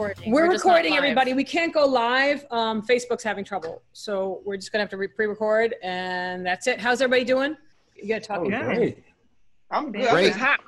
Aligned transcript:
recording? 0.00 0.32
We're 0.32 0.42
recording. 0.42 0.48
We're, 0.50 0.52
recording, 0.52 0.96
everybody. 0.96 1.32
We 1.34 1.44
can't 1.44 1.72
go 1.72 1.86
live. 1.86 2.44
Um, 2.50 2.82
Facebook's 2.82 3.22
having 3.22 3.44
trouble, 3.44 3.82
so 3.92 4.40
we're 4.44 4.56
just 4.56 4.72
gonna 4.72 4.82
have 4.82 4.90
to 4.90 4.96
re- 4.96 5.08
pre-record, 5.08 5.74
and 5.82 6.44
that's 6.44 6.66
it. 6.66 6.80
How's 6.80 7.00
everybody 7.02 7.24
doing? 7.24 7.56
You 7.96 8.08
gotta 8.08 8.20
talk. 8.20 8.40
Oh, 8.40 8.48
Yeah. 8.48 8.64
great. 8.64 9.04
I'm 9.70 9.92
good. 9.92 10.10
Great. 10.10 10.32
I'm 10.34 10.38
hot. 10.38 10.60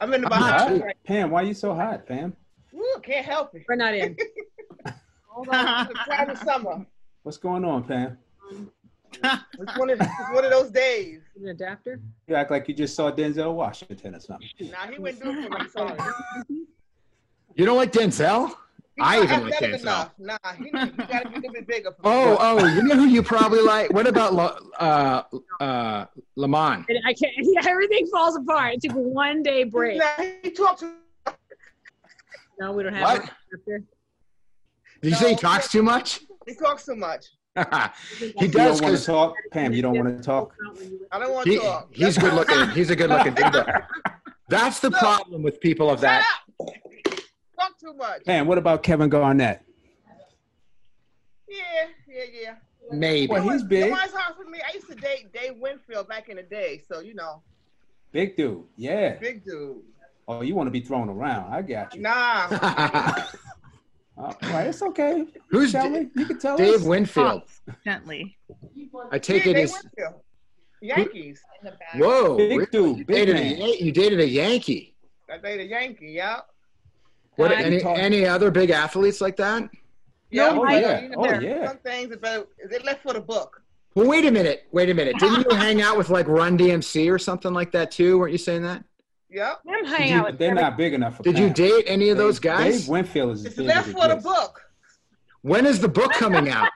I'm 0.00 0.14
in 0.14 0.22
the 0.22 0.32
I'm 0.32 0.40
bathroom. 0.40 0.80
hot. 0.80 0.92
Pam, 1.04 1.30
why 1.30 1.42
are 1.42 1.46
you 1.46 1.54
so 1.54 1.74
hot, 1.74 2.06
Pam? 2.06 2.36
Woo, 2.72 2.84
can't 3.02 3.24
help 3.24 3.54
it. 3.54 3.64
We're 3.68 3.76
not 3.76 3.94
in. 3.94 4.16
Hold 5.26 5.48
on. 5.48 5.88
It's 5.90 6.00
Friday 6.00 6.34
summer. 6.36 6.86
What's 7.22 7.38
going 7.38 7.64
on, 7.64 7.84
Pam? 7.84 8.18
It's 9.12 9.78
one 9.78 9.90
of 9.90 10.00
it's 10.00 10.30
one 10.32 10.44
of 10.44 10.50
those 10.50 10.70
days. 10.70 11.20
An 11.36 11.48
adapter. 11.48 12.00
You 12.26 12.34
act 12.34 12.50
like 12.50 12.68
you 12.68 12.74
just 12.74 12.94
saw 12.94 13.10
Denzel 13.10 13.54
Washington 13.54 14.14
or 14.14 14.20
something. 14.20 14.48
Nah, 14.60 14.86
he 14.90 14.98
wouldn't 14.98 15.22
do 15.22 15.30
it 15.30 15.48
for. 15.48 15.58
I'm 15.58 15.68
sorry. 15.70 15.98
You 17.58 17.66
don't 17.66 17.76
like 17.76 17.90
Denzel? 17.92 18.54
I 19.00 19.16
not 19.18 19.24
even 19.24 19.50
like 19.50 19.58
Denzel. 19.60 19.80
enough. 19.80 20.10
Nah, 20.18 20.36
he, 20.56 20.64
he 20.64 20.70
gotta 20.70 21.28
be 21.28 21.34
a 21.34 21.38
little 21.40 21.52
bit 21.52 21.66
bigger. 21.66 21.90
For 21.92 21.98
Oh, 22.04 22.30
me. 22.30 22.36
oh, 22.62 22.66
you 22.74 22.82
know 22.84 22.94
who 22.94 23.06
you 23.06 23.22
probably 23.22 23.60
like? 23.60 23.92
What 23.92 24.06
about 24.06 24.32
La- 24.32 24.58
uh, 24.78 25.22
uh, 25.60 26.04
Lamont? 26.36 26.86
I 27.04 27.12
can't. 27.12 27.32
Yeah, 27.38 27.62
everything 27.68 28.06
falls 28.06 28.36
apart. 28.36 28.74
It 28.74 28.82
took 28.82 28.92
one 28.96 29.42
day 29.42 29.64
break. 29.64 29.98
Nah, 29.98 30.24
he 30.42 30.50
talks. 30.50 30.80
to- 30.82 30.94
No, 32.60 32.72
we 32.72 32.84
don't 32.84 32.94
have 32.94 33.02
What? 33.02 33.22
an 33.22 33.28
adapter. 33.54 33.82
Did 35.02 35.10
you 35.10 35.16
say 35.16 35.30
he 35.30 35.36
talks 35.36 35.70
too 35.70 35.82
much? 35.82 36.20
He 36.46 36.54
talks 36.54 36.84
too 36.86 36.96
much. 36.96 37.26
he 38.18 38.32
You 38.40 38.48
does 38.48 38.78
don't 38.80 38.88
want 38.90 38.98
to 39.00 39.04
talk, 39.04 39.34
Pam. 39.52 39.72
You 39.72 39.82
don't 39.82 39.96
want 39.96 40.16
to 40.16 40.22
talk. 40.22 40.54
I 41.10 41.18
don't 41.18 41.32
want 41.32 41.44
to 41.46 41.52
he, 41.52 41.58
talk. 41.58 41.88
he's 41.92 42.16
good 42.18 42.34
looking. 42.34 42.68
He's 42.70 42.90
a 42.90 42.96
good 42.96 43.10
looking 43.10 43.34
dude. 43.34 43.64
That's 44.48 44.78
the 44.80 44.90
problem 44.92 45.42
with 45.42 45.60
people 45.60 45.90
of 45.90 45.98
Shut 46.00 46.02
that. 46.02 46.26
Up. 47.58 47.68
Talk 47.68 47.78
too 47.78 47.94
much. 47.94 48.24
Pam, 48.24 48.46
what 48.46 48.58
about 48.58 48.82
Kevin 48.82 49.08
Garnett? 49.08 49.62
Yeah, 51.48 51.56
yeah, 52.08 52.24
yeah. 52.42 52.54
Maybe. 52.90 53.30
Well, 53.32 53.42
he's 53.48 53.62
big, 53.62 53.84
Lamar's 53.84 54.12
hard 54.12 54.36
for 54.36 54.48
me. 54.48 54.58
I 54.66 54.74
used 54.74 54.88
to 54.88 54.94
date 54.94 55.32
Dave 55.32 55.56
Winfield 55.58 56.08
back 56.08 56.28
in 56.28 56.36
the 56.36 56.42
day, 56.42 56.80
so 56.90 57.00
you 57.00 57.14
know, 57.14 57.42
big 58.12 58.36
dude. 58.36 58.64
Yeah. 58.76 59.16
big 59.16 59.44
dude. 59.44 59.82
Oh, 60.26 60.42
you 60.42 60.54
want 60.54 60.66
to 60.66 60.70
be 60.70 60.80
thrown 60.80 61.08
around? 61.08 61.52
I 61.52 61.62
got 61.62 61.94
you. 61.94 62.02
Nah, 62.02 62.48
oh, 62.52 63.30
All 64.18 64.36
right, 64.42 64.66
it's 64.66 64.82
okay. 64.82 65.26
Who's 65.48 65.70
Shall 65.70 65.90
Da- 65.90 65.98
we? 66.00 66.10
You 66.16 66.26
can 66.26 66.38
tell 66.38 66.56
Dave 66.56 66.76
us. 66.76 66.82
Winfield? 66.82 67.42
gently. 67.84 68.36
I 69.10 69.18
take 69.18 69.44
yeah, 69.44 69.50
it 69.50 69.54
Dave 69.54 69.64
as 69.64 69.72
Winfield. 69.72 70.20
Yankees. 70.80 71.40
whoa. 71.96 72.36
Big 72.36 72.50
really? 72.50 72.66
dude, 72.70 72.98
You 72.98 73.04
big 73.06 73.16
dated, 73.16 73.36
a, 73.36 73.40
man. 73.40 73.56
Yan- 73.58 73.78
you 73.86 73.92
dated 73.92 74.20
a 74.20 74.28
Yankee. 74.28 74.94
I 75.32 75.38
dated 75.38 75.66
a 75.66 75.68
Yankee. 75.70 76.12
Yeah. 76.12 76.40
What? 77.38 77.52
Any 77.52 77.82
any 77.84 78.26
other 78.26 78.50
big 78.50 78.70
athletes 78.70 79.20
like 79.20 79.36
that? 79.36 79.70
Yeah. 80.30 80.50
Oh, 80.52 80.64
but, 80.66 80.72
yeah. 80.82 81.00
You 81.02 81.08
know, 81.10 81.16
Oh, 81.18 81.38
yeah. 81.40 81.68
Some 81.68 81.78
things 81.78 82.12
about 82.12 82.48
they 82.70 82.78
left 82.80 83.02
for 83.02 83.12
the 83.12 83.20
book. 83.20 83.62
Well, 83.94 84.06
wait 84.08 84.24
a 84.26 84.30
minute. 84.30 84.66
Wait 84.72 84.90
a 84.90 84.94
minute. 84.94 85.16
Didn't 85.18 85.46
you 85.50 85.56
hang 85.56 85.80
out 85.80 85.96
with 85.96 86.10
like 86.10 86.26
Run 86.28 86.58
DMC 86.58 87.10
or 87.12 87.18
something 87.18 87.52
like 87.54 87.70
that 87.72 87.90
too? 87.92 88.18
Weren't 88.18 88.32
you 88.32 88.38
saying 88.38 88.62
that? 88.64 88.82
Yep. 89.30 89.60
I'm 89.68 89.84
hanging 89.84 90.08
you- 90.14 90.18
out 90.18 90.26
with 90.26 90.38
they're 90.38 90.48
Kevin. 90.48 90.62
not 90.62 90.76
big 90.76 90.94
enough 90.94 91.16
for 91.16 91.22
Did 91.22 91.38
you 91.38 91.48
date 91.50 91.84
any 91.86 92.08
of 92.10 92.18
those 92.18 92.38
guys? 92.40 92.80
Dave 92.80 92.88
Winfield 92.88 93.32
is 93.32 93.40
as 93.40 93.46
It's 93.46 93.56
big 93.56 93.66
left 93.68 93.88
for 93.90 94.08
the 94.08 94.16
book. 94.16 94.60
When 95.42 95.64
is 95.64 95.80
the 95.80 95.88
book 95.88 96.10
coming 96.12 96.48
out? 96.48 96.68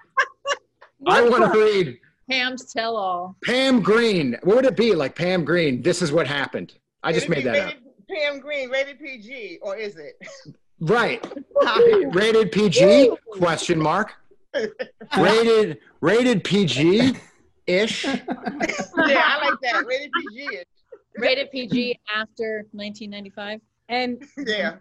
I 1.08 1.28
want 1.28 1.52
to 1.52 1.58
read 1.58 1.98
Pam's 2.30 2.72
tell 2.72 2.96
all. 2.96 3.36
Pam 3.44 3.82
Greene. 3.82 4.38
What 4.44 4.54
would 4.56 4.64
it 4.64 4.76
be 4.76 4.94
like 4.94 5.16
Pam 5.16 5.44
Greene? 5.44 5.82
This 5.82 6.00
is 6.02 6.12
what 6.12 6.28
happened. 6.28 6.72
I 7.02 7.12
just 7.12 7.24
It'd 7.28 7.30
made 7.44 7.52
be 7.52 7.58
that 7.58 7.68
up. 7.70 7.74
Rated- 8.12 8.22
Pam 8.32 8.40
Greene, 8.40 8.70
rated 8.70 8.98
PG, 9.00 9.58
or 9.62 9.76
is 9.76 9.96
it? 9.96 10.20
Right. 10.80 11.24
rated 12.14 12.52
PG? 12.52 13.10
Question 13.38 13.78
mark. 13.78 14.12
Rated 15.18 15.78
rated 16.00 16.44
PG 16.44 17.14
ish. 17.66 18.04
yeah, 18.04 18.16
I 18.26 19.48
like 19.48 19.60
that. 19.62 19.84
Rated 19.86 20.10
PG. 20.12 20.44
Ish. 20.56 20.64
Rated 21.16 21.50
PG 21.50 21.98
after 22.14 22.64
1995. 22.72 23.60
And 23.88 24.22
Yeah. 24.38 24.76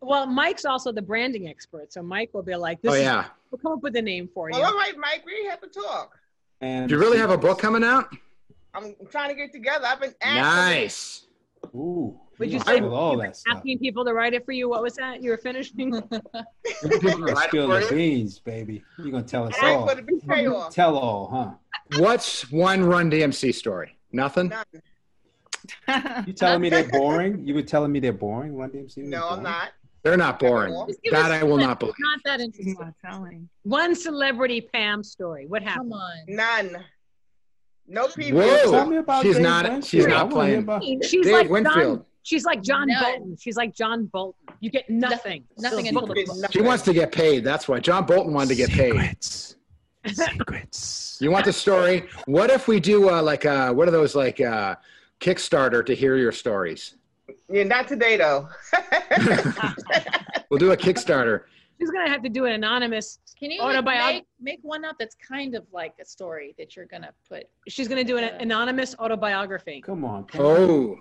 well, 0.00 0.26
Mike's 0.26 0.64
also 0.64 0.92
the 0.92 1.02
branding 1.02 1.48
expert, 1.48 1.92
so 1.92 2.02
Mike 2.02 2.30
will 2.32 2.42
be 2.42 2.54
like, 2.54 2.80
"This 2.82 2.92
Oh 2.92 2.94
is- 2.94 3.02
yeah. 3.02 3.26
we'll 3.50 3.58
come 3.58 3.72
up 3.72 3.82
with 3.82 3.96
a 3.96 4.02
name 4.02 4.28
for 4.32 4.50
you." 4.50 4.58
Well, 4.58 4.70
all 4.72 4.76
right, 4.78 4.96
Mike, 4.96 5.24
we 5.26 5.44
have 5.46 5.60
to 5.60 5.68
talk. 5.68 6.16
And 6.60 6.88
Do 6.88 6.94
you 6.94 7.00
really 7.00 7.18
have 7.18 7.30
a 7.30 7.38
book 7.38 7.58
coming 7.58 7.84
out? 7.84 8.14
I'm 8.74 8.94
trying 9.10 9.28
to 9.28 9.34
get 9.34 9.52
together. 9.52 9.86
I've 9.86 10.00
been 10.00 10.14
asking. 10.20 10.74
Nice. 10.82 11.26
Ooh, 11.74 12.18
Would 12.38 12.50
you 12.50 12.58
you 12.58 12.64
say 12.64 12.80
with 12.80 12.92
all 12.92 13.16
that 13.18 13.36
stuff? 13.36 13.56
asking 13.58 13.78
people 13.78 14.04
to 14.04 14.12
write 14.12 14.34
it 14.34 14.44
for 14.44 14.52
you? 14.52 14.68
What 14.68 14.82
was 14.82 14.94
that? 14.96 15.22
You 15.22 15.30
were 15.30 15.36
finishing. 15.38 15.92
You 16.82 16.98
gonna 17.00 17.36
spill 17.36 17.68
the 17.68 17.86
beans, 17.90 18.38
baby. 18.40 18.82
You're 18.98 19.10
gonna 19.10 19.22
tell 19.24 19.44
us 19.48 19.54
Ask 19.56 19.64
all. 19.64 19.88
for 19.88 19.94
the 19.94 20.02
big 20.02 20.26
payoff. 20.26 20.74
Tell 20.74 20.96
all, 20.96 21.28
huh? 21.28 22.00
What's 22.00 22.50
one 22.50 22.84
Run 22.84 23.10
DMC 23.10 23.54
story? 23.54 23.96
Nothing? 24.12 24.48
None. 24.48 26.24
You 26.26 26.32
telling 26.32 26.60
me 26.60 26.68
they're 26.70 26.88
boring? 26.92 27.46
You 27.46 27.54
were 27.54 27.62
telling 27.62 27.92
me 27.92 28.00
they're 28.00 28.12
boring, 28.12 28.56
Run 28.56 28.70
DMC? 28.70 28.84
was 28.84 28.96
No, 28.98 29.28
I'm 29.30 29.42
not. 29.42 29.70
They're 30.02 30.16
not 30.16 30.38
boring. 30.38 30.74
Just 30.88 31.00
That 31.10 31.32
I 31.32 31.42
will 31.42 31.52
one. 31.52 31.60
not 31.60 31.80
believe. 31.80 31.94
Not 31.98 32.20
that 32.24 32.40
interesting. 32.40 32.76
Not 32.78 32.94
telling. 33.04 33.48
One 33.62 33.94
celebrity 33.94 34.60
Pam 34.60 35.02
story. 35.02 35.46
What 35.46 35.62
happened? 35.62 35.92
Come 35.92 36.00
on. 36.00 36.16
None. 36.28 36.84
No 37.86 38.08
people. 38.08 38.40
Whoa. 38.40 38.70
Tell 38.70 38.86
me 38.86 38.96
about 38.98 39.22
She's 39.22 39.34
Dave 39.36 39.42
not- 39.42 39.64
Winfield. 39.64 39.84
she's 39.86 40.06
not 40.06 40.16
I 40.20 40.34
wanna 40.34 40.48
hear 40.48 40.62
playing. 40.62 41.02
She's 41.02 41.24
Dave 41.26 41.34
like 41.34 41.50
Winfield. 41.50 41.98
John, 41.98 42.04
she's 42.24 42.44
like 42.44 42.60
John 42.62 42.88
None. 42.88 43.02
Bolton. 43.02 43.36
She's 43.40 43.56
like 43.56 43.72
John 43.74 44.06
Bolton. 44.06 44.34
You 44.60 44.70
get 44.70 44.90
nothing. 44.90 45.44
Nothing 45.58 45.84
So- 45.84 45.88
until 46.00 46.06
the 46.08 46.24
book. 46.24 46.50
She 46.52 46.60
wants 46.60 46.82
to 46.84 46.92
get 46.92 47.12
paid. 47.12 47.44
That's 47.44 47.68
why. 47.68 47.78
John 47.78 48.04
Bolton 48.04 48.32
wanted 48.34 48.48
to 48.48 48.54
get 48.56 48.70
paid. 48.70 48.92
Secrets. 49.22 49.56
Secrets. 50.12 51.00
You 51.20 51.30
want 51.30 51.44
the 51.44 51.52
story? 51.52 52.08
What 52.26 52.50
if 52.50 52.66
we 52.66 52.80
do 52.80 53.08
uh, 53.08 53.22
like 53.22 53.46
uh, 53.46 53.72
what 53.72 53.86
are 53.86 53.92
those 53.92 54.16
like 54.16 54.40
uh, 54.40 54.74
Kickstarter 55.20 55.86
to 55.86 55.94
hear 55.94 56.16
your 56.16 56.32
stories? 56.32 56.96
Yeah, 57.48 57.62
not 57.62 57.86
today 57.86 58.16
though. 58.16 58.48
We'll 60.50 60.58
do 60.58 60.72
a 60.72 60.76
Kickstarter. 60.76 61.42
She's 61.80 61.90
gonna 61.90 62.08
have 62.10 62.22
to 62.22 62.28
do 62.28 62.44
an 62.44 62.52
anonymous. 62.52 63.18
Can 63.38 63.50
you 63.50 63.60
Autobiog- 63.60 64.12
make, 64.14 64.26
make 64.40 64.58
one 64.62 64.84
up 64.84 64.96
that's 64.98 65.14
kind 65.16 65.54
of 65.54 65.64
like 65.72 65.94
a 66.00 66.04
story 66.04 66.54
that 66.58 66.76
you're 66.76 66.84
gonna 66.86 67.10
put? 67.28 67.48
She's 67.68 67.88
gonna 67.88 68.04
do 68.04 68.16
an 68.18 68.24
anonymous 68.40 68.94
autobiography. 68.98 69.80
Come 69.80 70.04
on. 70.04 70.24
Pam. 70.24 70.40
Oh, 70.42 70.96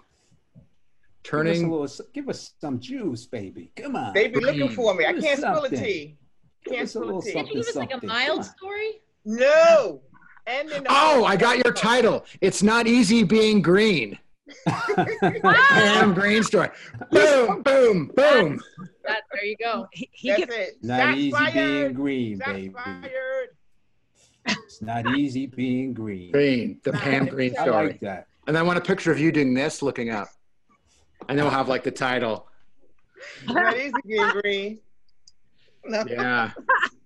Give 1.24 1.40
us, 1.40 1.48
a 1.50 1.54
turning. 1.54 1.72
little, 1.72 2.06
give 2.14 2.30
us 2.30 2.54
some 2.60 2.80
juice, 2.80 3.26
baby. 3.26 3.72
Come 3.76 3.96
on. 3.96 4.14
they 4.14 4.28
be 4.28 4.40
looking 4.40 4.70
for 4.70 4.94
me. 4.94 5.06
I 5.06 5.14
can't 5.14 5.40
spill 5.40 5.64
a 5.64 5.70
tea. 5.70 6.18
Give 6.66 6.74
Can't 6.76 6.90
spill 6.90 7.20
a 7.20 7.22
tea. 7.22 7.32
Can 7.34 7.48
you 7.48 7.54
give 7.56 7.68
us 7.68 7.76
like 7.76 7.94
a 7.94 8.06
mild 8.06 8.44
story? 8.46 9.02
No. 9.26 10.02
And 10.48 10.68
then 10.70 10.86
Oh, 10.90 11.24
I 11.24 11.38
got 11.38 11.64
your 11.64 11.74
title. 11.74 12.26
It's 12.42 12.62
not 12.62 12.88
easy 12.88 13.24
being 13.24 13.62
green. 13.62 14.20
Pam 14.68 16.14
Green 16.20 16.44
story. 16.44 16.70
Boom, 17.12 17.62
boom, 17.64 18.12
boom. 18.14 18.60
That 19.06 19.22
there 19.34 19.46
you 19.46 19.56
go. 19.58 19.88
He, 19.94 20.10
he 20.12 20.30
That's 20.30 20.40
gets, 20.42 20.56
it. 20.56 20.74
Not 20.82 21.00
Shots 21.00 21.18
easy 21.18 21.32
fired. 21.32 21.54
being 21.54 21.94
green, 21.94 22.40
Shots 22.40 22.52
baby. 22.52 22.70
fired. 22.74 23.48
It's 24.46 24.82
not 24.82 25.08
easy 25.16 25.46
being 25.48 25.94
green. 25.94 26.32
Green, 26.34 26.82
the 26.84 26.92
Pam 26.92 27.26
Greene 27.28 27.56
I 27.58 27.64
story. 27.64 27.88
like 27.88 28.00
that. 28.02 28.28
And 28.46 28.56
then 28.56 28.64
I 28.64 28.68
want 28.68 28.78
a 28.78 28.82
picture 28.82 29.12
of 29.14 29.20
you 29.20 29.32
doing 29.32 29.54
this, 29.54 29.82
looking 29.82 30.10
up. 30.10 30.28
And 31.30 31.38
then 31.38 31.46
we'll 31.46 31.54
have 31.54 31.70
like 31.70 31.84
the 31.84 31.92
title. 31.92 32.48
Not 33.48 33.78
easy 33.78 33.94
being 34.06 34.30
green. 34.30 34.80
No. 35.86 36.04
Yeah. 36.08 36.52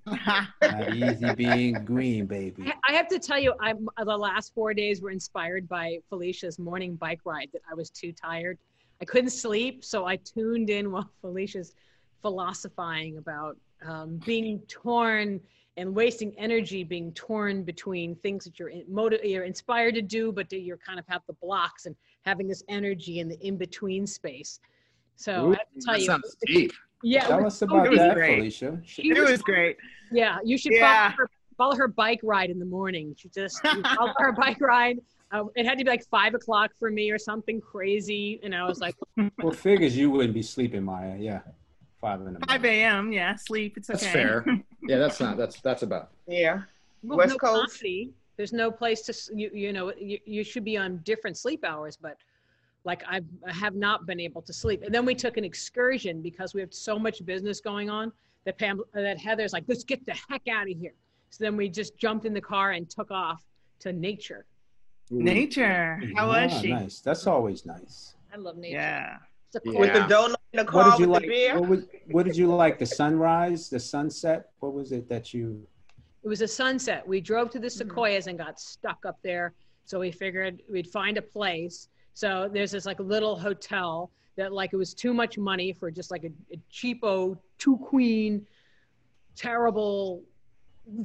Not 0.06 0.96
easy 0.96 1.34
being 1.36 1.74
green, 1.86 2.26
baby. 2.26 2.74
I 2.88 2.94
have 2.94 3.08
to 3.10 3.20
tell 3.20 3.40
you, 3.40 3.54
I'm 3.60 3.88
the 3.98 4.18
last 4.18 4.54
four 4.54 4.74
days 4.74 5.02
were 5.02 5.12
inspired 5.12 5.68
by 5.68 6.00
Felicia's 6.10 6.58
morning 6.60 6.96
bike 6.96 7.20
ride. 7.26 7.50
That 7.54 7.62
I 7.70 7.74
was 7.74 7.90
too 7.90 8.12
tired. 8.12 8.58
I 9.02 9.06
couldn't 9.06 9.30
sleep, 9.32 9.84
so 9.84 10.06
I 10.06 10.18
tuned 10.18 10.70
in 10.70 10.92
while 10.92 11.10
Felicia's 11.22 11.74
philosophizing 12.22 13.18
about 13.18 13.58
um, 13.86 14.20
being 14.26 14.60
torn 14.68 15.40
and 15.78 15.94
wasting 15.94 16.34
energy, 16.40 16.84
being 16.84 17.12
torn 17.14 17.64
between 17.64 18.16
things 18.16 18.46
that 18.46 18.58
you're 18.58 18.70
in, 18.70 18.84
motiv- 18.90 19.24
you're 19.24 19.44
inspired 19.44 19.94
to 19.94 20.02
do, 20.02 20.32
but 20.32 20.50
that 20.50 20.62
you're 20.62 20.78
kind 20.78 21.00
of 21.00 21.06
have 21.08 21.22
the 21.28 21.34
blocks 21.34 21.86
and 21.86 21.96
having 22.28 22.48
this 22.48 22.64
energy 22.68 23.20
in 23.22 23.30
the 23.30 23.40
in 23.46 23.58
between 23.58 24.06
space. 24.06 24.60
So 25.16 25.48
Ooh, 25.48 25.54
I 25.54 25.58
have 25.58 25.74
to 25.74 25.82
tell 25.82 25.94
that 25.94 26.00
you, 26.02 26.06
sounds 26.06 26.38
deep. 26.46 26.74
yeah, 27.02 27.26
Tell 27.28 27.46
us 27.46 27.62
about 27.62 27.90
that, 27.96 28.14
great. 28.16 28.36
Felicia. 28.38 28.80
She 28.86 29.10
It 29.10 29.18
was 29.20 29.32
was 29.32 29.42
great. 29.42 29.78
yeah, 30.12 30.38
you 30.44 30.58
should 30.58 30.74
Yeah. 30.74 31.12
follow, 31.12 31.16
her, 31.18 31.30
follow 31.58 31.76
her 31.78 31.88
bike 31.88 32.20
ride 32.22 32.50
in 32.52 32.60
the 32.60 32.66
morning. 32.66 33.16
She 33.18 33.30
just 33.30 33.62
follow 33.66 34.14
her 34.18 34.32
bike 34.44 34.60
ride. 34.62 35.00
Uh, 35.32 35.46
it 35.56 35.66
had 35.66 35.78
to 35.78 35.84
be 35.84 35.90
like 35.90 36.06
five 36.10 36.36
o'clock 36.36 36.72
for 36.80 36.90
me 36.92 37.10
or 37.10 37.18
something 37.18 37.60
crazy, 37.60 38.40
and 38.44 38.54
I 38.54 38.66
was 38.66 38.80
like, 38.80 38.96
Well, 39.42 39.52
figures 39.54 39.98
you 39.98 40.12
wouldn't 40.12 40.34
be 40.34 40.42
sleeping, 40.44 40.84
Maija. 40.84 41.18
Yeah, 41.20 41.40
five 42.00 42.22
in 42.22 42.34
the 42.34 42.40
5 42.48 42.64
a.m. 42.66 43.12
Yeah, 43.12 43.36
sleep. 43.36 43.76
It's 43.78 43.90
okay. 43.90 44.00
That's 44.00 44.12
fair. 44.14 44.46
Yeah, 44.88 45.00
that's 45.00 45.20
not. 45.20 45.36
That's 45.36 45.60
that's 45.60 45.82
about. 45.84 46.12
Yeah. 46.28 46.62
well, 47.04 47.18
West 47.18 47.32
no 47.34 47.38
Coast. 47.40 47.74
comedy. 47.80 48.14
There's 48.38 48.54
no 48.54 48.72
place 48.72 49.02
to 49.04 49.36
you. 49.36 49.50
You 49.54 49.74
know, 49.74 49.92
you, 50.00 50.20
you 50.26 50.44
should 50.44 50.64
be 50.64 50.78
on 50.78 50.98
different 51.04 51.38
sleep 51.38 51.66
hours, 51.66 51.98
but 52.00 52.18
like 52.86 53.04
I've, 53.10 53.26
I 53.46 53.52
have 53.52 53.76
not 53.76 54.06
been 54.06 54.20
able 54.20 54.42
to 54.44 54.54
sleep. 54.54 54.84
And 54.84 54.94
then 54.94 55.06
we 55.06 55.16
took 55.16 55.38
an 55.38 55.44
excursion 55.44 56.22
because 56.22 56.54
we 56.54 56.62
have 56.62 56.74
so 56.74 56.98
much 57.00 57.26
business 57.26 57.60
going 57.60 57.90
on 57.90 58.12
that 58.46 58.58
Pam, 58.58 58.82
that 58.94 59.18
Heather's 59.20 59.54
like, 59.54 59.64
let's 59.68 59.84
get 59.84 60.06
the 60.06 60.16
heck 60.30 60.48
out 60.48 60.70
of 60.70 60.78
here. 60.78 60.94
So 61.32 61.44
then 61.44 61.58
we 61.58 61.68
just 61.68 61.98
jumped 61.98 62.26
in 62.26 62.34
the 62.34 62.40
car 62.42 62.72
and 62.72 62.90
took 62.90 63.12
off 63.12 63.44
to 63.80 63.92
nature. 63.92 64.46
Nature. 65.10 66.00
How 66.16 66.28
was 66.28 66.52
Ah, 66.54 66.60
she? 66.62 66.70
Nice. 66.72 67.00
That's 67.00 67.28
always 67.28 67.66
nice. 67.66 68.14
I 68.34 68.38
love 68.38 68.58
nature. 68.58 68.78
Yeah. 68.78 69.18
Yeah. 69.66 69.80
With 69.80 69.94
the 69.94 70.00
donut 70.02 70.36
in 70.54 70.58
the 70.58 70.64
What 70.64 70.68
car 70.68 70.92
did 70.92 71.00
you 71.00 71.10
with 71.10 71.14
like? 71.16 71.22
the 71.24 71.28
beer. 71.30 71.60
What, 71.60 71.70
was, 71.70 71.86
what 72.12 72.26
did 72.26 72.38
you 72.38 72.54
like? 72.54 72.78
The 72.78 72.86
sunrise, 72.86 73.70
the 73.70 73.80
sunset? 73.80 74.50
What 74.60 74.74
was 74.74 74.92
it 74.92 75.10
that 75.10 75.34
you? 75.34 75.66
It 76.28 76.30
was 76.30 76.42
a 76.42 76.48
sunset. 76.48 77.08
We 77.08 77.22
drove 77.22 77.52
to 77.52 77.58
the 77.58 77.68
Mm-hmm. 77.68 77.88
sequoias 77.88 78.28
and 78.28 78.38
got 78.38 78.60
stuck 78.60 79.06
up 79.06 79.18
there. 79.24 79.54
So 79.86 79.98
we 79.98 80.12
figured 80.12 80.62
we'd 80.70 80.90
find 80.90 81.16
a 81.16 81.22
place. 81.22 81.88
So 82.16 82.50
there's 82.52 82.72
this 82.72 82.86
like 82.86 83.00
little 83.00 83.40
hotel 83.40 84.12
that 84.36 84.52
like 84.52 84.74
it 84.74 84.76
was 84.76 84.94
too 84.94 85.14
much 85.14 85.38
money 85.38 85.72
for 85.72 85.90
just 85.90 86.12
like 86.12 86.26
a, 86.26 86.32
a 86.54 86.58
cheapo 86.70 87.38
two 87.58 87.78
queen, 87.78 88.46
terrible 89.38 90.22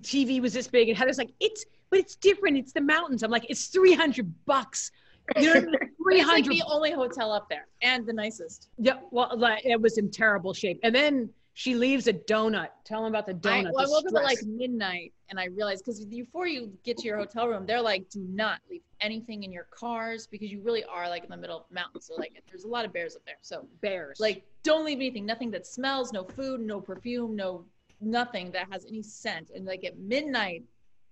TV 0.01 0.43
was 0.43 0.53
this 0.55 0.67
big. 0.67 0.89
And 0.89 0.99
Heather's 0.99 1.19
like, 1.19 1.31
it's 1.39 1.65
but 1.91 2.01
it's 2.01 2.17
different. 2.17 2.57
It's 2.57 2.73
the 2.73 2.81
mountains. 2.81 3.23
I'm 3.23 3.31
like, 3.31 3.47
it's 3.49 3.67
300 3.67 4.29
bucks. 4.45 4.91
You 5.39 5.47
know, 5.47 5.55
what 5.55 5.63
I 5.63 5.67
mean? 5.67 5.75
It's 6.15 6.27
like 6.27 6.47
300 6.47 6.51
the 6.51 6.65
only 6.67 6.91
hotel 6.91 7.31
up 7.31 7.49
there 7.49 7.69
and 7.81 8.05
the 8.05 8.13
nicest. 8.13 8.71
Yeah, 8.77 8.95
well, 9.13 9.31
like, 9.39 9.65
it 9.65 9.81
was 9.81 9.99
in 9.99 10.11
terrible 10.11 10.53
shape. 10.53 10.81
And 10.83 10.93
then 10.93 11.31
she 11.55 11.75
leaves 11.75 12.07
a 12.07 12.13
donut. 12.13 12.69
Tell 12.85 13.03
them 13.03 13.13
about 13.13 13.27
the 13.27 13.49
I, 13.49 13.63
donut. 13.63 13.73
well, 13.73 13.87
I 13.87 13.91
woke 13.91 14.05
up 14.09 14.15
at 14.17 14.25
like 14.25 14.43
midnight 14.45 15.13
and 15.29 15.39
I 15.39 15.47
realized 15.47 15.85
because 15.85 16.05
before 16.05 16.47
you 16.47 16.73
get 16.83 16.97
to 16.99 17.05
your 17.05 17.19
hotel 17.19 17.49
room, 17.49 17.67
they're 17.67 17.83
like, 17.83 18.09
do 18.09 18.21
not 18.31 18.61
leave 18.71 18.83
anything 19.01 19.43
in 19.43 19.53
your 19.53 19.67
cars 19.71 20.27
because 20.27 20.51
you 20.51 20.61
really 20.63 20.85
are 20.85 21.09
like 21.09 21.25
in 21.25 21.31
the 21.31 21.37
middle 21.37 21.59
of 21.59 21.65
the 21.69 21.75
mountains. 21.75 22.07
So 22.07 22.15
like, 22.15 22.43
there's 22.49 22.65
a 22.65 22.69
lot 22.69 22.85
of 22.85 22.93
bears 22.93 23.17
up 23.17 23.23
there. 23.27 23.37
So 23.43 23.67
bears. 23.81 24.19
like, 24.21 24.45
don't 24.63 24.85
leave 24.85 24.99
anything. 24.99 25.27
Nothing 25.27 25.51
that 25.51 25.67
smells. 25.67 26.13
No 26.13 26.25
food. 26.25 26.61
No 26.61 26.81
perfume. 26.81 27.37
No 27.37 27.65
nothing 28.01 28.51
that 28.53 28.67
has 28.71 28.85
any 28.87 29.03
scent. 29.03 29.51
And 29.55 29.65
like 29.65 29.85
at 29.85 29.99
midnight, 29.99 30.65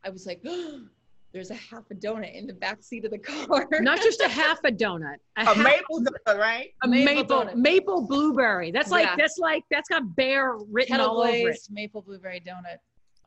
I 0.04 0.10
was 0.10 0.26
like, 0.26 0.42
there's 1.32 1.50
a 1.50 1.54
half 1.54 1.84
a 1.90 1.94
donut 1.94 2.34
in 2.34 2.46
the 2.46 2.52
back 2.52 2.82
seat 2.82 3.04
of 3.04 3.10
the 3.12 3.18
car. 3.30 3.66
not 3.80 3.98
just 3.98 4.20
a 4.20 4.28
half 4.28 4.58
a 4.64 4.72
donut, 4.72 5.16
a, 5.36 5.42
A 5.50 5.54
maple 5.56 6.00
donut, 6.00 6.38
right? 6.38 6.70
a 6.82 6.88
maple 6.88 7.14
maple 7.14 7.36
donut. 7.44 7.54
maple 7.56 8.06
blueberry. 8.06 8.70
That's 8.70 8.90
like 8.90 9.06
Yeah. 9.06 9.16
that's 9.16 9.38
like 9.38 9.62
that's 9.70 9.88
got 9.88 10.16
bear 10.16 10.56
written 10.70 10.96
kettle 10.96 11.10
all 11.10 11.22
over 11.22 11.50
it, 11.50 11.58
maple 11.70 12.02
blueberry 12.02 12.40
donut. 12.40 12.78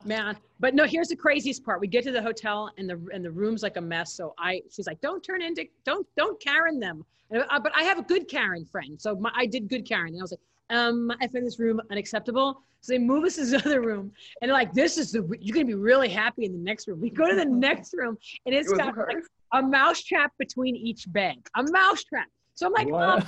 man. 0.04 0.36
But 0.60 0.74
no, 0.74 0.84
here's 0.84 1.08
the 1.08 1.16
craziest 1.16 1.64
part. 1.64 1.80
We 1.80 1.86
get 1.88 2.04
to 2.04 2.12
the 2.12 2.22
hotel 2.22 2.70
and 2.78 2.88
the 2.88 3.00
and 3.12 3.24
the 3.24 3.30
room's 3.30 3.62
like 3.62 3.76
a 3.76 3.80
mess. 3.80 4.12
So 4.12 4.34
I 4.38 4.60
she's 4.70 4.86
like, 4.86 5.00
don't 5.00 5.22
turn 5.22 5.40
into 5.42 5.64
don't 5.84 6.06
don't 6.16 6.40
Karen 6.42 6.78
them. 6.80 7.04
And, 7.30 7.42
uh, 7.50 7.58
but 7.58 7.72
I 7.74 7.84
have 7.84 7.98
a 7.98 8.02
good 8.02 8.28
Karen 8.28 8.66
friend, 8.66 9.00
so 9.00 9.16
my, 9.16 9.32
I 9.34 9.46
did 9.46 9.66
good 9.68 9.86
Karen. 9.88 10.08
And 10.12 10.20
I 10.20 10.22
was 10.22 10.32
like, 10.32 10.40
um, 10.70 11.10
I 11.20 11.26
find 11.28 11.46
this 11.46 11.58
room 11.58 11.80
unacceptable. 11.90 12.62
So 12.80 12.92
they 12.92 12.98
move 12.98 13.24
us 13.24 13.36
to 13.36 13.46
this 13.46 13.54
other 13.66 13.80
room, 13.80 14.12
and 14.40 14.48
they're 14.48 14.56
like, 14.56 14.72
this 14.74 14.98
is 14.98 15.12
the 15.12 15.26
you're 15.40 15.54
gonna 15.54 15.66
be 15.66 15.74
really 15.74 16.08
happy 16.08 16.44
in 16.44 16.52
the 16.52 16.58
next 16.58 16.86
room. 16.86 17.00
We 17.00 17.10
go 17.10 17.28
to 17.28 17.34
the 17.34 17.44
next 17.68 17.94
room, 17.94 18.18
and 18.46 18.54
it's 18.54 18.70
It 18.70 18.76
got 18.76 18.96
like 18.96 19.16
a 19.54 19.62
mouse 19.62 20.02
trap 20.02 20.32
between 20.38 20.76
each 20.76 21.10
bed. 21.12 21.36
A 21.56 21.62
mouse 21.62 22.04
trap. 22.04 22.26
So 22.54 22.66
I'm 22.66 22.72
like, 22.72 22.92
um, 22.92 23.24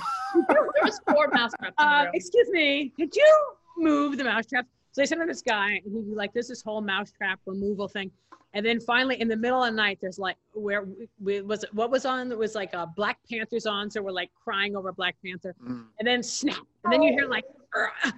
There 0.49 0.91
four 1.09 1.27
mouse 1.33 1.51
traps 1.59 1.75
in 1.79 1.85
the 1.85 1.93
uh, 1.93 2.05
excuse 2.13 2.49
me, 2.51 2.93
could 2.97 3.15
you 3.15 3.45
move 3.77 4.17
the 4.17 4.23
mouse 4.23 4.45
trap? 4.45 4.65
So 4.91 5.01
they 5.01 5.05
sent 5.05 5.21
in 5.21 5.27
this 5.27 5.41
guy, 5.41 5.81
and 5.83 5.93
he'd 5.93 6.09
be 6.09 6.15
like, 6.15 6.33
"There's 6.33 6.47
this 6.47 6.63
whole 6.63 6.81
mouse 6.81 7.11
trap 7.11 7.39
removal 7.45 7.87
thing," 7.87 8.11
and 8.53 8.65
then 8.65 8.79
finally, 8.79 9.19
in 9.19 9.27
the 9.27 9.35
middle 9.35 9.61
of 9.63 9.71
the 9.71 9.75
night, 9.75 9.99
there's 10.01 10.17
like, 10.17 10.37
where 10.53 10.83
we, 10.83 11.07
we, 11.21 11.41
was 11.41 11.63
it? 11.63 11.73
What 11.73 11.91
was 11.91 12.05
on? 12.05 12.31
It 12.31 12.37
was 12.37 12.55
like 12.55 12.73
uh, 12.73 12.85
Black 12.95 13.19
Panther's 13.29 13.65
on, 13.65 13.91
so 13.91 14.01
we're 14.01 14.11
like 14.11 14.31
crying 14.41 14.75
over 14.75 14.91
Black 14.91 15.15
Panther, 15.23 15.53
Mm. 15.63 15.85
and 15.99 16.07
then 16.07 16.23
snap, 16.23 16.57
and 16.83 16.93
then 16.93 17.01
you 17.01 17.11
hear 17.13 17.27
like, 17.27 17.43
"Uh, 17.77 18.11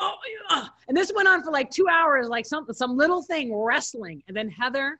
oh, 0.00 0.14
uh," 0.50 0.66
and 0.88 0.96
this 0.96 1.10
went 1.14 1.28
on 1.28 1.42
for 1.42 1.50
like 1.50 1.70
two 1.70 1.86
hours, 1.90 2.28
like 2.28 2.46
some 2.46 2.66
some 2.72 2.96
little 2.96 3.22
thing 3.22 3.54
wrestling, 3.54 4.22
and 4.28 4.36
then 4.36 4.48
Heather. 4.48 4.98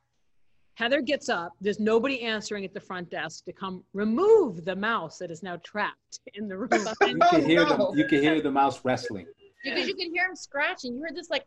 Heather 0.75 1.03
gets 1.03 1.29
up. 1.29 1.53
There's 1.61 1.79
nobody 1.79 2.23
answering 2.23 2.65
at 2.65 2.73
the 2.73 2.81
front 2.81 3.11
desk 3.11 3.45
to 3.45 3.53
come 3.53 3.85
remove 3.93 4.65
the 4.65 4.75
mouse 4.75 5.19
that 5.19 5.31
is 5.31 5.43
now 5.43 5.57
trapped 5.63 6.21
in 6.33 6.49
the 6.49 6.57
room. 6.57 6.71
You 7.03 7.19
can 7.29 7.45
hear 7.45 7.67
no. 7.67 7.77
the 7.93 7.99
you 7.99 8.07
can 8.07 8.23
hear 8.23 8.41
the 8.41 8.51
mouse 8.51 8.83
wrestling. 8.83 9.27
because 9.63 9.87
you 9.87 9.95
could 9.95 10.09
hear 10.11 10.25
him 10.27 10.35
scratching. 10.37 10.95
You 10.95 11.03
heard 11.03 11.15
this 11.15 11.29
like, 11.29 11.45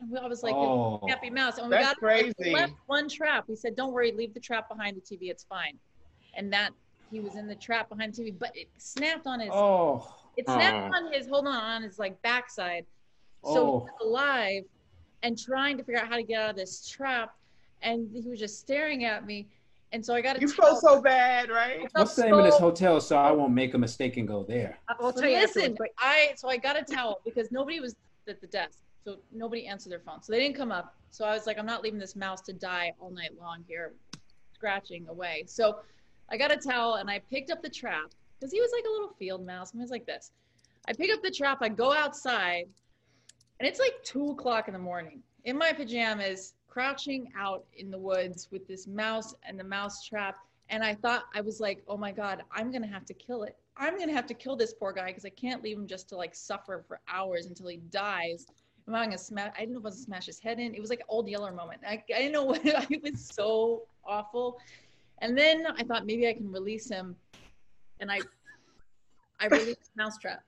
and 0.00 0.18
I 0.18 0.26
was 0.26 0.42
like, 0.42 0.54
oh, 0.54 1.00
happy 1.08 1.30
mouse. 1.30 1.58
And 1.58 1.68
we 1.68 1.76
That's 1.76 1.98
got 2.00 2.34
we 2.38 2.52
left 2.52 2.74
one 2.86 3.08
trap. 3.08 3.44
We 3.48 3.56
said, 3.56 3.76
don't 3.76 3.92
worry, 3.92 4.12
leave 4.12 4.34
the 4.34 4.40
trap 4.40 4.68
behind 4.68 4.96
the 4.96 5.00
TV. 5.00 5.30
It's 5.30 5.44
fine. 5.44 5.78
And 6.34 6.52
that 6.52 6.70
he 7.10 7.20
was 7.20 7.36
in 7.36 7.46
the 7.46 7.54
trap 7.54 7.88
behind 7.88 8.14
the 8.14 8.22
TV, 8.22 8.38
but 8.38 8.52
it 8.54 8.68
snapped 8.76 9.26
on 9.26 9.40
his. 9.40 9.50
oh, 9.52 10.14
It 10.36 10.46
snapped 10.46 10.92
Oh. 10.94 10.96
on 11.06 11.12
his. 11.12 11.26
Hold 11.26 11.46
on, 11.46 11.54
on 11.56 11.82
his 11.82 11.98
like 11.98 12.20
backside. 12.22 12.86
So 13.44 13.50
Oh. 13.50 13.78
he 13.80 13.84
was 13.84 13.90
alive, 14.02 14.64
and 15.22 15.38
trying 15.38 15.76
to 15.78 15.84
figure 15.84 16.00
out 16.00 16.08
how 16.08 16.16
to 16.16 16.22
get 16.22 16.40
out 16.40 16.50
of 16.50 16.56
this 16.56 16.88
trap, 16.88 17.34
and 17.82 18.08
he 18.12 18.28
was 18.28 18.38
just 18.38 18.60
staring 18.60 19.04
at 19.04 19.26
me. 19.26 19.48
And 19.90 20.04
so 20.04 20.14
I 20.14 20.20
got 20.20 20.34
to 20.34 20.40
You 20.40 20.48
felt 20.48 20.80
so 20.80 21.00
bad, 21.00 21.48
right? 21.48 21.88
what's 21.94 22.14
the 22.14 22.24
name 22.24 22.34
of 22.34 22.44
this 22.44 22.58
hotel 22.58 23.00
so 23.00 23.16
I 23.16 23.32
won't 23.32 23.54
make 23.54 23.72
a 23.72 23.78
mistake 23.78 24.18
and 24.18 24.28
go 24.28 24.44
there? 24.44 24.78
I'll 25.00 25.12
tell 25.14 25.28
you 25.28 25.38
listen, 25.38 25.76
I 25.98 26.34
so 26.36 26.48
I 26.48 26.58
got 26.58 26.76
a 26.78 26.84
towel 26.84 27.20
because 27.24 27.50
nobody 27.50 27.80
was 27.80 27.96
at 28.28 28.38
the 28.42 28.46
desk, 28.48 28.80
so 29.04 29.16
nobody 29.32 29.66
answered 29.66 29.90
their 29.90 30.00
phone, 30.00 30.22
so 30.22 30.32
they 30.32 30.40
didn't 30.40 30.56
come 30.56 30.72
up. 30.72 30.94
So 31.10 31.24
I 31.24 31.32
was 31.32 31.46
like, 31.46 31.58
I'm 31.58 31.66
not 31.66 31.82
leaving 31.82 31.98
this 31.98 32.16
mouse 32.16 32.40
to 32.42 32.52
die 32.52 32.92
all 32.98 33.10
night 33.10 33.30
long 33.38 33.64
here, 33.66 33.94
scratching 34.54 35.06
away. 35.08 35.44
So 35.46 35.78
I 36.30 36.36
got 36.36 36.52
a 36.52 36.56
towel 36.56 36.94
and 36.94 37.10
I 37.10 37.20
picked 37.30 37.50
up 37.50 37.62
the 37.62 37.70
trap 37.70 38.10
because 38.38 38.52
he 38.52 38.60
was 38.60 38.70
like 38.72 38.84
a 38.86 38.90
little 38.90 39.14
field 39.18 39.46
mouse. 39.46 39.72
and 39.72 39.80
He 39.80 39.82
was 39.82 39.90
like 39.90 40.06
this. 40.06 40.32
I 40.86 40.92
pick 40.92 41.12
up 41.12 41.22
the 41.22 41.30
trap. 41.30 41.58
I 41.60 41.68
go 41.68 41.92
outside, 41.92 42.66
and 43.60 43.68
it's 43.68 43.80
like 43.80 43.94
two 44.04 44.30
o'clock 44.30 44.68
in 44.68 44.74
the 44.74 44.78
morning 44.78 45.22
in 45.44 45.56
my 45.56 45.72
pajamas, 45.72 46.54
crouching 46.66 47.32
out 47.36 47.64
in 47.76 47.90
the 47.90 47.98
woods 47.98 48.48
with 48.50 48.66
this 48.68 48.86
mouse 48.86 49.34
and 49.42 49.58
the 49.58 49.64
mouse 49.64 50.04
trap. 50.04 50.36
And 50.68 50.84
I 50.84 50.94
thought, 50.94 51.24
I 51.34 51.40
was 51.40 51.60
like, 51.60 51.82
oh 51.88 51.96
my 51.96 52.12
God, 52.12 52.42
I'm 52.52 52.70
going 52.70 52.82
to 52.82 52.88
have 52.88 53.06
to 53.06 53.14
kill 53.14 53.44
it. 53.44 53.56
I'm 53.76 53.96
going 53.96 54.08
to 54.08 54.14
have 54.14 54.26
to 54.26 54.34
kill 54.34 54.56
this 54.56 54.74
poor 54.74 54.92
guy 54.92 55.06
because 55.06 55.24
I 55.24 55.30
can't 55.30 55.62
leave 55.62 55.78
him 55.78 55.86
just 55.86 56.08
to 56.10 56.16
like 56.16 56.34
suffer 56.34 56.84
for 56.86 57.00
hours 57.08 57.46
until 57.46 57.68
he 57.68 57.78
dies. 57.90 58.46
Am 58.88 58.94
I 58.94 59.00
going 59.04 59.10
to 59.10 59.18
smash? 59.18 59.52
I 59.54 59.60
didn't 59.60 59.74
know 59.74 59.80
if 59.80 59.84
I 59.84 59.88
was 59.88 59.94
going 59.96 60.00
to 60.00 60.04
smash 60.06 60.26
his 60.26 60.40
head 60.40 60.58
in. 60.58 60.74
It 60.74 60.80
was 60.80 60.88
like 60.88 61.00
an 61.00 61.06
old 61.10 61.28
Yeller 61.28 61.52
moment. 61.52 61.82
I, 61.86 62.02
I 62.14 62.18
didn't 62.18 62.32
know 62.32 62.44
what, 62.50 62.60
it 62.64 63.02
was 63.02 63.20
so 63.20 63.82
awful. 64.06 64.58
And 65.18 65.36
then 65.36 65.66
I 65.76 65.82
thought 65.84 66.06
maybe 66.06 66.26
I 66.26 66.32
can 66.32 66.50
release 66.50 66.88
him. 66.88 67.14
And 68.00 68.10
I, 68.10 68.20
I 69.40 69.46
released 69.48 69.90
the 69.94 70.02
mousetrap. 70.02 70.42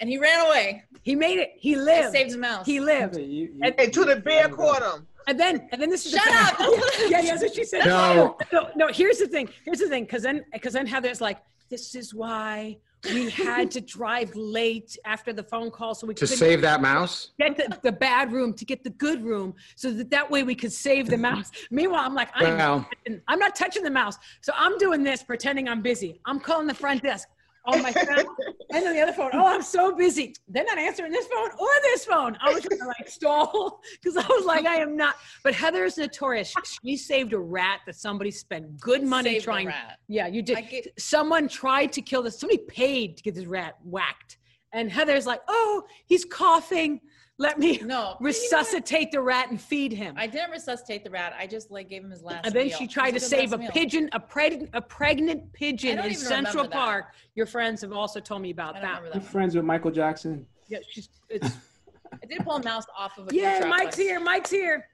And 0.00 0.08
he 0.08 0.16
ran 0.16 0.46
away. 0.46 0.84
he 1.02 1.14
made 1.14 1.38
it. 1.38 1.52
He 1.56 1.76
lived. 1.76 1.90
I 1.90 2.00
lived. 2.04 2.12
saved 2.16 2.32
the 2.32 2.38
mouse. 2.38 2.64
He 2.66 2.80
lived. 2.80 3.16
You- 3.18 3.24
you- 3.24 3.54
And- 3.62 3.74
And 3.78 3.92
to 3.92 4.04
the 4.06 4.16
bear 4.16 4.48
caught 4.48 4.82
him. 4.82 5.06
And 5.28 5.38
then, 5.38 5.68
and 5.70 5.80
then 5.80 5.90
this 5.90 6.06
is 6.06 6.12
the 6.12 6.18
Shut 6.18 6.28
thing. 6.28 6.36
up! 6.36 6.58
Don't 6.58 6.80
put 6.80 6.94
it- 7.00 7.10
Yeah, 7.10 7.20
yeah, 7.20 7.30
that's 7.32 7.42
what 7.42 7.54
she 7.54 7.64
said. 7.64 7.84
No. 7.84 8.36
no, 8.52 8.70
no. 8.74 8.88
Here's 8.88 9.18
the 9.18 9.28
thing. 9.28 9.48
Here's 9.64 9.78
the 9.78 9.88
thing. 9.88 10.04
Because 10.04 10.22
then, 10.22 10.44
because 10.52 10.72
then 10.72 10.84
Heather's 10.86 11.20
like, 11.20 11.38
"This 11.68 11.94
is 11.94 12.12
why 12.12 12.78
we 13.04 13.30
had 13.30 13.70
to 13.72 13.80
drive 13.80 14.34
late 14.34 14.96
after 15.04 15.32
the 15.32 15.42
phone 15.42 15.70
call, 15.70 15.94
so 15.94 16.06
we 16.06 16.14
To 16.14 16.20
couldn't 16.20 16.36
save 16.36 16.60
that 16.62 16.80
mouse? 16.80 17.30
get 17.38 17.56
the, 17.56 17.78
the 17.82 17.92
bad 17.92 18.32
room 18.32 18.54
to 18.54 18.64
get 18.64 18.84
the 18.84 18.90
good 18.90 19.24
room, 19.24 19.54
so 19.76 19.90
that 19.92 20.10
that 20.10 20.30
way 20.30 20.42
we 20.42 20.54
could 20.54 20.72
save 20.72 21.08
the 21.08 21.16
mouse." 21.18 21.50
Meanwhile, 21.70 22.04
I'm 22.04 22.14
like, 22.14 22.30
I'm, 22.34 22.56
Well, 22.56 22.88
I'm 23.28 23.38
not 23.38 23.54
touching 23.56 23.82
the 23.82 23.90
mouse, 23.90 24.16
so 24.40 24.52
I'm 24.56 24.78
doing 24.78 25.02
this, 25.02 25.22
pretending 25.22 25.68
I'm 25.68 25.82
busy. 25.82 26.20
I'm 26.26 26.38
calling 26.40 26.66
the 26.66 26.74
front 26.74 27.02
desk 27.02 27.28
on 27.64 27.82
my 27.82 27.92
phone 27.92 28.24
and 28.72 28.86
on 28.86 28.92
the 28.94 29.00
other 29.00 29.12
phone. 29.12 29.30
Oh, 29.32 29.46
I'm 29.46 29.62
so 29.62 29.94
busy. 29.94 30.34
They're 30.48 30.64
not 30.64 30.78
answering 30.78 31.12
this 31.12 31.26
phone 31.28 31.50
or 31.58 31.68
this 31.82 32.04
phone. 32.04 32.36
I 32.40 32.52
was 32.52 32.64
gonna 32.64 32.86
like 32.86 33.08
stall 33.08 33.80
because 34.02 34.16
I 34.16 34.26
was 34.26 34.44
like, 34.44 34.66
I 34.66 34.76
am 34.76 34.96
not. 34.96 35.16
But 35.44 35.54
Heather 35.54 35.84
is 35.84 35.96
notorious. 35.96 36.52
She 36.84 36.96
saved 36.96 37.32
a 37.32 37.38
rat 37.38 37.80
that 37.86 37.94
somebody 37.94 38.30
spent 38.30 38.80
good 38.80 39.02
money 39.04 39.34
Saved 39.34 39.44
trying. 39.44 39.66
rat. 39.68 39.98
Yeah, 40.08 40.26
you 40.26 40.42
did. 40.42 40.58
Get- 40.68 40.88
Someone 40.98 41.48
tried 41.48 41.92
to 41.92 42.02
kill 42.02 42.22
this. 42.22 42.38
Somebody 42.38 42.62
paid 42.68 43.16
to 43.18 43.22
get 43.22 43.34
this 43.34 43.46
rat 43.46 43.76
whacked, 43.84 44.38
and 44.72 44.90
Heather's 44.90 45.26
like, 45.26 45.40
"Oh, 45.48 45.84
he's 46.06 46.24
coughing. 46.24 47.00
Let 47.42 47.58
me 47.58 47.78
No. 47.78 47.86
know 47.86 48.16
resuscitate 48.20 49.10
the 49.10 49.20
rat 49.20 49.50
and 49.50 49.60
feed 49.60 49.92
him." 49.92 50.14
I 50.16 50.26
didn't 50.28 50.52
resuscitate 50.52 51.02
the 51.02 51.10
rat. 51.10 51.34
I 51.36 51.46
just 51.48 51.70
like 51.72 51.88
gave 51.88 52.04
him 52.04 52.10
his 52.10 52.22
last. 52.22 52.46
and 52.46 52.54
then 52.54 52.68
meal. 52.68 52.76
she 52.78 52.86
tried 52.86 53.10
to 53.12 53.20
save 53.20 53.52
a 53.52 53.58
meal. 53.58 53.70
pigeon, 53.72 54.08
a, 54.12 54.20
preg- 54.20 54.68
a 54.72 54.80
pregnant 54.80 55.52
pigeon 55.52 55.98
in 55.98 56.14
Central 56.14 56.64
remember 56.64 56.76
that. 56.76 56.84
Park. 56.84 57.04
Your 57.34 57.46
friends 57.46 57.80
have 57.82 57.92
also 57.92 58.20
told 58.20 58.42
me 58.42 58.50
I 58.50 58.52
about 58.52 58.74
don't 58.74 58.82
that. 58.82 58.88
remember 58.98 59.16
You 59.18 59.20
that. 59.20 59.30
friends 59.30 59.56
with 59.56 59.64
Michael 59.64 59.90
Jackson? 59.90 60.46
Yeah, 60.68 60.78
she's, 60.88 61.08
it's, 61.28 61.48
I 62.22 62.26
did 62.26 62.44
pull 62.44 62.56
a 62.56 62.62
mouse 62.62 62.84
off 62.96 63.18
of 63.18 63.28
a. 63.30 63.34
yeah, 63.34 63.64
Mike's 63.68 63.96
here. 63.96 64.20
Mike's 64.20 64.50
here. 64.50 64.86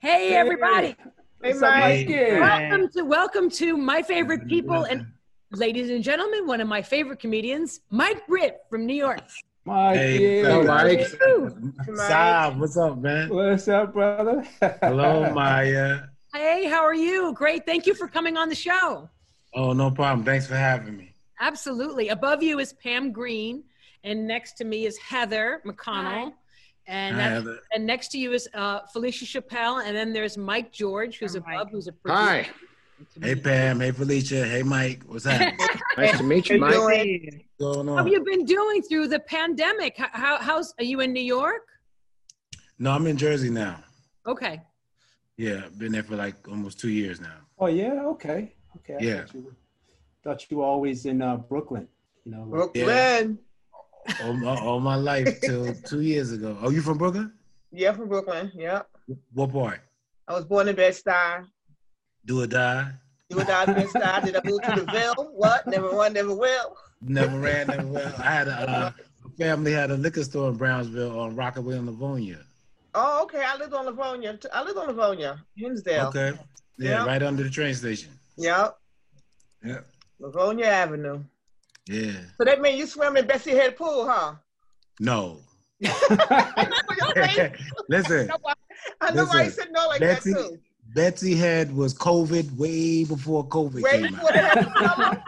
Hey, 0.00 0.34
everybody! 0.34 0.88
Hey, 0.88 1.50
What's 1.52 1.60
Mike. 1.60 2.06
Mikey? 2.08 2.32
Welcome 2.38 2.88
to 2.90 3.02
welcome 3.04 3.50
to 3.50 3.76
my 3.76 4.02
favorite 4.02 4.46
people 4.46 4.84
and 4.84 5.06
ladies 5.52 5.88
and 5.88 6.02
gentlemen, 6.04 6.46
one 6.46 6.60
of 6.60 6.68
my 6.68 6.82
favorite 6.82 7.18
comedians, 7.20 7.80
Mike 7.90 8.26
Britt 8.26 8.58
from 8.68 8.84
New 8.84 8.94
York. 8.94 9.20
Mike, 9.64 9.96
Hey, 9.96 10.42
yeah. 10.42 10.48
Hello, 10.48 10.62
Mike. 10.64 11.00
Saab, 11.96 12.58
what's 12.58 12.76
up, 12.76 12.98
man? 12.98 13.30
What's 13.30 13.66
up, 13.68 13.92
brother? 13.94 14.46
Hello, 14.82 15.30
Maija. 15.32 16.08
Hey, 16.34 16.66
how 16.66 16.82
are 16.82 16.94
you? 16.94 17.32
Great. 17.32 17.64
Thank 17.64 17.86
you 17.86 17.94
for 17.94 18.06
coming 18.06 18.36
on 18.36 18.48
the 18.48 18.54
show. 18.54 19.08
Oh, 19.54 19.72
no 19.72 19.90
problem. 19.90 20.24
Thanks 20.24 20.46
for 20.46 20.56
having 20.56 20.96
me. 20.96 21.14
Absolutely. 21.40 22.08
Above 22.10 22.42
you 22.42 22.58
is 22.58 22.72
Pam 22.74 23.10
Greene, 23.10 23.64
and 24.02 24.26
next 24.26 24.54
to 24.58 24.64
me 24.64 24.84
is 24.84 24.98
Heather 24.98 25.62
McConnell. 25.66 26.32
And, 26.86 27.16
Hi, 27.16 27.22
that- 27.22 27.30
Heather. 27.32 27.58
and 27.72 27.86
next 27.86 28.08
to 28.08 28.18
you 28.18 28.32
is 28.32 28.46
uh, 28.52 28.80
Felicia 28.92 29.24
Chappelle, 29.24 29.82
and 29.86 29.96
then 29.96 30.12
there's 30.12 30.36
Mike 30.36 30.72
George, 30.72 31.18
who's 31.18 31.32
Hi, 31.32 31.38
above, 31.38 31.66
Mike. 31.66 31.68
who's 31.72 31.86
a 31.86 31.92
producer. 31.92 32.22
Hi. 32.22 32.46
Hey 33.20 33.34
Pam, 33.34 33.80
hey 33.80 33.90
Felicia, 33.90 34.44
hey 34.46 34.62
Mike, 34.62 35.02
what's 35.06 35.24
happening? 35.24 35.58
Nice 35.96 36.18
to 36.18 36.24
meet 36.24 36.48
you, 36.48 36.58
How 36.58 36.66
Mike. 36.66 36.74
you 36.74 36.80
doing? 36.80 37.44
Hey, 37.58 37.84
How 37.86 37.96
have 37.96 38.08
you 38.08 38.22
been 38.24 38.44
doing 38.44 38.82
through 38.82 39.08
the 39.08 39.20
pandemic? 39.20 39.96
How, 39.96 40.08
how 40.12 40.38
how's 40.40 40.74
are 40.78 40.84
you 40.84 41.00
in 41.00 41.12
New 41.12 41.22
York? 41.22 41.62
No, 42.78 42.90
I'm 42.92 43.06
in 43.06 43.16
Jersey 43.16 43.50
now. 43.50 43.82
Okay. 44.26 44.60
Yeah, 45.36 45.62
been 45.78 45.92
there 45.92 46.02
for 46.02 46.16
like 46.16 46.36
almost 46.48 46.80
two 46.80 46.90
years 46.90 47.20
now. 47.20 47.34
Oh, 47.58 47.66
yeah, 47.66 48.02
okay, 48.06 48.54
okay. 48.78 48.96
I 49.00 49.02
Yeah. 49.02 49.20
Thought 49.24 49.34
you, 49.34 49.40
were- 49.42 49.56
thought 50.24 50.50
you 50.50 50.56
were 50.58 50.64
always 50.64 51.06
in 51.06 51.22
uh, 51.22 51.36
Brooklyn, 51.36 51.86
you 52.24 52.32
know. 52.32 52.40
like- 52.40 52.50
Brooklyn. 52.50 53.38
All 54.22 54.32
my, 54.34 54.60
all 54.60 54.80
my 54.80 54.96
life 54.96 55.40
till 55.40 55.74
two 55.86 56.02
years 56.02 56.30
ago. 56.32 56.58
Oh, 56.60 56.70
you 56.70 56.82
from 56.82 56.98
Brooklyn? 56.98 57.32
Yeah, 57.72 57.92
from 57.92 58.08
Brooklyn. 58.08 58.52
Yeah. 58.54 58.82
What 59.32 59.50
part? 59.52 59.80
I 60.28 60.34
was 60.34 60.44
born 60.44 60.68
in 60.68 60.76
Bed-Stuy. 60.76 61.46
Do 62.26 62.42
or 62.42 62.46
die? 62.46 62.92
You 63.30 63.40
and 63.40 63.48
I 63.48 63.64
Bed-Stuy. 63.66 64.24
Did 64.24 64.36
I 64.36 64.40
move 64.44 64.62
to 64.62 64.80
the 64.84 64.92
Ville? 64.92 65.30
What? 65.34 65.66
Never 65.66 65.88
run, 65.88 66.12
never 66.12 66.34
will. 66.34 66.76
Never 67.02 67.38
ran, 67.38 67.66
never 67.68 67.86
well. 67.86 68.14
I 68.18 68.30
had 68.30 68.48
a 68.48 68.70
uh, 68.70 68.92
family 69.38 69.72
had 69.72 69.90
a 69.90 69.94
liquor 69.96 70.24
store 70.24 70.50
in 70.50 70.56
Brownsville 70.56 71.18
on 71.18 71.34
Rockaway 71.36 71.76
and 71.76 71.86
Livonia. 71.86 72.38
Oh, 72.94 73.22
okay. 73.24 73.42
I 73.44 73.56
lived 73.56 73.74
on 73.74 73.86
Livonia. 73.86 74.38
I 74.52 74.62
lived 74.62 74.78
on 74.78 74.86
Livonia, 74.88 75.42
Hinsdale. 75.56 76.06
Okay. 76.08 76.32
Yeah, 76.78 76.90
Yeah. 76.90 77.06
right 77.06 77.22
under 77.22 77.42
the 77.42 77.50
train 77.50 77.74
station. 77.74 78.10
Yep. 78.36 78.78
Yeah. 79.64 79.80
Livonia 80.18 80.66
Avenue. 80.66 81.22
Yeah. 81.88 82.12
So 82.38 82.44
that 82.44 82.60
means 82.60 82.78
you 82.78 82.86
swim 82.86 83.16
in 83.16 83.26
Betsy 83.26 83.50
Head 83.50 83.76
Pool, 83.76 84.06
huh? 84.08 84.34
No. 85.00 85.40
I 85.84 86.68
know 86.70 87.32
your. 87.36 87.52
Listen, 87.88 88.30
I 89.00 89.10
know 89.12 89.24
why 89.26 89.44
you 89.44 89.50
said 89.50 89.68
no 89.72 89.88
like 89.88 90.00
Betsy- 90.00 90.32
that 90.32 90.48
too. 90.48 90.58
Betsy 90.94 91.34
Head 91.34 91.74
was 91.74 91.92
COVID 91.92 92.56
way 92.56 93.02
before 93.04 93.44
COVID 93.48 93.82
Wait 93.82 94.02
came 94.02 94.12
before 94.14 94.36
out. 94.36 95.18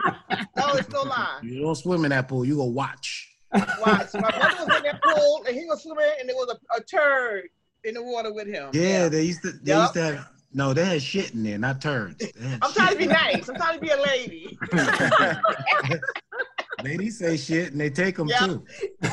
No, 0.55 0.69
it's 0.73 0.89
no 0.89 1.01
lie. 1.03 1.39
You 1.43 1.61
don't 1.61 1.75
swim 1.75 2.05
in 2.05 2.09
that 2.11 2.27
pool. 2.29 2.45
You 2.45 2.55
go 2.55 2.63
watch. 2.65 3.35
Watch. 3.53 4.13
My 4.13 4.31
brother 4.31 4.65
was 4.65 4.77
in 4.77 4.83
that 4.83 5.01
pool 5.03 5.43
and 5.47 5.55
he 5.55 5.65
was 5.65 5.83
swimming 5.83 6.09
and 6.19 6.29
there 6.29 6.35
was 6.37 6.55
a, 6.55 6.77
a 6.77 6.81
turd 6.83 7.49
in 7.83 7.93
the 7.95 8.01
water 8.03 8.33
with 8.33 8.47
him. 8.47 8.69
Yeah, 8.73 9.09
they 9.09 9.23
used 9.23 9.41
to. 9.43 9.51
They 9.51 9.73
Yup. 9.73 9.81
used 9.83 9.93
to 9.95 10.01
have. 10.03 10.29
No, 10.53 10.73
they 10.73 10.85
had 10.85 11.01
shit 11.01 11.33
in 11.33 11.43
there, 11.43 11.57
not 11.57 11.81
turds. 11.81 12.25
I'm 12.61 12.71
trying 12.71 12.93
to 12.93 12.97
be 12.97 13.05
nice. 13.05 13.49
I'm 13.49 13.55
trying 13.55 13.75
to 13.75 13.81
be 13.81 13.89
a 13.89 14.01
lady. 14.01 14.57
Ladies 16.83 17.17
say 17.19 17.35
shit 17.35 17.73
and 17.73 17.81
they 17.81 17.89
take 17.89 18.15
them 18.15 18.29
Yeah. 18.29 18.47
too. 18.47 18.63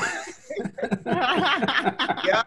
Yeah. 2.24 2.42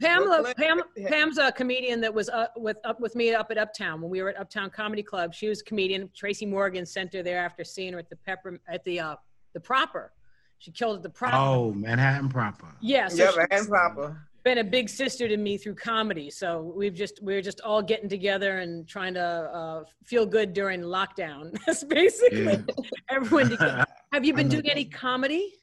Pamela, 0.00 0.54
Pam, 0.56 0.82
Pam's 1.08 1.38
a 1.38 1.50
comedian 1.50 2.00
that 2.02 2.12
was 2.14 2.28
up 2.28 2.52
with 2.56 2.76
up 2.84 3.00
with 3.00 3.14
me 3.16 3.34
up 3.34 3.50
at 3.50 3.58
Uptown 3.58 4.00
when 4.00 4.10
we 4.10 4.22
were 4.22 4.28
at 4.30 4.38
Uptown 4.38 4.70
Comedy 4.70 5.02
Club. 5.02 5.34
She 5.34 5.48
was 5.48 5.60
a 5.60 5.64
comedian. 5.64 6.08
Tracy 6.16 6.46
Morgan 6.46 6.86
sent 6.86 7.12
her 7.14 7.22
there 7.22 7.38
after 7.38 7.64
seeing 7.64 7.92
her 7.94 7.98
at 7.98 8.08
the 8.08 8.16
Pepper 8.16 8.60
at 8.68 8.84
the 8.84 9.00
uh, 9.00 9.16
the 9.54 9.60
Proper. 9.60 10.12
She 10.58 10.70
killed 10.70 10.96
at 10.96 11.02
the 11.02 11.10
Proper. 11.10 11.36
Oh, 11.36 11.72
Manhattan 11.72 12.28
proper. 12.28 12.66
yeah, 12.80 13.08
so 13.08 13.24
Yeah, 13.24 13.30
she's 13.30 13.48
man, 13.50 13.66
proper. 13.66 14.22
been 14.44 14.58
a 14.58 14.64
big 14.64 14.88
sister 14.88 15.28
to 15.28 15.36
me 15.36 15.56
through 15.56 15.76
comedy. 15.76 16.30
So 16.30 16.72
we've 16.76 16.94
just 16.94 17.20
we're 17.22 17.42
just 17.42 17.60
all 17.62 17.82
getting 17.82 18.08
together 18.08 18.58
and 18.58 18.86
trying 18.88 19.14
to 19.14 19.20
uh, 19.22 19.84
feel 20.04 20.26
good 20.26 20.52
during 20.52 20.80
lockdown. 20.82 21.56
That's 21.66 21.82
basically 21.98 22.44
Yeah. 22.44 22.60
everyone. 23.10 23.50
Together. 23.50 23.84
Have 24.12 24.24
you 24.24 24.32
been 24.34 24.46
I 24.46 24.48
know. 24.48 24.60
doing 24.60 24.70
any 24.70 24.84
comedy? 24.84 25.54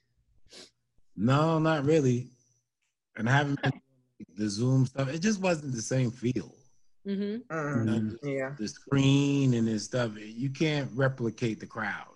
no, 1.15 1.57
not 1.59 1.85
really. 1.85 2.31
And 3.17 3.29
I 3.29 3.31
haven't 3.33 3.61
been 3.61 3.71
the 4.37 4.49
Zoom 4.49 4.85
stuff. 4.85 5.09
It 5.09 5.19
just 5.19 5.41
wasn't 5.41 5.73
the 5.73 5.81
same 5.81 6.11
feel. 6.11 6.53
hmm 7.05 7.37
Mm, 7.51 8.15
yeah. 8.23 8.51
The 8.57 8.67
screen 8.67 9.53
and 9.53 9.67
this 9.67 9.83
stuff. 9.85 10.11
You 10.17 10.49
can't 10.49 10.89
replicate 10.93 11.59
the 11.59 11.65
crowd. 11.67 12.07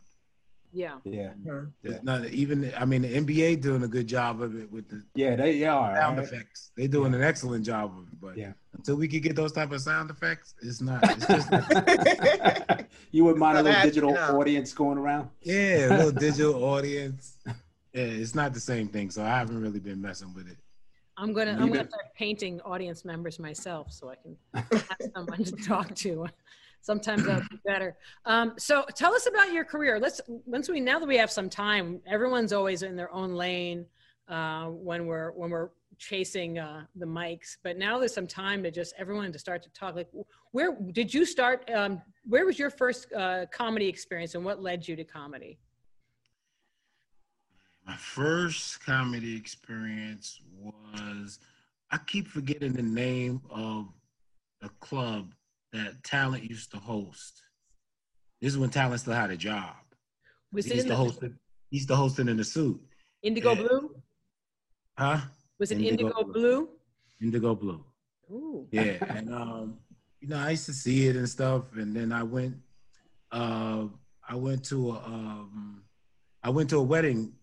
Yeah. 0.71 0.97
yeah, 1.03 1.31
Mm. 1.47 1.71
It's 1.83 2.03
not 2.03 2.25
even. 2.27 2.71
I 2.77 2.85
mean, 2.85 3.01
the 3.01 3.07
NBA 3.15 3.59
doing 3.59 3.81
a 3.81 3.87
good 3.87 4.05
job 4.07 4.39
of 4.39 4.55
it 4.55 4.71
with 4.71 4.87
the 4.87 5.03
yeah, 5.15 5.35
they 5.35 5.63
are. 5.65 5.95
sound 5.95 6.19
right? 6.19 6.27
effects. 6.27 6.71
They're 6.77 6.87
doing 6.87 7.15
an 7.15 7.23
excellent 7.23 7.65
job 7.65 7.91
of 7.97 8.03
it. 8.07 8.19
But 8.21 8.37
Yeah. 8.37 8.53
until 8.77 8.95
we 8.97 9.07
can 9.07 9.19
get 9.21 9.35
those 9.35 9.51
type 9.51 9.71
of 9.71 9.81
sound 9.81 10.11
effects, 10.11 10.53
it's 10.61 10.79
not. 10.79 11.03
It's 11.17 11.25
just 11.25 11.49
not, 11.51 12.85
you 13.11 13.23
wouldn't 13.23 13.39
mind 13.39 13.57
a 13.57 13.63
little 13.63 13.73
happening 13.73 13.89
digital 13.93 14.13
now. 14.13 14.37
audience 14.39 14.71
going 14.73 14.99
around? 14.99 15.29
yeah, 15.41 15.87
a 15.87 15.97
little 15.97 16.11
digital 16.27 16.63
audience. 16.63 17.37
Yeah, 17.47 17.53
it's 18.03 18.35
not 18.35 18.53
the 18.53 18.59
same 18.59 18.89
thing. 18.89 19.09
So 19.09 19.23
I 19.23 19.29
haven't 19.29 19.59
really 19.59 19.79
been 19.79 19.99
messing 19.99 20.35
with 20.35 20.47
it. 20.47 20.57
I'm 21.19 21.33
gonna 21.33 21.51
I'm 21.51 21.67
gonna 21.67 21.87
start 21.87 22.13
painting 22.15 22.61
audience 22.61 23.03
members 23.03 23.39
myself 23.39 23.91
so 23.91 24.09
I 24.09 24.15
can 24.15 24.37
have 24.53 25.11
someone 25.15 25.43
to 25.43 25.51
talk 25.57 25.93
to. 25.95 26.27
Sometimes 26.81 27.25
that'll 27.25 27.41
be 27.49 27.59
better. 27.65 27.97
Um, 28.25 28.53
so 28.57 28.85
tell 28.95 29.13
us 29.13 29.27
about 29.27 29.51
your 29.51 29.65
career. 29.65 29.99
Let's 29.99 30.21
once 30.45 30.69
we 30.69 30.79
now 30.79 30.97
that 30.97 31.07
we 31.07 31.17
have 31.17 31.29
some 31.29 31.49
time, 31.49 31.99
everyone's 32.07 32.53
always 32.53 32.83
in 32.83 32.95
their 32.95 33.11
own 33.11 33.33
lane 33.33 33.85
uh, 34.29 34.67
when 34.67 35.07
we're 35.07 35.31
when 35.31 35.49
we're 35.49 35.69
chasing 35.97 36.57
uh, 36.57 36.85
the 36.95 37.05
mics. 37.05 37.57
But 37.61 37.77
now 37.77 37.99
there's 37.99 38.13
some 38.13 38.27
time 38.27 38.63
to 38.63 38.71
just 38.71 38.93
everyone 38.97 39.33
to 39.33 39.39
start 39.39 39.61
to 39.63 39.69
talk. 39.71 39.95
Like, 39.95 40.07
where 40.51 40.77
did 40.93 41.13
you 41.13 41.25
start? 41.25 41.69
Um, 41.69 42.01
where 42.25 42.45
was 42.45 42.57
your 42.57 42.69
first 42.69 43.11
uh, 43.11 43.45
comedy 43.51 43.89
experience, 43.89 44.35
and 44.35 44.45
what 44.45 44.61
led 44.61 44.87
you 44.87 44.95
to 44.95 45.03
comedy? 45.03 45.59
My 47.89 47.95
first 47.95 48.85
comedy 48.85 49.35
experience 49.35 50.39
was 50.61 51.39
I 51.89 51.97
keep 51.97 52.27
forgetting 52.27 52.73
the 52.73 52.83
name 52.83 53.41
of 53.49 53.87
a 54.61 54.69
club 54.79 55.33
that 55.73 56.03
Talent 56.03 56.47
used 56.47 56.69
to 56.73 56.77
host. 56.77 57.41
This 58.41 58.53
is 58.53 58.59
when 58.59 58.69
Talent 58.69 59.01
still 59.01 59.13
had 59.13 59.31
a 59.31 59.37
job. 59.37 59.73
Was 60.53 60.65
he 60.65 60.73
it 60.73 60.75
used 60.75 60.85
to 60.85 60.91
the 60.91 60.97
host 60.97 61.23
it. 61.23 61.31
He 61.71 61.77
used 61.77 61.87
to 61.87 61.95
host 61.95 62.19
it 62.19 62.29
in 62.29 62.39
a 62.39 62.43
suit. 62.43 62.79
Indigo 63.23 63.53
yeah. 63.53 63.61
Blue? 63.61 63.95
Huh? 64.95 65.21
Was 65.57 65.71
it 65.71 65.81
Indigo 65.81 66.09
Indigo, 66.09 66.23
Blue. 66.25 66.33
Blue? 66.33 66.69
Indigo 67.19 67.55
Blue. 67.55 67.83
Ooh. 68.29 68.67
Yeah, 68.71 69.03
and 69.09 69.33
um, 69.33 69.79
you 70.19 70.27
know, 70.27 70.37
I 70.37 70.51
used 70.51 70.67
to 70.67 70.73
see 70.73 71.07
it 71.07 71.15
and 71.15 71.27
stuff, 71.27 71.63
and 71.75 71.95
then 71.95 72.11
I 72.11 72.21
went, 72.21 72.55
uh, 73.31 73.85
I 74.27 74.35
went 74.35 74.63
to 74.65 74.91
a, 74.91 74.93
um, 74.93 75.81
I 76.43 76.51
went 76.51 76.69
to 76.69 76.77
a 76.77 76.83
wedding 76.83 77.33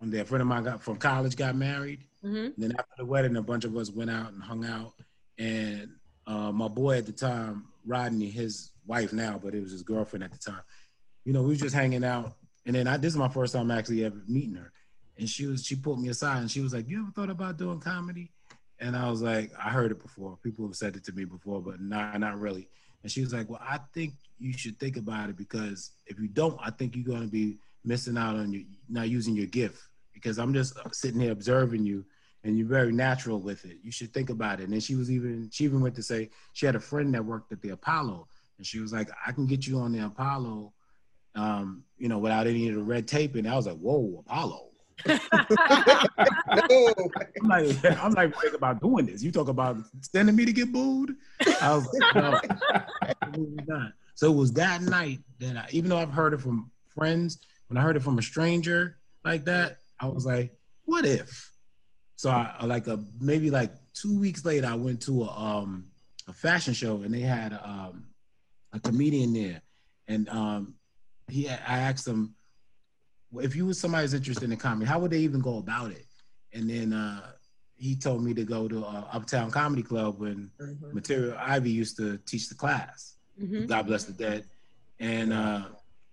one 0.00 0.10
day. 0.10 0.18
A 0.20 0.24
friend 0.24 0.42
of 0.42 0.48
mine 0.48 0.64
got 0.64 0.82
from 0.82 0.96
college 0.96 1.36
got 1.36 1.54
married, 1.54 2.04
hmm 2.22 2.36
and 2.36 2.54
then 2.58 2.72
after 2.72 2.94
the 2.98 3.04
wedding, 3.04 3.36
a 3.36 3.42
bunch 3.42 3.64
of 3.64 3.76
us 3.76 3.90
went 3.90 4.10
out 4.10 4.32
and 4.32 4.42
hung 4.42 4.64
out, 4.64 4.94
and 5.38 5.90
uh, 6.26 6.50
my 6.50 6.68
boy 6.68 6.98
at 6.98 7.06
the 7.06 7.12
time, 7.12 7.66
Rodney, 7.86 8.30
his 8.30 8.72
wife 8.86 9.12
now, 9.12 9.38
but 9.42 9.54
it 9.54 9.60
was 9.60 9.72
his 9.72 9.82
girlfriend 9.82 10.24
at 10.24 10.32
the 10.32 10.38
time. 10.38 10.62
You 11.24 11.32
know, 11.32 11.42
we 11.42 11.50
was 11.50 11.60
just 11.60 11.74
hanging 11.74 12.04
out, 12.04 12.34
and 12.66 12.74
then 12.74 12.88
I 12.88 12.96
this 12.96 13.12
is 13.12 13.18
my 13.18 13.28
first 13.28 13.52
time 13.52 13.70
actually 13.70 14.04
ever 14.04 14.22
meeting 14.26 14.56
her, 14.56 14.72
and 15.18 15.28
she 15.28 15.46
was 15.46 15.64
she 15.64 15.76
pulled 15.76 16.00
me 16.00 16.08
aside 16.08 16.38
and 16.38 16.50
she 16.50 16.60
was 16.60 16.72
like, 16.72 16.88
"You 16.88 17.02
ever 17.02 17.12
thought 17.12 17.30
about 17.30 17.58
doing 17.58 17.80
comedy?" 17.80 18.32
And 18.82 18.96
I 18.96 19.10
was 19.10 19.20
like, 19.20 19.52
I 19.62 19.68
heard 19.68 19.90
it 19.92 20.00
before. 20.00 20.38
People 20.42 20.66
have 20.66 20.74
said 20.74 20.96
it 20.96 21.04
to 21.04 21.12
me 21.12 21.26
before, 21.26 21.60
but 21.60 21.82
nah, 21.82 22.16
not 22.16 22.40
really. 22.40 22.66
And 23.02 23.12
she 23.12 23.20
was 23.20 23.30
like, 23.30 23.50
Well, 23.50 23.60
I 23.62 23.78
think 23.92 24.14
you 24.38 24.54
should 24.54 24.78
think 24.78 24.96
about 24.96 25.28
it 25.28 25.36
because 25.36 25.90
if 26.06 26.18
you 26.18 26.28
don't, 26.28 26.58
I 26.62 26.70
think 26.70 26.96
you're 26.96 27.04
going 27.04 27.20
to 27.20 27.28
be 27.30 27.58
missing 27.84 28.16
out 28.16 28.36
on 28.36 28.52
you 28.52 28.64
not 28.88 29.10
using 29.10 29.36
your 29.36 29.46
gift. 29.46 29.82
Because 30.12 30.38
I'm 30.38 30.52
just 30.52 30.74
sitting 30.92 31.20
here 31.20 31.32
observing 31.32 31.84
you, 31.84 32.04
and 32.44 32.56
you're 32.56 32.66
very 32.66 32.92
natural 32.92 33.40
with 33.40 33.64
it. 33.64 33.78
You 33.82 33.90
should 33.90 34.12
think 34.12 34.30
about 34.30 34.60
it. 34.60 34.64
And 34.64 34.72
then 34.72 34.80
she 34.80 34.94
was 34.94 35.10
even 35.10 35.48
she 35.52 35.64
even 35.64 35.80
went 35.80 35.94
to 35.96 36.02
say 36.02 36.30
she 36.52 36.66
had 36.66 36.76
a 36.76 36.80
friend 36.80 37.14
that 37.14 37.24
worked 37.24 37.52
at 37.52 37.60
the 37.62 37.70
Apollo, 37.70 38.28
and 38.58 38.66
she 38.66 38.80
was 38.80 38.92
like, 38.92 39.08
I 39.26 39.32
can 39.32 39.46
get 39.46 39.66
you 39.66 39.78
on 39.78 39.92
the 39.92 40.04
Apollo, 40.04 40.72
um, 41.34 41.84
you 41.98 42.08
know, 42.08 42.18
without 42.18 42.46
any 42.46 42.68
of 42.68 42.74
the 42.74 42.82
red 42.82 43.06
tape. 43.06 43.34
And 43.36 43.48
I 43.48 43.56
was 43.56 43.66
like, 43.66 43.78
Whoa, 43.78 44.24
Apollo. 44.26 44.66
No. 46.68 46.92
I'm 47.42 47.48
like, 47.48 47.84
I'm 47.84 48.12
like 48.12 48.34
thinking 48.34 48.54
about 48.56 48.80
doing 48.80 49.06
this. 49.06 49.22
You 49.22 49.30
talk 49.30 49.48
about 49.48 49.78
sending 50.02 50.34
me 50.34 50.44
to 50.44 50.52
get 50.52 50.72
booed. 50.72 51.14
I 51.60 51.74
was 51.74 51.88
like, 51.92 52.14
no, 52.14 52.40
absolutely 53.22 53.64
not. 53.66 53.92
So 54.14 54.30
it 54.30 54.36
was 54.36 54.52
that 54.54 54.82
night 54.82 55.20
that 55.38 55.56
I, 55.56 55.66
even 55.70 55.88
though 55.88 55.98
I've 55.98 56.12
heard 56.12 56.34
it 56.34 56.40
from 56.40 56.70
friends, 56.88 57.38
when 57.68 57.78
I 57.78 57.82
heard 57.82 57.96
it 57.96 58.02
from 58.02 58.18
a 58.18 58.22
stranger 58.22 58.98
like 59.24 59.44
that, 59.46 59.78
I 60.00 60.06
was 60.06 60.24
like, 60.26 60.52
what 60.84 61.04
if? 61.04 61.52
So 62.16 62.30
I 62.30 62.64
like 62.64 62.86
a 62.86 63.02
maybe 63.18 63.50
like 63.50 63.72
two 63.94 64.18
weeks 64.18 64.44
later, 64.44 64.66
I 64.66 64.74
went 64.74 65.00
to 65.02 65.22
a 65.24 65.28
um 65.30 65.86
a 66.28 66.32
fashion 66.32 66.74
show 66.74 67.02
and 67.02 67.12
they 67.14 67.20
had 67.20 67.52
um 67.62 68.06
a 68.72 68.80
comedian 68.80 69.32
there, 69.32 69.62
and 70.08 70.28
um 70.28 70.74
he 71.28 71.48
I 71.48 71.54
asked 71.88 72.06
him 72.06 72.34
if 73.40 73.54
you 73.54 73.66
was 73.66 73.78
somebody 73.78 74.02
who's 74.02 74.14
interested 74.14 74.50
in 74.50 74.56
comedy, 74.58 74.86
how 74.86 74.98
would 74.98 75.12
they 75.12 75.20
even 75.20 75.40
go 75.40 75.58
about 75.58 75.92
it? 75.92 76.04
And 76.52 76.68
then 76.68 76.92
uh, 76.92 77.30
he 77.76 77.94
told 77.94 78.24
me 78.24 78.34
to 78.34 78.42
go 78.44 78.66
to 78.66 78.84
uh, 78.84 79.04
Uptown 79.12 79.50
Comedy 79.52 79.82
Club 79.84 80.18
when 80.18 80.50
Mhm. 80.60 80.92
Material 80.92 81.36
Ivy 81.38 81.70
used 81.70 81.96
to 81.98 82.18
teach 82.26 82.48
the 82.48 82.56
class. 82.56 83.18
Mhm. 83.40 83.68
God 83.68 83.86
bless 83.86 84.04
the 84.04 84.12
dead. 84.12 84.44
And 84.98 85.32
uh, 85.32 85.68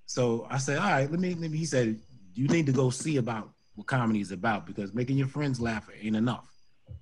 so 0.06 0.46
I 0.50 0.60
said, 0.60 0.77
all 0.77 0.91
right, 0.91 1.10
let 1.10 1.20
me, 1.20 1.34
let 1.34 1.50
me. 1.50 1.58
He 1.58 1.65
said, 1.65 2.00
you 2.36 2.48
need 2.48 2.67
to 2.67 2.72
go 2.72 2.91
see 2.91 3.17
about 3.17 3.51
what 3.78 3.86
comedy 3.86 4.20
is 4.20 4.32
about 4.32 4.66
because 4.66 4.94
making 4.96 5.18
your 5.18 5.28
friends 5.28 5.62
laugh 5.62 5.88
ain't 6.02 6.16
enough. 6.16 6.52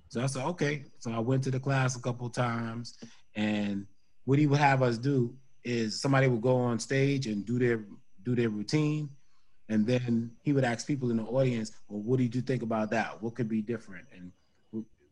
So 0.08 0.22
I 0.22 0.26
said, 0.26 0.44
okay. 0.44 0.84
So 0.98 1.10
I 1.10 1.18
went 1.18 1.42
to 1.44 1.50
the 1.50 1.58
class 1.58 1.96
a 1.96 2.00
couple 2.00 2.28
times, 2.28 2.98
and 3.34 3.86
what 4.26 4.38
he 4.38 4.46
would 4.46 4.60
have 4.60 4.82
us 4.82 4.98
do 4.98 5.34
is 5.64 6.00
somebody 6.00 6.28
would 6.28 6.42
go 6.42 6.56
on 6.56 6.78
stage 6.78 7.26
and 7.26 7.44
do 7.44 7.58
their 7.58 7.84
do 8.22 8.36
their 8.36 8.50
routine, 8.50 9.08
and 9.70 9.86
then 9.86 10.30
he 10.42 10.52
would 10.52 10.64
ask 10.64 10.86
people 10.86 11.10
in 11.10 11.16
the 11.16 11.22
audience, 11.24 11.72
well, 11.88 12.02
what 12.02 12.18
did 12.18 12.34
you 12.34 12.42
think 12.42 12.62
about 12.62 12.90
that? 12.90 13.22
What 13.22 13.34
could 13.34 13.48
be 13.48 13.62
different? 13.62 14.04
And 14.14 14.32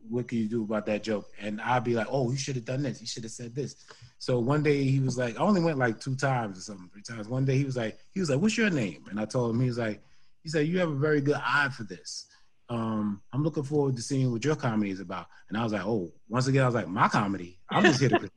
what 0.07 0.27
can 0.27 0.37
you 0.37 0.47
do 0.47 0.63
about 0.63 0.85
that 0.85 1.03
joke? 1.03 1.25
And 1.41 1.59
I'd 1.61 1.83
be 1.83 1.95
like, 1.95 2.07
oh, 2.11 2.29
you 2.29 2.37
should 2.37 2.55
have 2.55 2.65
done 2.65 2.83
this. 2.83 3.01
You 3.01 3.07
should 3.07 3.23
have 3.23 3.31
said 3.31 3.55
this. 3.55 3.75
So 4.19 4.37
one 4.39 4.61
day 4.61 4.83
he 4.83 4.99
was 4.99 5.17
like, 5.17 5.35
I 5.39 5.41
only 5.41 5.61
went 5.61 5.79
like 5.79 5.99
two 5.99 6.15
times 6.15 6.59
or 6.59 6.61
something, 6.61 6.89
three 6.93 7.01
times. 7.01 7.27
One 7.27 7.43
day 7.43 7.57
he 7.57 7.65
was 7.65 7.75
like, 7.75 7.97
he 8.11 8.19
was 8.19 8.29
like, 8.29 8.39
what's 8.39 8.57
your 8.57 8.69
name? 8.69 9.05
And 9.09 9.19
I 9.19 9.25
told 9.25 9.55
him, 9.55 9.61
he 9.61 9.67
was 9.67 9.79
like, 9.79 10.03
he 10.45 10.49
said, 10.49 10.67
you 10.67 10.77
have 10.77 10.91
a 10.91 10.95
very 10.95 11.21
good 11.21 11.41
eye 11.43 11.69
for 11.75 11.85
this. 11.85 12.27
Um, 12.69 13.19
I'm 13.33 13.43
looking 13.43 13.63
forward 13.63 13.95
to 13.95 14.01
seeing 14.03 14.31
what 14.31 14.45
your 14.45 14.55
comedy 14.55 14.91
is 14.91 14.99
about. 14.99 15.25
And 15.49 15.57
I 15.57 15.63
was 15.63 15.73
like, 15.73 15.83
oh, 15.83 16.13
once 16.29 16.45
again, 16.45 16.61
I 16.61 16.67
was 16.67 16.75
like, 16.75 16.87
my 16.87 17.07
comedy. 17.07 17.59
I'm 17.71 17.83
just 17.83 17.99
here 17.99 18.09
to 18.09 18.19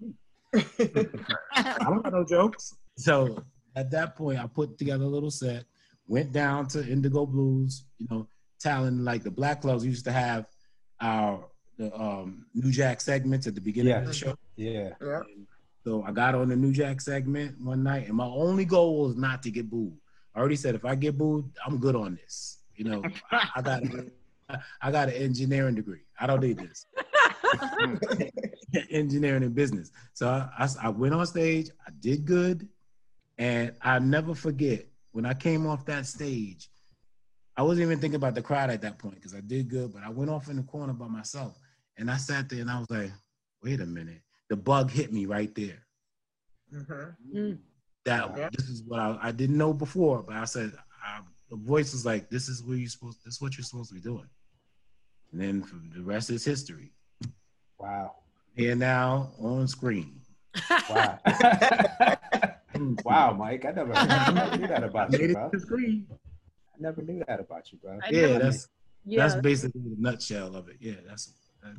critique. 0.52 1.10
I 1.54 1.76
don't 1.80 2.02
got 2.02 2.14
no 2.14 2.24
jokes. 2.24 2.74
So 2.96 3.44
at 3.76 3.90
that 3.90 4.16
point, 4.16 4.38
I 4.38 4.46
put 4.46 4.78
together 4.78 5.04
a 5.04 5.08
little 5.08 5.30
set, 5.30 5.64
went 6.06 6.32
down 6.32 6.66
to 6.68 6.80
Indigo 6.80 7.26
Blues, 7.26 7.84
you 7.98 8.06
know, 8.10 8.26
talent 8.58 9.02
like 9.02 9.22
the 9.22 9.30
Black 9.30 9.60
Clubs 9.60 9.84
used 9.84 10.06
to 10.06 10.12
have 10.12 10.46
our 11.02 11.44
the 11.76 11.94
um, 11.94 12.46
New 12.54 12.72
Jack 12.72 13.02
segments 13.02 13.46
at 13.46 13.54
the 13.54 13.60
beginning 13.60 13.92
of 13.92 14.06
the 14.06 14.14
show. 14.14 14.34
Yeah. 14.56 14.94
Yeah. 15.02 15.20
So 15.84 16.02
I 16.08 16.12
got 16.12 16.34
on 16.34 16.48
the 16.48 16.56
New 16.56 16.72
Jack 16.72 17.02
segment 17.02 17.60
one 17.60 17.82
night, 17.82 18.08
and 18.08 18.16
my 18.16 18.24
only 18.24 18.64
goal 18.64 19.08
was 19.08 19.16
not 19.16 19.42
to 19.42 19.50
get 19.50 19.68
booed. 19.68 19.92
I 20.38 20.40
already 20.40 20.54
said 20.54 20.76
if 20.76 20.84
I 20.84 20.94
get 20.94 21.18
booed, 21.18 21.50
I'm 21.66 21.78
good 21.78 21.96
on 21.96 22.14
this. 22.14 22.58
You 22.76 22.84
know, 22.84 23.02
I, 23.32 23.48
I 23.56 23.60
got 23.60 23.82
I 24.80 24.92
got 24.92 25.08
an 25.08 25.14
engineering 25.14 25.74
degree. 25.74 26.02
I 26.20 26.28
don't 26.28 26.40
need 26.40 26.58
this. 26.58 26.86
engineering 28.90 29.42
and 29.42 29.52
business. 29.52 29.90
So 30.14 30.28
I, 30.28 30.48
I, 30.56 30.68
I 30.84 30.88
went 30.90 31.12
on 31.12 31.26
stage. 31.26 31.70
I 31.84 31.90
did 31.98 32.24
good, 32.24 32.68
and 33.36 33.72
I 33.82 33.98
never 33.98 34.32
forget 34.32 34.86
when 35.10 35.26
I 35.26 35.34
came 35.34 35.66
off 35.66 35.84
that 35.86 36.06
stage. 36.06 36.70
I 37.56 37.62
wasn't 37.62 37.86
even 37.86 37.98
thinking 37.98 38.14
about 38.14 38.36
the 38.36 38.42
crowd 38.42 38.70
at 38.70 38.80
that 38.82 38.96
point 39.00 39.16
because 39.16 39.34
I 39.34 39.40
did 39.40 39.68
good, 39.68 39.92
but 39.92 40.04
I 40.04 40.08
went 40.08 40.30
off 40.30 40.48
in 40.48 40.54
the 40.56 40.62
corner 40.62 40.92
by 40.92 41.08
myself, 41.08 41.58
and 41.96 42.08
I 42.08 42.16
sat 42.16 42.48
there 42.48 42.60
and 42.60 42.70
I 42.70 42.78
was 42.78 42.88
like, 42.88 43.10
"Wait 43.64 43.80
a 43.80 43.86
minute!" 43.86 44.22
The 44.48 44.56
bug 44.56 44.92
hit 44.92 45.12
me 45.12 45.26
right 45.26 45.52
there. 45.56 45.84
Mhm. 47.34 47.58
That 48.08 48.36
Yeah. 48.36 48.48
this 48.56 48.68
is 48.68 48.82
what 48.84 49.00
I, 49.00 49.18
I 49.22 49.32
didn't 49.32 49.58
know 49.58 49.72
before, 49.72 50.22
but 50.22 50.36
I 50.36 50.44
said 50.44 50.72
I, 51.04 51.20
the 51.50 51.56
voice 51.56 51.92
was 51.92 52.04
like, 52.06 52.28
"This 52.30 52.48
is 52.48 52.62
where 52.62 52.76
you 52.76 52.88
supposed. 52.88 53.18
This 53.24 53.34
is 53.34 53.40
what 53.40 53.56
you're 53.56 53.64
supposed 53.64 53.90
to 53.90 53.94
be 53.94 54.00
doing." 54.00 54.28
And 55.32 55.40
then 55.40 55.62
for 55.62 55.76
the 55.94 56.02
rest 56.02 56.30
is 56.30 56.44
history. 56.44 56.90
Wow. 57.78 58.16
Here 58.54 58.74
now 58.74 59.30
on 59.38 59.68
screen. 59.68 60.20
Wow. 60.90 61.18
wow, 63.04 63.32
Mike. 63.32 63.64
I 63.64 63.70
never, 63.72 63.92
I 63.94 64.32
never 64.32 64.56
knew 64.56 64.66
that 64.68 64.84
about 64.84 65.10
Made 65.12 65.20
you, 65.20 65.26
it 65.30 65.32
bro. 65.34 65.50
screen. 65.60 66.06
I 66.10 66.76
never 66.80 67.02
knew 67.02 67.22
that 67.28 67.40
about 67.40 67.70
you, 67.72 67.78
bro. 67.78 67.98
I 68.02 68.08
Yeah, 68.10 68.20
never- 68.22 68.38
that's 68.44 68.68
yeah, 69.04 69.26
that's 69.28 69.40
basically 69.40 69.80
the 69.82 69.96
nutshell 69.98 70.54
of 70.56 70.68
it. 70.68 70.76
Yeah, 70.80 70.94
that's. 71.06 71.32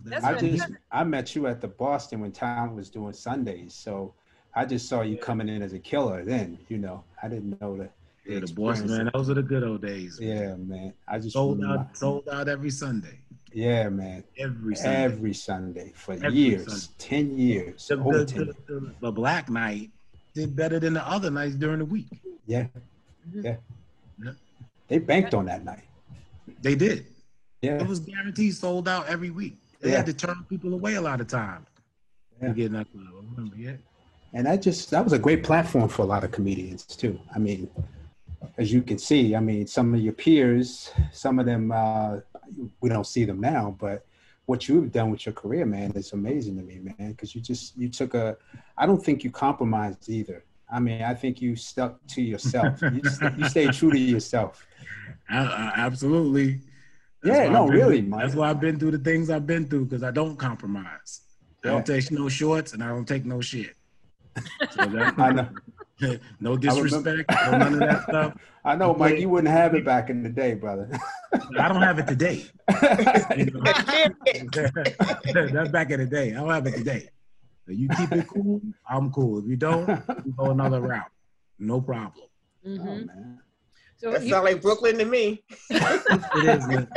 That's 0.04 0.24
I 0.26 0.38
just 0.38 0.68
I 0.92 1.04
met 1.06 1.36
you 1.36 1.48
at 1.48 1.62
the 1.62 1.68
Boston 1.68 2.20
when 2.20 2.32
Town 2.34 2.76
was 2.76 2.89
doing 2.89 3.13
Sundays, 3.13 3.74
so 3.74 4.13
I 4.56 4.66
just 4.66 4.90
saw 4.90 5.02
you 5.02 5.18
coming 5.18 5.48
in 5.50 5.62
as 5.62 5.74
a 5.74 5.80
killer. 5.80 6.24
Then 6.24 6.58
you 6.70 6.78
know 6.78 7.04
I 7.22 7.28
didn't 7.28 7.60
know 7.62 7.78
that. 7.78 7.92
yeah, 8.26 8.40
the 8.40 8.54
Boston 8.54 8.88
man. 8.90 9.10
Those 9.14 9.30
are 9.30 9.34
the 9.36 9.44
good 9.44 9.64
old 9.64 9.82
days. 9.82 10.20
man. 10.20 10.30
Yeah, 10.30 10.56
man. 10.56 10.94
I 11.08 11.20
just 11.20 11.34
sold 11.34 11.64
out, 11.64 11.96
sold 11.98 12.28
out 12.30 12.48
every 12.48 12.70
Sunday. 12.72 13.20
Yeah, 13.54 13.90
man. 13.90 14.24
Every 14.38 14.76
Sunday. 14.76 15.04
Every 15.04 15.34
Sunday 15.34 15.92
for 15.96 16.14
Every 16.14 16.34
years, 16.34 16.66
Sunday. 16.68 16.94
ten 16.98 17.38
years, 17.38 17.88
the, 17.88 17.96
the, 17.96 18.04
the, 18.26 18.56
the, 18.68 18.94
the 19.02 19.12
Black 19.12 19.50
Night 19.50 19.90
did 20.36 20.56
better 20.56 20.80
than 20.80 20.94
the 20.94 21.08
other 21.08 21.32
nights 21.32 21.56
during 21.56 21.80
the 21.80 21.86
week. 21.86 22.08
Yeah, 22.46 22.68
Mhm. 23.32 23.44
yeah. 23.44 23.56
Yeah. 24.24 24.32
They 24.88 24.98
banked 25.00 25.34
on 25.34 25.46
that 25.46 25.64
night. 25.64 25.84
They 26.62 26.76
did. 26.76 27.06
Yeah, 27.62 27.82
It 27.82 27.88
was 27.88 28.00
guaranteed 28.00 28.56
sold 28.56 28.88
out 28.88 29.08
every 29.08 29.30
week. 29.32 29.58
They 29.82 29.92
Yeah. 29.92 29.98
had 29.98 30.06
to 30.08 30.14
turn 30.14 30.46
people 30.50 30.74
away 30.74 30.96
a 30.96 31.02
lot 31.02 31.20
of 31.22 31.28
times 31.28 31.68
Yeah. 32.42 32.48
to 32.50 32.54
get 32.54 32.66
in 32.68 32.74
that 32.74 32.92
club. 32.92 33.06
I 33.14 33.36
remember, 33.36 33.56
yeah. 33.58 33.76
And 34.34 34.46
that 34.46 34.62
just 34.62 34.89
that 34.92 35.04
was 35.04 35.13
a 35.13 35.20
great 35.20 35.44
platform 35.44 35.89
for 35.89 36.04
a 36.04 36.06
lot 36.06 36.24
of 36.24 36.32
comedians 36.32 36.84
too. 36.86 37.20
I 37.34 37.39
mean, 37.39 37.70
as 38.58 38.72
you 38.72 38.82
can 38.82 38.98
see, 38.98 39.36
I 39.36 39.39
mean, 39.39 39.68
some 39.68 39.94
of 39.94 40.00
your 40.02 40.13
peers, 40.13 40.92
some 41.12 41.39
of 41.39 41.46
them 41.46 41.72
uh, 41.72 42.18
we 42.82 42.89
don't 42.89 43.08
see 43.08 43.26
them 43.26 43.39
now, 43.39 43.76
but 43.80 44.06
what 44.46 44.68
you've 44.68 44.92
done 44.92 45.12
with 45.12 45.26
your 45.28 45.34
career, 45.34 45.65
man, 45.65 45.92
is 45.92 46.13
amazing 46.13 46.58
to 46.58 46.63
me, 46.63 46.80
man. 46.80 47.12
Because 47.12 47.36
you 47.36 47.42
just 47.42 47.78
you 47.78 47.88
took 47.89 48.13
a, 48.15 48.36
I 48.78 48.86
don't 48.86 49.04
think 49.04 49.24
you 49.24 49.32
compromised 49.32 50.10
either. 50.10 50.44
I 50.72 50.80
mean, 50.80 51.02
I 51.02 51.13
think 51.13 51.42
you 51.42 51.56
stuck 51.56 52.00
to 52.08 52.22
yourself. 52.22 52.82
you, 52.94 53.04
st- 53.04 53.38
you 53.38 53.50
stayed 53.50 53.74
true 53.74 53.92
to 53.92 54.00
yourself. 54.00 54.65
I, 55.30 55.38
I, 55.39 55.74
absolutely. 55.76 56.62
Yeah, 57.24 57.50
no, 57.50 57.68
really, 57.68 58.02
through- 58.02 58.18
That's 58.20 58.36
why 58.36 58.50
I've 58.50 58.60
been 58.60 58.80
through 58.80 58.92
the 58.92 58.98
things 59.00 59.30
I've 59.30 59.46
been 59.46 59.68
through 59.68 59.86
because 59.86 60.04
I 60.04 60.12
don't 60.12 60.38
compromise. 60.38 61.22
I 61.63 61.70
don't 61.70 61.86
take 61.86 62.10
no 62.12 62.30
shorts 62.30 62.74
and 62.74 62.84
I 62.84 62.88
don't 62.88 63.08
take 63.08 63.26
no 63.26 63.42
shit. 63.42 63.76
So 64.71 64.86
that- 64.86 65.13
I 65.19 65.32
know. 65.32 65.49
no 66.39 66.56
disrespect, 66.56 67.30
no 67.30 67.58
none 67.58 67.73
of 67.73 67.80
that 67.80 68.04
stuff. 68.04 68.34
I 68.65 68.75
know, 68.75 68.93
Mike. 68.93 69.19
You 69.19 69.28
wouldn't 69.30 69.52
have 69.54 69.75
it 69.75 69.84
back 69.84 70.10
in 70.10 70.23
the 70.23 70.30
day, 70.30 70.54
brother. 70.54 70.89
I 71.58 71.67
don't 71.67 71.82
have 71.82 71.99
it 71.99 72.08
today. 72.08 72.45
You 73.38 73.45
know? 73.52 73.62
That's 75.52 75.69
back 75.71 75.91
in 75.91 75.99
the 75.99 76.08
day. 76.10 76.32
I 76.32 76.36
don't 76.36 76.49
have 76.49 76.67
it 76.67 76.75
today. 76.78 77.10
So 77.65 77.73
you 77.73 77.89
keep 77.89 78.12
it 78.13 78.28
cool, 78.28 78.62
I'm 78.89 79.12
cool. 79.12 79.39
If 79.39 79.45
you 79.45 79.56
don't, 79.58 79.88
you 80.25 80.34
go 80.38 80.52
another 80.52 80.80
route. 80.82 81.12
No 81.58 81.82
problem. 81.82 82.25
Oh, 82.65 82.69
Mhm. 82.69 83.08
man. 83.08 83.39
So 83.97 84.12
That 84.12 84.23
you- 84.23 84.30
sound 84.30 84.45
like 84.45 84.62
Brooklyn 84.62 84.97
to 84.99 85.06
me. 85.06 85.43
It 85.69 86.45
is 86.45 86.67
man. 86.67 86.88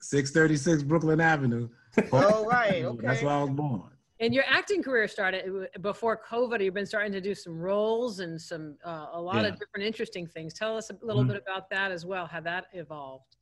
636 0.00 0.82
Brooklyn 0.82 1.20
Avenue. 1.20 1.68
Oh, 2.12 2.44
right. 2.46 2.84
okay. 2.84 3.06
That's 3.06 3.22
where 3.22 3.34
I 3.34 3.42
was 3.42 3.50
born. 3.50 3.90
And 4.20 4.34
your 4.34 4.44
acting 4.46 4.82
career 4.82 5.06
started 5.08 5.68
before 5.80 6.20
COVID. 6.28 6.62
You've 6.62 6.74
been 6.74 6.86
starting 6.86 7.12
to 7.12 7.20
do 7.20 7.34
some 7.34 7.58
roles 7.58 8.18
and 8.20 8.40
some 8.40 8.76
uh, 8.84 9.06
a 9.12 9.20
lot 9.20 9.42
Yeah. 9.42 9.48
of 9.52 9.58
different 9.58 9.86
interesting 9.86 10.26
things. 10.26 10.54
Tell 10.54 10.76
us 10.76 10.90
a 10.90 10.98
little 11.02 11.22
Mhm. 11.24 11.28
bit 11.28 11.42
about 11.46 11.70
that 11.70 11.92
as 11.92 12.04
well. 12.04 12.26
How 12.26 12.40
that 12.40 12.66
evolved. 12.72 13.36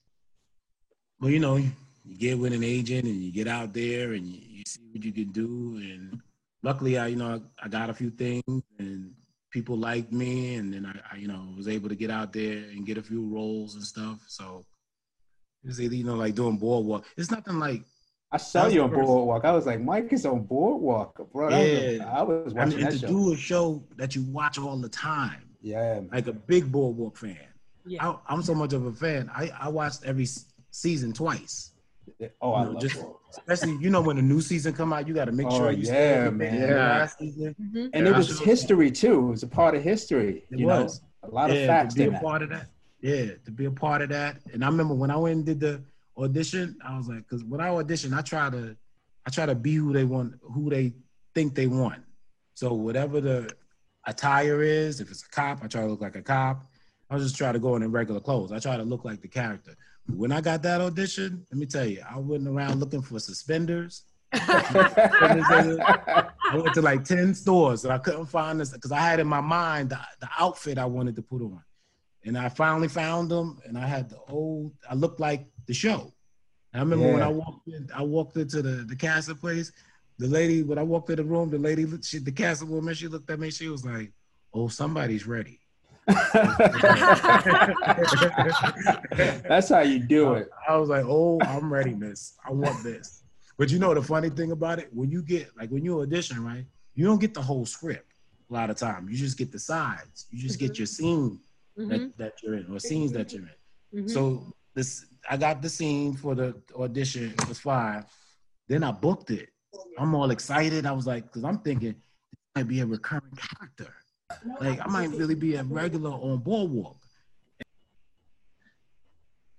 Well, 1.21 1.31
you 1.31 1.39
know, 1.41 1.57
you 1.57 2.17
get 2.19 2.39
with 2.39 2.53
an 2.53 2.63
agent 2.63 3.05
and 3.07 3.23
you 3.23 3.33
get 3.33 3.49
out 3.49 3.73
there 3.73 4.13
and 4.13 4.27
you, 4.27 4.39
you 4.39 4.63
see 4.67 4.83
what 4.93 5.03
you 5.03 5.13
can 5.13 5.33
do. 5.33 5.77
And 5.79 6.21
luckily, 6.63 6.99
I, 6.99 7.07
you 7.09 7.17
know, 7.17 7.43
I, 7.61 7.65
I 7.65 7.69
got 7.69 7.89
a 7.89 7.95
few 7.95 8.11
things 8.11 8.63
and 8.79 9.15
people 9.51 9.79
liked 9.79 10.13
me. 10.13 10.57
And 10.57 10.75
then 10.75 10.85
I, 10.85 11.15
I, 11.15 11.17
you 11.17 11.27
know, 11.29 11.55
was 11.57 11.69
able 11.69 11.89
to 11.89 11.97
get 11.97 12.11
out 12.11 12.35
there 12.35 12.59
and 12.71 12.85
get 12.85 12.99
a 12.99 13.03
few 13.03 13.27
roles 13.27 13.77
and 13.77 13.85
stuff. 13.85 14.19
So 14.29 14.63
it 15.65 15.69
was, 15.69 15.81
you 15.81 16.05
know, 16.05 16.17
like 16.17 16.35
doing 16.35 16.59
boardwalk. 16.59 17.07
It's 17.17 17.31
nothing 17.31 17.59
like, 17.59 17.83
I 18.37 18.39
saw 18.39 18.67
you 18.67 18.83
on 18.83 18.91
first- 18.91 19.01
Boardwalk. 19.07 19.45
I 19.45 19.53
was 19.53 19.67
like, 19.67 19.81
Mike 19.81 20.13
is 20.13 20.27
on 20.27 20.43
Boardwalk, 20.45 21.33
bro. 21.33 21.51
That 21.51 21.59
was 21.59 21.67
a- 21.69 21.97
Yeah. 21.97 22.19
I 22.19 22.23
was 22.23 22.37
I 22.37 22.47
mean, 22.47 22.57
watching 22.57 22.79
and 22.79 22.87
that 22.87 22.93
to 22.93 22.99
show. 22.99 23.07
do 23.07 23.33
a 23.33 23.37
show 23.37 23.83
that 23.97 24.15
you 24.15 24.23
watch 24.25 24.59
all 24.59 24.77
the 24.79 24.89
time, 24.89 25.43
yeah, 25.63 25.95
man. 26.01 26.09
like 26.13 26.27
a 26.27 26.33
big 26.33 26.71
boardwalk 26.71 27.17
fan. 27.17 27.39
Yeah. 27.87 28.07
I, 28.09 28.17
I'm 28.29 28.43
so 28.43 28.55
much 28.55 28.73
of 28.73 28.85
a 28.87 28.93
fan. 28.93 29.31
I, 29.35 29.51
I 29.61 29.69
watched 29.69 30.05
every 30.05 30.27
season 30.71 31.13
twice. 31.13 31.73
Oh, 32.41 32.53
I 32.53 32.61
you 32.61 32.67
know, 32.67 32.73
love 32.73 32.83
just- 32.83 32.95
Boardwalk. 32.97 33.21
Especially, 33.31 33.77
you 33.83 33.91
know, 33.91 34.01
when 34.01 34.17
a 34.17 34.23
new 34.23 34.41
season 34.41 34.73
come 34.73 34.95
out, 34.95 35.07
you 35.07 35.13
got 35.13 35.27
to 35.27 35.33
make 35.33 35.47
Oh, 35.49 35.57
sure 35.59 35.71
you 35.71 35.79
yeah, 35.83 35.85
stay 35.85 36.27
up 36.27 36.35
man. 36.35 36.61
the 36.61 36.67
Yeah. 36.69 36.75
last 36.99 37.19
season. 37.19 37.55
Mhm. 37.61 37.91
And 37.93 38.07
Yeah, 38.07 38.13
it 38.13 38.17
was 38.17 38.39
saw- 38.39 38.45
history 38.45 38.91
too. 38.91 39.27
It 39.29 39.31
was 39.31 39.43
a 39.43 39.47
part 39.47 39.75
of 39.75 39.83
history. 39.83 40.45
It 40.51 40.59
you 40.61 40.67
was. 40.67 41.03
know, 41.23 41.29
a 41.29 41.31
lot 41.35 41.51
of 41.51 41.57
facts 41.67 41.93
to 41.95 41.99
be 41.99 42.05
in 42.05 42.09
a 42.09 42.13
that. 42.13 42.23
part 42.23 42.41
of 42.43 42.49
that. 42.51 42.69
Yeah, 43.03 43.33
to 43.45 43.51
be 43.51 43.67
a 43.67 43.71
part 43.71 44.01
of 44.01 44.09
that. 44.09 44.39
And 44.55 44.65
I 44.65 44.69
remember 44.69 44.95
when 44.95 45.11
I 45.11 45.17
went 45.17 45.37
and 45.37 45.45
did 45.45 45.61
the 45.61 45.83
audition, 46.19 46.77
I 46.87 46.97
was 46.97 47.09
like, 47.09 47.29
because 47.29 47.45
when 47.45 47.61
I 47.61 47.69
audition, 47.69 48.15
I 48.15 48.23
try 48.23 48.51
to, 48.51 48.77
I 49.27 49.31
try 49.31 49.47
to 49.47 49.55
be 49.55 49.75
who 49.75 49.93
they 49.93 50.05
want, 50.05 50.35
who 50.43 50.71
they 50.71 50.95
think 51.35 51.55
they 51.55 51.67
want. 51.67 52.03
So 52.55 52.73
whatever 52.73 53.21
the 53.21 53.51
attire 54.07 54.63
is, 54.63 55.01
if 55.01 55.11
it's 55.11 55.25
a 55.25 55.29
cop, 55.29 55.63
I 55.63 55.67
try 55.67 55.83
to 55.83 55.89
look 55.89 56.01
like 56.01 56.17
a 56.17 56.23
cop. 56.23 56.65
I 57.11 57.19
just 57.19 57.37
try 57.37 57.53
to 57.53 57.59
go 57.59 57.77
in 57.77 57.83
in 57.83 57.93
regular 57.93 58.21
clothes. 58.21 58.53
I 58.53 58.59
try 58.59 58.77
to 58.77 58.83
look 58.83 59.05
like 59.05 59.21
the 59.21 59.29
character. 59.29 59.77
When 60.09 60.33
I 60.33 60.41
got 60.41 60.63
that 60.63 60.81
audition, 60.81 61.45
let 61.51 61.59
me 61.59 61.67
tell 61.67 61.87
you, 61.87 62.03
I 62.09 62.19
went 62.19 62.47
around 62.47 62.81
looking 62.81 63.03
for 63.03 63.19
suspenders. 63.19 64.05
I 64.33 66.31
went 66.55 66.75
to 66.75 66.83
like 66.83 67.05
10 67.05 67.35
stores 67.35 67.85
and 67.85 67.93
I 67.93 67.99
couldn't 67.99 68.27
find 68.27 68.61
this 68.61 68.71
because 68.71 68.93
I 68.93 69.01
had 69.01 69.21
in 69.21 69.27
my 69.27 69.41
mind 69.41 69.91
the, 69.91 69.99
the 70.21 70.29
outfit 70.39 70.79
I 70.79 70.85
wanted 70.87 71.17
to 71.17 71.23
put 71.23 71.43
on. 71.43 71.63
And 72.25 72.37
I 72.37 72.49
finally 72.49 72.89
found 72.89 73.31
them 73.31 73.61
and 73.65 73.79
I 73.79 73.87
had 73.87 74.11
the 74.11 74.19
old, 74.29 74.73
I 74.89 74.95
looked 74.95 75.21
like 75.21 75.47
the 75.67 75.75
show. 75.75 76.13
And 76.73 76.81
I 76.81 76.85
remember 76.85 77.13
when 77.13 77.23
I 77.23 77.29
walked 77.29 77.69
in, 77.69 77.89
I 77.95 78.03
walked 78.03 78.37
into 78.37 78.63
the, 78.63 78.85
the 78.85 78.97
castle 78.97 79.35
place. 79.35 79.73
The 80.19 80.27
lady, 80.29 80.63
when 80.63 80.79
I 80.79 80.83
walked 80.83 81.11
in 81.11 81.17
the 81.17 81.25
room, 81.25 81.51
the 81.51 81.59
lady, 81.59 81.87
she, 82.03 82.19
the 82.19 82.33
castle 82.33 82.69
woman, 82.69 82.95
she 82.95 83.07
looked 83.09 83.31
at 83.31 83.39
me, 83.39 83.51
she 83.51 83.69
was 83.69 83.85
like, 83.85 84.13
oh, 84.55 84.69
somebody's 84.69 85.27
ready. 85.27 85.61
That's 89.49 89.69
how 89.69 89.81
you 89.81 89.99
do 89.99 90.35
it. 90.35 90.51
I 90.69 90.77
was 90.77 90.89
like, 90.89 91.05
oh, 91.07 91.41
I'm 91.45 91.73
ready, 91.73 91.95
miss. 91.95 92.35
I 92.47 92.53
want 92.53 92.83
this. 92.83 93.23
But 93.59 93.71
you 93.71 93.79
know 93.79 93.95
the 93.95 94.03
funny 94.03 94.31
thing 94.31 94.53
about 94.53 94.79
it, 94.79 94.89
when 94.93 95.11
you 95.11 95.23
get 95.23 95.51
like 95.59 95.71
when 95.71 95.85
you 95.85 96.01
audition, 96.01 96.45
right? 96.45 96.67
You 96.95 97.07
don't 97.07 97.21
get 97.21 97.35
the 97.35 97.43
whole 97.43 97.65
script 97.65 98.13
a 98.51 98.53
lot 98.55 98.71
of 98.71 98.77
time. 98.77 99.09
You 99.09 99.17
just 99.17 99.39
get 99.39 99.51
the 99.51 99.59
sides. 99.59 100.27
You 100.31 100.39
just 100.41 100.59
get 100.59 100.79
your 100.79 100.87
scene 100.87 101.41
Mhm, 101.79 101.89
that, 101.91 102.17
that 102.17 102.33
you're 102.43 102.55
in 102.55 102.67
or 102.75 102.79
scenes 102.79 103.13
that 103.13 103.33
you're 103.35 103.43
in. 103.93 104.05
mhm. 104.05 104.11
So 104.11 104.55
this 104.75 105.05
I 105.29 105.37
got 105.37 105.63
the 105.63 105.69
scene 105.69 106.15
for 106.15 106.35
the 106.35 106.55
audition. 106.77 107.31
It 107.39 107.49
was 107.49 107.59
fine. 107.59 108.05
Then 108.69 108.83
I 108.85 108.93
booked 108.93 109.31
it. 109.31 109.49
I'm 109.99 110.15
all 110.15 110.31
excited. 110.31 110.87
I 110.87 110.93
was 110.93 111.07
like, 111.07 111.25
because 111.25 111.45
I'm 111.45 111.59
thinking 111.59 111.93
this 111.95 112.39
might 112.55 112.69
be 112.69 112.81
a 112.81 112.87
recurring 112.87 113.37
character. 113.37 113.95
Like 114.61 114.81
I 114.81 114.87
might 114.89 115.11
really 115.11 115.35
be 115.35 115.57
a 115.57 115.63
regular 115.65 116.11
on 116.11 116.39
Boardwalk. 116.39 116.97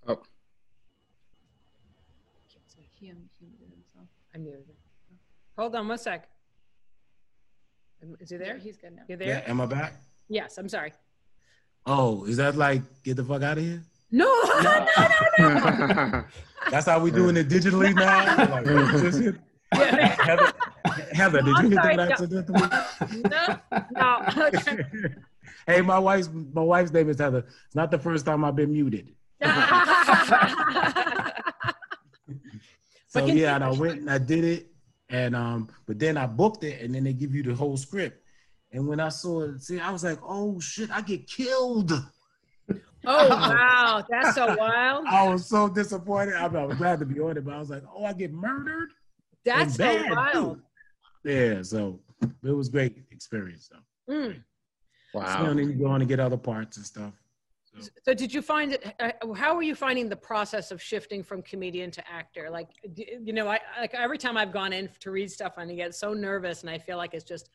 So 0.08 0.19
he 2.99 3.10
un- 3.10 3.30
he 3.39 3.45
muted 3.45 3.71
himself. 3.73 4.08
I 4.34 4.38
muted. 4.38 4.65
Hold 5.58 5.75
on 5.75 5.88
one 5.88 5.97
sec. 5.97 6.27
Is 8.19 8.30
he 8.30 8.38
there? 8.38 8.58
He's 8.58 8.77
good 8.77 8.95
now. 8.95 9.01
You're 9.08 9.19
Yeah, 9.19 9.25
there? 9.41 9.49
am 9.49 9.62
I 9.62 9.65
back? 9.65 9.93
Yes, 10.30 10.58
I'm 10.58 10.69
sorry. 10.69 10.93
Oh, 11.86 12.25
is 12.25 12.38
that 12.38 12.56
like 12.56 12.82
get 13.03 13.15
the 13.17 13.23
fuck 13.23 13.41
out 13.41 13.58
of 13.58 13.63
here? 13.63 13.82
No, 14.12 14.26
no, 14.63 14.88
no, 14.98 15.48
no. 15.58 16.24
That's 16.72 16.86
how 16.86 17.00
we 17.00 17.12
doing 17.12 17.36
it 17.36 17.50
digitally 17.50 17.93
now. 17.93 18.38
Like, 18.50 18.65
just 19.02 19.20
hit- 19.22 19.36
Heather, 19.74 20.54
Heather, 21.12 21.41
did 21.41 21.48
you 21.48 21.56
I'm 21.56 21.72
hit 21.72 21.82
sorry, 21.82 21.96
that 21.98 22.08
no. 22.08 22.13
accidentally? 22.13 22.70
No, 23.91 24.22
okay. 24.48 24.84
hey, 25.67 25.82
my 25.82 26.00
wife's 26.00 26.30
my 26.54 26.62
wife's 26.62 26.93
name 26.93 27.10
is 27.10 27.20
Heather. 27.20 27.46
It's 27.65 27.76
not 27.76 27.91
the 27.91 28.00
first 28.00 28.26
time 28.26 28.46
I've 28.46 28.56
been 28.56 28.72
muted. 28.72 29.13
So 33.08 33.26
yeah, 33.26 33.56
and 33.56 33.63
I 33.63 33.72
went 33.72 34.00
and 34.02 34.10
I 34.10 34.17
did 34.20 34.43
it, 34.43 34.67
and 35.10 35.36
um, 35.36 35.70
but 35.86 36.00
then 36.00 36.17
I 36.17 36.28
booked 36.28 36.63
it, 36.63 36.82
and 36.82 36.93
then 36.96 37.04
they 37.04 37.13
give 37.13 37.34
you 37.34 37.43
the 37.43 37.56
whole 37.56 37.76
script. 37.76 38.22
And 38.72 38.88
when 38.88 39.00
I 39.00 39.10
saw 39.10 39.43
it, 39.43 39.62
see, 39.62 39.80
I 39.80 39.91
was 39.91 40.04
like, 40.04 40.20
oh 40.24 40.60
shit, 40.60 40.91
I 40.91 41.02
get 41.02 41.28
killed. 41.28 41.91
Oh 43.08 43.30
wow, 43.30 44.04
that's 44.10 44.36
so 44.36 44.56
wild. 44.56 45.06
I 45.08 45.28
was 45.28 45.46
so 45.46 45.67
disappointed. 45.70 46.36
I, 46.36 46.48
mean, 46.48 46.58
I 46.58 46.65
was 46.65 46.78
glad 46.78 47.00
to 47.00 47.06
be 47.06 47.20
on 47.20 47.38
it, 47.38 47.46
but 47.46 47.54
I 47.54 47.60
was 47.60 47.70
like, 47.70 47.84
oh, 47.96 48.06
I 48.06 48.13
get 48.13 48.34
murdered. 48.34 48.89
That's 49.46 49.76
so 49.76 49.84
bad, 49.84 50.12
wild. 50.12 50.62
too. 51.24 51.32
Yeah, 51.32 51.62
so 51.62 52.00
it 52.43 52.52
was 52.52 52.70
great 52.70 52.98
experience 53.12 53.70
though. 53.72 54.13
Mm. 54.13 54.43
So 55.13 55.20
wow. 55.20 55.43
then 55.46 55.58
you 55.58 55.74
go 55.74 55.88
on 55.88 56.02
and 56.02 56.10
get 56.10 56.20
other 56.20 56.38
parts 56.38 56.78
and 56.78 56.86
stuff. 56.86 57.13
So, 57.80 57.89
So 58.06 58.13
did 58.13 58.34
you 58.34 58.41
find 58.41 58.74
it? 58.74 58.96
Uh, 59.00 59.34
how 59.34 59.56
are 59.56 59.62
you 59.62 59.76
finding 59.76 60.10
the 60.10 60.15
process 60.15 60.72
of 60.72 60.82
shifting 60.82 61.24
from 61.24 61.41
comedian 61.41 61.91
to 61.91 62.12
actor? 62.12 62.50
Like, 62.50 62.70
you 62.96 63.34
know, 63.34 63.48
I 63.48 63.60
like 63.80 63.93
every 63.93 64.17
time 64.17 64.38
I've 64.38 64.52
gone 64.52 64.74
in 64.74 64.89
to 65.02 65.12
read 65.12 65.32
stuff, 65.32 65.54
and 65.58 65.72
I 65.72 65.76
get 65.76 65.96
so 65.96 66.13
nervous, 66.13 66.62
and 66.62 66.70
I 66.70 66.78
feel 66.78 66.98
like 66.98 67.13
it's 67.13 67.24
just, 67.24 67.50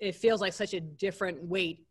it 0.00 0.14
feels 0.14 0.40
like 0.40 0.52
such 0.52 0.74
a 0.74 0.80
different 0.80 1.42
weight 1.42 1.86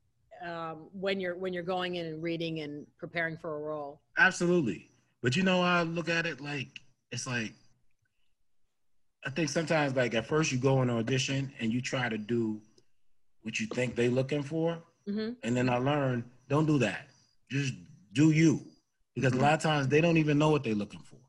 um, 0.46 0.88
when 0.94 1.20
you're 1.20 1.36
when 1.36 1.54
you're 1.54 1.64
going 1.64 1.96
in 1.96 2.06
and 2.06 2.24
reading 2.24 2.60
and 2.62 2.86
preparing 2.98 3.38
for 3.38 3.56
a 3.58 3.60
role. 3.60 4.02
absolutely. 4.18 4.90
But 5.22 5.36
you 5.36 5.44
know, 5.44 5.62
I 5.62 5.84
look 5.84 6.10
at 6.10 6.26
it 6.26 6.42
like 6.42 6.82
it's 7.12 7.28
like 7.28 7.54
I 9.26 9.30
think 9.30 9.50
sometimes 9.50 9.96
like 9.96 10.14
at 10.16 10.26
first 10.26 10.52
you 10.52 10.58
go 10.58 10.82
in 10.82 10.90
an 10.90 10.98
audition 10.98 11.52
and 11.60 11.72
you 11.72 11.82
try 11.82 12.10
to 12.10 12.18
do 12.18 12.60
what 13.44 13.60
you 13.60 13.68
think 13.68 13.96
they're 13.96 14.10
looking 14.10 14.44
for, 14.44 14.80
hmm 15.08 15.30
and 15.44 15.56
then 15.58 15.70
I 15.70 15.78
learned 15.78 16.24
don't 16.50 16.66
do 16.66 16.78
that. 16.80 17.08
Just 17.50 17.74
do 18.14 18.32
you, 18.32 18.62
because 19.16 19.34
a 19.34 19.38
lot 19.38 19.54
of 19.54 19.60
times 19.62 19.88
they 19.88 20.02
don't 20.02 20.18
even 20.18 20.38
know 20.38 20.50
what 20.50 20.64
they're 20.64 20.76
looking 20.76 21.02
for 21.02 21.20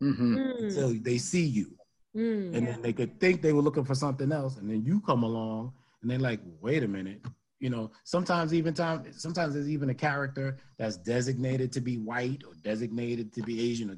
hmm 0.00 0.36
Mm. 0.36 0.60
until 0.62 0.94
they 1.02 1.18
see 1.18 1.44
you. 1.44 1.76
Mm. 2.16 2.56
and 2.56 2.66
then 2.66 2.82
they 2.82 2.92
could 2.92 3.20
think 3.20 3.40
they 3.40 3.52
were 3.52 3.62
looking 3.62 3.84
for 3.84 3.94
something 3.94 4.32
else, 4.32 4.56
and 4.56 4.68
then 4.68 4.84
you 4.84 5.00
come 5.00 5.22
along, 5.22 5.72
and 6.02 6.10
they're 6.10 6.18
like, 6.18 6.40
"Wait 6.60 6.82
a 6.82 6.88
minute." 6.88 7.20
You 7.60 7.68
know, 7.68 7.90
sometimes 8.04 8.54
even 8.54 8.72
time, 8.72 9.12
sometimes 9.12 9.52
there's 9.54 9.68
even 9.68 9.90
a 9.90 9.94
character 9.94 10.56
that's 10.78 10.96
designated 10.96 11.70
to 11.72 11.80
be 11.82 11.98
white 11.98 12.42
or 12.46 12.54
designated 12.62 13.32
to 13.34 13.42
be 13.42 13.70
Asian, 13.70 13.90
or, 13.90 13.96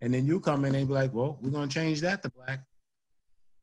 and 0.00 0.12
then 0.12 0.26
you 0.26 0.40
come 0.40 0.64
in 0.64 0.74
and 0.74 0.88
be 0.88 0.94
like, 0.94 1.14
"Well, 1.14 1.38
we're 1.40 1.50
gonna 1.52 1.68
change 1.68 2.00
that 2.00 2.22
to 2.24 2.30
black." 2.30 2.60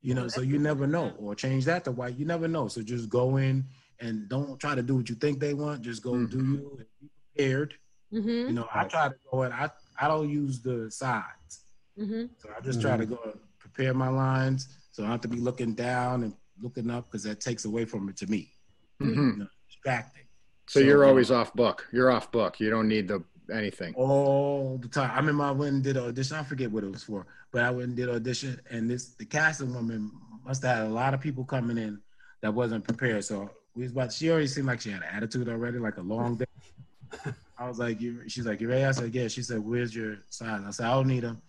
You 0.01 0.15
know, 0.15 0.27
so 0.29 0.41
you 0.41 0.57
never 0.57 0.87
know, 0.87 1.13
or 1.19 1.35
change 1.35 1.65
that 1.65 1.83
to 1.83 1.91
white. 1.91 2.17
You 2.17 2.25
never 2.25 2.47
know. 2.47 2.67
So 2.69 2.81
just 2.81 3.09
go 3.09 3.37
in 3.37 3.65
and 3.99 4.27
don't 4.29 4.57
try 4.59 4.73
to 4.73 4.81
do 4.81 4.95
what 4.95 5.09
you 5.09 5.15
think 5.15 5.39
they 5.39 5.53
want. 5.53 5.81
Just 5.81 6.01
go 6.01 6.25
do 6.25 6.37
you 6.37 6.77
and 6.79 6.87
be 7.01 7.09
prepared. 7.35 7.73
hmm 8.11 8.47
You 8.47 8.53
know, 8.53 8.67
I 8.73 8.85
try 8.85 9.09
to 9.09 9.15
go 9.31 9.43
in. 9.43 9.51
I 9.51 9.69
I 9.99 10.07
don't 10.07 10.29
use 10.29 10.61
the 10.61 10.89
sides. 10.89 11.65
hmm 11.97 12.23
So 12.37 12.49
I 12.57 12.61
just 12.61 12.81
try 12.81 12.95
to 12.97 13.05
go 13.05 13.19
and 13.25 13.39
prepare 13.59 13.93
my 13.93 14.07
lines 14.07 14.67
so 14.91 15.03
I 15.03 15.07
don't 15.07 15.11
have 15.11 15.21
to 15.21 15.27
be 15.27 15.41
looking 15.41 15.73
down 15.75 16.23
and 16.23 16.33
looking 16.59 16.89
up 16.89 17.11
because 17.11 17.23
that 17.23 17.41
takes 17.41 17.65
away 17.65 17.83
from 17.85 18.07
it 18.09 18.17
to 18.17 18.27
me. 18.27 18.53
Hmm 19.03 19.29
You 19.31 19.37
know, 19.37 19.47
distracting. 19.67 20.23
So 20.67 20.79
you're 20.79 21.05
always 21.05 21.31
off 21.31 21.53
book. 21.53 21.87
You're 21.91 22.11
off 22.11 22.31
book. 22.31 22.59
You 22.59 22.69
don't 22.69 22.87
need 22.87 23.07
the 23.07 23.23
anything. 23.51 23.93
all 23.95 24.77
the 24.81 24.87
time. 24.87 25.11
I 25.11 25.17
remember 25.17 25.43
I 25.43 25.51
went 25.51 25.73
and 25.73 25.83
did 25.83 25.97
an 25.97 26.05
audition. 26.05 26.37
I 26.37 26.43
forget 26.43 26.71
what 26.71 26.83
it 26.83 26.91
was 26.91 27.03
for, 27.03 27.25
but 27.51 27.63
I 27.63 27.69
went 27.69 27.89
and 27.89 27.97
did 27.97 28.07
an 28.09 28.15
audition, 28.15 28.61
and 28.69 28.89
this 28.89 29.09
the 29.15 29.25
casting 29.25 29.73
woman 29.73 30.11
must 30.45 30.63
have 30.63 30.77
had 30.77 30.87
a 30.87 30.89
lot 30.89 31.13
of 31.13 31.19
people 31.19 31.43
coming 31.43 31.77
in 31.77 31.99
that 32.41 32.53
wasn't 32.53 32.83
prepared. 32.85 33.25
So 33.25 33.49
we 33.75 33.83
was 33.83 33.91
about. 33.91 34.13
She 34.13 34.29
already 34.29 34.47
seemed 34.47 34.67
like 34.67 34.81
she 34.81 34.91
had 34.91 35.01
an 35.01 35.09
attitude 35.11 35.49
already, 35.49 35.77
like 35.79 35.97
a 35.97 36.01
long 36.01 36.37
day. 36.37 36.45
I 37.57 37.67
was 37.67 37.77
like, 37.77 38.01
you, 38.01 38.27
she's 38.27 38.45
like, 38.45 38.59
you 38.61 38.69
ready? 38.69 38.85
I 38.85 38.91
said, 38.91 39.13
yeah. 39.13 39.27
She 39.27 39.43
said, 39.43 39.59
where's 39.59 39.95
your 39.95 40.17
size? 40.29 40.61
I 40.65 40.71
said, 40.71 40.87
I 40.87 40.91
don't 40.93 41.07
need 41.07 41.23
them. 41.23 41.41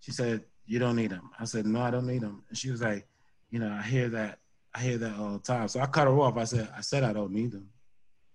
She 0.00 0.12
said, 0.12 0.44
you 0.66 0.78
don't 0.78 0.94
need 0.94 1.10
them. 1.10 1.30
I 1.40 1.46
said, 1.46 1.66
no, 1.66 1.80
I 1.80 1.90
don't 1.90 2.06
need 2.06 2.20
them. 2.20 2.44
And 2.48 2.56
she 2.56 2.70
was 2.70 2.80
like, 2.82 3.08
you 3.50 3.58
know, 3.58 3.70
I 3.72 3.82
hear 3.82 4.08
that. 4.10 4.38
I 4.74 4.80
hear 4.80 4.98
that 4.98 5.18
all 5.18 5.32
the 5.32 5.38
time. 5.38 5.68
So 5.68 5.80
I 5.80 5.86
cut 5.86 6.06
her 6.06 6.18
off. 6.18 6.36
I 6.36 6.44
said, 6.44 6.68
I 6.76 6.80
said 6.80 7.04
I 7.04 7.12
don't 7.12 7.32
need 7.32 7.52
them. 7.52 7.68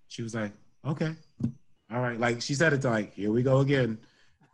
She 0.07 0.21
was 0.21 0.35
like, 0.35 0.51
okay, 0.85 1.15
all 1.91 2.01
right. 2.01 2.19
Like 2.19 2.41
she 2.41 2.53
said 2.53 2.73
it 2.73 2.81
to 2.81 2.89
like, 2.89 3.13
here 3.13 3.31
we 3.31 3.43
go 3.43 3.59
again 3.59 3.97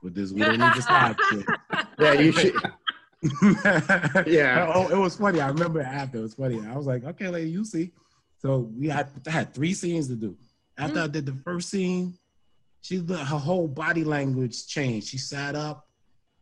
with 0.04 0.16
this. 0.16 0.32
We 0.32 0.42
don't 0.42 0.60
need 0.60 0.74
to 0.74 0.82
stop. 0.82 1.18
Yeah, 2.00 2.14
you 2.14 2.32
should. 2.32 2.56
Yeah. 4.26 4.72
Oh, 4.74 4.88
it 4.88 4.98
was 4.98 5.18
funny. 5.18 5.42
I 5.42 5.50
remember 5.50 5.82
after 5.82 6.20
it 6.20 6.22
was 6.22 6.36
funny. 6.36 6.66
I 6.66 6.76
was 6.78 6.88
like, 6.88 7.04
okay, 7.04 7.28
lady, 7.28 7.50
you 7.50 7.66
see. 7.66 7.92
So 8.38 8.70
we 8.78 8.88
had 8.88 9.10
I 9.28 9.32
had 9.32 9.54
three 9.54 9.74
scenes 9.74 10.08
to 10.08 10.16
do. 10.16 10.38
After 10.78 11.02
I 11.02 11.08
did 11.08 11.26
the 11.26 11.34
first 11.34 11.70
scene, 11.70 12.18
she 12.82 12.98
her 12.98 13.16
whole 13.26 13.68
body 13.68 14.06
language 14.06 14.68
changed. 14.68 15.08
She 15.08 15.18
sat 15.18 15.56
up 15.56 15.88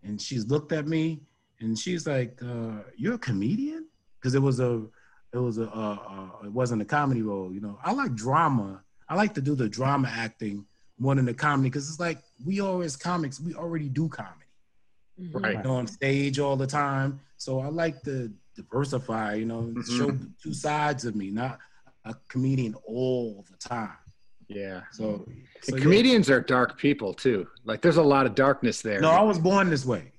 and 0.04 0.21
she's 0.21 0.45
looked 0.45 0.71
at 0.71 0.88
me 0.88 1.21
and 1.60 1.78
she's 1.78 2.06
like, 2.06 2.39
uh, 2.43 2.84
"You're 2.95 3.15
a 3.15 3.19
comedian?" 3.19 3.88
Because 4.19 4.36
it 4.36 4.41
was 4.41 4.60
a 4.60 4.84
it 5.34 5.38
was 5.38 5.58
a 5.58 5.68
uh, 5.70 5.98
uh, 6.10 6.46
it 6.46 6.52
wasn't 6.52 6.82
a 6.82 6.86
comedy 6.86 7.22
role. 7.22 7.54
You 7.54 7.62
know, 7.62 7.80
I 7.84 7.92
like 7.94 8.16
drama. 8.16 8.82
I 9.10 9.16
like 9.16 9.34
to 9.36 9.42
do 9.42 9.56
the 9.56 9.70
drama 9.70 10.10
acting 10.12 10.66
more 11.00 11.16
than 11.16 11.26
the 11.26 11.34
comedy 11.34 11.70
because 11.70 11.90
it's 11.90 12.00
like 12.00 12.20
we 12.46 12.60
always 12.60 12.96
comics. 12.96 13.40
We 13.40 13.54
already 13.54 13.90
do 13.90 14.10
comedy 14.10 14.34
Mhm. 15.22 15.44
Right. 15.44 15.58
you 15.58 15.63
know, 15.63 15.76
on 15.76 15.88
stage 15.88 16.40
all 16.40 16.56
the 16.56 16.68
time. 16.68 17.20
So 17.38 17.60
I 17.60 17.68
like 17.68 18.02
to 18.04 18.32
diversify, 18.56 19.34
you 19.36 19.46
know, 19.46 19.63
Mhm. 19.76 19.98
show 19.98 20.18
two 20.42 20.54
sides 20.54 21.06
of 21.06 21.16
me, 21.16 21.32
not 21.32 21.60
a 22.06 22.16
comedian 22.30 22.76
all 22.86 23.46
the 23.50 23.58
time. 23.58 23.98
Yeah. 24.48 24.82
So, 24.92 25.26
so 25.62 25.74
And 25.74 25.78
yeah. 25.78 25.84
comedians 25.84 26.30
are 26.30 26.40
dark 26.42 26.78
people 26.78 27.13
too. 27.13 27.48
Like 27.66 27.82
there's 27.82 27.98
a 27.98 28.04
lot 28.04 28.26
of 28.26 28.34
darkness 28.36 28.82
there. 28.82 29.00
No, 29.02 29.12
I 29.12 29.22
was 29.22 29.40
born 29.40 29.70
this 29.70 29.86
way. 29.86 30.12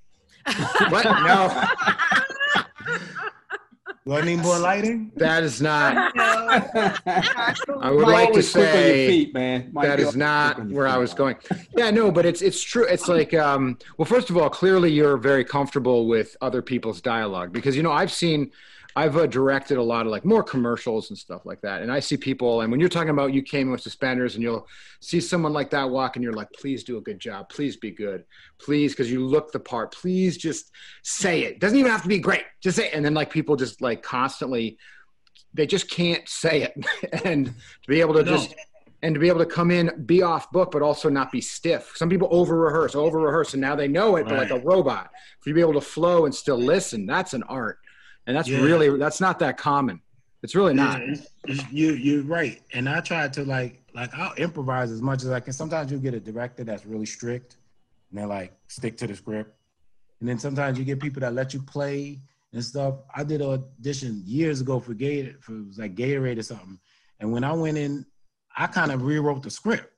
what? 0.90 1.05
No, 1.31 1.64
Wasn't 4.09 4.31
even 4.31 4.42
born 4.42 4.62
lighting. 4.62 5.12
that 5.16 5.42
is 5.42 5.61
not. 5.61 6.12
I 6.16 7.55
I 7.83 7.90
would 7.90 8.09
like 8.09 8.33
to 8.33 8.40
quick 8.42 8.57
on 8.57 8.62
your 8.62 8.73
say 8.73 9.07
feet, 9.07 9.35
man. 9.35 9.68
Mike, 9.71 9.87
that 9.87 9.99
you're 9.99 10.09
is 10.09 10.14
always 10.14 10.16
not 10.16 10.55
quick 10.55 10.64
on 10.68 10.73
where 10.73 10.88
I 10.88 10.97
was 10.97 11.12
going. 11.12 11.37
Yeah, 11.77 11.90
no, 11.90 12.11
but 12.11 12.25
it's 12.25 12.40
it's 12.40 12.62
true. 12.62 12.87
It's 12.87 13.07
like, 13.07 13.35
um, 13.35 13.77
well, 13.99 14.07
first 14.07 14.31
of 14.31 14.38
all, 14.38 14.49
clearly 14.49 14.90
you're 14.90 15.18
very 15.18 15.44
comfortable 15.44 16.07
with 16.09 16.38
other 16.40 16.62
people's 16.62 17.03
dialogue 17.03 17.53
because 17.53 17.77
you 17.77 17.83
know 17.83 17.92
I've 17.92 18.11
seen, 18.11 18.51
I've 18.98 19.16
uh, 19.16 19.26
directed 19.26 19.78
a 19.78 19.82
lot 19.82 20.06
of 20.06 20.11
like 20.11 20.24
more 20.24 20.42
commercials 20.42 21.11
and 21.11 21.16
stuff 21.16 21.46
like 21.46 21.61
that, 21.61 21.82
and 21.82 21.92
I 21.92 22.00
see 22.00 22.16
people, 22.16 22.62
and 22.62 22.70
when 22.72 22.80
you're 22.80 22.88
talking 22.88 23.11
about 23.11 23.32
you 23.32 23.42
came 23.42 23.70
with 23.70 23.80
suspenders, 23.80 24.34
and 24.34 24.42
you'll 24.42 24.66
see 24.98 25.20
someone 25.20 25.52
like 25.52 25.70
that 25.70 25.88
walk, 25.88 26.16
and 26.16 26.22
you're 26.24 26.32
like, 26.32 26.50
please 26.52 26.82
do 26.82 26.96
a 26.96 27.00
good 27.00 27.20
job, 27.20 27.48
please 27.48 27.76
be 27.76 27.92
good, 27.92 28.24
please, 28.58 28.94
because 28.94 29.08
you 29.08 29.24
look 29.24 29.52
the 29.52 29.61
part, 29.61 29.92
please 29.92 30.37
just 30.37 30.72
say 31.04 31.44
it. 31.44 31.61
Doesn't 31.61 31.78
even 31.78 31.92
have 31.92 32.02
to 32.02 32.08
be 32.08 32.18
great, 32.18 32.42
just 32.61 32.76
say, 32.76 32.87
it. 32.87 32.92
and 32.92 33.04
then 33.04 33.14
like 33.14 33.30
people 33.30 33.54
just 33.54 33.80
like 33.80 34.02
constantly, 34.02 34.78
they 35.54 35.64
just 35.64 35.88
can't 35.88 36.28
say 36.28 36.62
it, 36.62 37.22
and 37.24 37.46
to 37.46 37.52
be 37.87 38.00
able 38.00 38.14
to 38.14 38.24
No. 38.24 38.32
just 38.32 38.52
and 39.04 39.14
to 39.14 39.20
be 39.20 39.28
able 39.28 39.38
to 39.38 39.46
come 39.46 39.70
in, 39.70 39.92
be 40.06 40.22
off 40.22 40.50
book, 40.50 40.72
but 40.72 40.82
also 40.82 41.08
not 41.08 41.30
be 41.30 41.40
stiff. 41.40 41.92
Some 41.94 42.11
people 42.11 42.26
over 42.32 42.58
rehearse, 42.58 42.96
over 42.96 43.20
rehearse, 43.20 43.54
and 43.54 43.61
now 43.61 43.76
they 43.76 43.87
know 43.87 44.16
it, 44.16 44.26
but 44.26 44.37
like 44.37 44.50
a 44.50 44.58
robot. 44.58 45.11
For 45.38 45.50
you 45.50 45.52
to 45.52 45.54
be 45.54 45.61
able 45.61 45.80
to 45.80 45.80
flow 45.80 46.24
and 46.24 46.34
still 46.34 46.58
listen, 46.58 47.06
that's 47.06 47.32
an 47.32 47.44
art, 47.44 47.78
and 48.28 48.36
that's 48.36 48.48
Yeah. 48.48 48.60
really 48.60 48.96
that's 48.98 49.20
not 49.20 49.38
that 49.40 49.56
common. 49.56 50.00
It's 50.42 50.54
really 50.54 50.74
not. 50.74 51.00
Yeah, 51.48 51.66
you 51.72 51.92
you're 51.94 52.22
right, 52.22 52.62
and 52.72 52.88
I 52.88 53.00
try 53.00 53.26
to 53.26 53.44
like 53.44 53.82
like 53.94 54.14
I'll 54.14 54.34
improvise 54.34 54.92
as 54.92 55.02
much 55.02 55.24
as 55.24 55.30
I 55.30 55.40
can. 55.40 55.52
Sometimes 55.52 55.90
you 55.90 55.98
get 55.98 56.14
a 56.14 56.20
director 56.20 56.62
that's 56.62 56.86
really 56.86 57.06
strict, 57.06 57.56
and 58.10 58.18
they're 58.20 58.26
like 58.28 58.52
stick 58.68 58.96
to 58.98 59.06
the 59.08 59.16
script. 59.16 59.52
And 60.20 60.28
then 60.28 60.38
sometimes 60.38 60.78
you 60.78 60.84
get 60.84 61.00
people 61.00 61.20
that 61.20 61.32
let 61.32 61.54
you 61.54 61.62
play 61.62 62.18
and 62.52 62.62
stuff. 62.64 62.96
I 63.14 63.24
did 63.24 63.40
an 63.40 63.48
audition 63.48 64.22
years 64.26 64.60
ago 64.60 64.78
for 64.78 64.92
Gator, 64.94 65.36
for 65.40 65.56
it 65.56 65.66
was 65.66 65.78
like 65.78 65.94
Gatorade 65.94 66.38
or 66.38 66.42
something. 66.42 66.78
And 67.20 67.32
when 67.32 67.44
I 67.44 67.52
went 67.52 67.78
in, 67.78 68.04
I 68.56 68.66
kind 68.66 68.92
of 68.92 69.02
rewrote 69.02 69.42
the 69.42 69.50
script 69.50 69.92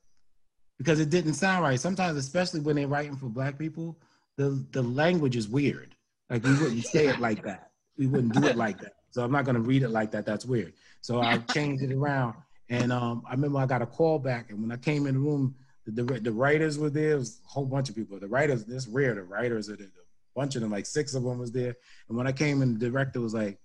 because 0.77 0.99
it 0.99 1.09
didn't 1.09 1.33
sound 1.33 1.63
right. 1.63 1.79
Sometimes, 1.79 2.17
especially 2.17 2.61
when 2.61 2.75
they're 2.77 2.87
writing 2.87 3.15
for 3.17 3.27
black 3.27 3.59
people, 3.59 3.99
the 4.37 4.65
the 4.71 4.81
language 4.81 5.35
is 5.35 5.47
weird. 5.49 5.95
Like 6.29 6.43
we 6.43 6.51
wouldn't 6.53 6.85
say 6.85 7.07
it 7.07 7.19
like 7.19 7.43
that. 7.43 7.70
We 7.97 8.07
wouldn't 8.07 8.33
do 8.33 8.45
it 8.45 8.55
like 8.65 8.79
that. 8.81 8.93
So 9.11 9.23
I'm 9.23 9.31
not 9.31 9.45
gonna 9.45 9.59
read 9.59 9.83
it 9.83 9.89
like 9.89 10.11
that. 10.11 10.25
That's 10.25 10.45
weird. 10.45 10.73
So 11.01 11.21
I 11.21 11.37
changed 11.37 11.83
it 11.83 11.91
around. 11.91 12.35
And 12.69 12.91
um, 12.91 13.23
I 13.27 13.31
remember 13.31 13.59
I 13.59 13.65
got 13.65 13.81
a 13.81 13.85
call 13.85 14.17
back, 14.17 14.49
and 14.49 14.61
when 14.61 14.71
I 14.71 14.77
came 14.77 15.05
in 15.05 15.15
the 15.15 15.19
room, 15.19 15.55
the, 15.85 16.03
the, 16.03 16.19
the 16.21 16.31
writers 16.31 16.77
were 16.77 16.89
there. 16.89 17.11
It 17.11 17.19
was 17.19 17.41
a 17.45 17.49
whole 17.49 17.65
bunch 17.65 17.89
of 17.89 17.95
people. 17.95 18.17
The 18.17 18.27
writers, 18.27 18.63
this 18.63 18.87
rare. 18.87 19.13
The 19.13 19.23
writers 19.23 19.69
are 19.69 19.75
there. 19.75 19.87
A 19.87 20.39
bunch 20.39 20.55
of 20.55 20.61
them, 20.61 20.71
like 20.71 20.85
six 20.85 21.13
of 21.13 21.23
them, 21.23 21.37
was 21.37 21.51
there. 21.51 21.75
And 22.07 22.17
when 22.17 22.27
I 22.27 22.31
came 22.31 22.61
in, 22.61 22.77
the 22.77 22.89
director 22.89 23.19
was 23.19 23.33
like, 23.33 23.59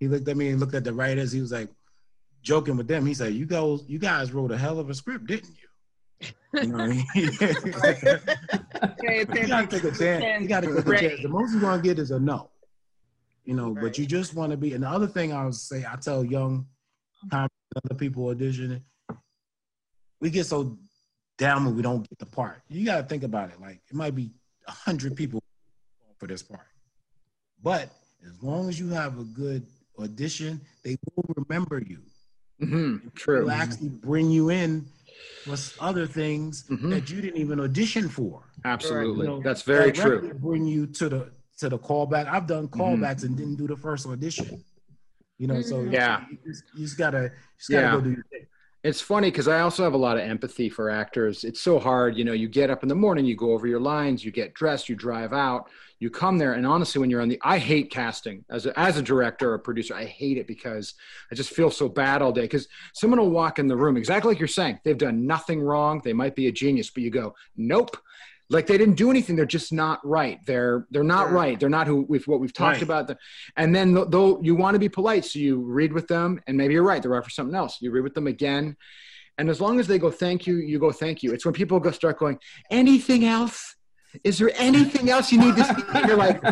he 0.00 0.08
looked 0.08 0.26
at 0.26 0.36
me 0.36 0.48
and 0.48 0.58
looked 0.58 0.74
at 0.74 0.82
the 0.82 0.92
writers. 0.92 1.30
He 1.30 1.40
was 1.40 1.52
like, 1.52 1.68
joking 2.42 2.76
with 2.76 2.88
them. 2.88 3.06
He 3.06 3.14
said, 3.14 3.34
"You 3.34 3.46
guys, 3.46 3.84
you 3.86 3.98
guys 3.98 4.32
wrote 4.32 4.50
a 4.50 4.58
hell 4.58 4.78
of 4.78 4.90
a 4.90 4.94
script, 4.94 5.26
didn't 5.26 5.50
you?" 5.50 6.30
You 6.54 6.66
know 6.68 6.78
what 6.78 6.84
I 6.84 6.88
mean? 6.88 7.04
you 7.14 7.30
gotta 9.46 9.66
take 9.66 9.84
a 9.84 9.92
chance. 9.92 10.42
You 10.42 10.48
gotta 10.48 10.66
take 10.74 10.86
a 10.86 10.98
chance. 10.98 11.22
The 11.22 11.28
most 11.28 11.52
you're 11.52 11.60
gonna 11.60 11.82
get 11.82 11.98
is 11.98 12.10
a 12.10 12.18
no. 12.18 12.50
You 13.48 13.54
know, 13.54 13.74
but 13.74 13.96
you 13.96 14.04
just 14.04 14.34
want 14.34 14.50
to 14.50 14.58
be. 14.58 14.74
And 14.74 14.84
the 14.84 14.90
other 14.90 15.06
thing 15.06 15.32
I 15.32 15.42
would 15.46 15.54
say, 15.54 15.82
I 15.90 15.96
tell 15.96 16.22
young, 16.22 16.66
other 17.32 17.94
people 17.96 18.24
auditioning, 18.24 18.82
we 20.20 20.28
get 20.28 20.44
so 20.44 20.76
down 21.38 21.64
when 21.64 21.74
we 21.74 21.80
don't 21.80 22.06
get 22.06 22.18
the 22.18 22.26
part. 22.26 22.60
You 22.68 22.84
gotta 22.84 23.04
think 23.04 23.22
about 23.22 23.48
it. 23.48 23.58
Like 23.58 23.80
it 23.88 23.94
might 23.94 24.14
be 24.14 24.32
a 24.66 24.70
hundred 24.70 25.16
people 25.16 25.42
for 26.18 26.26
this 26.26 26.42
part, 26.42 26.66
but 27.62 27.88
as 28.22 28.42
long 28.42 28.68
as 28.68 28.78
you 28.78 28.90
have 28.90 29.18
a 29.18 29.24
good 29.24 29.64
audition, 29.98 30.60
they 30.84 30.98
will 31.16 31.24
remember 31.38 31.78
you. 31.80 32.00
Mm-hmm. 32.60 33.08
True. 33.14 33.44
Will 33.44 33.50
actually 33.50 33.88
bring 33.88 34.30
you 34.30 34.50
in 34.50 34.84
with 35.46 35.74
other 35.80 36.06
things 36.06 36.64
Mhm. 36.64 36.90
that 36.90 37.08
you 37.08 37.22
didn't 37.22 37.40
even 37.40 37.60
audition 37.60 38.10
for. 38.10 38.42
Absolutely. 38.66 39.26
You 39.26 39.32
know, 39.32 39.40
That's 39.42 39.62
very 39.62 39.90
director 39.90 40.20
true. 40.20 40.34
Bring 40.34 40.66
you 40.66 40.86
to 40.88 41.08
the 41.08 41.30
to 41.58 41.68
the 41.68 41.78
callback. 41.78 42.26
I've 42.26 42.46
done 42.46 42.68
Mm-hmm. 42.68 42.80
callbacks 42.80 43.24
and 43.24 43.36
didn't 43.36 43.56
do 43.56 43.66
the 43.66 43.76
first 43.76 44.06
audition. 44.06 44.64
You 45.38 45.46
know, 45.46 45.60
so 45.60 45.82
Yeah. 45.84 46.24
you 46.30 46.38
just, 46.46 46.64
you 46.74 46.84
just 46.84 46.98
gotta 46.98 47.22
you 47.24 47.30
just 47.58 47.70
gotta 47.70 47.82
Yeah. 47.82 47.92
go 47.92 48.00
do 48.00 48.10
your 48.10 48.24
thing. 48.30 48.46
It's 48.84 49.00
funny 49.00 49.28
because 49.30 49.48
I 49.48 49.60
also 49.60 49.82
have 49.82 49.94
a 49.94 49.98
lot 49.98 50.16
of 50.16 50.22
empathy 50.22 50.68
for 50.68 50.88
actors. 50.88 51.42
It's 51.42 51.60
so 51.60 51.80
hard, 51.80 52.16
you 52.16 52.24
know. 52.24 52.32
You 52.32 52.48
get 52.48 52.70
up 52.70 52.84
in 52.84 52.88
the 52.88 52.94
morning, 52.94 53.24
you 53.24 53.34
go 53.36 53.52
over 53.52 53.66
your 53.66 53.80
lines, 53.80 54.24
you 54.24 54.30
get 54.30 54.54
dressed, 54.54 54.88
you 54.88 54.94
drive 54.94 55.32
out, 55.32 55.68
you 55.98 56.10
come 56.10 56.38
there, 56.38 56.52
and 56.52 56.64
honestly, 56.64 57.00
when 57.00 57.10
you're 57.10 57.20
on 57.20 57.28
the, 57.28 57.40
I 57.42 57.58
hate 57.58 57.90
casting 57.90 58.44
as 58.50 58.66
a, 58.66 58.78
as 58.78 58.96
a 58.96 59.02
director 59.02 59.52
or 59.52 59.58
producer. 59.58 59.94
I 59.96 60.04
hate 60.04 60.38
it 60.38 60.46
because 60.46 60.94
I 61.30 61.34
just 61.34 61.50
feel 61.50 61.72
so 61.72 61.88
bad 61.88 62.22
all 62.22 62.30
day. 62.30 62.42
Because 62.42 62.68
someone 62.94 63.18
will 63.18 63.30
walk 63.30 63.58
in 63.58 63.66
the 63.66 63.76
room 63.76 63.96
exactly 63.96 64.30
like 64.30 64.38
you're 64.38 64.46
saying. 64.46 64.78
They've 64.84 64.96
done 64.96 65.26
nothing 65.26 65.60
wrong. 65.60 66.00
They 66.04 66.12
might 66.12 66.36
be 66.36 66.46
a 66.46 66.52
genius, 66.52 66.88
but 66.88 67.02
you 67.02 67.10
go, 67.10 67.34
nope. 67.56 67.96
Like 68.50 68.66
they 68.66 68.78
didn't 68.78 68.94
do 68.96 69.10
anything. 69.10 69.36
They're 69.36 69.44
just 69.46 69.72
not 69.72 70.00
right. 70.06 70.38
They're 70.46 70.86
they're 70.90 71.04
not 71.04 71.28
Yeah. 71.28 71.34
right. 71.34 71.60
They're 71.60 71.68
not 71.68 71.86
who 71.86 72.06
we've 72.08 72.26
what 72.26 72.40
we've 72.40 72.52
talked 72.52 72.76
Right. 72.76 72.82
about. 72.82 73.10
And 73.56 73.74
then 73.74 73.94
though 74.08 74.40
you 74.42 74.54
want 74.54 74.74
to 74.74 74.78
be 74.78 74.88
polite, 74.88 75.24
so 75.26 75.38
you 75.38 75.60
read 75.60 75.92
with 75.92 76.08
them, 76.08 76.40
and 76.46 76.56
maybe 76.56 76.74
you're 76.74 76.82
right. 76.82 77.02
They're 77.02 77.10
right 77.10 77.24
for 77.24 77.30
something 77.30 77.54
else. 77.54 77.78
You 77.80 77.90
read 77.90 78.04
with 78.04 78.14
them 78.14 78.26
again, 78.26 78.76
and 79.36 79.50
as 79.50 79.60
long 79.60 79.78
as 79.80 79.86
they 79.86 79.98
go 79.98 80.10
thank 80.10 80.46
you, 80.46 80.56
you 80.56 80.78
go 80.78 80.90
thank 80.92 81.22
you. 81.22 81.32
It's 81.32 81.44
when 81.44 81.54
people 81.54 81.78
go 81.78 81.90
start 81.90 82.18
going 82.18 82.38
anything 82.70 83.24
else. 83.24 83.76
Is 84.24 84.38
there 84.38 84.50
anything 84.56 85.10
else 85.10 85.30
you 85.30 85.38
need 85.38 85.54
to 85.56 85.64
see? 85.64 85.82
And 85.94 86.08
you're 86.08 86.16
like, 86.16 86.42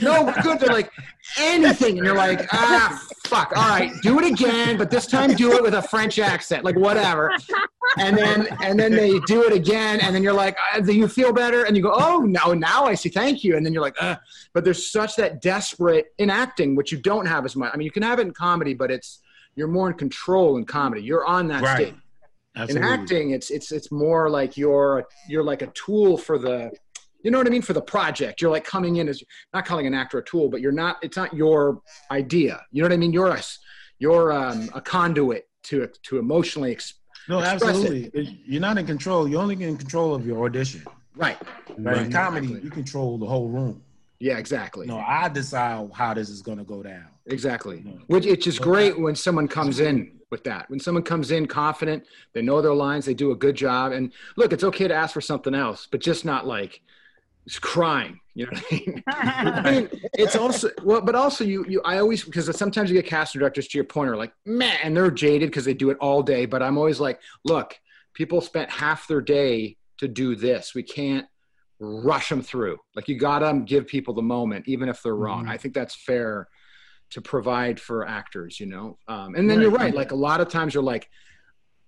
no, 0.00 0.24
we're 0.24 0.42
good. 0.42 0.60
They're 0.60 0.72
like 0.72 0.90
anything, 1.38 1.96
and 1.98 2.06
you're 2.06 2.16
like, 2.16 2.46
ah, 2.52 3.00
fuck. 3.26 3.52
All 3.56 3.68
right, 3.68 3.90
do 4.02 4.18
it 4.18 4.26
again, 4.30 4.76
but 4.76 4.90
this 4.90 5.06
time 5.06 5.34
do 5.34 5.52
it 5.54 5.62
with 5.62 5.74
a 5.74 5.82
French 5.82 6.18
accent, 6.18 6.64
like 6.64 6.76
whatever. 6.76 7.32
And 7.98 8.16
then 8.16 8.46
and 8.62 8.78
then 8.78 8.92
they 8.92 9.18
do 9.20 9.42
it 9.44 9.52
again, 9.52 10.00
and 10.00 10.14
then 10.14 10.22
you're 10.22 10.32
like, 10.34 10.56
ah, 10.74 10.80
do 10.80 10.92
you 10.92 11.08
feel 11.08 11.32
better? 11.32 11.64
And 11.64 11.76
you 11.76 11.82
go, 11.82 11.92
oh 11.94 12.18
no, 12.20 12.52
now 12.52 12.84
I 12.84 12.94
see. 12.94 13.08
Thank 13.08 13.42
you. 13.42 13.56
And 13.56 13.64
then 13.64 13.72
you're 13.72 13.82
like, 13.82 13.96
uh, 14.00 14.16
but 14.52 14.64
there's 14.64 14.90
such 14.90 15.16
that 15.16 15.40
desperate 15.40 16.06
in 16.18 16.28
acting, 16.30 16.76
which 16.76 16.92
you 16.92 16.98
don't 16.98 17.26
have 17.26 17.44
as 17.46 17.56
much. 17.56 17.70
I 17.72 17.76
mean, 17.78 17.86
you 17.86 17.90
can 17.90 18.02
have 18.02 18.18
it 18.18 18.26
in 18.26 18.32
comedy, 18.34 18.74
but 18.74 18.90
it's 18.90 19.20
you're 19.54 19.68
more 19.68 19.88
in 19.88 19.94
control 19.94 20.56
in 20.58 20.64
comedy. 20.66 21.02
You're 21.02 21.24
on 21.26 21.48
that 21.48 21.62
Right. 21.62 21.88
stage. 21.88 21.94
In 22.70 22.78
acting, 22.78 23.30
it's 23.30 23.50
it's 23.50 23.70
it's 23.70 23.92
more 23.92 24.28
like 24.28 24.56
you're 24.56 25.06
you're 25.28 25.44
like 25.44 25.62
a 25.62 25.68
tool 25.68 26.18
for 26.18 26.38
the, 26.38 26.72
you 27.22 27.30
know 27.30 27.38
what 27.38 27.46
I 27.46 27.50
mean, 27.50 27.62
for 27.62 27.72
the 27.72 27.82
project. 27.82 28.40
You're 28.40 28.50
like 28.50 28.64
coming 28.64 28.96
in 28.96 29.08
as 29.08 29.22
not 29.52 29.64
calling 29.66 29.86
an 29.86 29.94
actor 29.94 30.18
a 30.18 30.24
tool, 30.24 30.48
but 30.48 30.60
you're 30.60 30.72
not. 30.72 30.96
It's 31.02 31.16
not 31.16 31.34
your 31.34 31.80
idea. 32.10 32.60
You 32.70 32.82
know 32.82 32.88
what 32.88 32.94
I 32.94 32.98
mean? 32.98 33.12
You're 33.12 33.28
a 33.30 33.42
you're 33.98 34.32
um, 34.32 34.70
a 34.74 34.80
conduit 34.80 35.48
to 35.64 35.88
to 36.04 36.18
emotionally 36.18 36.72
ex- 36.72 36.94
No, 37.28 37.40
absolutely. 37.40 38.10
You're 38.46 38.60
not 38.60 38.78
in 38.78 38.86
control. 38.86 39.28
You're 39.28 39.42
only 39.42 39.62
in 39.62 39.76
control 39.76 40.14
of 40.14 40.26
your 40.26 40.44
audition. 40.44 40.84
right. 41.16 41.36
Right. 41.78 41.98
In 41.98 42.12
comedy, 42.12 42.46
Exactly. 42.46 42.64
you 42.64 42.70
control 42.70 43.18
the 43.18 43.26
whole 43.26 43.48
room. 43.48 43.82
Yeah, 44.20 44.38
exactly. 44.38 44.86
No, 44.86 44.98
I 44.98 45.28
decide 45.28 45.90
how 45.94 46.12
this 46.14 46.28
is 46.28 46.42
gonna 46.42 46.64
go 46.64 46.82
down. 46.82 47.06
Exactly. 47.26 47.78
Which 48.08 48.26
it's 48.26 48.44
just 48.44 48.60
great 48.62 48.98
when 48.98 49.14
someone 49.14 49.46
comes 49.46 49.78
in 49.80 50.12
with 50.30 50.42
that. 50.44 50.68
When 50.70 50.80
someone 50.80 51.04
comes 51.04 51.30
in 51.30 51.46
confident, 51.46 52.04
they 52.34 52.42
know 52.42 52.60
their 52.60 52.74
lines, 52.74 53.04
they 53.04 53.14
do 53.14 53.30
a 53.32 53.36
good 53.36 53.54
job. 53.54 53.92
And 53.92 54.12
look, 54.36 54.52
it's 54.52 54.64
okay 54.64 54.88
to 54.88 54.94
ask 54.94 55.12
for 55.14 55.20
something 55.20 55.54
else, 55.54 55.86
but 55.90 56.00
just 56.00 56.24
not 56.24 56.46
like 56.46 56.80
just 57.48 57.62
crying. 57.62 58.20
You 58.34 58.46
know 58.46 58.52
what 58.52 58.64
I 58.70 58.74
mean? 58.76 59.04
I 59.08 59.70
mean, 59.70 59.88
it's 60.14 60.36
also 60.36 60.70
well, 60.82 61.00
but 61.00 61.14
also 61.14 61.42
you 61.44 61.64
you 61.68 61.80
I 61.84 61.98
always 61.98 62.22
because 62.24 62.54
sometimes 62.56 62.90
you 62.90 62.96
get 62.96 63.06
casting 63.06 63.40
directors 63.40 63.66
to 63.68 63.78
your 63.78 63.84
point 63.84 64.10
are 64.10 64.16
like, 64.16 64.32
man, 64.46 64.76
and 64.82 64.96
they're 64.96 65.10
jaded 65.10 65.50
because 65.50 65.64
they 65.64 65.74
do 65.74 65.90
it 65.90 65.96
all 66.00 66.22
day. 66.22 66.46
But 66.46 66.62
I'm 66.62 66.78
always 66.78 67.00
like, 67.00 67.20
look, 67.44 67.74
people 68.14 68.40
spent 68.40 68.70
half 68.70 69.08
their 69.08 69.20
day 69.20 69.76
to 69.98 70.06
do 70.06 70.36
this. 70.36 70.74
We 70.74 70.82
can't 70.84 71.26
rush 71.80 72.28
them 72.28 72.42
through. 72.42 72.78
Like 72.94 73.08
you 73.08 73.18
gotta 73.18 73.60
give 73.64 73.86
people 73.86 74.14
the 74.14 74.22
moment, 74.22 74.68
even 74.68 74.88
if 74.88 75.02
they're 75.02 75.16
wrong. 75.16 75.46
Mhm. 75.46 75.50
I 75.50 75.56
think 75.56 75.74
that's 75.74 75.94
fair 75.96 76.48
to 77.10 77.20
provide 77.22 77.80
for 77.80 78.06
actors, 78.06 78.60
you 78.60 78.66
know. 78.66 78.98
Um, 79.08 79.34
and 79.34 79.48
then 79.48 79.60
you're 79.60 79.70
Right. 79.70 79.80
right. 79.84 79.94
Like 79.94 80.12
a 80.12 80.16
lot 80.16 80.40
of 80.40 80.48
times 80.48 80.74
you're 80.74 80.82
like, 80.82 81.08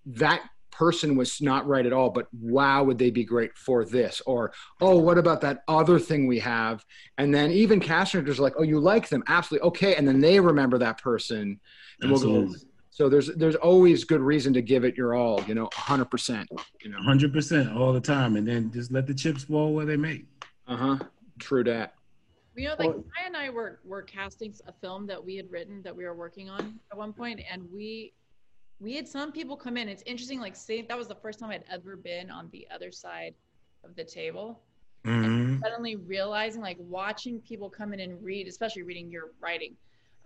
that 0.07 0.43
person 0.81 1.15
was 1.15 1.43
not 1.43 1.67
right 1.67 1.85
at 1.85 1.93
all, 1.93 2.09
but 2.09 2.27
wow, 2.33 2.83
would 2.83 2.97
they 2.97 3.11
be 3.11 3.23
great 3.23 3.55
for 3.55 3.85
this? 3.85 4.23
Or 4.25 4.51
oh, 4.81 4.97
what 4.97 5.19
about 5.19 5.43
that 5.43 5.63
other 5.69 5.99
thing 5.99 6.27
we 6.27 6.39
have? 6.39 6.87
And 7.19 7.35
then 7.35 7.51
even 7.51 7.81
cast 7.81 8.13
directors 8.13 8.41
are 8.41 8.43
like, 8.43 8.55
oh, 8.57 8.63
you 8.63 8.81
like 8.81 9.11
them, 9.11 9.23
absolutely, 9.29 9.69
okay. 9.69 9.97
And 9.97 10.09
then 10.09 10.23
they 10.23 10.41
remember 10.41 10.79
that 10.79 10.97
person, 10.97 11.61
and 12.01 12.11
we'll 12.11 12.47
go. 12.47 12.55
So 12.89 13.11
there's 13.11 13.27
there's 13.37 13.57
always 13.57 14.05
good 14.05 14.23
reason 14.23 14.55
to 14.55 14.63
give 14.63 14.85
it 14.85 14.97
your 14.97 15.15
all, 15.15 15.43
you 15.47 15.55
know, 15.55 15.69
hundred 15.75 16.07
percent. 16.07 16.49
You 16.83 16.91
know. 16.91 16.99
hundred 17.03 17.35
percent 17.35 17.77
all 17.77 17.93
the 17.93 18.01
time, 18.01 18.37
and 18.37 18.49
then 18.49 18.73
just 18.73 18.91
let 18.91 19.07
the 19.07 19.15
chips 19.15 19.45
fall 19.45 19.75
where 19.75 19.85
they 19.85 19.99
may. 19.99 20.25
Uh 20.67 20.77
huh. 20.77 20.99
True 21.39 21.63
that. 21.65 21.93
You 22.57 22.69
know, 22.69 22.77
like 22.79 22.89
Maija 22.89 23.27
and 23.27 23.37
I 23.37 23.51
were 23.51 23.81
were 23.85 24.03
casting 24.03 24.55
a 24.67 24.73
film 24.73 25.07
that 25.09 25.23
we 25.23 25.37
had 25.37 25.51
written 25.51 25.83
that 25.83 25.95
we 25.95 26.05
were 26.05 26.15
working 26.15 26.49
on 26.49 26.81
at 26.91 26.97
one 26.97 27.13
point, 27.13 27.41
and 27.53 27.69
we 27.71 28.15
we 28.81 28.97
had 28.97 29.07
some 29.07 29.31
people 29.31 29.57
come 29.57 29.77
in. 29.77 29.89
It's 29.89 30.03
interesting, 30.07 30.41
like 30.41 30.57
say 30.57 30.83
that 30.83 30.97
was 30.97 31.07
the 31.07 31.15
first 31.15 31.39
time 31.39 31.51
I'd 31.51 31.65
ever 31.71 31.97
been 31.97 32.31
on 32.31 32.49
the 32.51 32.67
other 32.75 32.91
side 32.91 33.35
of 33.85 33.95
the 33.95 34.05
table. 34.05 34.63
Mhm. 35.05 35.61
Suddenly 35.61 35.97
realizing, 35.97 36.61
like 36.63 36.79
watching 36.81 37.41
people 37.41 37.71
come 37.71 37.93
in 37.93 38.01
and 38.01 38.23
read, 38.23 38.49
especially 38.49 38.83
reading 38.83 39.11
your 39.11 39.33
writing, 39.41 39.77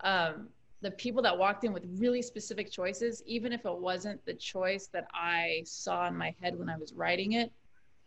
um, 0.00 0.48
the 0.80 0.90
people 0.92 1.22
that 1.22 1.36
walked 1.36 1.64
in 1.64 1.72
with 1.72 1.84
really 1.98 2.22
specific 2.22 2.70
choices, 2.70 3.22
even 3.26 3.52
if 3.52 3.64
it 3.64 3.76
wasn't 3.76 4.24
the 4.24 4.34
choice 4.34 4.88
that 4.88 5.06
I 5.12 5.62
saw 5.64 6.06
in 6.06 6.16
my 6.16 6.34
head 6.40 6.58
when 6.58 6.68
I 6.68 6.76
was 6.76 6.92
writing 6.92 7.32
it, 7.32 7.52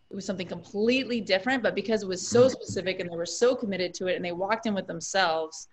it 0.10 0.16
was 0.16 0.26
something 0.26 0.48
completely 0.48 1.20
different 1.20 1.62
but 1.62 1.76
because 1.76 2.04
it 2.04 2.08
was 2.08 2.26
so 2.26 2.48
specific 2.48 3.00
and 3.00 3.12
they 3.12 3.18
were 3.18 3.26
so 3.26 3.56
committed 3.56 3.94
to 3.96 4.08
it 4.08 4.16
and 4.16 4.24
they 4.24 4.32
walked 4.32 4.66
in 4.66 4.74
with 4.74 4.88
themselves 4.88 5.68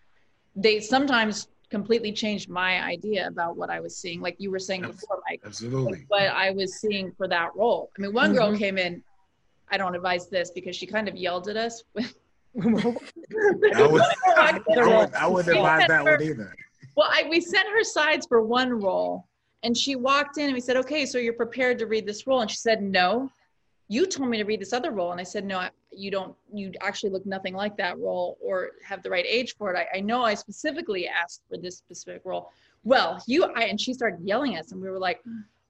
they 0.56 0.80
sometimes 0.80 1.48
completely 1.70 2.12
changed 2.12 2.48
my 2.48 2.82
idea 2.82 3.26
about 3.26 3.56
what 3.56 3.70
i 3.70 3.80
was 3.80 3.96
seeing 3.96 4.20
like 4.20 4.36
you 4.38 4.50
were 4.50 4.58
saying 4.58 4.84
Abs- 4.84 5.00
before 5.00 5.22
mike 5.28 5.40
Absolutely. 5.44 6.04
what 6.08 6.22
i 6.22 6.50
was 6.50 6.76
seeing 6.76 7.12
for 7.12 7.26
that 7.28 7.50
role 7.54 7.90
i 7.96 8.02
mean 8.02 8.12
one 8.12 8.34
girl 8.34 8.48
mm-hmm. 8.48 8.56
came 8.58 8.78
in 8.78 9.02
i 9.70 9.76
don't 9.76 9.94
advise 9.94 10.28
this 10.28 10.50
because 10.50 10.76
she 10.76 10.86
kind 10.86 11.08
of 11.08 11.16
yelled 11.16 11.48
at 11.48 11.56
us 11.56 11.82
I 12.62 12.66
would, 12.66 12.92
I 13.74 14.52
would, 14.86 15.14
I 15.14 15.26
wouldn't 15.26 15.56
advise 15.56 15.88
that 15.88 16.04
one 16.04 16.22
either. 16.22 16.54
Well, 16.96 17.08
I, 17.10 17.26
we 17.28 17.40
sent 17.40 17.68
her 17.68 17.82
sides 17.82 18.26
for 18.26 18.42
one 18.42 18.70
role, 18.70 19.26
and 19.62 19.76
she 19.76 19.96
walked 19.96 20.38
in 20.38 20.44
and 20.44 20.54
we 20.54 20.60
said, 20.60 20.76
"Okay, 20.76 21.06
so 21.06 21.18
you're 21.18 21.32
prepared 21.32 21.78
to 21.80 21.86
read 21.86 22.06
this 22.06 22.26
role?" 22.26 22.42
And 22.42 22.50
she 22.50 22.56
said, 22.56 22.82
"No, 22.82 23.30
you 23.94 24.06
told 24.06 24.28
me 24.28 24.38
to 24.38 24.44
read 24.44 24.60
this 24.60 24.72
other 24.72 24.90
role." 24.90 25.12
And 25.12 25.20
I 25.20 25.24
said, 25.24 25.44
"No, 25.44 25.58
I- 25.58 25.70
you 25.90 26.10
don't. 26.10 26.34
You 26.52 26.72
actually 26.80 27.10
look 27.10 27.26
nothing 27.26 27.54
like 27.54 27.76
that 27.76 27.98
role, 27.98 28.36
or 28.40 28.54
have 28.90 29.02
the 29.02 29.10
right 29.10 29.26
age 29.26 29.50
for 29.56 29.72
it. 29.72 29.76
I, 29.82 29.98
I 29.98 30.00
know 30.00 30.22
I 30.22 30.34
specifically 30.34 31.06
asked 31.08 31.42
for 31.48 31.56
this 31.56 31.76
specific 31.76 32.22
role." 32.24 32.50
Well, 32.82 33.22
you, 33.26 33.44
I, 33.44 33.64
and 33.64 33.80
she 33.80 33.94
started 33.94 34.20
yelling 34.26 34.56
at 34.56 34.64
us, 34.64 34.72
and 34.72 34.80
we 34.80 34.90
were 34.90 34.98
like, 34.98 35.20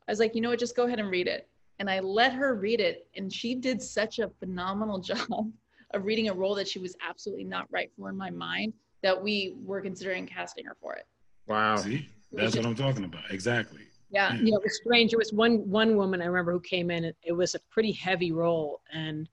I 0.09 0.13
was 0.13 0.19
like, 0.19 0.35
you 0.35 0.41
know 0.41 0.51
what, 0.51 0.59
just 0.59 0.77
go 0.77 0.85
ahead 0.87 0.99
and 0.99 1.11
read 1.11 1.29
it. 1.29 1.49
And 1.79 1.89
I 1.89 2.01
let 2.01 2.33
her 2.33 2.55
read 2.55 2.81
it, 2.81 3.07
and 3.17 3.33
she 3.33 3.55
did 3.55 3.81
such 3.81 4.19
a 4.19 4.29
phenomenal 4.41 4.99
job 5.11 5.53
of 5.93 6.05
reading 6.05 6.29
a 6.29 6.35
role 6.35 6.55
that 6.57 6.69
she 6.69 6.79
was 6.79 6.97
absolutely 7.09 7.45
not 7.45 7.67
right 7.71 7.91
for 7.97 8.11
in 8.11 8.17
my 8.17 8.31
mind 8.31 8.73
that 9.03 9.23
we 9.23 9.55
were 9.65 9.81
considering 9.81 10.27
casting 10.27 10.65
her 10.65 10.77
for 10.81 10.95
it. 10.95 11.07
Wow. 11.47 11.77
See, 11.77 12.09
that's 12.33 12.57
what 12.57 12.67
I'm 12.67 12.75
talking 12.75 13.05
about. 13.05 13.23
Exactly. 13.31 13.83
Yeah. 14.15 14.35
you 14.35 14.53
know, 14.53 14.59
it 14.59 14.63
was 14.63 14.77
strange. 14.77 15.13
It 15.13 15.19
was 15.19 15.33
one 15.33 15.69
one 15.69 15.97
woman 15.97 16.23
I 16.23 16.27
remember 16.27 16.53
who 16.53 16.61
came 16.61 16.91
in. 16.91 17.05
It, 17.05 17.33
was 17.33 17.55
a 17.55 17.61
pretty 17.71 17.93
heavy 17.93 18.33
role, 18.33 18.81
and 18.93 19.29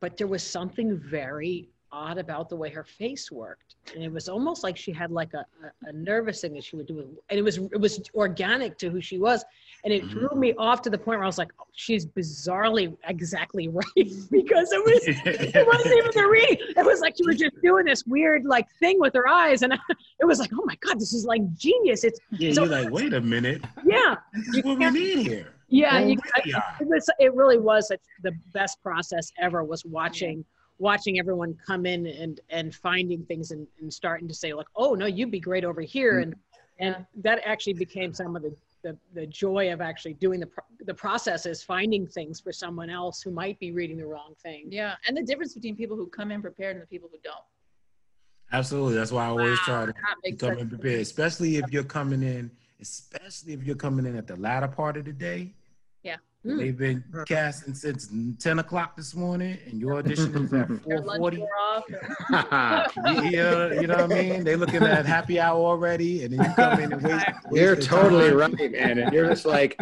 but 0.00 0.16
there 0.16 0.26
was 0.26 0.42
something 0.42 0.98
very 0.98 1.70
odd 1.90 2.18
about 2.18 2.48
the 2.48 2.56
way 2.56 2.68
her 2.68 2.84
face 2.84 3.32
worked, 3.32 3.76
and 3.94 4.04
it 4.04 4.12
was 4.12 4.28
almost 4.28 4.62
like 4.62 4.76
she 4.76 4.92
had 4.92 5.10
like 5.10 5.32
a, 5.32 5.46
a, 5.64 5.88
a 5.88 5.92
nervous 5.92 6.42
thing 6.42 6.52
that 6.54 6.64
she 6.64 6.76
would 6.76 6.86
do, 6.86 7.16
and 7.30 7.38
it 7.38 7.42
was 7.42 7.56
it 7.56 7.80
was 7.80 8.00
organic 8.14 8.76
to 8.78 8.90
who 8.90 9.00
she 9.00 9.18
was, 9.18 9.42
and 9.84 9.92
it 9.92 10.02
mm-hmm. 10.02 10.26
threw 10.26 10.38
me 10.38 10.54
off 10.54 10.80
to 10.82 10.90
the 10.90 10.96
point 10.96 11.18
where 11.18 11.24
I 11.24 11.26
was 11.26 11.36
like, 11.36 11.52
oh, 11.60 11.66
she's 11.72 12.06
bizarrely 12.06 12.96
exactly 13.06 13.68
right 13.80 13.84
because 13.94 14.72
it 14.72 14.84
was 14.84 15.02
it 15.06 15.66
wasn't 15.66 15.94
even 15.96 16.10
the 16.14 16.28
reading. 16.28 16.58
It 16.76 16.84
was 16.84 17.00
like 17.00 17.16
she 17.16 17.26
was 17.26 17.36
just 17.36 17.60
doing 17.62 17.84
this 17.84 18.04
weird 18.06 18.44
like 18.44 18.66
thing 18.80 18.98
with 18.98 19.12
her 19.14 19.28
eyes, 19.28 19.62
and 19.62 19.72
it 20.20 20.24
was 20.24 20.38
like, 20.38 20.50
oh 20.54 20.64
my 20.64 20.76
god, 20.76 20.98
this 20.98 21.12
is 21.12 21.24
like 21.24 21.42
genius. 21.54 22.04
It's 22.04 22.18
yeah, 22.30 22.52
So- 22.52 22.64
you're 22.64 22.82
like, 22.82 22.90
wait 22.90 23.12
a 23.12 23.20
minute. 23.20 23.62
yeah, 23.84 24.16
This 24.32 24.56
is 24.56 24.64
what 24.64 24.78
we 24.78 24.90
need 24.90 25.26
here. 25.26 25.48
yeah. 25.68 26.00
You, 26.00 26.16
yeah. 26.46 26.60
it 26.80 26.86
was 26.86 27.08
it 27.18 27.34
really 27.34 27.58
was 27.58 27.90
a, 27.90 27.98
the 28.22 28.32
best 28.52 28.82
process 28.82 29.30
ever 29.38 29.64
was 29.64 29.84
watching 29.84 30.44
watching 30.78 31.18
everyone 31.18 31.56
come 31.66 31.86
in 31.86 32.06
and 32.06 32.40
and 32.50 32.74
finding 32.74 33.24
things 33.26 33.52
and, 33.52 33.66
and 33.80 33.92
starting 33.92 34.26
to 34.26 34.34
say 34.34 34.52
like 34.52 34.66
oh 34.74 34.94
no 34.94 35.06
you'd 35.06 35.30
be 35.30 35.38
great 35.38 35.64
over 35.64 35.80
here 35.80 36.18
and 36.18 36.34
mm-hmm. 36.34 36.86
and 36.86 37.06
that 37.14 37.40
actually 37.44 37.72
became 37.72 38.12
some 38.12 38.34
of 38.34 38.42
the 38.42 38.54
the, 38.84 38.96
the 39.14 39.26
joy 39.26 39.72
of 39.72 39.80
actually 39.80 40.12
doing 40.14 40.38
the 40.38 40.46
pro- 40.46 40.64
the 40.86 40.94
process 40.94 41.46
is 41.46 41.62
finding 41.62 42.06
things 42.06 42.38
for 42.38 42.52
someone 42.52 42.90
else 42.90 43.22
who 43.22 43.30
might 43.30 43.58
be 43.58 43.72
reading 43.72 43.96
the 43.96 44.06
wrong 44.06 44.34
thing 44.40 44.66
Yeah. 44.70 44.94
And 45.08 45.16
the 45.16 45.22
difference 45.22 45.54
between 45.54 45.74
people 45.74 45.96
who 45.96 46.06
come 46.06 46.30
in 46.30 46.42
prepared 46.42 46.76
and 46.76 46.82
the 46.82 46.86
people 46.86 47.08
who 47.10 47.18
don't. 47.24 47.36
Absolutely. 48.52 48.94
That's 48.94 49.10
why 49.10 49.24
I 49.24 49.28
always 49.28 49.58
try 49.60 49.86
to 49.86 49.92
come 49.92 50.38
sense. 50.38 50.60
in 50.60 50.68
prepared, 50.68 51.00
especially 51.00 51.56
if 51.56 51.72
you're 51.72 51.82
coming 51.82 52.22
in, 52.22 52.50
especially 52.80 53.54
if 53.54 53.64
you're 53.64 53.74
coming 53.74 54.06
in 54.06 54.16
at 54.16 54.26
the 54.26 54.36
latter 54.36 54.68
part 54.68 54.96
of 54.98 55.06
the 55.06 55.12
day. 55.12 55.54
Yeah. 56.04 56.16
Mm. 56.46 56.58
They've 56.58 56.76
been 56.76 57.02
casting 57.26 57.72
since 57.72 58.12
10 58.38 58.58
o'clock 58.58 58.96
this 58.96 59.14
morning, 59.14 59.56
and 59.66 59.80
your 59.80 59.94
audition 59.94 60.36
is 60.36 60.52
at 60.52 60.68
Their 60.86 61.00
lunch 61.00 61.22
4:40. 61.22 61.38
wore 61.38 61.48
off. 61.58 61.84
you, 63.24 63.80
you 63.80 63.86
know, 63.86 63.96
what 63.96 64.12
I 64.12 64.22
mean? 64.22 64.44
They're 64.44 64.58
looking 64.58 64.82
at 64.82 65.06
happy 65.06 65.40
hour 65.40 65.56
already, 65.58 66.24
and 66.24 66.34
then 66.34 66.46
you 66.46 66.54
come 66.54 66.80
in 66.80 66.92
and 66.92 67.02
waste. 67.02 67.26
You're 67.52 67.76
totally 67.76 68.28
time. 68.28 68.54
right, 68.54 68.72
man. 68.72 68.98
And 68.98 69.12
you're 69.14 69.28
just 69.28 69.46
like, 69.46 69.80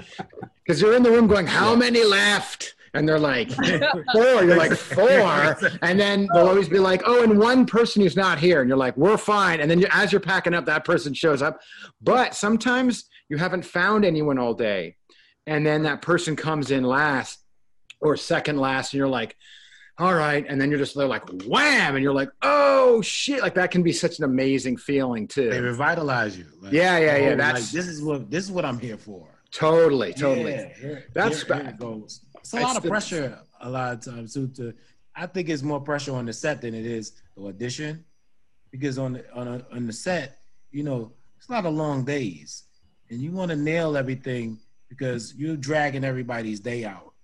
because 0.64 0.80
you're 0.80 0.94
in 0.94 1.02
the 1.02 1.10
room 1.10 1.26
going, 1.26 1.48
how 1.48 1.74
many 1.74 2.04
left? 2.04 2.76
And 2.94 3.08
they're 3.08 3.18
like, 3.18 3.50
four. 3.50 4.44
You're 4.44 4.56
like, 4.56 4.72
four. 4.76 5.56
And 5.80 5.98
then 5.98 6.28
they'll 6.32 6.46
always 6.46 6.68
be 6.68 6.78
like, 6.78 7.02
oh, 7.06 7.22
and 7.24 7.38
one 7.38 7.64
person 7.66 8.02
who's 8.02 8.16
not 8.16 8.38
here. 8.38 8.60
And 8.60 8.68
you're 8.68 8.76
like, 8.76 8.96
we're 8.96 9.16
fine. 9.16 9.60
And 9.60 9.70
then 9.70 9.80
you, 9.80 9.86
as 9.90 10.12
you're 10.12 10.20
packing 10.20 10.54
up, 10.54 10.66
that 10.66 10.84
person 10.84 11.14
shows 11.14 11.40
up. 11.40 11.58
But 12.02 12.34
sometimes 12.34 13.08
you 13.30 13.38
haven't 13.38 13.64
found 13.64 14.04
anyone 14.04 14.38
all 14.38 14.52
day. 14.52 14.96
And 15.46 15.66
then 15.66 15.82
that 15.84 16.02
person 16.02 16.36
comes 16.36 16.70
in 16.70 16.84
last 16.84 17.40
or 18.00 18.16
second 18.16 18.58
last, 18.58 18.92
and 18.92 18.98
you're 18.98 19.08
like, 19.08 19.36
all 19.98 20.14
right. 20.14 20.44
And 20.48 20.60
then 20.60 20.70
you're 20.70 20.78
just 20.78 20.96
they're 20.96 21.06
like, 21.06 21.28
wham. 21.46 21.94
And 21.94 22.02
you're 22.02 22.14
like, 22.14 22.30
oh, 22.42 23.02
shit. 23.02 23.42
Like 23.42 23.54
that 23.54 23.70
can 23.70 23.82
be 23.82 23.92
such 23.92 24.18
an 24.18 24.24
amazing 24.24 24.76
feeling, 24.76 25.26
too. 25.28 25.50
They 25.50 25.60
revitalize 25.60 26.38
you. 26.38 26.46
Like, 26.60 26.72
Yeah, 26.72 26.98
yeah, 26.98 27.16
yeah, 27.16 27.28
oh, 27.30 27.36
that's- 27.36 27.54
like, 27.64 27.70
this 27.72 27.86
is 27.86 28.02
what 28.02 28.30
this 28.30 28.44
is 28.44 28.50
what 28.52 28.64
I'm 28.64 28.78
here 28.78 28.96
for. 28.96 29.28
Totally, 29.50 30.14
totally. 30.14 30.52
Yeah, 30.52 30.72
here- 30.74 31.04
That's 31.12 31.42
here- 31.42 31.56
here 31.56 31.76
it. 31.78 32.20
It's 32.40 32.52
a 32.54 32.60
lot 32.60 32.76
of 32.76 32.82
the- 32.82 32.88
pressure 32.88 33.38
a 33.60 33.68
lot 33.70 33.92
of 33.94 34.00
times 34.04 34.34
too. 34.34 34.48
To 34.56 34.74
I 35.14 35.26
think 35.26 35.48
it's 35.50 35.62
more 35.62 35.80
pressure 35.80 36.14
on 36.14 36.24
the 36.24 36.32
set 36.32 36.62
than 36.62 36.74
it 36.74 36.86
is 36.86 37.12
the 37.36 37.44
audition, 37.44 38.04
because 38.70 38.98
on 38.98 39.12
the 39.14 39.30
on 39.34 39.46
a, 39.46 39.66
on 39.72 39.86
the 39.86 39.92
set, 39.92 40.38
you 40.70 40.82
know, 40.82 41.12
it's 41.36 41.48
a 41.48 41.52
lot 41.52 41.66
of 41.66 41.74
long 41.74 42.04
days, 42.04 42.64
and 43.10 43.20
you 43.20 43.30
want 43.30 43.50
to 43.50 43.56
nail 43.56 43.96
everything 43.96 44.58
because 44.96 45.34
you're 45.34 45.56
dragging 45.56 46.04
everybody's 46.04 46.60
day 46.60 46.84
out 46.84 47.14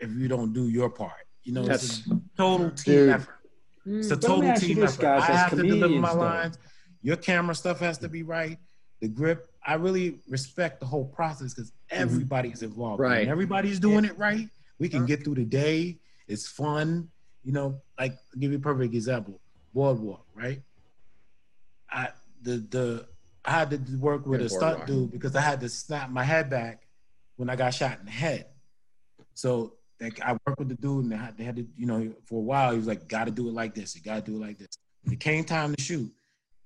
if 0.00 0.10
you 0.12 0.28
don't 0.28 0.52
do 0.54 0.68
your 0.68 0.88
part. 0.88 1.26
You 1.42 1.52
know, 1.52 1.64
it's 1.64 2.06
a 2.06 2.20
total 2.36 2.70
team 2.70 2.94
Dude. 2.94 3.08
effort. 3.10 3.34
It's 3.84 4.10
a 4.10 4.16
But 4.16 4.28
let 4.28 4.38
me 4.40 4.46
total 4.46 4.60
team 4.60 4.76
this, 4.80 4.92
effort. 4.92 5.02
guys, 5.02 5.22
I 5.22 5.32
have 5.32 5.50
to 5.50 5.56
deliver 5.56 5.76
my 5.76 5.82
comedians, 5.86 6.14
though. 6.14 6.20
lines. 6.20 6.58
Your 7.02 7.16
camera 7.16 7.54
stuff 7.54 7.80
has 7.80 7.98
to 7.98 8.08
be 8.08 8.22
right. 8.22 8.58
The 9.00 9.08
grip. 9.08 9.50
I 9.64 9.74
really 9.74 10.20
respect 10.28 10.80
the 10.80 10.86
whole 10.86 11.04
process 11.04 11.52
because 11.54 11.70
mm-hmm. 11.70 12.02
everybody's 12.02 12.62
involved. 12.62 13.00
Right. 13.00 13.20
When 13.20 13.28
everybody's 13.28 13.78
doing 13.78 14.04
it 14.04 14.16
right, 14.18 14.48
we 14.78 14.88
can 14.88 15.04
get 15.04 15.22
through 15.22 15.36
the 15.36 15.44
day. 15.44 15.98
It's 16.26 16.48
fun. 16.48 17.08
You 17.44 17.52
know, 17.52 17.80
like 17.98 18.12
I'll 18.12 18.40
give 18.40 18.52
you 18.52 18.58
a 18.58 18.60
perfect 18.60 18.94
example. 18.94 19.40
Boardwalk, 19.74 20.26
right? 20.34 20.62
I 21.90 22.08
the 22.42 22.56
the 22.70 23.06
I 23.44 23.52
had 23.52 23.70
to 23.70 23.96
work 23.98 24.26
with 24.26 24.40
Yeah, 24.40 24.46
a 24.46 24.48
stunt 24.48 24.78
Boardwalk. 24.78 24.86
dude 24.86 25.12
because 25.12 25.36
I 25.36 25.40
had 25.40 25.60
to 25.60 25.68
snap 25.68 26.10
my 26.10 26.24
head 26.24 26.50
back 26.50 26.87
when 27.38 27.48
I 27.48 27.56
got 27.56 27.72
shot 27.72 27.98
in 28.00 28.04
the 28.04 28.10
head. 28.10 28.46
So 29.34 29.74
like 30.00 30.20
I 30.20 30.32
worked 30.32 30.58
with 30.58 30.68
the 30.68 30.74
dude 30.74 31.04
and 31.04 31.12
they 31.12 31.16
had, 31.16 31.38
they 31.38 31.44
had 31.44 31.56
to, 31.56 31.66
you 31.76 31.86
know, 31.86 32.12
for 32.26 32.40
a 32.40 32.42
while 32.42 32.72
he 32.72 32.76
was 32.76 32.86
like, 32.86 33.08
"Got 33.08 33.24
to 33.24 33.30
do 33.30 33.48
it 33.48 33.54
like 33.54 33.74
this. 33.74 33.96
You 33.96 34.02
got 34.02 34.24
to 34.24 34.30
do 34.30 34.36
it 34.36 34.46
like 34.46 34.58
this." 34.58 34.76
When 35.04 35.14
it 35.14 35.20
came 35.20 35.44
time 35.44 35.74
to 35.74 35.82
shoot, 35.82 36.12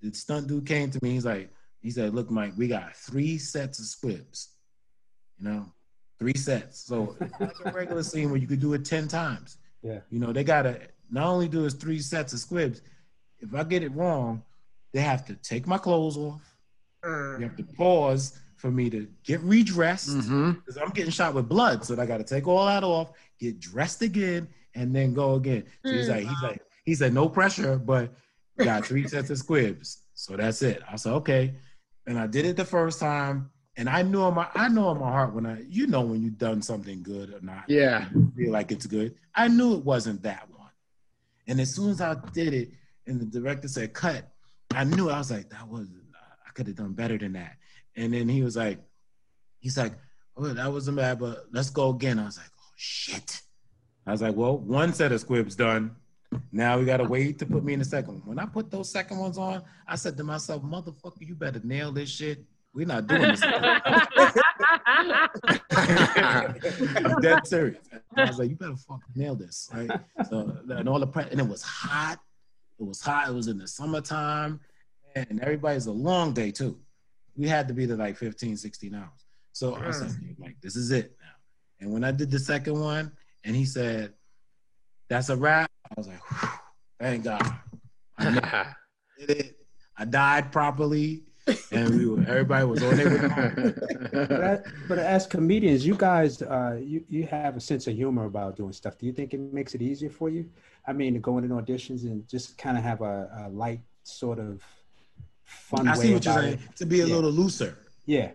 the 0.01 0.13
stunt 0.13 0.49
dude 0.49 0.67
came 0.67 0.91
to 0.91 0.99
me. 1.03 1.11
He's 1.13 1.27
like, 1.27 1.51
he 1.81 1.91
said, 1.91 2.15
"Look, 2.15 2.31
Mike, 2.31 2.55
we 2.57 2.69
got 2.69 2.97
three 2.97 3.39
sets 3.39 3.79
of 3.79 3.85
squibs. 3.85 4.55
You 5.39 5.49
know, 5.49 5.67
three 6.19 6.37
sets. 6.37 6.81
So 6.81 7.17
it's 7.21 7.41
like 7.41 7.53
a 7.67 7.73
regular 7.73 8.03
scene 8.03 8.31
where 8.31 8.41
you 8.41 8.47
could 8.47 8.61
do 8.61 8.73
it 8.73 8.85
ten 8.85 9.09
times. 9.09 9.59
Yeah. 9.83 10.01
You 10.11 10.19
know, 10.19 10.33
they 10.33 10.45
gotta 10.45 10.81
not 11.11 11.27
only 11.27 11.49
do 11.49 11.67
is 11.67 11.75
three 11.75 12.01
sets 12.01 12.33
of 12.33 12.39
squibs. 12.39 12.81
If 13.41 13.55
I 13.55 13.65
get 13.65 13.83
it 13.83 13.95
wrong, 13.95 14.43
they 14.93 15.01
have 15.01 15.27
to 15.27 15.35
take 15.35 15.67
my 15.67 15.79
clothes 15.79 16.17
off. 16.17 16.57
Uh. 17.05 17.37
You 17.37 17.45
have 17.45 17.57
to 17.57 17.65
pause 17.65 18.39
for 18.63 18.71
me 18.71 18.89
to 18.89 19.09
get 19.25 19.41
redressed 19.41 20.09
Mm-hmm. 20.11 20.53
because 20.53 20.77
I'm 20.79 20.91
getting 20.91 21.11
shot 21.11 21.35
with 21.35 21.49
blood. 21.49 21.85
So 21.85 22.01
I 22.01 22.07
got 22.07 22.19
to 22.19 22.25
take 22.25 22.47
all 22.47 22.65
that 22.67 22.85
off, 22.85 23.11
get 23.41 23.59
dressed 23.59 24.03
again, 24.03 24.47
and 24.77 24.95
then 24.95 25.13
go 25.13 25.35
again. 25.35 25.65
So 25.85 25.93
he's 25.93 26.09
Mm. 26.09 26.13
like, 26.15 26.27
he's 26.29 26.43
like, 26.43 26.63
he 26.85 26.95
said, 26.95 27.13
no 27.13 27.29
pressure, 27.29 27.77
but 27.77 28.15
got 28.59 28.87
three 28.87 29.07
sets 29.09 29.31
of 29.31 29.39
squibs. 29.39 29.99
So 30.15 30.37
that's 30.37 30.63
it. 30.63 30.81
I 30.91 30.95
said, 30.97 31.13
okay. 31.15 31.55
And 32.07 32.17
I 32.19 32.29
did 32.29 32.45
it 32.47 32.57
the 32.57 32.65
first 32.65 33.01
time. 33.01 33.51
And 33.77 33.89
I 33.89 34.03
knew 34.03 34.23
in 34.29 34.35
my 34.35 34.47
I 34.55 34.69
know 34.69 34.91
in 34.93 34.99
my 35.01 35.09
heart 35.11 35.33
when 35.35 35.47
I 35.47 35.63
you 35.69 35.87
know 35.87 36.03
when 36.03 36.23
you've 36.23 36.37
done 36.39 36.61
something 36.63 37.03
good 37.03 37.33
or 37.35 37.41
not. 37.41 37.65
Yeah. 37.69 38.05
Feel 38.37 38.53
like 38.53 38.71
it's 38.71 38.87
good. 38.87 39.15
I 39.35 39.49
knew 39.49 39.75
it 39.75 39.85
wasn't 39.85 40.23
that 40.23 40.47
one. 40.51 40.69
And 41.49 41.59
as 41.61 41.75
soon 41.75 41.91
as 41.91 42.01
I 42.01 42.15
did 42.33 42.53
it 42.55 42.71
and 43.07 43.19
the 43.21 43.25
director 43.25 43.67
said 43.69 43.95
cut, 43.95 44.29
I 44.75 44.85
knew 44.85 45.09
I 45.11 45.19
was 45.19 45.31
like, 45.31 45.49
that 45.51 45.67
was 45.69 45.89
I 46.47 46.51
could 46.53 46.67
have 46.67 46.77
done 46.77 46.93
better 46.93 47.17
than 47.17 47.33
that. 47.33 47.57
And 47.97 48.13
then 48.13 48.29
he 48.29 48.43
was 48.43 48.57
like, 48.57 48.79
he's 49.59 49.77
like, 49.77 49.93
oh, 50.37 50.49
that 50.49 50.73
wasn't 50.73 50.97
bad, 50.97 51.19
but 51.19 51.47
let's 51.53 51.71
go 51.71 51.91
again. 51.91 52.19
I 52.19 52.25
was 52.25 52.39
like, 52.39 52.51
oh 52.59 52.73
shit. 52.77 53.43
I 54.07 54.13
was 54.13 54.23
like, 54.23 54.35
well, 54.35 54.59
one 54.59 54.93
set 54.93 55.13
of 55.13 55.21
squibs 55.21 55.55
done. 55.55 55.97
Now 56.51 56.79
we 56.79 56.87
gotta 56.87 57.05
wait 57.05 57.39
to 57.41 57.47
put 57.47 57.63
me 57.63 57.75
in 57.75 57.79
the 57.79 57.85
second 57.85 58.15
one. 58.15 58.23
When 58.25 58.39
I 58.39 58.47
put 58.47 58.71
those 58.71 58.91
second 58.91 59.19
ones 59.19 59.37
on, 59.37 59.63
I 59.87 59.97
said 59.97 60.17
to 60.17 60.25
myself, 60.25 60.63
motherfucker, 60.63 61.21
you 61.21 61.35
better 61.35 61.61
nail 61.63 61.93
this 61.93 62.09
shit. 62.09 62.45
We're 62.75 62.87
not 62.87 63.07
doing 63.07 63.21
this. 63.21 63.43
I'm 67.05 67.21
dead 67.21 67.47
serious. 67.47 67.87
I 68.17 68.25
was 68.25 68.39
like, 68.39 68.49
you 68.49 68.57
better 68.57 68.77
fucking 68.77 69.13
nail 69.15 69.35
this, 69.35 69.69
right? 69.75 69.91
So 70.29 70.57
and 70.71 70.89
all 70.89 70.99
the 70.99 71.07
pre- 71.07 71.29
and 71.31 71.39
it 71.39 71.47
was 71.47 71.63
hot. 71.63 72.19
It 72.81 72.85
was 72.85 73.03
hot. 73.03 73.29
It 73.29 73.35
was 73.35 73.49
in 73.49 73.59
the 73.59 73.69
summertime, 73.69 74.59
and 75.15 75.39
everybody's 75.41 75.87
a 75.87 75.93
long 75.93 76.33
day 76.33 76.51
too. 76.51 76.79
We 77.37 77.49
had 77.49 77.69
to 77.69 77.75
be 77.75 77.87
to 77.87 77.97
like 77.97 78.17
15, 78.17 78.57
16 78.57 78.95
hours. 78.95 79.09
So 79.53 79.75
I 79.75 79.87
was 79.87 80.01
like, 80.01 80.11
like, 80.39 80.57
this 80.61 80.77
is 80.77 80.91
it 80.91 81.17
now. 81.21 81.27
And 81.81 81.93
when 81.93 82.05
I 82.05 82.11
did 82.13 82.31
the 82.31 82.39
second 82.39 82.79
one, 82.81 83.13
and 83.45 83.57
he 83.57 83.65
said, 83.65 84.15
"That's 85.09 85.29
a 85.31 85.37
wrap," 85.37 85.69
I 85.91 85.95
was 85.97 86.07
like, 86.09 86.21
thank 87.01 87.25
God. 87.25 87.43
I 88.19 88.73
did 89.19 89.31
it. 89.31 89.59
I 89.97 90.05
died 90.05 90.53
properly, 90.53 91.25
and 91.73 91.91
we 91.91 92.07
were 92.07 92.21
everybody 92.27 92.65
was 92.67 92.83
on 92.83 92.99
it. 93.01 93.75
But, 94.13 94.31
as- 94.31 94.63
but 94.89 94.99
as 94.99 95.27
comedians, 95.27 95.85
you 95.85 95.97
guys, 95.97 96.41
uh, 96.41 96.79
you 96.81 97.05
you 97.09 97.27
have 97.27 97.57
a 97.57 97.61
sense 97.61 97.87
of 97.89 97.95
humor 97.95 98.27
about 98.27 98.57
doing 98.57 98.73
stuff. 98.73 98.97
Do 98.97 99.07
you 99.07 99.13
think 99.13 99.35
it 99.35 99.41
makes 99.41 99.75
it 99.75 99.83
easier 99.83 100.11
for 100.11 100.31
you? 100.31 100.49
I 100.87 100.93
mean, 100.93 101.15
to 101.15 101.21
go 101.21 101.39
into 101.39 101.55
auditions 101.55 102.05
and 102.05 102.27
just 102.29 102.57
kind 102.59 102.79
of 102.79 102.85
have 102.85 103.01
a, 103.03 103.47
a 103.47 103.49
light 103.51 103.81
sort 104.05 104.39
of 104.39 104.63
fun 105.53 105.89
I 105.89 105.95
see 105.95 106.13
what 106.15 106.25
you're 106.25 106.35
saying. 106.35 106.55
it. 106.55 106.77
To 106.77 106.87
be 106.87 107.01
a 107.01 107.07
Yeah. 107.07 107.15
little 107.15 107.31
looser. 107.31 107.79
Yeah, 108.07 108.33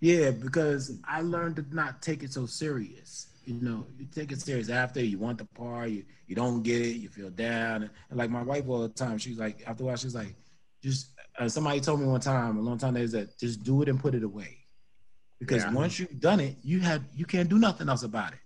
Yeah, 0.00 0.30
because 0.30 0.98
I 1.04 1.22
learned 1.22 1.56
to 1.56 1.64
not 1.74 2.02
take 2.02 2.22
it 2.22 2.32
so 2.32 2.46
serious. 2.46 3.28
You 3.46 3.54
know, 3.54 3.86
you 3.98 4.06
take 4.06 4.30
it 4.32 4.40
serious 4.40 4.68
after 4.68 5.00
you 5.02 5.18
want 5.18 5.38
the 5.38 5.44
part, 5.46 5.90
you, 5.90 6.04
you 6.26 6.34
don't 6.36 6.62
get 6.62 6.82
it, 6.82 6.96
you 6.96 7.08
feel 7.08 7.30
down. 7.30 7.84
And, 8.10 8.18
like 8.18 8.28
my 8.30 8.42
wife 8.42 8.68
all 8.68 8.82
the 8.82 8.88
time, 8.88 9.18
she's 9.18 9.38
like, 9.38 9.62
after 9.66 9.84
a 9.84 9.86
while, 9.86 9.96
she's 9.96 10.14
like, 10.14 10.34
just 10.82 11.08
uh, 11.38 11.48
somebody 11.48 11.80
told 11.80 12.00
me 12.00 12.06
one 12.06 12.20
time, 12.20 12.58
a 12.58 12.60
long 12.60 12.76
time 12.78 12.94
ago, 12.96 13.06
that 13.06 13.38
just 13.38 13.62
do 13.62 13.82
it 13.82 13.88
and 13.88 13.98
put 14.00 14.14
it 14.14 14.22
away. 14.22 14.58
because 15.38 15.62
Yeah. 15.64 15.72
once 15.74 15.98
you've 15.98 16.18
done 16.20 16.40
it, 16.40 16.56
you 16.62 16.80
have 16.80 17.02
you 17.14 17.26
can't 17.26 17.48
do 17.50 17.58
nothing 17.58 17.88
else 17.88 18.02
about 18.04 18.32
it. 18.32 18.38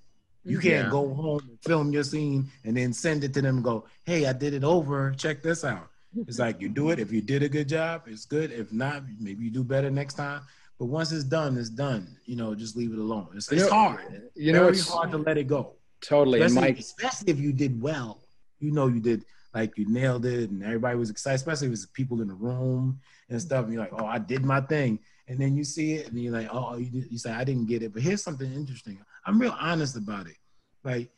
You 0.44 0.58
can't 0.58 0.86
Yeah. 0.86 0.90
go 0.90 1.14
home 1.14 1.40
and 1.48 1.58
film 1.62 1.92
your 1.92 2.02
scene 2.02 2.50
and 2.64 2.76
then 2.76 2.92
send 2.92 3.22
it 3.24 3.32
to 3.34 3.42
them 3.42 3.56
and 3.56 3.64
go, 3.64 3.84
"Hey, 4.04 4.26
I 4.26 4.32
did 4.32 4.54
it 4.54 4.64
over. 4.64 5.12
Check 5.16 5.40
this 5.42 5.62
out." 5.64 5.89
It's 6.26 6.38
like 6.38 6.60
you 6.60 6.68
do 6.68 6.90
it. 6.90 6.98
If 6.98 7.12
you 7.12 7.20
did 7.20 7.42
a 7.42 7.48
good 7.48 7.68
job, 7.68 8.02
it's 8.06 8.24
good. 8.24 8.50
If 8.52 8.72
not, 8.72 9.04
maybe 9.20 9.44
you 9.44 9.50
do 9.50 9.62
better 9.64 9.90
next 9.90 10.14
time. 10.14 10.42
But 10.78 10.86
once 10.86 11.12
it's 11.12 11.24
done, 11.24 11.56
it's 11.56 11.68
done. 11.68 12.16
You 12.24 12.36
know, 12.36 12.54
just 12.54 12.76
leave 12.76 12.92
it 12.92 12.98
alone. 12.98 13.28
It's, 13.34 13.50
You 13.50 13.58
it's 13.58 13.66
know- 13.70 13.72
hard. 13.76 14.30
You 14.34 14.52
know, 14.52 14.60
Very 14.60 14.72
it's 14.72 14.88
hard 14.88 15.10
to 15.12 15.18
let 15.18 15.38
it 15.38 15.46
go. 15.46 15.74
totally. 16.00 16.40
Especially, 16.40 16.68
Mike, 16.68 16.78
especially 16.80 17.30
if 17.32 17.38
you 17.38 17.52
did 17.52 17.80
well. 17.80 18.22
You 18.58 18.72
know, 18.72 18.88
you 18.88 19.00
did 19.00 19.24
like 19.54 19.76
you 19.78 19.86
nailed 19.88 20.24
it, 20.26 20.50
and 20.50 20.62
everybody 20.62 20.96
was 20.96 21.10
excited. 21.10 21.36
Especially 21.36 21.66
if 21.68 21.72
it's 21.74 21.86
people 21.86 22.22
in 22.22 22.28
the 22.28 22.34
room 22.34 23.00
and 23.28 23.40
stuff. 23.40 23.64
And 23.64 23.72
you're 23.74 23.82
like, 23.82 23.92
"Oh, 23.92 24.04
I 24.06 24.18
did 24.18 24.44
my 24.44 24.60
thing." 24.62 24.98
And 25.28 25.38
then 25.38 25.56
you 25.56 25.62
see 25.64 25.92
it, 25.94 26.08
and 26.08 26.20
you're 26.20 26.32
like, 26.32 26.48
"Oh, 26.50 26.76
you, 26.76 26.86
did, 26.90 27.10
you 27.12 27.18
say 27.18 27.30
I 27.30 27.44
didn't 27.44 27.66
get 27.66 27.82
it." 27.82 27.92
But 27.92 28.02
here's 28.02 28.22
something 28.22 28.52
interesting. 28.52 28.98
I'm 29.26 29.38
real 29.40 29.54
honest 29.60 29.96
about 29.96 30.26
it. 30.26 30.36
Like, 30.82 31.10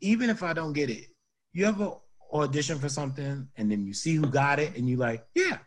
even 0.00 0.30
if 0.30 0.42
I 0.42 0.52
don't 0.52 0.72
get 0.74 0.90
it, 0.90 1.06
you 1.52 1.64
ever 1.66 1.92
audition 2.32 2.78
for 2.78 2.88
something 2.88 3.48
and 3.56 3.70
then 3.70 3.84
you 3.86 3.92
see 3.94 4.14
who 4.14 4.26
got 4.26 4.58
it, 4.58 4.76
and 4.76 4.88
you 4.88 4.96
like, 4.96 5.26
"Yeah, 5.34 5.58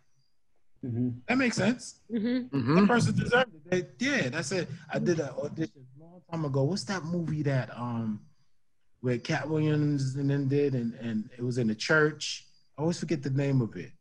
Mhm. 0.83 1.21
that 1.27 1.37
makes 1.37 1.57
sense." 1.57 2.01
Mhm. 2.11 2.49
The 2.51 2.57
Mhm. 2.57 2.87
person 2.87 3.15
deserved 3.15 3.53
it. 3.53 3.69
They, 3.99 4.05
yeah, 4.05 4.29
that's 4.29 4.51
it. 4.51 4.67
I 4.91 4.99
did 4.99 5.19
an 5.19 5.29
audition 5.29 5.85
a 5.99 6.03
long 6.03 6.21
time 6.31 6.45
ago. 6.45 6.63
What's 6.63 6.83
that 6.85 7.03
movie 7.03 7.43
that 7.43 7.75
um 7.77 8.21
where 9.01 9.19
Katt 9.19 9.47
Williams 9.47 10.15
and 10.15 10.29
then 10.29 10.47
did 10.47 10.73
and 10.73 10.93
and 10.95 11.29
it 11.37 11.43
was 11.43 11.57
in 11.59 11.67
the 11.67 11.75
church. 11.75 12.47
I 12.77 12.81
always 12.81 12.99
forget 12.99 13.21
the 13.21 13.29
name 13.29 13.61
of 13.61 13.75
it. 13.75 13.91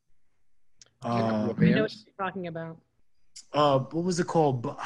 Uh, 1.03 1.09
I 1.09 1.19
know 1.19 1.47
what 1.49 1.61
you're 1.61 2.15
talking 2.19 2.47
about. 2.47 2.81
uh 3.53 3.79
what 3.81 4.05
was 4.05 4.19
it 4.21 4.27
called? 4.27 4.63
Bu- 4.63 4.77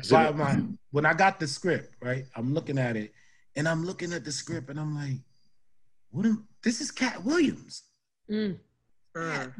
Is 0.00 0.10
By 0.10 0.28
it- 0.28 0.36
my, 0.36 0.62
when 0.90 1.04
I 1.06 1.12
got 1.14 1.38
the 1.38 1.46
script, 1.46 1.94
right? 2.02 2.24
I'm 2.34 2.54
looking 2.54 2.78
at 2.78 2.96
it 2.96 3.12
and 3.54 3.68
I'm 3.68 3.84
looking 3.84 4.12
at 4.12 4.24
the 4.24 4.32
script 4.32 4.70
and 4.70 4.80
I'm 4.80 4.94
like, 4.96 5.20
what 6.10 6.26
am, 6.26 6.46
this 6.62 6.80
is 6.80 6.90
Katt 6.90 7.24
Williams. 7.24 7.84
Mm. 8.30 8.58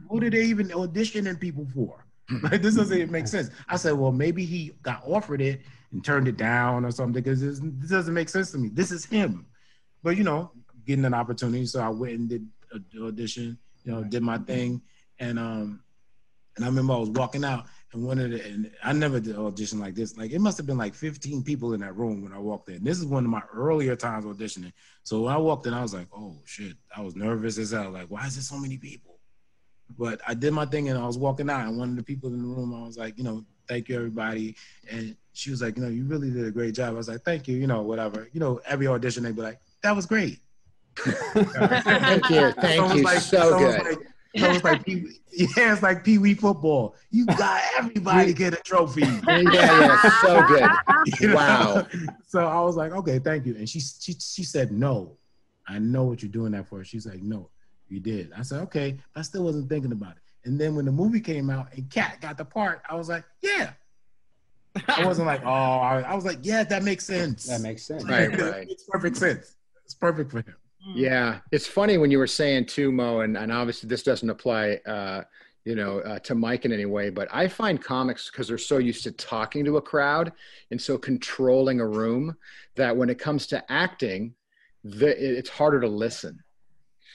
What 0.08 0.22
are 0.24 0.30
they 0.30 0.44
even 0.44 0.68
auditioning 0.68 1.38
people 1.40 1.66
for? 1.74 2.06
Like 2.42 2.62
this 2.62 2.76
doesn't 2.76 2.96
even 2.96 3.10
make 3.10 3.26
sense. 3.26 3.50
I 3.68 3.76
said, 3.76 3.92
well, 3.94 4.12
maybe 4.12 4.44
he 4.44 4.72
got 4.82 5.02
offered 5.04 5.40
it 5.40 5.62
and 5.90 6.04
turned 6.04 6.28
it 6.28 6.36
down 6.36 6.84
or 6.84 6.92
something 6.92 7.20
because 7.22 7.40
this, 7.40 7.60
this 7.60 7.90
doesn't 7.90 8.14
make 8.14 8.28
sense 8.28 8.52
to 8.52 8.58
me. 8.58 8.68
This 8.68 8.92
is 8.92 9.04
him, 9.04 9.46
but 10.02 10.16
you 10.16 10.22
know, 10.22 10.52
getting 10.86 11.04
an 11.04 11.14
opportunity, 11.14 11.66
so 11.66 11.80
I 11.80 11.88
went 11.88 12.14
and 12.14 12.28
did 12.28 12.46
an 12.72 12.84
audition. 13.02 13.58
You 13.84 13.92
know, 13.92 14.04
did 14.04 14.22
my 14.22 14.38
thing, 14.38 14.80
and 15.18 15.38
um, 15.38 15.82
and 16.54 16.64
I 16.64 16.68
remember 16.68 16.92
I 16.92 16.98
was 16.98 17.10
walking 17.10 17.44
out 17.44 17.64
and 17.92 18.04
one 18.04 18.18
of 18.18 18.30
the 18.30 18.40
and 18.44 18.70
I 18.84 18.92
never 18.92 19.18
did 19.20 19.36
audition 19.36 19.80
like 19.80 19.94
this. 19.94 20.16
Like 20.16 20.30
it 20.30 20.38
must 20.40 20.56
have 20.58 20.66
been 20.66 20.78
like 20.78 20.94
15 20.94 21.42
people 21.42 21.72
in 21.74 21.80
that 21.80 21.96
room 21.96 22.22
when 22.22 22.32
I 22.32 22.38
walked 22.38 22.68
in. 22.68 22.84
This 22.84 22.98
is 22.98 23.04
one 23.06 23.24
of 23.24 23.30
my 23.30 23.42
earlier 23.52 23.96
times 23.96 24.24
auditioning. 24.24 24.72
So 25.02 25.22
when 25.22 25.34
I 25.34 25.38
walked 25.38 25.66
in, 25.66 25.74
I 25.74 25.82
was 25.82 25.92
like, 25.94 26.06
oh 26.14 26.36
shit. 26.44 26.76
I 26.96 27.00
was 27.00 27.16
nervous 27.16 27.58
as 27.58 27.72
hell. 27.72 27.90
Like, 27.90 28.06
why 28.08 28.26
is 28.26 28.34
there 28.36 28.42
so 28.42 28.58
many 28.58 28.76
people? 28.78 29.18
But 29.98 30.20
I 30.26 30.34
did 30.34 30.52
my 30.52 30.66
thing 30.66 30.88
and 30.88 30.96
I 30.96 31.04
was 31.04 31.18
walking 31.18 31.50
out, 31.50 31.66
and 31.66 31.76
one 31.76 31.90
of 31.90 31.96
the 31.96 32.02
people 32.04 32.32
in 32.32 32.38
the 32.40 32.46
room, 32.46 32.72
I 32.72 32.86
was 32.86 32.96
like, 32.96 33.18
you 33.18 33.24
know, 33.24 33.44
thank 33.66 33.88
you 33.88 33.96
everybody. 33.96 34.54
And 34.88 35.16
she 35.32 35.50
was 35.50 35.60
like, 35.60 35.76
you 35.76 35.82
know, 35.82 35.88
you 35.88 36.04
really 36.04 36.30
did 36.30 36.46
a 36.46 36.50
great 36.52 36.76
job. 36.76 36.90
I 36.90 36.96
was 36.96 37.08
like, 37.08 37.22
thank 37.22 37.48
you, 37.48 37.56
you 37.56 37.66
know, 37.66 37.82
whatever. 37.82 38.28
You 38.32 38.38
know, 38.38 38.60
every 38.66 38.86
audition 38.86 39.24
they'd 39.24 39.34
be 39.34 39.42
like, 39.42 39.58
that 39.82 39.96
was 39.96 40.06
great. 40.06 40.38
Thank 40.96 42.30
you. 42.30 42.52
Thank 42.60 42.88
So 42.90 42.94
you. 42.94 43.02
like- 43.02 43.18
so 43.18 43.38
so 43.40 43.58
it 43.58 43.64
was 43.66 43.76
good. 43.76 43.84
like- 43.98 44.06
so 44.36 44.50
it's 44.50 44.64
like 44.64 44.84
pee, 44.84 45.06
yeah, 45.32 45.72
it's 45.72 45.82
like 45.82 46.04
pee 46.04 46.18
wee 46.18 46.34
football. 46.34 46.94
You 47.10 47.26
got 47.26 47.60
everybody 47.76 48.32
get 48.32 48.52
a 48.52 48.56
trophy. 48.56 49.00
yeah, 49.26 49.40
yeah, 49.52 50.10
so 50.22 50.46
good. 50.46 50.70
You 51.20 51.28
know? 51.28 51.34
Wow. 51.34 51.86
So 52.26 52.46
I 52.46 52.60
was 52.60 52.76
like, 52.76 52.92
okay, 52.92 53.18
thank 53.18 53.46
you. 53.46 53.56
And 53.56 53.68
she 53.68 53.80
she 53.80 54.12
she 54.12 54.44
said, 54.44 54.70
no, 54.70 55.16
I 55.66 55.78
know 55.78 56.04
what 56.04 56.22
you're 56.22 56.30
doing 56.30 56.52
that 56.52 56.68
for. 56.68 56.84
She's 56.84 57.06
like, 57.06 57.22
no, 57.22 57.50
you 57.88 58.00
did. 58.00 58.32
I 58.36 58.42
said, 58.42 58.60
okay. 58.62 58.98
I 59.16 59.22
still 59.22 59.44
wasn't 59.44 59.68
thinking 59.68 59.92
about 59.92 60.12
it. 60.12 60.22
And 60.44 60.60
then 60.60 60.74
when 60.74 60.84
the 60.84 60.92
movie 60.92 61.20
came 61.20 61.50
out 61.50 61.72
and 61.74 61.90
Katt 61.90 62.20
got 62.20 62.38
the 62.38 62.44
part, 62.44 62.82
I 62.88 62.94
was 62.94 63.08
like, 63.08 63.24
yeah. 63.42 63.72
I 64.88 65.04
wasn't 65.04 65.26
like, 65.26 65.44
oh, 65.44 65.48
I, 65.48 66.02
I 66.02 66.14
was 66.14 66.24
like, 66.24 66.38
yeah, 66.42 66.62
that 66.64 66.84
makes 66.84 67.04
sense. 67.04 67.46
That 67.46 67.60
makes 67.60 67.82
sense. 67.82 68.04
Right, 68.04 68.30
right. 68.38 68.70
It's 68.70 68.84
perfect 68.84 69.16
sense. 69.16 69.56
It's 69.84 69.94
perfect 69.94 70.30
for 70.30 70.38
him. 70.38 70.54
Yeah, 70.94 71.38
it's 71.52 71.66
funny 71.66 71.98
when 71.98 72.10
you 72.10 72.18
were 72.18 72.26
saying 72.26 72.66
too, 72.66 72.90
Mo, 72.90 73.20
and, 73.20 73.36
and 73.36 73.52
obviously 73.52 73.88
this 73.88 74.02
doesn't 74.02 74.28
apply, 74.28 74.80
uh, 74.86 75.22
you 75.64 75.74
know, 75.74 76.00
uh, 76.00 76.18
to 76.20 76.34
Mike 76.34 76.64
in 76.64 76.72
any 76.72 76.86
way, 76.86 77.10
but 77.10 77.28
I 77.30 77.48
find 77.48 77.80
comics 77.82 78.30
because 78.30 78.48
they're 78.48 78.58
so 78.58 78.78
used 78.78 79.04
to 79.04 79.12
talking 79.12 79.64
to 79.66 79.76
a 79.76 79.82
crowd 79.82 80.32
and 80.70 80.80
so 80.80 80.96
controlling 80.98 81.80
a 81.80 81.86
room 81.86 82.36
that 82.76 82.96
when 82.96 83.10
it 83.10 83.18
comes 83.18 83.46
to 83.48 83.62
acting, 83.70 84.34
the, 84.82 85.08
it- 85.08 85.38
it's 85.38 85.50
harder 85.50 85.80
to 85.80 85.88
listen. 85.88 86.42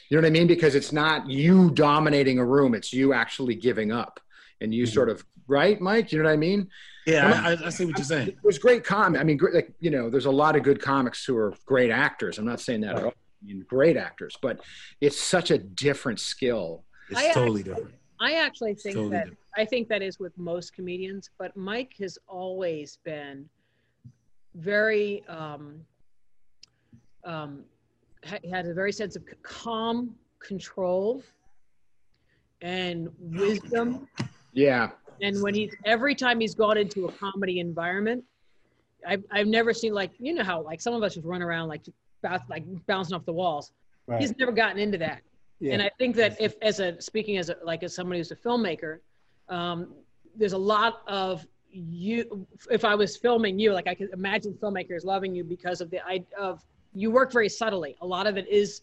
You 0.10 0.18
know 0.18 0.22
what 0.22 0.28
I 0.28 0.32
mean? 0.32 0.48
Because 0.48 0.76
it's 0.76 0.92
not 0.94 1.28
you 1.28 1.72
dominating 1.72 2.38
a 2.38 2.46
room; 2.46 2.76
it's 2.76 2.94
you 2.94 3.12
actually 3.12 3.56
giving 3.56 3.92
up, 3.92 4.20
and 4.62 4.72
you 4.72 4.86
Mhm. 4.86 4.94
sort 4.94 5.10
of 5.10 5.26
right, 5.48 5.82
Mike. 5.82 6.12
You 6.12 6.20
know 6.20 6.26
what 6.26 6.34
I 6.34 6.38
mean? 6.38 6.70
Yeah, 7.08 7.42
I, 7.44 7.54
I, 7.54 7.66
I 7.66 7.70
see 7.72 7.86
what 7.86 7.98
you're 7.98 8.06
saying. 8.06 8.38
There's 8.44 8.60
great 8.60 8.84
com. 8.84 9.16
I 9.16 9.24
mean, 9.24 9.36
great, 9.38 9.56
like 9.56 9.74
you 9.80 9.90
know, 9.90 10.12
there's 10.12 10.28
a 10.28 10.32
lot 10.32 10.56
of 10.56 10.62
good 10.62 10.80
comics 10.80 11.26
who 11.26 11.36
are 11.36 11.56
great 11.66 11.90
actors. 11.90 12.38
I'm 12.38 12.46
not 12.46 12.62
saying 12.62 12.82
that 12.82 12.98
at 12.98 13.04
all. 13.06 13.14
I 13.46 13.48
mean, 13.54 13.66
great 13.68 13.98
actors, 13.98 14.36
but 14.42 14.60
it's 15.02 15.20
such 15.20 15.52
a 15.52 15.58
different 15.58 16.20
skill. 16.20 16.84
It's 17.10 17.20
I- 17.20 17.34
totally 17.34 17.64
different. 17.64 17.94
I 18.20 18.36
actually 18.36 18.76
think 18.76 18.96
Totally 18.96 19.12
that 19.12 19.24
different. 19.26 19.40
I 19.58 19.66
think 19.66 19.90
that 19.90 20.02
is 20.02 20.20
with 20.20 20.38
most 20.38 20.74
comedians, 20.74 21.30
but 21.38 21.56
Mike 21.58 21.94
has 22.00 22.18
always 22.28 22.98
been 23.04 23.48
very 24.56 25.22
um, 25.28 25.82
um, 27.26 27.66
ha- 28.26 28.40
had 28.50 28.68
a 28.68 28.74
very 28.74 28.94
sense 28.94 29.18
of 29.18 29.24
c- 29.30 29.36
calm 29.44 30.16
control 30.40 31.24
and 32.62 33.10
wisdom. 33.20 34.08
Yeah, 34.54 34.92
And 35.22 35.42
when 35.44 35.54
he's 35.54 35.76
every 35.84 36.16
time 36.16 36.40
he's 36.40 36.56
gone 36.56 36.78
into 36.78 37.06
a 37.08 37.12
comedy 37.12 37.60
environment, 37.60 38.24
I've 39.06 39.26
I've 39.30 39.48
never 39.48 39.74
seen 39.74 39.94
like 39.94 40.12
you 40.20 40.34
know 40.34 40.44
how 40.44 40.62
like 40.62 40.80
some 40.80 40.94
of 40.94 41.04
us 41.04 41.16
just 41.16 41.26
run 41.26 41.42
around 41.42 41.68
like 41.68 41.82
bounce, 41.84 41.96
like 42.50 42.64
bouncing 42.88 43.16
off 43.16 43.26
the 43.26 43.34
walls. 43.34 43.72
Right. 44.08 44.22
He's 44.22 44.38
never 44.38 44.52
gotten 44.52 44.80
into 44.80 44.98
that. 45.00 45.22
Yeah. 45.60 45.74
And 45.74 45.82
I 45.82 45.90
think 45.98 46.16
that 46.18 46.40
if, 46.40 46.56
as 46.62 46.80
a 46.80 47.02
speaking 47.02 47.38
as 47.38 47.50
a, 47.50 47.58
like 47.64 47.84
as 47.84 47.96
somebody 47.96 48.20
who's 48.20 48.32
a 48.32 48.36
filmmaker, 48.36 49.00
um, 49.50 49.94
there's 50.36 50.54
a 50.54 50.58
lot 50.58 51.02
of 51.08 51.46
you. 51.72 52.46
If 52.70 52.84
I 52.84 52.96
was 52.96 53.16
filming 53.18 53.58
you, 53.60 53.72
like 53.74 53.88
I 53.88 53.96
could 53.96 54.12
imagine 54.14 54.54
filmmakers 54.54 55.06
loving 55.06 55.34
you 55.34 55.44
because 55.44 55.82
of 55.82 55.90
the 55.90 56.06
I 56.06 56.24
of 56.38 56.64
you 56.94 57.12
work 57.12 57.32
very 57.32 57.50
subtly. 57.50 57.96
A 58.02 58.06
lot 58.06 58.28
of 58.28 58.38
it 58.38 58.48
is. 58.48 58.82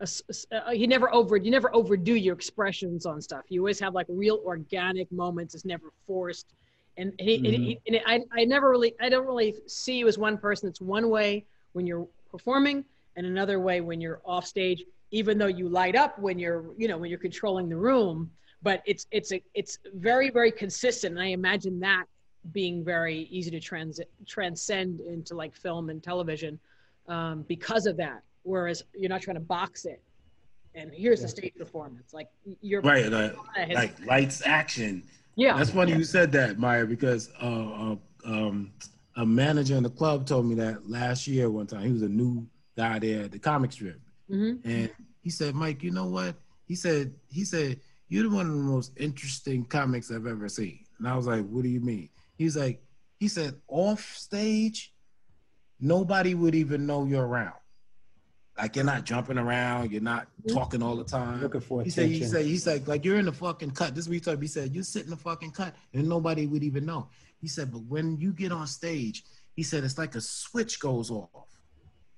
A, 0.00 0.02
s- 0.02 0.46
uh, 0.52 0.70
you 0.70 0.86
never 0.86 1.12
over 1.12 1.36
you 1.36 1.50
never 1.50 1.74
overdo 1.74 2.14
your 2.14 2.34
expressions 2.34 3.04
on 3.04 3.20
stuff. 3.20 3.44
You 3.48 3.60
always 3.62 3.80
have 3.80 3.94
like 3.94 4.06
real 4.08 4.40
organic 4.44 5.10
moments. 5.10 5.56
It's 5.56 5.64
never 5.64 5.92
forced. 6.06 6.46
And, 6.96 7.12
he, 7.18 7.36
and, 7.36 7.46
he, 7.46 7.80
and 7.86 8.00
I, 8.06 8.20
I 8.32 8.44
never 8.44 8.70
really 8.70 8.94
I 9.00 9.08
don't 9.08 9.26
really 9.26 9.56
see 9.66 9.96
you 9.98 10.06
as 10.06 10.16
one 10.16 10.38
person. 10.38 10.68
It's 10.68 10.80
one 10.80 11.10
way 11.10 11.46
when 11.72 11.84
you're 11.86 12.06
performing 12.30 12.84
and 13.16 13.26
another 13.26 13.58
way 13.60 13.80
when 13.80 14.00
you're 14.00 14.20
off 14.24 14.46
stage 14.46 14.84
even 15.10 15.38
though 15.38 15.46
you 15.46 15.68
light 15.68 15.96
up 15.96 16.18
when 16.18 16.38
you're 16.38 16.66
you 16.76 16.88
know 16.88 16.98
when 16.98 17.10
you're 17.10 17.18
controlling 17.18 17.68
the 17.68 17.76
room 17.76 18.30
but 18.62 18.82
it's 18.86 19.06
it's 19.10 19.32
a 19.32 19.42
it's 19.54 19.78
very 19.94 20.30
very 20.30 20.50
consistent. 20.50 21.12
And 21.16 21.22
i 21.22 21.28
imagine 21.28 21.80
that 21.80 22.04
being 22.52 22.84
very 22.84 23.22
easy 23.30 23.50
to 23.50 23.60
trans- 23.60 24.00
transcend 24.26 25.00
into 25.00 25.34
like 25.34 25.54
film 25.54 25.90
and 25.90 26.02
television 26.02 26.58
um, 27.08 27.42
because 27.48 27.86
of 27.86 27.96
that. 27.96 28.22
Whereas 28.44 28.84
you're 28.96 29.08
not 29.10 29.20
trying 29.22 29.34
to 29.34 29.40
box 29.40 29.84
it. 29.84 30.00
And 30.74 30.90
here's 30.94 31.20
the 31.20 31.28
stage 31.28 31.52
performance. 31.58 32.14
Like 32.14 32.28
you're 32.62 32.80
Right, 32.80 33.10
like, 33.10 33.34
has- 33.54 33.68
like 33.74 34.06
lights 34.06 34.42
action. 34.46 35.02
yeah. 35.36 35.56
That's 35.58 35.70
funny 35.70 35.92
you 35.92 36.04
said 36.04 36.32
that, 36.32 36.58
Maija, 36.58 36.86
because 36.88 37.30
uh, 37.42 37.46
uh, 37.46 37.96
um, 38.24 38.72
a 39.18 39.26
manager 39.26 39.76
in 39.76 39.82
the 39.82 39.90
club 39.90 40.26
told 40.26 40.46
me 40.46 40.54
that 40.54 40.88
last 40.88 41.26
year 41.26 41.50
one 41.50 41.66
time. 41.66 41.82
He 41.82 41.92
was 41.92 42.02
a 42.02 42.08
new 42.08 42.46
guy 42.76 43.00
there 43.00 43.24
at 43.24 43.32
the 43.32 43.38
comic 43.40 43.72
strip. 43.72 44.00
hmm 44.28 44.54
And 44.64 44.90
he 45.22 45.30
said, 45.30 45.56
Mike, 45.56 45.82
you 45.82 45.90
know 45.90 46.06
what? 46.06 46.36
He 46.64 46.76
said, 46.76 47.12
he 47.28 47.44
said, 47.44 47.80
you're 48.08 48.30
one 48.30 48.46
of 48.46 48.52
the 48.52 48.62
most 48.62 48.92
interesting 48.96 49.64
comics 49.64 50.10
I've 50.12 50.26
ever 50.26 50.48
seen. 50.48 50.84
And 50.98 51.08
I 51.08 51.16
was 51.16 51.26
like, 51.26 51.44
what 51.48 51.64
do 51.64 51.68
you 51.68 51.80
mean? 51.80 52.08
He's 52.36 52.56
like, 52.56 52.80
he 53.18 53.26
said, 53.26 53.56
off 53.66 54.14
stage, 54.16 54.94
nobody 55.80 56.34
would 56.34 56.54
even 56.54 56.86
know 56.86 57.04
you're 57.04 57.26
around. 57.26 57.54
Like 58.56 58.76
you're 58.76 58.84
not 58.84 59.04
jumping 59.04 59.38
around, 59.38 59.90
you're 59.90 60.00
not 60.00 60.28
talking 60.48 60.82
all 60.82 60.96
the 60.96 61.04
time. 61.04 61.40
Looking 61.40 61.60
for 61.60 61.82
He 61.82 61.90
said, 61.90 62.08
he 62.08 62.24
said, 62.24 62.44
he's 62.44 62.66
like, 62.66 62.86
like 62.86 63.04
you're 63.04 63.18
in 63.18 63.26
the 63.26 63.32
fucking 63.32 63.72
cut. 63.72 63.94
This 63.94 64.04
is 64.04 64.08
what 64.08 64.14
he 64.14 64.20
told 64.20 64.38
me. 64.40 64.44
He 64.44 64.48
said, 64.48 64.74
you 64.74 64.82
sit 64.84 65.04
in 65.04 65.10
the 65.10 65.16
fucking 65.16 65.50
cut 65.50 65.74
and 65.92 66.08
nobody 66.08 66.46
would 66.46 66.62
even 66.62 66.86
know. 66.86 67.08
He 67.40 67.48
said, 67.48 67.70
but 67.72 67.82
when 67.82 68.16
you 68.18 68.32
get 68.32 68.52
on 68.52 68.66
stage, 68.66 69.24
he 69.54 69.62
said, 69.62 69.84
it's 69.84 69.98
like 69.98 70.14
a 70.14 70.20
switch 70.20 70.80
goes 70.80 71.10
off 71.10 71.46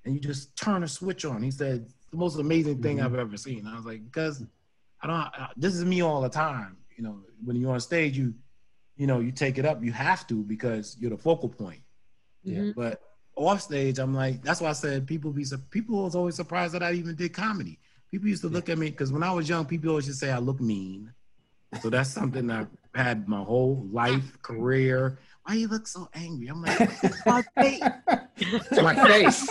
and 0.05 0.13
you 0.13 0.19
just 0.19 0.55
turn 0.55 0.83
a 0.83 0.87
switch 0.87 1.25
on. 1.25 1.41
He 1.43 1.51
said, 1.51 1.87
the 2.11 2.17
most 2.17 2.37
amazing 2.39 2.81
thing 2.81 2.97
Mhm. 2.97 3.05
I've 3.05 3.15
ever 3.15 3.37
seen. 3.37 3.67
I 3.67 3.75
was 3.75 3.85
like, 3.85 4.03
because 4.03 4.43
I 5.01 5.07
don't, 5.07 5.15
I, 5.15 5.49
this 5.55 5.75
is 5.75 5.85
me 5.85 6.01
all 6.01 6.21
the 6.21 6.29
time. 6.29 6.77
You 6.97 7.03
know, 7.03 7.21
when 7.43 7.55
you're 7.55 7.71
on 7.73 7.79
stage, 7.79 8.17
you, 8.17 8.33
you 8.97 9.07
know, 9.07 9.19
you 9.19 9.31
take 9.31 9.57
it 9.57 9.65
up. 9.65 9.83
You 9.83 9.91
have 9.91 10.27
to 10.27 10.43
because 10.43 10.97
you're 10.99 11.09
the 11.11 11.17
focal 11.17 11.49
point. 11.49 11.81
Yeah. 12.43 12.59
Mhm. 12.59 12.75
But 12.75 13.01
off 13.35 13.61
stage, 13.61 13.97
I'm 13.97 14.13
like, 14.13 14.43
that's 14.43 14.61
why 14.61 14.69
I 14.69 14.73
said 14.73 15.07
people 15.07 15.31
be 15.31 15.45
people 15.69 16.03
was 16.03 16.15
always 16.15 16.35
surprised 16.35 16.73
that 16.73 16.83
I 16.83 16.93
even 16.93 17.15
did 17.15 17.33
comedy. 17.33 17.79
People 18.11 18.27
used 18.27 18.41
to 18.41 18.49
look 18.49 18.69
at 18.69 18.77
me 18.77 18.89
because 18.91 19.11
when 19.11 19.23
I 19.23 19.31
was 19.31 19.47
young, 19.47 19.65
people 19.65 19.89
always 19.91 20.05
just 20.05 20.19
say 20.19 20.31
I 20.31 20.39
look 20.39 20.59
mean. 20.59 21.13
So 21.81 21.89
that's 21.89 22.09
something 22.09 22.49
I've 22.51 22.67
had 22.95 23.27
my 23.27 23.41
whole 23.41 23.87
life, 23.91 24.37
career. 24.41 25.19
Why 25.43 25.55
you 25.55 25.67
look 25.67 25.87
so 25.87 26.07
angry? 26.13 26.47
I'm 26.47 26.61
like, 26.61 26.79
it's 26.79 27.25
my 27.25 27.41
face. 27.57 27.81
It's 28.37 28.81
my 28.81 28.95
face. 29.07 29.47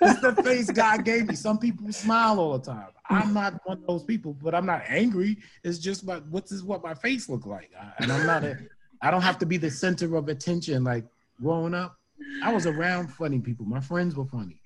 it's 0.00 0.20
the 0.20 0.40
face 0.42 0.70
God 0.70 1.04
gave 1.04 1.26
me. 1.28 1.34
Some 1.34 1.58
people 1.58 1.92
smile 1.92 2.40
all 2.40 2.58
the 2.58 2.64
time. 2.72 2.88
I'm 3.08 3.34
not 3.34 3.60
one 3.64 3.78
of 3.78 3.86
those 3.86 4.04
people, 4.04 4.34
but 4.42 4.54
I'm 4.54 4.66
not 4.66 4.82
angry. 4.88 5.38
It's 5.64 5.78
just 5.78 6.04
what 6.04 6.26
what's 6.28 6.50
is 6.50 6.64
what 6.64 6.82
my 6.82 6.94
face 6.94 7.28
look 7.28 7.46
like, 7.46 7.70
I- 7.78 7.92
and 8.02 8.10
I'm 8.12 8.26
not 8.26 8.42
a. 8.44 8.56
I 9.02 9.10
don't 9.10 9.22
have 9.22 9.38
to 9.40 9.46
be 9.46 9.58
the 9.58 9.70
center 9.70 10.16
of 10.16 10.28
attention. 10.28 10.82
Like 10.82 11.04
growing 11.40 11.74
up, 11.74 11.96
I 12.42 12.52
was 12.52 12.66
around 12.66 13.08
funny 13.08 13.38
people. 13.40 13.66
My 13.66 13.80
friends 13.80 14.14
were 14.16 14.24
funny. 14.24 14.60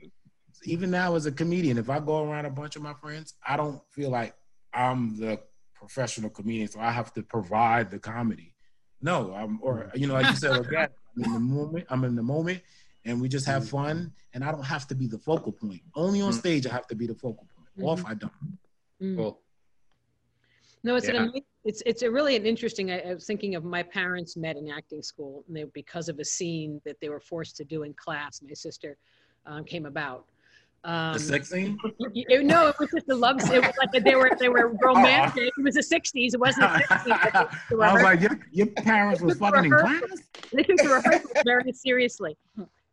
Even 0.65 0.91
now, 0.91 1.15
as 1.17 1.27
a 1.27 1.33
comedian, 1.33 1.77
if 1.79 1.91
I 1.91 1.99
go 1.99 2.23
around 2.25 2.45
a 2.45 2.51
bunch 2.51 2.77
of 2.77 2.83
my 2.83 2.95
friends, 2.95 3.35
I 3.47 3.57
don't 3.57 3.81
feel 3.91 4.11
like 4.11 4.35
I'm 4.73 5.19
the 5.19 5.41
professional 5.85 6.31
comedian, 6.31 6.69
so 6.69 6.79
I 6.79 6.91
have 6.93 7.13
to 7.15 7.23
provide 7.23 7.91
the 7.91 7.99
comedy. 7.99 8.55
No, 9.03 9.33
I'm 9.35 9.59
or 9.63 9.91
you 9.95 10.07
know, 10.07 10.15
like 10.15 10.27
you 10.29 10.37
said, 10.37 10.55
again, 10.61 10.89
I'm 11.17 11.25
in 11.25 11.33
the 11.33 11.41
moment. 11.41 11.87
I'm 11.89 12.05
in 12.05 12.15
the 12.15 12.23
moment, 12.23 12.61
and 13.07 13.21
we 13.21 13.29
just 13.29 13.47
have 13.47 13.67
fun. 13.69 14.13
And 14.35 14.45
I 14.45 14.53
don't 14.53 14.63
have 14.63 14.87
to 14.89 14.95
be 14.95 15.07
the 15.09 15.19
focal 15.19 15.51
point. 15.53 15.81
Only 15.97 16.21
on 16.21 16.33
Mm. 16.33 16.39
stage, 16.39 16.67
I 16.67 16.73
have 16.79 16.87
to 16.89 16.95
be 16.95 17.07
the 17.09 17.15
focal 17.17 17.49
point. 17.55 17.89
Off, 17.89 18.05
I 18.05 18.15
don't. 18.15 18.33
Mm. 19.03 19.17
Cool. 19.17 19.41
No, 20.85 20.95
it's 20.97 21.09
Yeah. 21.09 21.17
an 21.23 21.29
ama- 21.29 21.41
it's 21.65 21.83
it's 21.87 22.03
a 22.03 22.11
really 22.11 22.37
an 22.37 22.45
interesting. 22.47 22.91
I, 22.91 22.99
I 23.01 23.15
was 23.15 23.27
thinking 23.27 23.55
of 23.55 23.65
my 23.65 23.83
parents 23.83 24.37
met 24.37 24.57
in 24.57 24.71
acting 24.71 25.03
school, 25.03 25.45
and 25.47 25.57
they 25.57 25.65
because 25.83 26.09
of 26.11 26.19
a 26.21 26.25
scene 26.25 26.81
that 26.85 26.97
they 27.01 27.09
were 27.09 27.21
forced 27.33 27.57
to 27.57 27.65
do 27.65 27.83
in 27.85 27.95
class. 27.95 28.33
My 28.43 28.53
sister 28.55 28.99
um, 29.47 29.65
came 29.65 29.87
about. 29.87 30.27
Um, 30.83 31.13
The 31.13 31.19
sex 31.19 31.51
scene. 31.51 31.79
y- 31.99 32.25
no, 32.43 32.69
it 32.69 32.77
was 32.81 32.89
just 32.91 33.09
a 33.11 33.15
love. 33.15 33.37
It 33.41 33.61
was 33.63 33.75
like 33.79 34.03
they 34.05 34.15
were 34.15 34.31
they 34.39 34.49
were 34.49 34.69
romantic. 34.83 35.53
It 35.59 35.63
was 35.63 35.75
the 35.75 35.83
'60s. 35.83 36.33
It 36.35 36.41
wasn't 36.41 36.73
the 36.73 36.79
'60s. 36.95 37.05
but 37.07 37.33
they- 37.51 37.57
they 37.71 37.77
were 37.77 37.85
I 37.85 37.93
was 37.93 38.03
like, 38.03 38.21
your, 38.23 38.39
your 38.51 38.67
parents 38.69 39.21
was 39.21 39.35
Took 39.39 39.55
fucking 39.55 39.73
in 39.73 39.79
class. 39.79 40.03
they 40.55 40.63
took 40.63 40.79
the 40.79 40.89
rehearsal 41.05 41.31
very 41.45 41.73
seriously. 41.73 42.37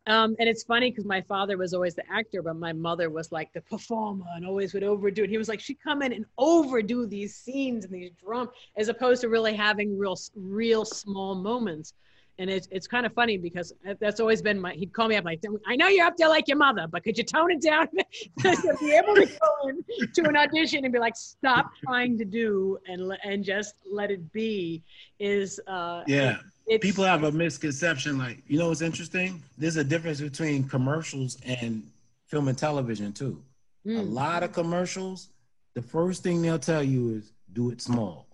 Um, 0.06 0.36
and 0.38 0.48
it's 0.48 0.62
funny 0.64 0.90
because 0.90 1.04
my 1.04 1.20
father 1.22 1.56
was 1.58 1.72
always 1.74 1.94
the 1.94 2.04
actor, 2.10 2.40
but 2.42 2.56
my 2.56 2.72
mother 2.72 3.10
was 3.10 3.30
like 3.30 3.52
the 3.52 3.60
performer 3.62 4.24
and 4.36 4.46
always 4.46 4.72
would 4.72 4.82
overdo 4.84 5.24
it. 5.24 5.30
He 5.30 5.36
was 5.36 5.48
like, 5.48 5.60
she'd 5.60 5.82
come 5.82 6.00
in 6.02 6.12
and 6.14 6.24
overdo 6.38 7.06
these 7.06 7.36
scenes 7.36 7.84
and 7.84 7.92
these 7.92 8.12
drum, 8.22 8.48
as 8.78 8.88
opposed 8.88 9.20
to 9.20 9.28
really 9.28 9.54
having 9.54 9.98
real, 9.98 10.16
real 10.34 10.86
small 10.86 11.34
moments. 11.34 11.92
And 12.40 12.48
it's, 12.48 12.68
it's 12.70 12.86
kind 12.86 13.04
of 13.04 13.12
funny 13.12 13.36
because 13.36 13.72
that's 13.98 14.20
always 14.20 14.40
been 14.40 14.60
my, 14.60 14.72
he'd 14.72 14.92
call 14.92 15.08
me 15.08 15.16
up 15.16 15.24
like, 15.24 15.42
I 15.66 15.74
know 15.74 15.88
you're 15.88 16.06
up 16.06 16.16
there 16.16 16.28
like 16.28 16.46
your 16.46 16.56
mother, 16.56 16.86
but 16.88 17.02
could 17.02 17.18
you 17.18 17.24
tone 17.24 17.50
it 17.50 17.60
down? 17.60 17.88
to 17.88 18.76
be 18.80 18.92
able 18.92 19.14
to 19.16 19.26
go 19.26 19.68
in 19.68 19.84
to 20.14 20.28
an 20.28 20.36
audition 20.36 20.84
and 20.84 20.92
be 20.92 21.00
like, 21.00 21.16
stop 21.16 21.66
trying 21.84 22.16
to 22.18 22.24
do 22.24 22.78
and, 22.86 23.12
and 23.24 23.44
just 23.44 23.74
let 23.90 24.12
it 24.12 24.32
be 24.32 24.82
is, 25.18 25.58
uh, 25.66 26.04
Yeah. 26.06 26.38
People 26.80 27.02
have 27.04 27.24
a 27.24 27.32
misconception. 27.32 28.18
Like, 28.18 28.42
you 28.46 28.58
know 28.58 28.68
what's 28.68 28.82
interesting? 28.82 29.42
There's 29.56 29.76
a 29.76 29.84
difference 29.84 30.20
between 30.20 30.68
commercials 30.68 31.38
and 31.44 31.82
film 32.26 32.46
and 32.48 32.56
television, 32.58 33.12
too. 33.12 33.42
A 33.86 33.88
Mm. 33.88 34.12
lot 34.12 34.42
of 34.42 34.52
commercials, 34.52 35.28
the 35.74 35.80
first 35.80 36.22
thing 36.22 36.42
they'll 36.42 36.58
tell 36.58 36.82
you 36.82 37.14
is 37.14 37.32
do 37.54 37.70
it 37.70 37.80
small. 37.80 38.26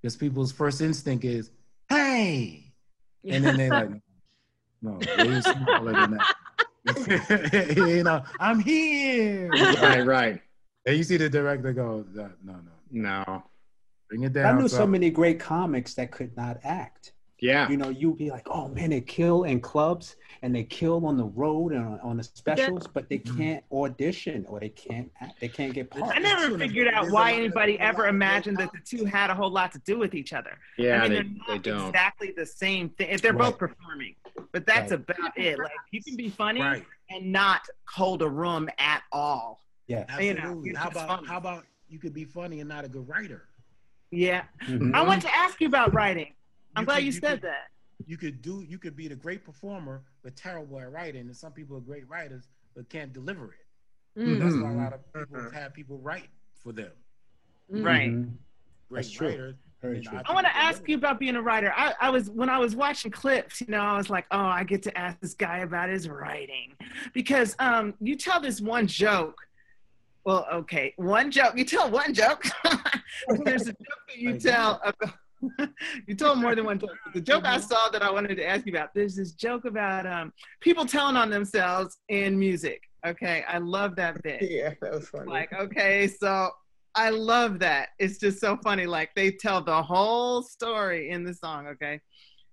Because 0.00 0.16
people's 0.16 0.52
first 0.52 0.80
instinct 0.80 1.24
is, 1.24 1.50
hey. 1.88 2.65
And 3.30 3.44
then 3.44 3.56
they're 3.56 3.70
like, 3.70 3.90
no, 4.82 4.92
way 5.18 5.40
smaller 5.40 5.92
than 5.92 6.18
that. 6.18 7.74
you 7.76 8.04
know, 8.04 8.22
I'm 8.38 8.60
here. 8.60 9.48
Right, 9.50 10.06
right. 10.06 10.40
And 10.86 10.96
you 10.96 11.02
see 11.02 11.16
the 11.16 11.28
director 11.28 11.72
go, 11.72 12.04
no, 12.14 12.30
no, 12.44 12.52
no. 12.52 13.24
No. 13.24 13.42
Bring 14.08 14.22
it 14.22 14.32
down. 14.32 14.54
I 14.54 14.58
knew 14.60 14.68
so 14.68 14.78
son." 14.78 14.92
many 14.92 15.10
great 15.10 15.40
comics 15.40 15.94
that 15.94 16.12
could 16.12 16.36
not 16.36 16.58
act. 16.62 17.12
Yeah. 17.38 17.68
You 17.68 17.76
know, 17.76 17.90
you'd 17.90 18.16
be 18.16 18.30
like, 18.30 18.46
oh 18.50 18.68
man, 18.68 18.90
they 18.90 19.02
kill 19.02 19.44
in 19.44 19.60
clubs 19.60 20.16
and 20.42 20.54
they 20.54 20.64
kill 20.64 21.04
on 21.04 21.18
the 21.18 21.24
road 21.24 21.72
and 21.72 21.84
on, 21.86 22.00
on 22.00 22.16
the 22.16 22.22
specials, 22.24 22.86
but 22.86 23.08
they 23.10 23.18
Mhm. 23.18 23.36
can't 23.36 23.64
audition 23.70 24.46
or 24.48 24.58
they 24.58 24.70
can't 24.70 25.10
act, 25.20 25.38
they 25.40 25.48
can't 25.48 25.74
get 25.74 25.90
parts. 25.90 26.12
I 26.16 26.18
never 26.18 26.56
figured 26.58 26.88
out 26.88 27.10
why 27.10 27.32
anybody 27.32 27.78
ever 27.78 28.06
imagined 28.08 28.56
that 28.56 28.70
the 28.72 28.78
two 28.84 29.04
had 29.04 29.28
a 29.28 29.34
whole 29.34 29.50
lot 29.50 29.70
to 29.72 29.78
do 29.80 29.98
with 29.98 30.14
each 30.14 30.32
other. 30.32 30.58
Yeah, 30.78 31.02
I 31.02 31.08
mean, 31.08 31.10
they, 31.10 31.16
they're 31.16 31.22
they 31.48 31.54
not 31.54 31.62
don't. 31.62 31.88
exactly 31.90 32.32
the 32.34 32.46
same 32.46 32.88
thing. 32.90 33.08
If 33.10 33.20
they're 33.20 33.32
both 33.34 33.58
performing, 33.58 34.14
but 34.52 34.64
that's 34.66 34.90
Right. 34.92 35.00
about 35.00 35.36
it. 35.38 35.58
Like 35.58 35.72
you 35.90 36.02
can 36.02 36.16
be 36.16 36.30
funny 36.30 36.62
Right. 36.62 36.86
and 37.10 37.32
not 37.32 37.66
hold 37.88 38.22
a 38.22 38.28
room 38.28 38.68
at 38.78 39.02
all. 39.12 39.60
Yeah. 39.88 40.04
You 40.20 40.30
Absolutely. 40.32 40.70
you're 40.70 40.78
how 40.78 40.88
about 40.88 41.08
funny. 41.08 41.28
how 41.28 41.36
about 41.36 41.64
you 41.90 41.98
could 41.98 42.14
be 42.14 42.24
funny 42.24 42.60
and 42.60 42.68
not 42.68 42.84
a 42.86 42.88
good 42.88 43.06
writer? 43.06 43.44
Yeah. 44.10 44.44
Mhm. 44.64 44.94
I 44.94 45.02
want 45.02 45.20
to 45.22 45.36
ask 45.36 45.60
you 45.60 45.66
about 45.68 45.92
writing. 45.92 46.32
I'm 46.76 46.84
glad 46.84 46.96
could- 46.96 47.02
you 47.04 47.06
you 47.06 47.12
said 47.12 47.30
could- 47.40 47.42
that. 47.42 47.68
You 48.06 48.18
could 48.18 48.42
do 48.42 48.62
you 48.68 48.78
could 48.78 48.94
be 48.94 49.08
the 49.08 49.14
great 49.16 49.42
performer 49.44 50.02
but 50.22 50.36
terrible 50.36 50.78
at 50.80 50.92
writing, 50.92 51.22
and 51.22 51.36
some 51.36 51.52
people 51.52 51.76
are 51.78 51.80
great 51.80 52.06
writers 52.08 52.44
but 52.74 52.88
can't 52.90 53.12
deliver 53.12 53.54
it. 53.54 54.20
Mm. 54.20 54.38
That's 54.38 54.54
why 54.54 54.70
a 54.70 54.74
lot 54.76 54.92
of 54.92 55.12
people 55.14 55.50
have 55.50 55.72
people 55.72 55.98
write 55.98 56.28
for 56.62 56.72
them. 56.72 56.92
Mm. 57.72 57.84
Right. 57.84 58.10
Great 58.88 59.02
That's 59.02 59.10
true. 59.10 59.28
writers. 59.28 59.54
True. 59.82 60.20
I 60.26 60.32
want 60.34 60.46
to 60.46 60.56
ask 60.56 60.86
you 60.88 60.96
about 60.96 61.20
being 61.20 61.36
a 61.36 61.42
writer. 61.42 61.72
I, 61.76 61.94
I 62.00 62.10
was 62.10 62.28
when 62.30 62.48
I 62.50 62.58
was 62.58 62.74
watching 62.74 63.10
clips, 63.10 63.60
you 63.60 63.68
know, 63.68 63.80
I 63.80 63.96
was 63.96 64.10
like, 64.10 64.26
oh, 64.30 64.38
I 64.38 64.64
get 64.64 64.82
to 64.84 64.98
ask 64.98 65.18
this 65.20 65.34
guy 65.34 65.58
about 65.58 65.88
his 65.90 66.08
writing 66.08 66.74
because 67.14 67.54
um, 67.60 67.94
you 68.00 68.16
tell 68.16 68.40
this 68.40 68.60
one 68.60 68.86
joke. 68.86 69.38
Well, 70.24 70.46
okay, 70.52 70.92
one 70.96 71.30
joke. 71.30 71.56
You 71.56 71.64
tell 71.64 71.88
one 71.90 72.12
joke. 72.14 72.44
There's 73.44 73.62
a 73.62 73.66
joke 73.66 73.76
that 74.08 74.16
you 74.18 74.38
tell. 74.40 74.80
About, 74.82 75.14
you 76.06 76.14
told 76.14 76.38
more 76.38 76.54
than 76.54 76.64
one 76.64 76.78
joke. 76.78 76.90
The 77.14 77.20
joke 77.20 77.44
I 77.44 77.58
saw 77.60 77.88
that 77.90 78.02
I 78.02 78.10
wanted 78.10 78.36
to 78.36 78.46
ask 78.46 78.66
you 78.66 78.72
about. 78.72 78.94
There's 78.94 79.16
this 79.16 79.32
joke 79.32 79.64
about 79.64 80.06
um, 80.06 80.32
people 80.60 80.86
telling 80.86 81.16
on 81.16 81.30
themselves 81.30 81.98
in 82.08 82.38
music. 82.38 82.82
Okay, 83.06 83.44
I 83.48 83.58
love 83.58 83.94
that 83.96 84.22
bit 84.22 84.42
Yeah, 84.50 84.74
that 84.80 84.92
was 84.92 85.08
funny. 85.08 85.30
like 85.30 85.52
okay 85.52 86.08
so 86.08 86.50
i 86.96 87.10
love 87.10 87.58
that 87.58 87.90
it's 87.98 88.18
just 88.18 88.40
so 88.40 88.56
funny 88.56 88.86
like 88.86 89.10
they 89.14 89.30
tell 89.30 89.62
the 89.62 89.82
whole 89.82 90.42
story 90.42 91.10
in 91.10 91.22
the 91.22 91.34
song 91.34 91.66
okay 91.68 92.00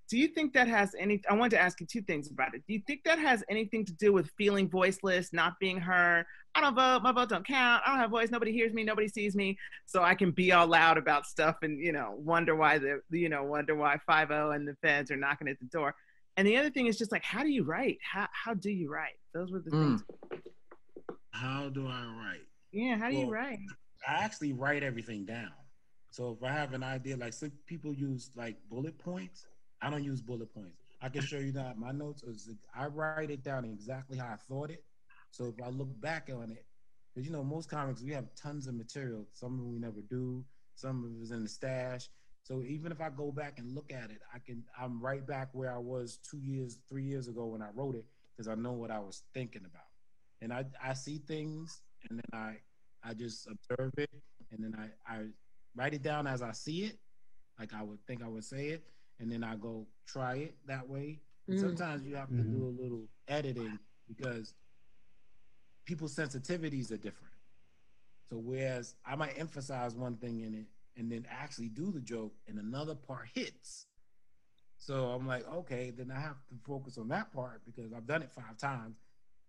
do 0.10 0.18
you 0.18 0.28
think 0.28 0.54
that 0.54 0.68
has 0.68 0.94
any 1.00 1.22
i 1.30 1.34
wanted 1.34 1.52
to 1.58 1.62
ask 1.62 1.80
you 1.80 1.88
two 1.88 2.02
things 2.02 2.30
about 2.30 2.54
it. 2.54 2.62
Do 2.68 2.74
you 2.74 2.82
think 2.86 3.02
that 3.06 3.20
has 3.20 3.44
anything 3.50 3.86
to 3.86 3.94
do 3.94 4.12
with 4.14 4.30
feeling 4.38 4.70
voiceless 4.70 5.32
not 5.34 5.54
being 5.60 5.80
heard? 5.80 6.26
I 6.56 6.62
don't 6.62 6.76
vote 6.76 7.02
my 7.04 7.12
vote 7.12 7.30
don't 7.30 7.46
count 7.48 7.82
i 7.86 7.90
don't 7.90 8.00
have 8.00 8.12
voice 8.12 8.30
nobody 8.30 8.52
hears 8.52 8.74
me 8.74 8.84
nobody 8.84 9.08
sees 9.08 9.36
me. 9.36 9.58
So 9.86 10.04
i 10.04 10.14
can 10.16 10.32
be 10.32 10.52
all 10.52 10.68
loud 10.68 10.98
about 10.98 11.26
stuff 11.26 11.58
and 11.62 11.80
you 11.80 11.92
know 11.92 12.16
wonder 12.18 12.56
why 12.56 12.78
the 12.78 13.02
you 13.10 13.30
know 13.30 13.44
wonder 13.44 13.76
why 13.76 13.98
5 14.06 14.32
and 14.32 14.68
the 14.68 14.76
feds 14.82 15.10
are 15.12 15.18
knocking 15.18 15.48
at 15.48 15.60
the 15.60 15.66
door. 15.68 15.96
And 16.38 16.48
the 16.48 16.58
other 16.58 16.70
thing 16.70 16.88
is 16.88 16.98
just 16.98 17.12
like 17.12 17.24
how 17.24 17.44
do 17.44 17.50
you 17.50 17.64
write? 17.64 17.98
How, 18.02 18.28
how 18.32 18.54
do 18.54 18.72
you 18.72 18.92
write? 18.92 19.18
Those 19.34 19.52
were 19.52 19.60
the 19.60 19.72
Mm. 19.72 19.82
things. 20.00 20.04
How 21.32 21.70
do 21.70 21.88
I 21.88 22.06
write? 22.06 22.48
yeah 22.72 22.98
how 22.98 23.10
do 23.10 23.16
you 23.16 23.30
write? 23.30 23.60
I 24.08 24.14
actually 24.26 24.54
write 24.54 24.84
everything 24.84 25.26
down. 25.26 25.52
So 26.12 26.38
if 26.38 26.44
I 26.44 26.52
have 26.52 26.74
an 26.74 26.84
idea, 26.84 27.18
like 27.18 27.34
some 27.34 27.52
people 27.66 27.94
use 27.94 28.30
like 28.36 28.58
bullet 28.70 28.98
points, 29.00 29.48
I 29.84 29.90
don't 29.90 30.04
use 30.04 30.22
bullet 30.22 30.54
points. 30.54 30.78
I 31.02 31.10
can 31.10 31.22
show 31.22 31.38
you 31.38 31.52
that 31.52 31.78
my 31.78 31.92
notes 31.92 32.24
is 32.24 32.50
I 32.74 32.86
write 32.88 33.30
it 33.30 33.44
down 33.44 33.66
exactly 33.66 34.18
how 34.18 34.28
I 34.28 34.38
thought 34.48 34.72
it. 34.72 34.84
So 35.32 35.46
if 35.46 35.66
I 35.66 35.70
look 35.70 35.90
back 36.00 36.30
on 36.34 36.52
it, 36.52 36.66
because 37.14 37.28
you 37.28 37.34
know 37.34 37.44
most 37.44 37.70
comics 37.70 38.02
we 38.02 38.14
have 38.14 38.34
tons 38.36 38.68
of 38.68 38.76
material. 38.76 39.28
Some 39.34 39.60
of 39.60 39.66
we 39.66 39.80
never 39.80 40.02
do. 40.10 40.44
Some 40.76 41.04
of 41.04 41.12
it 41.12 41.22
is 41.22 41.32
in 41.32 41.44
the 41.44 41.50
stash. 41.50 42.10
So 42.44 42.62
even 42.64 42.92
if 42.92 43.02
I 43.02 43.10
go 43.10 43.32
back 43.32 43.60
and 43.60 43.76
look 43.76 43.92
at 43.92 44.10
it, 44.10 44.22
I 44.34 44.40
can 44.40 44.64
I'm 44.80 45.02
right 45.02 45.26
back 45.26 45.50
where 45.52 45.74
I 45.74 45.78
was 45.78 46.20
two 46.30 46.40
years, 46.40 46.80
three 46.88 47.04
years 47.04 47.28
ago 47.28 47.48
when 47.48 47.62
I 47.62 47.70
wrote 47.76 47.96
it 47.96 48.06
because 48.36 48.48
I 48.48 48.56
know 48.56 48.72
what 48.72 48.90
I 48.90 49.00
was 49.00 49.24
thinking 49.34 49.64
about. 49.66 49.88
And 50.42 50.54
I 50.54 50.66
I 50.82 50.94
see 50.94 51.18
things 51.18 51.82
and 52.10 52.20
then 52.20 52.40
I 52.40 52.56
I 53.04 53.14
just 53.14 53.48
observe 53.48 53.92
it 53.98 54.10
and 54.52 54.64
then 54.64 54.76
I, 54.80 55.14
I 55.14 55.26
write 55.76 55.94
it 55.94 56.04
down 56.04 56.26
as 56.26 56.42
I 56.42 56.54
see 56.54 56.84
it, 56.84 56.98
like 57.60 57.74
I 57.74 57.84
would 57.84 58.00
think 58.08 58.24
I 58.24 58.28
would 58.30 58.44
say 58.46 58.68
it, 58.68 58.84
and 59.20 59.32
then 59.32 59.44
I 59.44 59.56
go 59.56 59.88
try 60.06 60.36
it 60.36 60.56
that 60.68 60.88
way. 60.88 61.22
Mm. 61.50 61.60
Sometimes 61.60 62.06
you 62.06 62.16
have 62.16 62.30
to 62.30 62.36
Mhm. 62.36 62.52
do 62.52 62.66
a 62.66 62.74
little 62.82 63.08
editing 63.28 63.80
because 64.08 64.54
people's 65.86 66.16
sensitivities 66.16 66.92
are 66.92 66.98
different. 66.98 67.34
So 68.30 68.38
whereas 68.38 68.96
I 69.06 69.16
might 69.16 69.38
emphasize 69.38 69.96
one 69.96 70.18
thing 70.18 70.42
in 70.42 70.54
it 70.54 70.68
and 70.96 71.12
then 71.12 71.26
actually 71.30 71.70
do 71.70 71.92
the 71.92 72.00
joke 72.02 72.34
and 72.48 72.58
another 72.60 72.96
part 72.96 73.28
hits. 73.34 73.86
So 74.78 75.12
I'm 75.12 75.28
like, 75.28 75.48
okay, 75.48 75.92
then 75.92 76.12
I 76.12 76.20
have 76.20 76.46
to 76.48 76.56
focus 76.66 76.98
on 76.98 77.08
that 77.10 77.32
part 77.32 77.64
because 77.66 77.94
I've 77.94 78.06
done 78.06 78.22
it 78.22 78.32
five 78.32 78.58
times. 78.58 78.98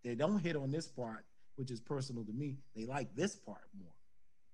They 0.02 0.14
don't 0.14 0.38
hit 0.38 0.54
on 0.56 0.70
this 0.70 0.86
part, 0.86 1.24
which 1.56 1.70
is 1.70 1.80
personal 1.80 2.24
to 2.24 2.32
me. 2.32 2.58
They 2.74 2.84
like 2.84 3.14
this 3.14 3.36
part 3.36 3.68
more. 3.78 3.94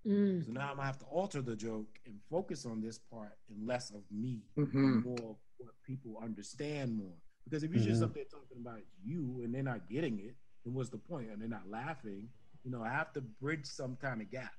Mm. 0.07 0.45
So 0.45 0.53
now 0.53 0.71
I'm 0.71 0.77
gonna 0.77 0.87
have 0.87 0.99
to 0.99 1.05
alter 1.07 1.43
the 1.43 1.55
joke 1.57 1.99
and 2.07 2.19
focus 2.31 2.65
on 2.67 2.81
this 2.81 2.99
part 2.99 3.37
and 3.49 3.67
less 3.67 3.91
of 3.91 4.03
me, 4.11 4.43
Mhm. 4.57 5.05
more 5.05 5.31
of 5.31 5.37
what 5.59 5.75
people 5.85 6.19
understand 6.23 6.95
more. 6.95 7.17
Because 7.45 7.63
if 7.63 7.73
you're 7.73 7.83
just 7.85 8.01
Mhm. 8.01 8.05
up 8.07 8.15
there 8.15 8.25
talking 8.25 8.59
about 8.61 8.83
you 9.03 9.43
and 9.43 9.55
they're 9.55 9.63
not 9.63 9.89
getting 9.89 10.19
it, 10.21 10.37
then 10.65 10.75
what's 10.75 10.91
the 10.91 10.99
point? 10.99 11.31
And 11.31 11.41
they're 11.41 11.49
not 11.49 11.69
laughing. 11.69 12.33
You 12.65 12.71
know, 12.71 12.83
I 12.83 12.91
have 12.91 13.13
to 13.15 13.21
bridge 13.21 13.67
some 13.67 13.97
kind 13.97 14.21
of 14.23 14.31
gap. 14.31 14.55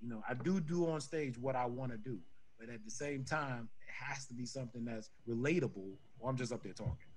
You 0.00 0.08
know, 0.08 0.22
I 0.28 0.34
do 0.34 0.60
do 0.60 0.86
on 0.88 1.00
stage 1.00 1.38
what 1.38 1.56
I 1.56 1.64
want 1.66 1.92
to 1.92 1.98
do, 1.98 2.20
but 2.58 2.68
at 2.68 2.84
the 2.84 2.90
same 2.90 3.24
time, 3.24 3.70
it 3.86 3.92
has 3.92 4.26
to 4.26 4.34
be 4.34 4.44
something 4.44 4.84
that's 4.84 5.10
relatable, 5.26 5.96
or 6.18 6.28
I'm 6.28 6.36
just 6.36 6.52
up 6.52 6.62
there 6.62 6.72
talking. 6.74 7.13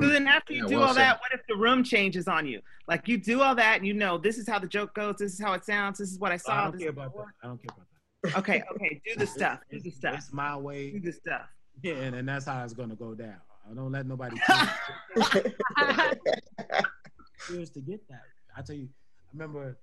So 0.00 0.08
then 0.08 0.26
after 0.26 0.52
you 0.54 0.62
Yeah, 0.62 0.68
do 0.68 0.76
well 0.78 0.88
all 0.88 0.94
said. 0.94 1.00
that, 1.02 1.20
what 1.20 1.32
if 1.32 1.40
the 1.48 1.56
room 1.56 1.84
changes 1.84 2.26
on 2.28 2.46
you? 2.46 2.60
Like 2.88 3.06
you 3.08 3.18
do 3.18 3.42
all 3.42 3.54
that 3.54 3.76
and 3.78 3.86
you 3.86 3.92
know 3.94 4.16
this 4.18 4.38
is 4.38 4.48
how 4.48 4.58
the 4.58 4.66
joke 4.68 4.94
goes, 4.94 5.16
this 5.18 5.32
is 5.34 5.40
how 5.40 5.52
it 5.52 5.64
sounds, 5.64 5.98
this 5.98 6.10
is 6.10 6.18
what 6.18 6.32
I 6.32 6.36
saw. 6.38 6.52
I 6.52 6.64
don't 6.70 6.78
care 6.78 6.88
about 6.90 7.14
that. 7.16 7.26
I 7.42 7.46
don't 7.48 7.58
care 7.58 7.66
about 7.74 7.78
that. 7.78 7.84
Okay, 8.38 8.62
okay, 8.74 9.00
do 9.06 9.16
the 9.18 9.26
stuff. 9.26 9.60
Do 9.70 9.76
It's, 9.76 9.84
the 9.84 9.90
stuff. 9.90 10.14
it's 10.14 10.32
my 10.32 10.56
way, 10.56 10.90
Do 10.92 11.00
the 11.00 11.12
stuff. 11.12 11.42
yeah, 11.82 11.94
and, 11.96 12.16
and 12.16 12.26
that's 12.26 12.46
how 12.46 12.64
it's 12.64 12.72
gonna 12.72 12.94
go 12.96 13.14
down. 13.14 13.36
I 13.70 13.74
don't 13.74 13.92
let 13.92 14.06
nobody 14.06 14.36
years 17.50 17.70
to 17.70 17.80
get 17.80 18.06
that. 18.08 18.22
I 18.56 18.62
tell 18.62 18.76
you, 18.76 18.88
I 18.88 19.28
remember 19.32 19.76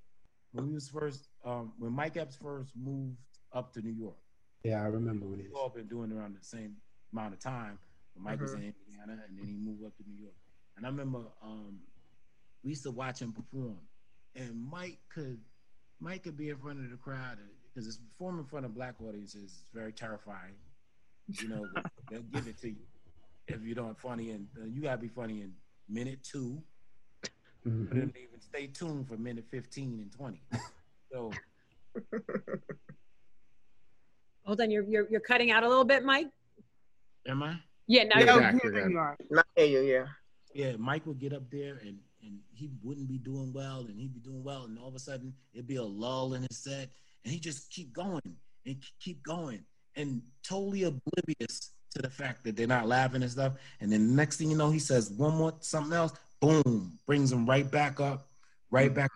when 0.54 0.68
we 0.68 0.74
was 0.74 0.90
first, 0.90 1.28
um, 1.46 1.74
when 1.78 1.92
Mike 1.94 2.18
Epps 2.18 2.36
first 2.36 2.72
moved 2.76 3.18
up 3.54 3.74
to 3.74 3.82
New 3.82 3.92
York. 3.94 4.16
Yeah, 4.64 4.82
I 4.82 4.86
remember 4.88 5.26
when 5.28 5.40
We've 5.40 5.54
all 5.56 5.70
been 5.70 5.88
doing 5.88 6.12
around 6.12 6.36
the 6.40 6.44
same 6.46 6.76
amount 7.14 7.34
of 7.34 7.40
time. 7.40 7.78
When 8.14 8.24
Mike 8.26 8.42
was 8.42 8.54
in 8.54 8.60
Mhm. 8.62 8.74
Indiana, 8.88 9.24
and 9.28 9.38
then 9.38 9.46
he 9.48 9.58
moved 9.58 9.84
up 9.86 9.96
to 9.98 10.04
New 10.08 10.16
York. 10.22 10.36
And 10.76 10.86
I 10.86 10.90
remember 10.90 11.32
um, 11.42 11.80
we 12.64 12.70
used 12.72 12.84
to 12.84 12.92
watch 12.92 13.20
him 13.22 13.32
perform, 13.34 13.80
and 14.36 14.56
Mike 14.70 15.00
could 15.10 15.44
Mike 16.00 16.24
could 16.24 16.36
be 16.38 16.50
in 16.50 16.58
front 16.58 16.80
of 16.84 16.90
the 16.90 16.98
crowd 16.98 17.38
because 17.74 17.88
it's 17.88 17.98
performing 17.98 18.42
in 18.42 18.48
front 18.48 18.66
of 18.66 18.74
black 18.74 19.00
audiences 19.02 19.44
is 19.44 19.66
very 19.74 19.94
terrifying. 19.94 20.56
You 21.28 21.48
know, 21.50 21.70
they'll 22.10 22.24
give 22.24 22.48
it 22.48 22.58
to 22.62 22.70
you 22.70 22.88
if 23.48 23.64
you 23.64 23.76
don't 23.76 23.98
funny, 24.00 24.32
and 24.32 24.48
uh, 24.60 24.66
you 24.66 24.82
gotta 24.82 24.98
be 24.98 25.08
funny 25.10 25.42
in 25.42 25.54
minute 25.88 26.24
two, 26.24 26.64
but 27.64 27.72
Mhm. 27.72 27.90
then 27.92 28.14
even 28.18 28.40
stay 28.42 28.68
tuned 28.68 29.08
for 29.08 29.18
minute 29.18 29.46
fifteen 29.50 30.00
and 30.02 30.12
twenty. 30.12 30.42
So 31.12 31.32
Hold 34.44 34.60
on, 34.60 34.72
you're, 34.72 34.84
you're 34.84 35.08
you're 35.10 35.20
cutting 35.22 35.52
out 35.52 35.64
a 35.64 35.70
little 35.70 35.86
bit, 35.86 36.04
Mike. 36.04 36.28
am 37.28 37.44
I? 37.44 37.62
Yeah, 37.92 38.04
now 38.06 38.20
Yeah, 38.20 38.26
you're 38.26 38.42
Zach, 38.42 38.52
here 38.54 38.62
you're 38.64 38.84
good. 38.84 38.92
you. 38.92 39.36
Not 39.36 39.46
hear 39.58 39.84
yeah. 39.84 40.06
Yeah, 40.54 40.76
Mike 40.78 41.06
would 41.06 41.20
get 41.20 41.34
up 41.34 41.44
there 41.52 41.82
and 41.86 41.98
and 42.24 42.40
he 42.54 42.70
wouldn't 42.84 43.10
be 43.10 43.18
doing 43.18 43.52
well, 43.52 43.82
and 43.90 44.00
he'd 44.00 44.14
be 44.14 44.20
doing 44.20 44.44
well, 44.44 44.64
and 44.64 44.78
all 44.80 44.88
of 44.88 44.96
a 44.96 45.00
sudden 45.00 45.34
it'd 45.54 45.68
be 45.68 45.76
a 45.76 45.84
lull 45.84 46.36
in 46.36 46.44
his 46.44 46.58
set, 46.58 46.88
and 47.26 47.34
he 47.34 47.40
just 47.40 47.70
keep 47.70 47.92
going 47.92 48.22
and 48.66 48.78
keep 49.02 49.22
going, 49.24 49.66
and 49.98 50.22
totally 50.48 50.84
oblivious 50.84 51.72
to 51.94 52.02
the 52.02 52.10
fact 52.10 52.46
that 52.46 52.56
they're 52.56 52.68
not 52.68 52.88
laughing 52.88 53.24
and 53.24 53.32
stuff. 53.32 53.54
And 53.82 53.92
then 53.92 54.16
next 54.16 54.38
thing 54.38 54.50
you 54.52 54.56
know, 54.58 54.70
he 54.70 54.80
says 54.80 55.10
one 55.10 55.36
more 55.36 55.54
something 55.60 55.92
else, 55.92 56.14
boom, 56.40 56.98
brings 57.06 57.30
him 57.30 57.46
right 57.46 57.70
back 57.70 58.00
up, 58.00 58.28
right 58.70 58.94
back. 58.94 59.12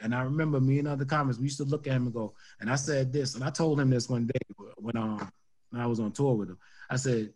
And 0.00 0.14
I 0.14 0.22
remember 0.22 0.60
me 0.60 0.78
and 0.78 0.86
other 0.86 1.04
comics, 1.04 1.38
we 1.38 1.44
used 1.44 1.58
to 1.58 1.64
look 1.64 1.88
at 1.88 1.94
him 1.94 2.04
and 2.04 2.14
go, 2.14 2.34
and 2.60 2.70
I 2.70 2.76
said 2.76 3.12
this, 3.12 3.34
and 3.34 3.42
I 3.42 3.50
told 3.50 3.80
him 3.80 3.90
this 3.90 4.08
one 4.08 4.26
day 4.26 4.40
when 4.76 4.96
um 4.96 5.32
when 5.70 5.82
I 5.82 5.86
was 5.86 5.98
on 5.98 6.12
tour 6.12 6.34
with 6.34 6.50
him. 6.50 6.58
I 6.88 6.96
said, 6.96 7.32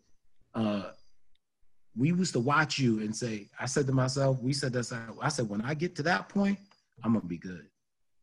uh, 0.57 0.91
we 1.97 2.09
used 2.09 2.33
to 2.35 2.41
watch 2.41 2.79
you 2.79 3.01
and 3.01 3.15
say, 3.15 3.49
I 3.59 3.67
said 3.67 3.87
to 3.87 3.93
myself, 3.93 4.41
we 4.43 4.53
said 4.53 4.73
that 4.75 4.91
I 5.23 5.29
said, 5.29 5.49
when 5.49 5.61
I 5.63 5.75
get 5.75 5.95
to 5.97 6.03
that 6.05 6.29
point, 6.29 6.59
I'm 7.05 7.13
gonna 7.15 7.25
be 7.25 7.39
good. 7.39 7.67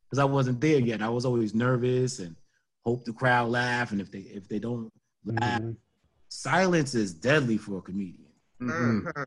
Because 0.09 0.19
I 0.19 0.25
wasn't 0.25 0.59
there 0.61 0.79
yet. 0.79 1.01
I 1.01 1.09
was 1.09 1.25
always 1.25 1.55
nervous 1.55 2.19
and 2.19 2.35
hope 2.85 3.05
the 3.05 3.13
crowd 3.13 3.49
laugh. 3.49 3.91
And 3.91 4.01
if 4.01 4.11
they 4.11 4.19
if 4.19 4.47
they 4.47 4.59
don't 4.59 4.91
laugh, 5.25 5.61
Mhm. 5.61 5.75
silence 6.29 6.93
is 6.95 7.13
deadly 7.13 7.57
for 7.57 7.77
a 7.77 7.81
comedian. 7.81 8.31
Mhm. 8.61 9.03
Mhm. 9.03 9.25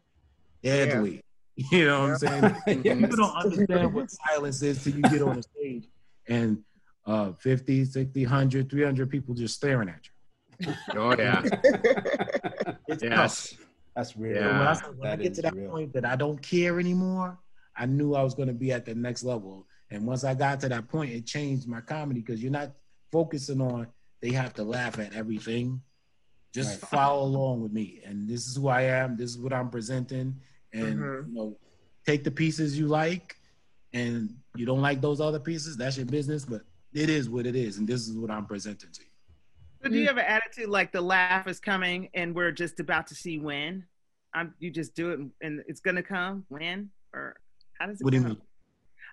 Deadly. 0.63 1.23
You 1.73 1.87
know 1.87 2.01
what 2.03 2.11
I'm 2.11 2.17
saying? 2.19 2.57
Yes. 2.85 2.99
People 2.99 3.17
don't 3.17 3.35
understand 3.35 3.95
what 3.95 4.11
silence 4.11 4.63
is 4.63 4.85
till 4.85 4.93
you 4.95 5.09
get 5.09 5.23
on 5.23 5.37
the 5.37 5.43
stage 5.55 5.89
and 6.29 6.63
uh 7.07 7.33
50, 7.33 7.85
60, 7.87 8.25
100, 8.25 8.69
300 8.71 9.09
people 9.11 9.35
just 9.35 9.55
staring 9.55 9.89
at 9.89 10.03
you. 10.07 10.75
Oh 10.95 11.15
yeah. 11.17 11.41
It's 13.03 13.15
tough. 13.15 13.19
Yes. 13.19 13.55
That's 13.95 14.17
real. 14.17 14.37
Yeah. 14.37 14.59
when 14.59 14.67
I, 14.69 14.73
said- 14.75 14.99
when 14.99 15.11
I 15.11 15.17
get 15.17 15.35
to 15.35 15.43
that 15.43 15.55
real. 15.55 15.71
point 15.71 15.93
that 15.95 16.05
I 16.05 16.17
don't 16.17 16.41
care 16.43 16.79
anymore, 16.79 17.39
I 17.77 17.87
knew 17.87 18.15
I 18.15 18.23
was 18.23 18.35
going 18.35 18.49
to 18.49 18.55
be 18.55 18.73
at 18.73 18.85
the 18.85 18.95
next 18.95 19.23
level. 19.25 19.67
And 19.91 20.07
once 20.07 20.25
I 20.25 20.35
got 20.35 20.61
to 20.61 20.69
that 20.69 20.89
point, 20.89 21.13
it 21.13 21.27
changed 21.27 21.67
my 21.69 21.81
comedy 21.81 22.21
because 22.21 22.43
you're 22.43 22.53
not 22.53 22.73
focusing 23.13 23.61
on 23.61 23.87
they 24.21 24.33
have 24.33 24.53
to 24.55 24.65
laugh 24.65 24.99
at 24.99 25.15
everything. 25.15 25.81
Just 26.53 26.83
Right. 26.83 26.91
follow 26.91 27.23
along 27.25 27.61
with 27.63 27.73
me, 27.73 28.01
and 28.05 28.27
this 28.29 28.47
is 28.47 28.57
who 28.57 28.69
I 28.69 28.83
am. 28.83 29.17
This 29.17 29.31
is 29.31 29.39
what 29.39 29.53
I'm 29.53 29.69
presenting, 29.69 30.41
and 30.73 30.99
Mhm. 30.99 31.29
you 31.29 31.35
know, 31.35 31.59
take 32.07 32.25
the 32.25 32.31
pieces 32.31 32.79
you 32.79 32.87
like, 32.89 33.37
and 33.93 34.35
you 34.55 34.65
don't 34.65 34.81
like 34.81 35.03
those 35.03 35.21
other 35.21 35.39
pieces. 35.39 35.77
That's 35.77 35.99
your 35.99 36.07
business, 36.07 36.47
but 36.47 36.63
it 36.95 37.11
is 37.11 37.29
what 37.29 37.47
it 37.47 37.57
is, 37.57 37.77
and 37.77 37.87
this 37.87 38.09
is 38.09 38.17
what 38.17 38.31
I'm 38.31 38.47
presenting 38.47 38.91
to 38.91 39.01
you. 39.03 39.06
So 39.83 39.91
do 39.91 39.99
you 39.99 40.07
have 40.07 40.17
an 40.17 40.25
attitude 40.27 40.69
like 40.69 40.93
the 40.93 41.01
laugh 41.01 41.47
is 41.47 41.61
coming 41.61 42.09
and 42.15 42.35
we're 42.35 42.53
just 42.53 42.81
about 42.81 43.07
to 43.09 43.15
see 43.15 43.39
when? 43.39 43.85
I'm, 44.35 44.55
you 44.59 44.71
just 44.71 44.95
do 44.95 45.11
it 45.13 45.21
and 45.43 45.63
it's 45.67 45.81
gonna 45.81 46.03
come 46.03 46.45
when 46.49 46.91
or 47.15 47.37
how 47.79 47.87
does 47.87 48.01
it 48.01 48.05
What 48.05 48.11
do 48.11 48.19
you 48.19 48.25
mean? 48.25 48.41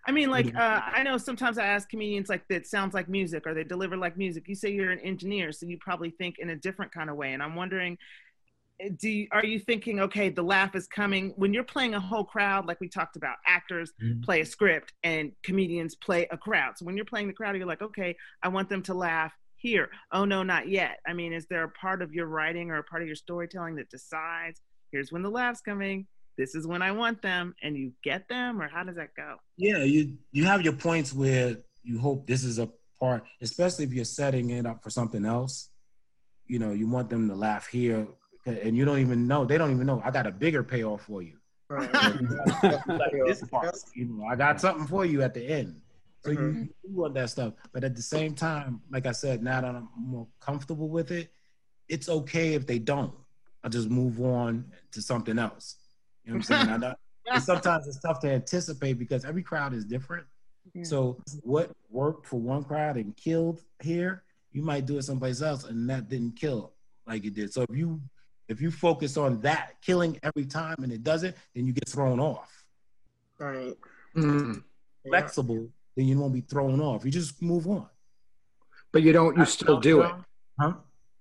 I 0.05 0.11
mean, 0.11 0.30
like 0.30 0.53
uh, 0.55 0.82
I 0.84 1.01
know 1.03 1.18
sometimes 1.18 1.57
I 1.57 1.66
ask 1.66 1.88
comedians 1.88 2.28
like 2.28 2.45
that 2.49 2.68
sounds 2.68 2.93
like 2.93 3.07
music 3.07 3.47
or 3.47 3.53
they 3.53 3.64
deliver 3.64 3.95
like 3.95 4.18
music. 4.18 4.47
You 4.47 4.55
say 4.55 4.72
you're 4.72 4.91
an 4.91 4.99
engineer, 4.99 5.53
so 5.53 5.66
you 5.66 5.78
probably 5.80 6.09
think 6.09 6.39
in 6.39 6.49
a 6.49 6.55
different 6.57 6.91
kind 6.91 7.09
of 7.09 7.16
way. 7.16 7.32
And 7.34 7.41
I'm 7.41 7.55
wondering, 7.55 7.97
eh, 8.82 8.89
do 8.97 9.09
you, 9.09 9.28
are 9.32 9.45
you 9.45 9.59
thinking 9.59 10.01
okay, 10.01 10.28
the 10.30 10.43
laugh 10.43 10.76
is 10.76 10.88
coming 10.88 11.30
when 11.38 11.53
you're 11.53 11.64
playing 11.64 11.93
a 11.93 12.01
whole 12.01 12.26
crowd 12.26 12.66
like 12.66 12.82
we 12.82 12.89
talked 12.89 13.16
about? 13.16 13.38
Actors 13.47 13.93
Mhm. 14.01 14.24
play 14.24 14.41
a 14.41 14.45
script 14.45 14.91
and 15.03 15.32
comedians 15.43 15.95
play 15.95 16.28
a 16.32 16.38
crowd. 16.38 16.78
So 16.78 16.86
when 16.86 16.97
you're 16.97 17.05
playing 17.05 17.28
the 17.28 17.34
crowd, 17.34 17.55
you're 17.55 17.66
like, 17.66 17.82
okay, 17.82 18.16
I 18.41 18.49
want 18.49 18.68
them 18.68 18.82
to 18.84 18.93
laugh 18.93 19.32
here. 19.64 19.89
Oh 20.11 20.26
no, 20.26 20.43
not 20.43 20.68
yet. 20.68 20.99
I 21.07 21.14
mean, 21.14 21.34
is 21.34 21.47
there 21.49 21.64
a 21.64 21.70
part 21.70 22.03
of 22.03 22.14
your 22.14 22.28
writing 22.28 22.70
or 22.70 22.78
a 22.78 22.84
part 22.84 23.01
of 23.01 23.07
your 23.07 23.16
storytelling 23.16 23.76
that 23.78 23.89
decides 23.89 24.61
here's 24.91 25.11
when 25.11 25.24
the 25.24 25.30
laugh's 25.30 25.61
coming? 25.61 26.05
This 26.38 26.53
is 26.53 26.68
when 26.68 26.82
I 26.82 26.91
want 26.91 27.22
them, 27.22 27.55
and 27.61 27.78
you 27.78 27.93
get 28.03 28.28
them, 28.28 28.61
or 28.61 28.68
how 28.68 28.84
does 28.84 28.95
that 28.95 29.16
go? 29.16 29.38
Yeah, 29.57 29.84
you 29.84 30.18
you 30.32 30.45
have 30.45 30.61
your 30.61 30.74
points 30.74 31.14
where 31.14 31.57
you 31.84 31.99
hope 31.99 32.28
this 32.28 32.43
is 32.43 32.59
a 32.59 32.70
part, 32.99 33.24
especially 33.41 33.86
if 33.86 33.93
you're 33.93 34.05
setting 34.05 34.49
it 34.49 34.66
up 34.66 34.84
for 34.84 34.89
something 34.89 35.26
else. 35.26 35.70
You 36.45 36.59
know, 36.59 36.72
you 36.72 36.88
want 36.88 37.09
them 37.09 37.30
to 37.30 37.36
laugh 37.36 37.68
here, 37.68 38.07
and 38.45 38.76
you 38.76 38.84
don't 38.84 38.99
even 38.99 39.28
know. 39.28 39.45
They 39.45 39.57
don't 39.57 39.72
even 39.72 39.86
know. 39.86 40.01
I 40.03 40.11
got 40.11 40.28
a 40.28 40.32
bigger 40.32 40.64
payoff 40.64 41.03
for 41.03 41.22
you. 41.22 41.38
Right. 41.70 41.91
Like 41.93 43.11
this 43.26 43.41
part, 43.43 43.76
you 43.95 44.05
know, 44.05 44.26
I 44.26 44.36
got 44.36 44.59
something 44.59 44.86
for 44.88 45.05
you 45.05 45.22
at 45.22 45.34
the 45.34 45.47
end. 45.47 45.80
So 46.24 46.32
you, 46.32 46.38
Mhm. 46.38 46.68
you 46.68 46.74
do 46.90 46.96
want 46.96 47.14
that 47.16 47.30
stuff, 47.30 47.54
but 47.74 47.84
at 47.84 47.96
the 47.96 48.02
same 48.02 48.34
time, 48.34 48.82
like 48.90 49.06
I 49.06 49.12
said, 49.12 49.44
now 49.44 49.60
that 49.62 49.76
I'm 49.76 49.90
more 49.98 50.28
comfortable 50.40 50.88
with 50.90 51.12
it, 51.12 51.34
it's 51.90 52.08
okay 52.08 52.54
if 52.54 52.66
they 52.66 52.80
don't. 52.80 53.14
I 53.64 53.70
just 53.70 53.90
move 53.90 54.22
on 54.22 54.72
to 54.92 55.02
something 55.02 55.38
else. 55.38 55.78
You 56.24 56.32
know 56.32 56.38
what 56.38 56.50
I'm 56.50 56.68
saying? 56.68 56.84
I 56.84 56.96
and 57.34 57.44
sometimes 57.44 57.88
it's 57.88 58.00
tough 58.00 58.20
to 58.22 58.32
anticipate 58.32 58.94
because 58.94 59.26
every 59.26 59.44
crowd 59.44 59.74
is 59.74 59.84
different. 59.86 60.26
Yeah. 60.74 60.84
So 60.84 61.20
what 61.42 61.72
worked 61.90 62.26
for 62.26 62.40
one 62.40 62.64
crowd 62.64 62.96
and 62.96 63.16
killed 63.18 63.62
here, 63.82 64.24
you 64.52 64.62
might 64.62 64.86
do 64.86 64.98
it 64.98 65.04
someplace 65.04 65.42
else 65.42 65.66
and 65.66 65.90
that 65.90 66.08
didn't 66.08 66.38
kill 66.38 66.74
like 67.06 67.26
it 67.26 67.34
did. 67.34 67.52
So 67.52 67.64
if 67.64 67.76
you 67.76 68.02
if 68.48 68.62
you 68.62 68.72
focus 68.72 69.18
on 69.18 69.42
that 69.42 69.82
killing 69.82 70.20
every 70.24 70.46
time 70.46 70.76
and 70.84 70.92
it 70.92 71.04
doesn't, 71.04 71.36
then 71.54 71.66
you 71.66 71.74
get 71.74 71.88
thrown 71.90 72.20
off. 72.20 72.66
Right. 73.40 73.76
Mhm. 74.16 74.56
Yeah. 75.04 75.10
Flexible, 75.10 75.70
then 75.96 76.08
you 76.08 76.18
won't 76.20 76.34
be 76.34 76.41
thrown 76.41 76.82
off. 76.82 77.06
You 77.06 77.12
just 77.12 77.41
move 77.41 77.68
on. 77.68 77.88
But 78.91 79.04
you 79.04 79.12
don't. 79.12 79.38
You 79.38 79.46
still 79.46 79.80
do 79.80 80.02
it. 80.02 80.12
Huh? 80.60 80.74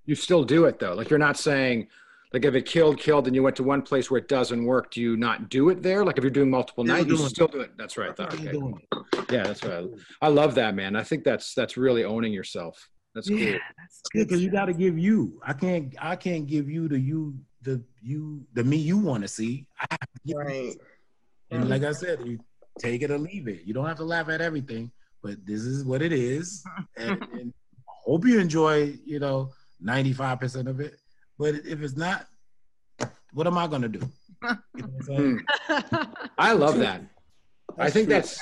You 0.04 0.14
still 0.14 0.44
do 0.44 0.64
it 0.66 0.78
though. 0.78 0.94
Like 0.94 1.10
you're 1.10 1.18
not 1.18 1.38
saying, 1.38 1.88
like 2.32 2.44
if 2.44 2.54
it 2.54 2.66
killed, 2.66 2.98
killed, 2.98 3.26
and 3.26 3.36
you 3.36 3.42
went 3.42 3.56
to 3.56 3.62
one 3.62 3.82
place 3.82 4.10
where 4.10 4.18
it 4.18 4.28
doesn't 4.28 4.64
work, 4.64 4.90
do 4.90 5.00
you 5.00 5.16
not 5.16 5.48
do 5.48 5.68
it 5.70 5.82
there? 5.82 6.04
Like 6.04 6.18
if 6.18 6.24
you're 6.24 6.30
doing 6.30 6.50
multiple 6.50 6.84
Still 6.84 6.96
nights, 6.96 7.08
you 7.08 7.16
doing 7.16 7.26
it. 7.26 7.30
still 7.30 7.48
do 7.48 7.60
it. 7.60 7.72
That's 7.78 7.96
right. 7.96 8.14
That's 8.16 8.34
Though. 8.34 8.40
what 8.40 8.48
I'm 8.48 8.48
Okay. 8.48 8.58
doing. 8.58 9.26
Yeah, 9.30 9.44
that's 9.44 9.64
right. 9.64 9.86
I 10.20 10.28
love 10.28 10.54
that, 10.56 10.74
man. 10.74 10.96
I 10.96 11.02
think 11.02 11.24
that's 11.24 11.54
that's 11.54 11.76
really 11.76 12.04
owning 12.04 12.32
yourself. 12.32 12.88
That's 13.14 13.28
cool. 13.28 13.38
Yeah, 13.38 13.58
that's 13.78 14.00
good. 14.12 14.26
because 14.26 14.42
you 14.42 14.50
got 14.50 14.66
to 14.66 14.74
give 14.74 14.98
you. 14.98 15.40
I 15.46 15.52
can't. 15.52 15.94
I 16.00 16.16
can't 16.16 16.46
give 16.46 16.68
you 16.68 16.88
the 16.88 16.98
you 16.98 17.38
the 17.62 17.82
you 18.02 18.44
the 18.54 18.64
me 18.64 18.76
you 18.76 18.98
want 18.98 19.22
to 19.22 19.28
see. 19.28 19.66
I 19.80 19.86
have 19.90 20.00
to 20.00 20.20
give 20.26 20.36
you 20.36 20.38
Right. 20.38 20.76
And 21.50 21.68
like 21.68 21.82
mm-hmm. 21.82 21.90
I 21.90 21.92
said, 21.92 22.26
you 22.26 22.38
take 22.78 23.02
it 23.02 23.10
or 23.10 23.18
leave 23.18 23.48
it. 23.48 23.62
You 23.64 23.74
don't 23.74 23.86
have 23.86 23.98
to 23.98 24.04
laugh 24.04 24.28
at 24.28 24.40
everything, 24.40 24.90
but 25.22 25.44
this 25.46 25.62
is 25.62 25.84
what 25.84 26.02
it 26.02 26.12
is. 26.12 26.64
And, 26.96 27.22
and 27.32 27.52
I 27.88 27.92
hope 28.04 28.26
you 28.26 28.38
enjoy, 28.38 28.98
you 29.04 29.18
know, 29.18 29.50
95% 29.84 30.68
of 30.68 30.80
it. 30.80 30.96
But 31.38 31.54
if 31.66 31.82
it's 31.82 31.96
not, 31.96 32.26
what 33.32 33.46
am 33.46 33.58
I 33.58 33.66
going 33.66 33.82
to 33.82 33.88
do? 33.88 34.08
You 34.76 34.82
know 34.82 34.88
what 35.06 35.18
I'm? 35.18 35.46
Hmm. 35.68 36.04
I 36.38 36.52
love 36.52 36.78
that. 36.78 37.02
I 37.78 37.90
think 37.90 38.08
that's. 38.08 38.38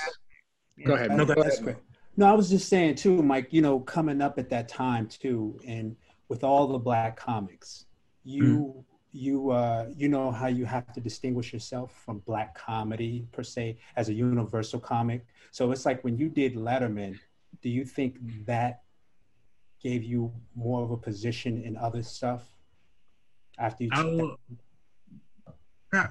Go 0.85 0.95
ahead. 0.95 1.13
No, 1.13 1.25
go 1.25 1.35
ahead. 1.35 1.77
No, 2.17 2.27
I 2.27 2.33
was 2.33 2.51
just 2.51 2.69
saying 2.69 2.97
too, 2.97 3.23
Mike. 3.23 3.49
You 3.51 3.63
know, 3.63 3.81
coming 3.81 4.21
up 4.21 4.39
at 4.39 4.51
that 4.51 4.69
time 4.69 5.07
too, 5.07 5.59
and 5.67 5.97
with 6.29 6.43
all 6.43 6.67
the 6.67 6.79
black 6.79 7.17
comics, 7.17 7.87
you 8.25 8.85
you 9.13 9.51
uh, 9.51 9.87
you 9.97 10.09
know 10.09 10.31
how 10.31 10.47
you 10.47 10.65
have 10.65 10.93
to 10.93 11.01
distinguish 11.01 11.53
yourself 11.53 11.93
from 12.05 12.19
black 12.21 12.55
comedy 12.55 13.27
per 13.33 13.43
se 13.43 13.79
as 13.97 14.09
a 14.09 14.13
universal 14.13 14.79
comic. 14.79 15.27
So 15.51 15.73
it's 15.73 15.85
like 15.85 16.05
when 16.05 16.17
you 16.17 16.29
did 16.29 16.55
Letterman, 16.55 17.19
do 17.63 17.69
you 17.69 17.85
think 17.85 18.19
that 18.47 18.83
gave 19.83 20.05
you 20.05 20.33
more 20.55 20.83
of 20.85 20.91
a 20.91 20.97
position 20.97 21.63
in 21.63 21.77
other 21.77 22.03
stuff 22.03 22.45
after 23.59 23.85
you? 23.85 23.91
Will, 23.93 24.37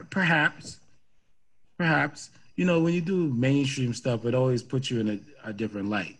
perhaps, 0.10 0.80
perhaps. 1.78 2.32
You 2.56 2.66
know, 2.66 2.82
when 2.82 2.94
you 2.94 3.02
do 3.02 3.32
mainstream 3.34 3.94
stuff, 3.94 4.26
it 4.26 4.36
always 4.36 4.62
puts 4.62 4.92
you 4.92 5.00
in 5.00 5.10
a, 5.10 5.50
a 5.50 5.54
different 5.54 5.90
light. 5.90 6.18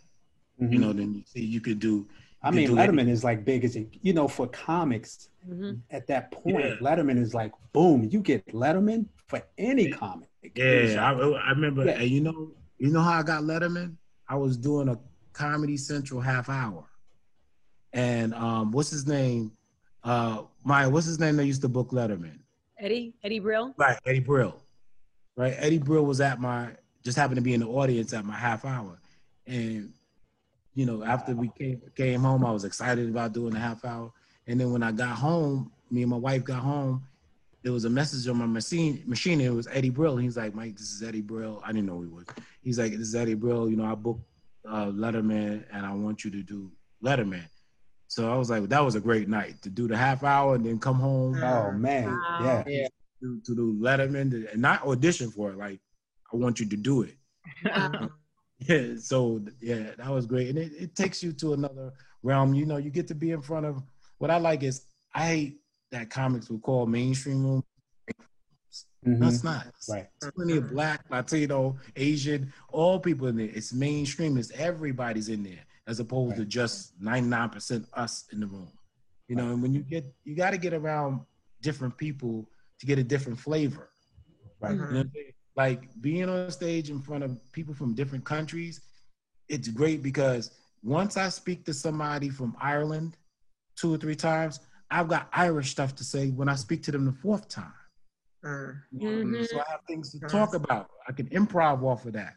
Mhm. 0.62 0.72
You 0.74 0.80
know, 0.80 0.94
then 0.94 1.14
you 1.14 1.24
see 1.26 1.44
you 1.44 1.60
could 1.60 1.80
do. 1.80 2.08
I 2.42 2.52
mean, 2.52 2.70
Letterman 2.70 3.10
is 3.10 3.24
like 3.24 3.44
big 3.44 3.66
as 3.66 3.76
it, 3.76 3.88
you 4.02 4.14
know, 4.14 4.28
for 4.28 4.48
comics 4.48 5.28
Mhm. 5.48 5.82
at 5.92 6.08
that 6.08 6.32
point. 6.32 6.60
Yeah. 6.66 6.76
Letterman 6.80 7.18
is 7.18 7.34
like, 7.34 7.52
boom, 7.74 8.08
you 8.12 8.22
get 8.22 8.46
Letterman 8.48 9.08
for 9.28 9.42
any 9.58 9.92
comic. 9.92 10.30
It's 10.44 10.94
Yeah, 10.94 11.12
I, 11.12 11.12
I 11.14 11.50
remember. 11.52 11.86
Yeah. 11.86 12.00
And 12.00 12.10
you 12.10 12.22
know, 12.22 12.52
you 12.78 12.92
know 12.92 13.02
how 13.02 13.20
I 13.20 13.24
got 13.24 13.44
Letterman? 13.44 13.96
I 14.28 14.36
was 14.36 14.56
doing 14.58 14.88
a 14.90 14.98
Comedy 15.34 15.76
Central 15.78 16.22
half 16.22 16.50
hour, 16.50 16.86
and 17.94 18.34
um, 18.34 18.72
what's 18.72 18.90
his 18.90 19.08
name? 19.08 19.52
Uh, 20.04 20.44
Maija, 20.66 20.90
what's 20.92 21.06
his 21.06 21.20
name? 21.20 21.36
That 21.38 21.46
used 21.46 21.62
to 21.64 21.70
book 21.70 21.90
Letterman, 21.92 22.40
Eddie 22.78 23.14
Eddie 23.24 23.40
Brill. 23.40 23.74
right? 23.78 23.98
Eddie 24.06 24.20
Brill, 24.20 24.62
right? 25.36 25.54
Eddie 25.58 25.78
Brill 25.80 26.06
was 26.06 26.22
at 26.22 26.40
my 26.40 26.70
just 27.04 27.18
happened 27.18 27.38
to 27.38 27.42
be 27.42 27.54
in 27.54 27.60
the 27.62 27.68
audience 27.68 28.14
at 28.14 28.24
my 28.26 28.36
half 28.36 28.66
hour, 28.66 29.00
and 29.48 29.92
you 30.76 30.86
know, 30.86 31.04
after 31.04 31.36
we 31.36 31.50
came 31.58 31.82
came 31.96 32.22
home, 32.22 32.46
I 32.46 32.52
was 32.52 32.64
excited 32.64 33.10
about 33.10 33.34
doing 33.34 33.54
the 33.54 33.60
half 33.60 33.84
hour, 33.86 34.12
and 34.48 34.60
then 34.60 34.72
when 34.72 34.84
I 34.84 34.92
got 34.92 35.18
home, 35.18 35.72
me 35.92 36.02
and 36.04 36.12
my 36.12 36.18
wife 36.18 36.44
got 36.44 36.60
home. 36.62 37.04
There 37.62 37.74
was 37.74 37.84
a 37.84 37.90
message 37.90 38.26
on 38.30 38.38
my 38.38 38.46
machine. 38.46 39.04
Machine. 39.06 39.42
It 39.42 39.54
was 39.54 39.68
Eddie 39.68 39.90
Brill. 39.90 40.16
He's 40.16 40.38
like, 40.38 40.56
Mike, 40.56 40.78
this 40.78 40.92
is 40.92 41.04
Eddie 41.04 41.20
Brill. 41.22 41.62
I 41.66 41.74
didn't 41.74 41.88
know 41.88 41.96
who 41.98 42.04
he 42.04 42.08
was. 42.08 42.26
He's 42.62 42.80
like, 42.80 42.92
this 42.92 43.02
is 43.10 43.16
Eddie 43.16 43.34
Brill. 43.34 43.70
You 43.70 43.76
know, 43.76 43.84
I 43.84 43.96
booked 43.96 44.22
uh, 44.66 44.86
Letterman, 44.86 45.66
and 45.74 45.86
I 45.86 45.92
want 45.94 46.24
you 46.24 46.32
to 46.32 46.42
do 46.42 46.72
Letterman. 47.04 47.44
So 48.08 48.32
I 48.32 48.38
was 48.38 48.50
like, 48.50 48.70
that 48.70 48.84
was 48.84 48.96
a 48.96 49.00
great 49.02 49.28
night 49.28 49.62
to 49.64 49.70
do 49.70 49.88
the 49.90 49.98
half 49.98 50.24
hour 50.24 50.56
and 50.56 50.66
then 50.66 50.80
come 50.80 51.00
home 51.00 51.36
oh 51.44 51.72
man, 51.74 52.08
Wow. 52.08 52.64
yeah. 52.66 52.88
to, 53.22 53.40
to 53.46 53.56
do 53.56 53.78
Letterman 53.80 54.32
to, 54.32 54.48
and 54.52 54.62
not 54.62 54.84
audition 54.84 55.30
for 55.30 55.52
it. 55.52 55.58
Like, 55.58 55.80
I 56.34 56.38
want 56.38 56.60
you 56.62 56.66
to 56.70 56.78
do 56.78 57.02
it. 57.04 57.16
Wow. 57.66 58.10
Yeah. 58.60 58.96
So 58.98 59.42
yeah, 59.62 59.92
that 59.98 60.10
was 60.10 60.26
great, 60.26 60.50
and 60.50 60.58
it, 60.58 60.72
it 60.78 60.96
takes 60.96 61.24
you 61.24 61.32
to 61.34 61.54
another 61.54 61.94
realm. 62.24 62.54
You 62.54 62.66
know, 62.66 62.78
you 62.78 62.90
get 62.90 63.08
to 63.08 63.16
be 63.16 63.32
in 63.32 63.42
front 63.42 63.66
of. 63.66 63.82
What 64.18 64.30
I 64.30 64.38
like 64.38 64.64
is 64.64 64.86
I 65.16 65.28
hate 65.28 65.62
that 65.92 66.10
comics 66.10 66.50
will 66.50 66.60
call 66.60 66.86
mainstream 66.86 67.44
room. 67.44 67.64
Mhm. 69.06 69.20
That's 69.20 69.44
not. 69.44 69.68
Right. 69.90 70.08
There's 70.20 70.34
plenty 70.34 70.58
of 70.58 70.72
black, 70.72 71.06
Latino, 71.10 71.78
Asian, 71.96 72.52
all 72.70 73.00
people 73.00 73.28
in 73.28 73.38
there. 73.38 73.50
It's 73.54 73.72
mainstream. 73.72 74.38
It's 74.38 74.52
everybody's 74.52 75.30
in 75.30 75.42
there, 75.42 75.64
as 75.88 76.02
opposed 76.02 76.36
to 76.36 76.46
just 76.46 77.00
99% 77.02 77.86
us 77.94 78.26
in 78.34 78.42
the 78.42 78.48
room. 78.48 78.72
You 79.30 79.38
know, 79.38 79.52
and 79.52 79.62
when 79.62 79.74
you 79.74 79.82
get, 79.82 80.06
you 80.26 80.36
got 80.36 80.52
to 80.52 80.58
get 80.58 80.74
around 80.74 81.22
different 81.62 81.98
people 81.98 82.50
to 82.80 82.86
get 82.86 83.00
a 83.00 83.04
different 83.04 83.40
flavor. 83.40 83.90
Right. 84.60 84.72
You 84.72 84.78
know 84.78 84.84
what 84.84 84.96
I'm 84.96 85.12
saying? 85.14 85.34
Like 85.60 85.90
being 86.00 86.30
on 86.30 86.50
stage 86.52 86.90
in 86.90 87.02
front 87.02 87.22
of 87.22 87.32
people 87.52 87.74
from 87.74 87.94
different 87.94 88.24
countries, 88.24 88.80
it's 89.50 89.68
great 89.68 90.02
because 90.02 90.52
once 90.84 91.18
I 91.18 91.28
speak 91.28 91.66
to 91.66 91.74
somebody 91.74 92.30
from 92.30 92.56
Ireland 92.62 93.18
two 93.76 93.94
or 93.94 93.98
three 93.98 94.16
times, 94.16 94.62
I've 94.90 95.10
got 95.10 95.28
Irish 95.34 95.72
stuff 95.72 95.94
to 95.96 96.04
say 96.06 96.30
when 96.30 96.48
I 96.48 96.56
speak 96.56 96.82
to 96.84 96.92
them 96.94 97.04
the 97.04 97.12
fourth 97.12 97.50
time. 97.50 97.74
Mhm. 98.46 99.46
So 99.50 99.60
I 99.60 99.66
have 99.70 99.82
things 99.86 100.14
to 100.14 100.20
talk 100.20 100.54
about. 100.54 100.92
I 101.10 101.12
can 101.12 101.28
improv 101.28 101.84
off 101.84 102.06
of 102.06 102.14
that. 102.14 102.36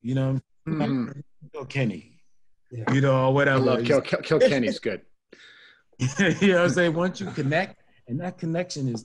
You 0.00 0.14
know, 0.14 0.40
Mhm. 0.68 1.20
Bill 1.52 1.64
Kenny. 1.66 2.20
Yeah. 2.70 2.92
You 2.92 3.00
know, 3.00 3.16
or 3.24 3.26
I 3.26 3.28
whatever. 3.30 3.64
love 3.64 3.84
Kill, 3.84 4.00
Kill, 4.02 4.20
Kilkenny's 4.20 4.78
good. 4.78 5.04
you 5.98 6.52
know 6.52 6.58
what 6.58 6.64
I'm 6.66 6.70
saying? 6.70 6.94
Once 6.94 7.18
you 7.18 7.28
connect, 7.32 7.82
and 8.06 8.20
that 8.20 8.38
connection 8.38 8.86
is 8.86 9.04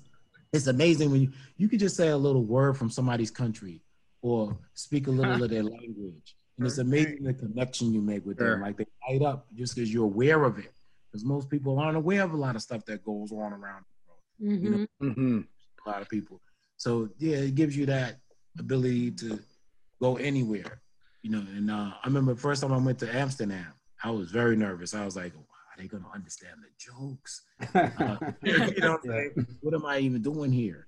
it's 0.54 0.68
amazing 0.68 1.12
when 1.12 1.22
you 1.22 1.32
you 1.58 1.68
could 1.68 1.80
just 1.80 1.96
say 1.96 2.10
a 2.10 2.18
little 2.18 2.44
word 2.44 2.78
from 2.78 2.90
somebody's 2.90 3.32
country 3.32 3.82
or 4.22 4.58
speak 4.74 5.08
a 5.08 5.12
little 5.12 5.42
of 5.44 5.50
their 5.50 5.64
language. 5.78 6.36
And 6.58 6.66
it's 6.66 6.78
amazing 6.80 7.24
the 7.24 7.34
connection 7.34 7.94
you 7.94 8.02
make 8.02 8.26
with 8.26 8.40
Sure. 8.40 8.52
them. 8.54 8.62
Like 8.62 8.78
they 8.78 8.86
light 9.10 9.22
up 9.22 9.48
just 9.54 9.76
because 9.76 9.94
you're 9.94 10.06
aware 10.06 10.44
of 10.44 10.58
it. 10.58 10.74
Because 11.12 11.24
most 11.24 11.50
people 11.50 11.80
aren't 11.80 11.98
aware 11.98 12.24
of 12.24 12.34
a 12.34 12.38
lot 12.38 12.56
of 12.56 12.62
stuff 12.62 12.84
that 12.86 13.04
goes 13.04 13.32
on 13.32 13.54
around 13.54 13.84
the 13.86 14.08
world. 14.08 14.64
You 14.64 14.70
know, 14.72 14.88
Mhm. 15.02 15.14
hmm 15.16 15.40
a 15.86 15.90
lot 15.90 16.02
of 16.02 16.10
people. 16.10 16.42
So 16.78 17.10
yeah, 17.18 17.38
it 17.38 17.56
gives 17.56 17.78
you 17.78 17.86
that 17.88 18.20
ability 18.58 19.12
to 19.12 19.40
go 20.02 20.18
anywhere. 20.18 20.82
You 21.22 21.32
know, 21.32 21.40
and 21.56 21.70
uh, 21.70 21.94
I 22.04 22.08
remember 22.08 22.34
the 22.34 22.40
first 22.42 22.62
time 22.62 22.74
I 22.74 22.78
went 22.78 23.00
to 23.00 23.16
Amsterdam, 23.16 23.74
I 24.04 24.12
was 24.12 24.32
very 24.32 24.56
nervous. 24.56 24.94
I 24.94 25.04
was 25.06 25.16
like, 25.16 25.34
"Oh, 25.78 25.80
are 25.80 25.84
they 25.84 25.88
gonna 25.88 26.10
understand 26.14 26.58
the 26.62 26.70
jokes? 26.78 27.42
Uh, 27.74 28.32
you 28.44 28.80
know, 28.80 28.92
what 28.92 29.02
I'm 29.06 29.10
saying? 29.10 29.48
what 29.62 29.74
am 29.74 29.86
I 29.86 30.00
even 30.00 30.22
doing 30.22 30.52
here? 30.52 30.88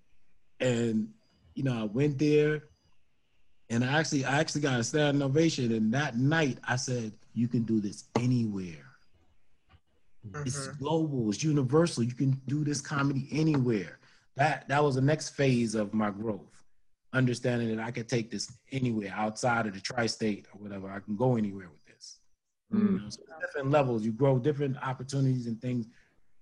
And 0.60 1.10
you 1.56 1.64
know, 1.64 1.82
I 1.82 1.84
went 1.84 2.18
there, 2.18 2.64
and 3.70 3.84
I 3.84 4.00
actually, 4.00 4.26
I 4.26 4.40
actually 4.40 4.62
got 4.62 4.80
a 4.80 4.84
standing 4.84 5.24
ovation. 5.24 5.72
And 5.72 5.94
that 5.94 6.18
night, 6.18 6.58
I 6.68 6.76
said, 6.76 7.14
"You 7.34 7.48
can 7.48 7.64
do 7.64 7.80
this 7.80 8.06
anywhere. 8.18 8.86
It's 10.46 10.68
global. 10.68 11.30
It's 11.30 11.44
universal. 11.44 12.04
You 12.04 12.14
can 12.14 12.42
do 12.48 12.64
this 12.64 12.82
comedy 12.82 13.28
anywhere." 13.32 14.00
That 14.36 14.68
that 14.70 14.84
was 14.84 14.96
the 14.96 15.02
next 15.02 15.30
phase 15.30 15.76
of 15.76 15.94
my 15.94 16.12
growth, 16.12 16.64
understanding 17.14 17.76
that 17.76 17.84
I 17.84 17.92
could 17.92 18.08
take 18.08 18.32
this 18.32 18.52
anywhere 18.72 19.14
outside 19.16 19.68
of 19.68 19.74
the 19.74 19.82
tri-state 19.82 20.48
or 20.54 20.62
whatever. 20.62 20.90
I 20.90 21.00
can 21.00 21.16
go 21.16 21.36
anywhere 21.36 21.70
with 22.72 22.82
this. 22.82 22.92
You 22.92 23.00
know, 23.00 23.10
so 23.10 23.22
different 23.42 23.72
levels, 23.72 24.04
you 24.04 24.12
grow 24.12 24.40
different 24.40 24.78
opportunities 24.82 25.48
and 25.48 25.60
things 25.62 25.88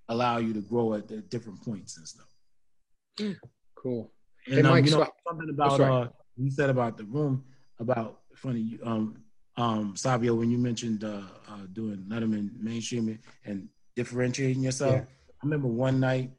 allow 0.10 0.38
you 0.38 0.54
to 0.54 0.62
grow 0.62 0.94
at 0.94 1.08
the 1.08 1.18
different 1.18 1.62
points 1.64 1.98
and 1.98 2.08
stuff. 2.08 3.38
Cool. 3.76 4.12
And 4.48 4.56
Hey, 4.56 4.62
um, 4.62 4.70
Mike, 4.70 4.86
you 4.86 4.92
know 4.92 5.04
so- 5.04 5.12
something 5.28 5.50
about 5.50 5.78
sorry. 5.78 6.06
uh, 6.06 6.10
you 6.38 6.52
said 6.52 6.70
about 6.70 6.98
the 6.98 7.04
room 7.06 7.44
about 7.80 8.22
funny 8.36 8.80
um 8.84 9.16
um 9.56 9.96
Savio 9.96 10.36
when 10.36 10.50
you 10.52 10.58
mentioned 10.58 11.04
uh, 11.04 11.22
uh 11.50 11.66
doing 11.74 12.06
Letterman 12.08 12.52
mainstreaming 12.62 13.20
and 13.46 13.68
differentiating 13.96 14.64
yourself. 14.64 14.96
Yeah. 14.96 15.02
I 15.42 15.46
remember 15.46 15.68
one 15.68 16.00
night 16.00 16.32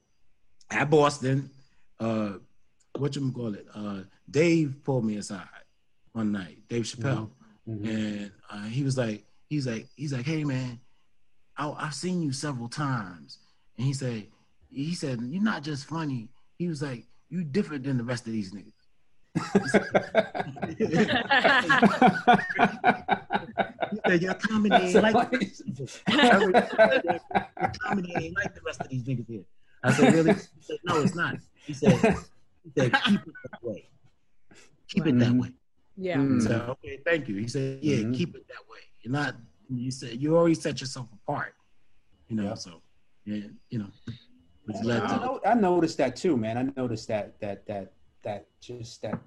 at 0.71 0.89
Boston, 0.91 1.51
uh, 2.01 2.35
what 2.97 3.15
you 3.17 3.31
call 3.33 3.55
it? 3.55 3.67
Uh, 3.75 4.03
Dave 4.31 4.77
pulled 4.85 5.05
me 5.05 5.17
aside 5.17 5.47
one 6.13 6.33
night, 6.33 6.59
Dave 6.69 6.85
Chappelle, 6.85 7.31
Mhm. 7.69 7.87
and 7.87 8.33
uh, 8.51 8.65
he 8.65 8.83
was 8.83 8.97
like, 8.97 9.25
he's 9.49 9.67
like, 9.67 9.87
he's 9.97 10.13
like, 10.13 10.27
hey 10.27 10.45
man, 10.45 10.81
I, 11.57 11.71
I've 11.71 11.95
seen 11.95 12.23
you 12.23 12.33
several 12.33 12.69
times, 12.69 13.39
and 13.77 13.87
he 13.87 13.93
said, 13.93 14.27
he 14.71 14.95
said, 14.95 15.21
you're 15.23 15.43
not 15.43 15.63
just 15.63 15.87
funny. 15.87 16.29
He 16.59 16.69
was 16.69 16.83
like, 16.83 17.05
you 17.31 17.45
different 17.45 17.85
than 17.85 17.97
the 17.99 18.05
rest 18.05 18.27
of 18.27 18.33
these 18.33 18.53
niggas. 18.53 18.73
He 23.91 23.99
said, 24.07 24.23
your 24.23 24.35
comedy 24.35 24.75
ain't 24.77 24.95
like 25.03 25.31
the 25.31 25.31
rest 25.31 25.33
of 25.33 25.41
these 25.41 25.63
niggas. 25.63 26.01
Your 27.61 27.73
comedy 27.83 28.15
ain't 28.17 28.37
like 28.37 28.55
the 28.55 28.61
rest 28.65 28.81
of 28.81 28.89
these 28.89 29.03
niggas 29.05 29.27
here. 29.29 29.45
I 29.83 29.93
said, 29.93 30.13
really? 30.13 30.33
He 30.33 30.41
said, 30.63 30.79
no, 30.85 31.01
it's 31.01 31.15
not. 31.15 31.37
He 31.67 31.73
said, 31.73 31.93
he 32.65 32.71
said, 32.77 32.93
keep 33.05 33.21
it 33.21 33.35
that 33.51 33.63
way. 33.63 33.89
Keep 34.89 35.07
it 35.07 35.19
that 35.19 35.33
way. 35.35 35.53
Yeah. 35.97 36.17
Mm. 36.17 36.43
So 36.43 36.77
okay, 36.85 37.01
thank 37.05 37.29
you. 37.29 37.37
He 37.37 37.49
said, 37.49 37.79
yeah, 37.83 37.99
Mhm. 37.99 38.17
keep 38.17 38.35
it 38.35 38.47
that 38.49 38.69
way. 38.71 38.79
You're 39.03 39.13
not. 39.13 39.37
You 39.71 39.91
said 39.91 40.21
you 40.21 40.37
already 40.37 40.55
set 40.55 40.81
yourself 40.81 41.09
apart. 41.13 41.55
You 42.29 42.37
know. 42.37 42.45
Yeah. 42.45 42.55
So 42.55 42.83
yeah, 43.25 43.47
you 43.71 43.79
know. 43.79 43.91
I, 44.75 44.83
no- 44.83 45.41
I 45.47 45.55
noticed 45.55 45.97
that 45.99 46.15
too, 46.15 46.37
man. 46.37 46.59
I 46.59 46.81
noticed 46.81 47.09
that 47.09 47.41
that 47.41 47.67
that 47.67 47.93
that 48.23 48.47
just 48.61 49.03
that 49.03 49.19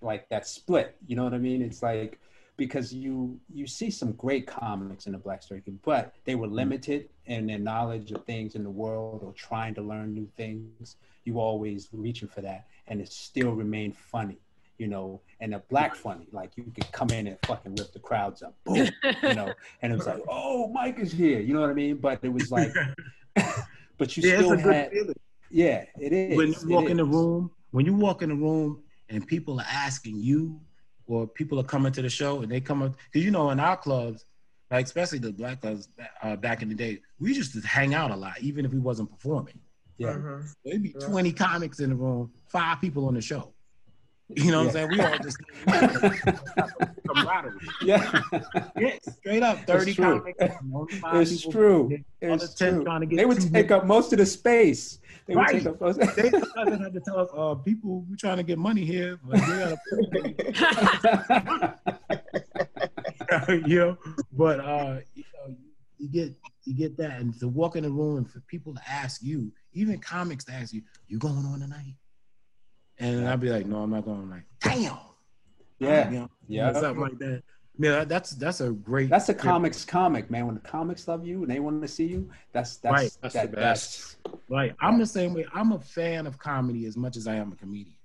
like 0.00 0.28
that 0.28 0.46
split. 0.46 0.96
You 1.06 1.16
know 1.16 1.24
what 1.24 1.34
I 1.34 1.38
mean? 1.38 1.62
It's 1.62 1.82
like 1.82 2.18
because 2.56 2.92
you 2.92 3.40
you 3.52 3.66
see 3.66 3.90
some 3.90 4.12
great 4.12 4.46
comics 4.46 5.06
in 5.06 5.12
the 5.12 5.18
black 5.18 5.42
circuit, 5.42 5.80
but 5.82 6.14
they 6.24 6.34
were 6.34 6.46
mm-hmm. 6.46 6.56
limited 6.56 7.08
in 7.26 7.46
their 7.46 7.58
knowledge 7.58 8.12
of 8.12 8.24
things 8.24 8.54
in 8.54 8.62
the 8.62 8.70
world 8.70 9.22
or 9.24 9.32
trying 9.32 9.74
to 9.74 9.82
learn 9.82 10.12
new 10.12 10.28
things. 10.36 10.96
You 11.24 11.38
always 11.40 11.88
reaching 11.92 12.28
for 12.28 12.40
that, 12.42 12.66
and 12.86 13.00
it 13.00 13.10
still 13.10 13.52
remained 13.52 13.96
funny. 13.96 14.38
You 14.80 14.88
know, 14.88 15.20
and 15.40 15.54
a 15.54 15.58
black 15.58 15.94
funny, 15.94 16.26
like 16.32 16.52
you 16.56 16.64
could 16.74 16.90
come 16.90 17.10
in 17.10 17.26
and 17.26 17.36
fucking 17.44 17.74
rip 17.74 17.92
the 17.92 17.98
crowds 17.98 18.42
up, 18.42 18.54
boom, 18.64 18.88
you 19.22 19.34
know, 19.34 19.52
and 19.82 19.92
it 19.92 19.96
was 19.96 20.06
like, 20.06 20.22
oh, 20.26 20.68
Mike 20.68 20.98
is 20.98 21.12
here, 21.12 21.38
you 21.38 21.52
know 21.52 21.60
what 21.60 21.68
I 21.68 21.74
mean? 21.74 21.96
But 21.98 22.20
it 22.22 22.32
was 22.32 22.50
like, 22.50 22.72
but 23.98 24.16
you 24.16 24.22
yeah, 24.26 24.38
it's 24.38 24.44
still 24.44 24.52
a 24.52 24.56
good 24.56 24.74
had, 24.74 24.90
feeling. 24.90 25.14
yeah, 25.50 25.84
it 25.98 26.12
is. 26.14 26.36
when 26.36 26.48
you 26.48 26.74
walk 26.74 26.88
in 26.88 26.96
the 26.96 27.04
room. 27.04 27.50
When 27.72 27.84
you 27.84 27.92
walk 27.92 28.22
in 28.22 28.30
the 28.30 28.34
room 28.34 28.82
and 29.10 29.26
people 29.26 29.60
are 29.60 29.66
asking 29.70 30.16
you, 30.16 30.58
or 31.06 31.26
people 31.26 31.60
are 31.60 31.64
coming 31.74 31.92
to 31.92 32.00
the 32.00 32.08
show 32.08 32.40
and 32.40 32.50
they 32.50 32.60
come 32.60 32.82
up 32.82 32.94
because 33.12 33.22
you 33.22 33.30
know 33.30 33.50
in 33.50 33.60
our 33.60 33.76
clubs 33.76 34.24
like 34.70 34.86
especially 34.86 35.18
the 35.18 35.32
black 35.32 35.60
guys 35.60 35.88
uh, 36.22 36.36
back 36.36 36.62
in 36.62 36.68
the 36.68 36.74
day, 36.74 37.00
we 37.18 37.34
used 37.34 37.52
to 37.52 37.60
hang 37.66 37.92
out 37.92 38.10
a 38.10 38.16
lot, 38.16 38.40
even 38.40 38.64
if 38.64 38.72
we 38.72 38.78
wasn't 38.78 39.10
performing. 39.10 39.58
Yeah. 39.98 40.16
There'd 40.64 40.82
be 40.82 40.94
Yeah. 40.98 41.06
20 41.06 41.32
comics 41.32 41.80
in 41.80 41.90
the 41.90 41.96
room, 41.96 42.32
five 42.46 42.80
people 42.80 43.06
on 43.06 43.14
the 43.14 43.20
show. 43.20 43.52
You 44.36 44.50
know 44.52 44.64
what 44.64 44.74
Yeah. 44.74 44.82
I'm 44.84 44.90
saying? 44.90 44.90
We 44.98 45.00
all 45.00 45.18
just 45.18 45.38
camaraderie. 47.08 47.58
Yeah. 47.82 48.22
Yeah, 48.78 48.98
straight 49.18 49.42
up, 49.42 49.58
30 49.66 49.94
true. 49.94 50.04
comics. 50.20 50.38
and 50.40 50.74
only 50.74 50.94
five 50.94 51.22
It's 51.22 51.46
true. 51.46 51.90
It's 52.20 52.54
10 52.54 52.84
true. 52.84 53.06
They 53.10 53.24
would 53.24 53.52
take 53.52 53.70
up 53.70 53.86
most 53.86 54.12
of 54.12 54.18
the 54.18 54.26
space. 54.26 54.98
They 55.26 55.34
would 55.34 55.40
Right. 55.42 55.52
take 55.58 55.66
up 55.66 55.80
most. 55.80 55.98
They 55.98 56.06
have 56.30 56.92
to 56.92 57.00
tell 57.04 57.18
us, 57.18 57.28
uh, 57.36 57.54
people, 57.56 58.04
we're 58.08 58.16
trying 58.16 58.36
to 58.38 58.42
get 58.42 58.58
money 58.58 58.84
here. 58.84 59.18
But 59.24 59.40
we 59.40 59.46
gotta 59.46 59.76
you 63.66 63.78
know, 63.78 63.98
but 64.32 64.60
uh, 64.60 65.00
you 65.14 65.24
know, 65.34 65.56
you 65.98 66.08
get 66.08 66.34
you 66.64 66.74
get 66.74 66.96
that, 66.98 67.20
and 67.20 67.38
to 67.40 67.48
walk 67.48 67.76
in 67.76 67.84
the 67.84 67.90
room 67.90 68.18
and 68.18 68.28
for 68.30 68.40
people 68.40 68.74
to 68.74 68.80
ask 68.88 69.22
you, 69.22 69.52
even 69.72 69.98
comics 69.98 70.44
to 70.46 70.52
ask 70.52 70.72
you, 70.72 70.82
"You 71.08 71.18
going 71.18 71.44
on 71.46 71.60
tonight?" 71.60 71.94
And 73.00 73.26
I'd 73.28 73.40
be 73.40 73.50
like, 73.50 73.66
"No, 73.66 73.78
I'm 73.82 73.90
not 73.90 74.04
going." 74.04 74.28
Like, 74.30 74.44
damn, 74.60 74.96
yeah. 75.78 76.10
you 76.10 76.18
know, 76.20 76.30
Yeah. 76.48 76.72
something 76.74 77.00
like 77.00 77.18
that. 77.18 77.42
Yeah, 77.78 78.04
that's 78.04 78.32
that's 78.32 78.60
a 78.60 78.70
great. 78.70 79.08
That's 79.08 79.30
a 79.30 79.34
comics 79.34 79.86
comic, 79.86 80.30
man. 80.30 80.44
When 80.46 80.54
the 80.54 80.60
comics 80.60 81.08
love 81.08 81.26
you 81.26 81.42
and 81.42 81.50
they 81.50 81.60
want 81.60 81.80
to 81.80 81.88
see 81.88 82.06
you, 82.06 82.30
that's 82.52 82.76
that's 82.76 82.92
Right. 82.92 83.16
That's 83.22 83.34
that, 83.34 83.50
the 83.50 83.56
best. 83.56 84.16
Like 84.50 84.76
I'm 84.80 84.98
the 84.98 85.06
same 85.06 85.32
way. 85.32 85.46
I'm 85.54 85.72
a 85.72 85.78
fan 85.80 86.26
of 86.26 86.38
comedy 86.38 86.84
as 86.84 86.96
much 86.98 87.16
as 87.16 87.26
I 87.26 87.36
am 87.36 87.52
a 87.52 87.56
comedian. 87.56 87.96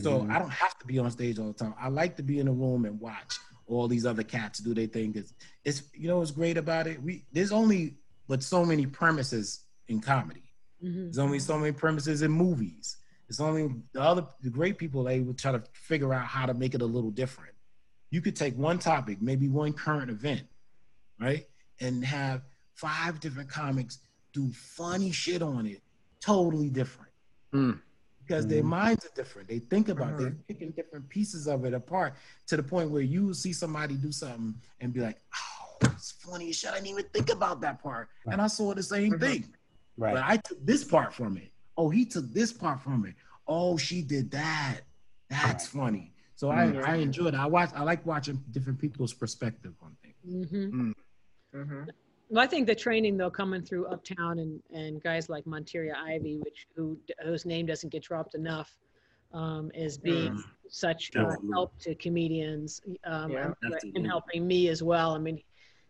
So 0.00 0.20
Mhm. 0.20 0.30
I 0.34 0.38
don't 0.38 0.50
have 0.50 0.78
to 0.78 0.86
be 0.86 0.98
on 0.98 1.10
stage 1.10 1.38
all 1.38 1.48
the 1.48 1.52
time. 1.52 1.74
I 1.78 1.88
like 1.88 2.16
to 2.16 2.22
be 2.22 2.38
in 2.40 2.48
a 2.48 2.52
room 2.52 2.86
and 2.86 2.98
watch 2.98 3.38
all 3.66 3.86
these 3.86 4.06
other 4.06 4.22
cats 4.22 4.60
do 4.60 4.72
their 4.74 4.86
thing. 4.86 5.12
It's, 5.14 5.34
it's 5.64 5.82
you 5.94 6.08
know 6.08 6.18
what's 6.20 6.30
great 6.30 6.56
about 6.56 6.86
it? 6.86 7.02
We 7.02 7.24
there's 7.32 7.52
only 7.52 7.98
but 8.28 8.42
so 8.42 8.64
many 8.64 8.86
premises 8.86 9.60
in 9.88 10.00
comedy. 10.00 10.50
Mhm. 10.82 11.04
There's 11.04 11.18
only 11.18 11.38
so 11.38 11.58
many 11.58 11.72
premises 11.72 12.22
in 12.22 12.30
movies. 12.30 12.96
It's 13.28 13.40
only 13.40 13.74
the 13.92 14.00
other 14.00 14.26
the 14.42 14.50
great 14.50 14.78
people 14.78 15.02
they 15.04 15.20
would 15.20 15.38
try 15.38 15.52
to 15.52 15.62
figure 15.72 16.14
out 16.14 16.26
how 16.26 16.46
to 16.46 16.54
make 16.54 16.74
it 16.74 16.82
a 16.82 16.86
little 16.86 17.10
different. 17.10 17.52
You 18.10 18.20
could 18.20 18.36
take 18.36 18.56
one 18.56 18.78
topic, 18.78 19.20
maybe 19.20 19.48
one 19.48 19.72
current 19.72 20.10
event, 20.10 20.42
right? 21.20 21.46
And 21.80 22.04
have 22.04 22.42
five 22.74 23.18
different 23.20 23.48
comics 23.50 23.98
do 24.32 24.50
funny 24.52 25.10
shit 25.10 25.42
on 25.42 25.66
it, 25.66 25.82
totally 26.20 26.68
different. 26.70 27.10
Hmm. 27.52 27.72
Because 28.22 28.46
their 28.46 28.62
Mhm. 28.62 28.66
minds 28.66 29.04
are 29.04 29.14
different. 29.14 29.48
They 29.48 29.60
think 29.60 29.88
about 29.88 30.14
it. 30.14 30.18
they're 30.18 30.30
Mhm. 30.32 30.46
picking 30.48 30.70
different 30.72 31.08
pieces 31.08 31.46
of 31.46 31.64
it 31.64 31.72
apart 31.74 32.14
to 32.48 32.56
the 32.56 32.62
point 32.62 32.90
where 32.90 33.02
you 33.02 33.24
will 33.26 33.34
see 33.34 33.52
somebody 33.52 33.94
do 33.96 34.10
something 34.12 34.60
and 34.80 34.92
be 34.92 35.00
like, 35.00 35.20
oh, 35.34 35.76
it's 35.92 36.10
funny 36.12 36.48
as 36.50 36.56
shit. 36.56 36.70
I 36.70 36.74
didn't 36.74 36.88
even 36.88 37.04
think 37.12 37.30
about 37.30 37.60
that 37.62 37.82
part. 37.82 38.08
And 38.26 38.40
I 38.40 38.48
saw 38.48 38.74
the 38.74 38.82
same 38.82 39.18
thing. 39.18 39.54
But. 39.96 40.16
I 40.16 40.36
took 40.38 40.64
this 40.66 40.84
part 40.84 41.14
from 41.14 41.36
it. 41.38 41.50
Oh, 41.76 41.88
he 41.90 42.04
took 42.04 42.32
this 42.32 42.52
part 42.52 42.80
from 42.80 43.04
it. 43.06 43.14
Oh, 43.46 43.76
she 43.76 44.02
did 44.02 44.30
that. 44.32 44.80
That's 45.28 45.66
funny. 45.66 46.12
So 46.34 46.50
I, 46.50 46.66
Mhm. 46.66 46.84
I 46.86 46.96
enjoyed 46.96 47.34
it. 47.34 47.40
I 47.40 47.46
watch 47.46 47.70
I 47.74 47.82
like 47.82 48.04
watching 48.06 48.42
different 48.50 48.78
people's 48.78 49.12
perspective 49.14 49.74
on 49.82 49.96
things. 50.02 50.50
Mhm. 50.50 50.94
Mhm. 51.54 51.88
Well, 52.28 52.42
I 52.44 52.46
think 52.46 52.66
the 52.66 52.74
training 52.74 53.16
though 53.16 53.30
coming 53.30 53.62
through 53.62 53.86
Uptown 53.86 54.38
and, 54.40 54.62
and 54.72 55.02
guys 55.02 55.28
like 55.28 55.44
Monteria 55.44 55.94
Ivey, 55.94 56.38
which 56.38 56.66
who 56.74 56.98
whose 57.24 57.46
name 57.46 57.66
doesn't 57.66 57.90
get 57.90 58.02
dropped 58.02 58.34
enough, 58.34 58.76
um, 59.32 59.70
is 59.74 59.96
being 59.98 60.32
Mm. 60.34 60.44
such 60.68 61.14
uh, 61.16 61.36
help 61.52 61.78
to 61.80 61.94
comedians 61.94 62.80
um, 63.04 63.30
Yeah. 63.32 63.52
and, 63.62 63.74
and 63.94 64.06
helping 64.06 64.46
me 64.46 64.68
as 64.68 64.82
well. 64.82 65.14
I 65.14 65.18
mean, 65.18 65.40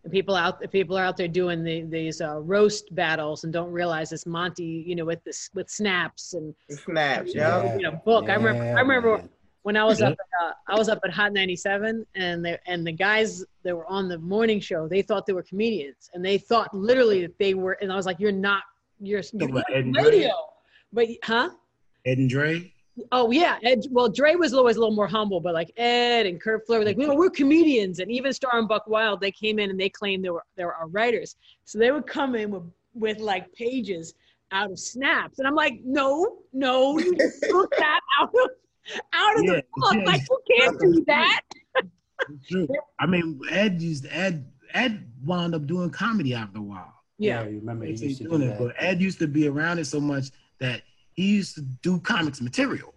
and 0.07 0.13
people 0.13 0.37
out 0.37 0.63
people 0.71 0.97
are 0.97 1.05
out 1.05 1.17
there 1.17 1.27
doing 1.27 1.65
the, 1.65 1.83
these 1.83 2.21
uh, 2.21 2.39
roast 2.41 2.95
battles 2.95 3.43
and 3.43 3.53
don't 3.53 3.73
realize 3.73 4.13
it's 4.13 4.25
Monty, 4.25 4.85
you 4.87 4.95
know, 4.95 5.05
with 5.05 5.23
this 5.25 5.51
with 5.53 5.69
snaps 5.69 6.35
and 6.35 6.55
The 6.69 6.77
snaps, 6.77 7.35
Yeah. 7.35 7.65
yeah. 7.65 7.77
you 7.77 7.83
know 7.83 8.01
book. 8.05 8.31
I 8.31 8.35
remember 8.35 8.63
I 8.63 8.81
remember 8.81 9.17
man. 9.19 9.29
when 9.63 9.77
I 9.77 9.83
was 9.83 10.01
up, 10.01 10.13
at, 10.13 10.19
uh, 10.45 10.53
I 10.69 10.79
was 10.79 10.89
up 10.89 11.01
at 11.05 11.11
Hot 11.11 11.33
97, 11.33 12.07
and 12.15 12.45
they 12.45 12.57
and 12.69 12.87
the 12.87 12.93
guys 12.93 13.45
that 13.65 13.75
were 13.75 13.87
on 13.91 14.09
the 14.09 14.19
morning 14.19 14.61
show, 14.61 14.87
they 14.87 15.03
thought 15.03 15.27
they 15.27 15.33
were 15.33 15.43
comedians, 15.43 16.09
and 16.15 16.25
they 16.25 16.39
thought 16.39 16.73
literally 16.73 17.23
that 17.23 17.37
they 17.41 17.55
were. 17.55 17.73
And 17.81 17.93
I 17.93 17.97
was 17.97 18.07
like, 18.07 18.21
"You're 18.21 18.31
not. 18.31 18.63
You're, 19.01 19.23
you're 19.33 19.51
about 19.51 19.65
radio." 20.05 20.31
But 20.93 21.09
huh? 21.25 21.51
Ed 22.05 22.19
and 22.19 22.31
Dre. 22.31 22.73
Oh 23.12 23.30
yeah. 23.30 23.59
Ed, 23.62 23.84
well, 23.90 24.09
Dre 24.09 24.34
was 24.36 24.55
always 24.55 24.76
a 24.76 24.80
little 24.80 24.94
more 24.94 25.07
humble, 25.07 25.40
but 25.40 25.53
like 25.55 25.70
Ed 25.76 26.26
and 26.26 26.40
Kurt 26.40 26.66
Fleur 26.66 26.78
were 26.78 26.84
like, 26.84 26.97
"No, 26.97 27.14
we're 27.14 27.30
comedians." 27.30 27.99
And 27.99 28.11
even 28.11 28.32
Star 28.32 28.59
and 28.59 28.68
Buc 28.68 28.86
Wild, 28.88 29.20
they 29.20 29.30
came 29.30 29.59
in 29.59 29.70
and 29.70 29.78
they 29.78 29.88
claimed 29.90 30.24
they 30.24 30.30
were 30.30 30.44
they 30.57 30.64
were 30.64 30.74
our 30.74 30.88
writers. 30.88 31.36
So 31.64 31.78
they 31.78 31.90
would 31.90 32.07
come 32.07 32.34
in 32.34 32.51
with 32.51 32.62
with 32.94 33.18
like 33.18 33.53
pages 33.53 34.14
out 34.53 34.70
of 34.70 34.78
snaps, 34.78 35.38
and 35.38 35.47
I'm 35.47 35.55
like, 35.55 35.80
"No, 35.84 36.38
no, 36.53 36.99
you 36.99 37.14
just 37.16 37.42
took 37.42 37.70
that 37.78 38.01
out 38.18 38.30
of 38.30 38.51
out 39.12 39.38
of 39.38 39.44
Yeah, 39.44 39.53
the 39.57 39.62
book. 39.74 39.94
yeah. 39.94 40.05
Like 40.05 40.22
you 40.30 40.59
can't 40.59 40.80
do 40.80 41.05
that." 41.07 41.40
True. 42.49 42.66
I 42.99 43.07
mean, 43.07 43.38
Ed 43.51 43.82
used 43.82 44.07
Ed. 44.11 44.51
Ed 44.74 45.11
wound 45.24 45.55
up 45.55 45.66
doing 45.66 45.90
comedy 45.90 46.34
after 46.34 46.59
a 46.59 46.62
while. 46.62 46.92
Yeah. 47.18 47.44
you 47.47 47.59
remember 47.61 47.84
he 47.86 47.92
used 47.92 48.18
to 48.18 48.24
do 48.24 48.30
doing 48.30 48.42
it, 48.42 48.47
that. 48.49 48.59
but 48.59 48.74
Ed 48.78 49.01
used 49.01 49.18
to 49.20 49.28
be 49.28 49.49
around 49.49 49.78
it 49.78 49.86
so 49.86 50.01
much 50.01 50.26
that 50.61 50.82
he 51.17 51.35
used 51.35 51.55
to 51.57 51.62
do 51.83 51.99
comics 52.01 52.41
material. 52.41 52.93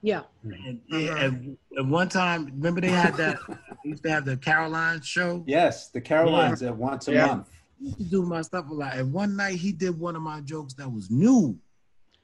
Yeah. 0.00 0.22
And, 0.42 0.80
and, 0.92 1.56
and 1.76 1.90
one 1.90 2.08
time, 2.08 2.46
remember 2.46 2.80
they 2.80 2.88
had 2.90 3.16
that. 3.16 3.38
they 3.48 3.90
used 3.90 4.02
to 4.04 4.10
have 4.10 4.24
the 4.24 4.36
Caroline 4.36 5.00
show. 5.02 5.42
Yes, 5.46 5.88
the 5.88 6.00
Carolines 6.00 6.62
at 6.62 6.76
once 6.76 7.08
a 7.08 7.12
Yeah. 7.12 7.26
month. 7.26 7.50
He 7.80 7.86
used 7.86 7.98
to 7.98 8.04
do 8.04 8.22
my 8.22 8.42
stuff 8.42 8.68
a 8.70 8.74
lot. 8.74 8.94
And 8.96 9.12
one 9.12 9.34
night 9.36 9.56
he 9.56 9.72
did 9.72 9.98
one 9.98 10.14
of 10.14 10.22
my 10.22 10.40
jokes 10.40 10.74
that 10.74 10.90
was 10.90 11.10
new. 11.10 11.58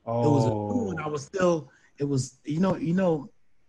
Oh. 0.06 0.24
It 0.24 0.30
was 0.30 0.44
a 0.44 0.48
new 0.48 0.84
one. 0.88 1.00
I 1.00 1.08
was 1.08 1.24
still. 1.24 1.70
It 1.98 2.04
was 2.04 2.38
you 2.44 2.60
know 2.60 2.76
you 2.76 2.94
know, 2.94 3.28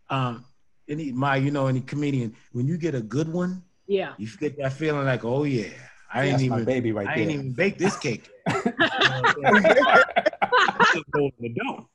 um, 0.10 0.46
any 0.88 1.12
my 1.12 1.36
you 1.38 1.52
know 1.52 1.68
any 1.68 1.82
comedian 1.82 2.34
when 2.54 2.68
you 2.68 2.78
get 2.78 2.96
a 2.96 3.02
good 3.02 3.28
one, 3.32 3.64
Yeah. 3.88 4.14
you 4.18 4.28
get 4.40 4.58
that 4.58 4.74
feeling 4.74 5.06
like 5.06 5.26
oh 5.26 5.44
yeah, 5.44 5.70
I 6.14 6.26
ain't 6.26 6.41
even 6.41 6.66
baby 6.66 6.91
right 6.91 7.05
there. 7.05 7.14
I 7.14 7.16
there. 7.18 7.24
ain't 7.24 7.32
even 7.34 7.51
bake 7.53 7.78
this 7.78 7.97
cake. 7.97 8.30
yet. 8.47 8.66
You 8.66 8.72
know 8.72 9.22
what 9.22 9.45
I'm 9.45 9.64
saying? 9.64 9.76
I 9.84 10.91
just 10.93 11.12
go 11.12 11.26
in 11.26 11.32
the 11.39 11.49
door. 11.49 11.88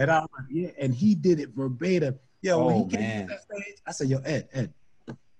and 0.00 0.10
I 0.10 0.20
was 0.20 0.28
like, 0.36 0.46
yeah, 0.50 0.70
and 0.80 0.94
he 0.94 1.14
did 1.14 1.40
it 1.40 1.50
verbatim. 1.54 2.18
Yo, 2.40 2.64
when 2.66 2.74
Oh, 2.76 2.84
he 2.84 2.90
came 2.90 3.00
man. 3.00 3.26
to 3.28 3.34
that 3.34 3.42
stage, 3.42 3.76
I 3.86 3.92
said, 3.92 4.08
yo, 4.08 4.18
Ed, 4.18 4.48
Ed, 4.52 4.72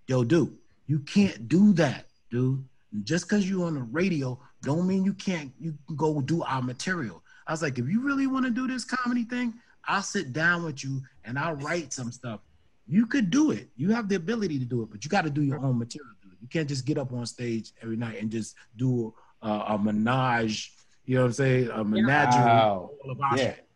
yo, 0.06 0.22
dude, 0.24 0.56
you 0.86 1.00
can't 1.00 1.48
do 1.48 1.72
that, 1.74 2.06
dude. 2.30 2.64
Just 3.04 3.26
because 3.28 3.48
you're 3.48 3.64
on 3.66 3.74
the 3.74 3.82
radio, 3.82 4.38
don't 4.62 4.86
mean 4.86 5.04
you 5.04 5.14
can't 5.14 5.50
you 5.58 5.74
can 5.86 5.96
go 5.96 6.20
do 6.20 6.42
our 6.42 6.60
material. 6.62 7.22
I 7.46 7.52
was 7.52 7.62
like, 7.62 7.78
if 7.78 7.88
you 7.88 8.02
really 8.02 8.26
want 8.26 8.44
to 8.44 8.50
do 8.50 8.68
this 8.68 8.84
comedy 8.84 9.24
thing, 9.24 9.54
I'll 9.86 10.02
sit 10.02 10.32
down 10.32 10.62
with 10.64 10.84
you 10.84 11.00
and 11.24 11.38
I'll 11.38 11.54
write 11.56 11.92
some 11.92 12.12
stuff. 12.12 12.40
You 12.86 13.06
could 13.06 13.30
do 13.30 13.50
it. 13.52 13.68
You 13.76 13.90
have 13.90 14.08
the 14.08 14.16
ability 14.16 14.58
to 14.58 14.64
do 14.64 14.82
it, 14.82 14.90
but 14.90 15.04
you 15.04 15.10
got 15.10 15.22
to 15.24 15.30
do 15.30 15.42
your 15.42 15.64
own 15.64 15.78
material. 15.78 16.10
You 16.40 16.48
can't 16.48 16.68
just 16.68 16.84
get 16.84 16.98
up 16.98 17.12
on 17.12 17.24
stage 17.26 17.72
every 17.82 17.96
night 17.96 18.20
and 18.20 18.30
just 18.30 18.56
do 18.76 19.14
uh, 19.42 19.64
a 19.68 19.78
menage. 19.78 20.72
You 21.04 21.16
know 21.16 21.22
what 21.22 21.26
I'm 21.28 21.32
saying? 21.34 21.70
A 21.70 21.84
menagerie 21.84 22.42
Wow. 22.42 22.90
all 23.04 23.10
of 23.10 23.20
our 23.20 23.36
Yeah. 23.36 23.44
shit. 23.44 23.68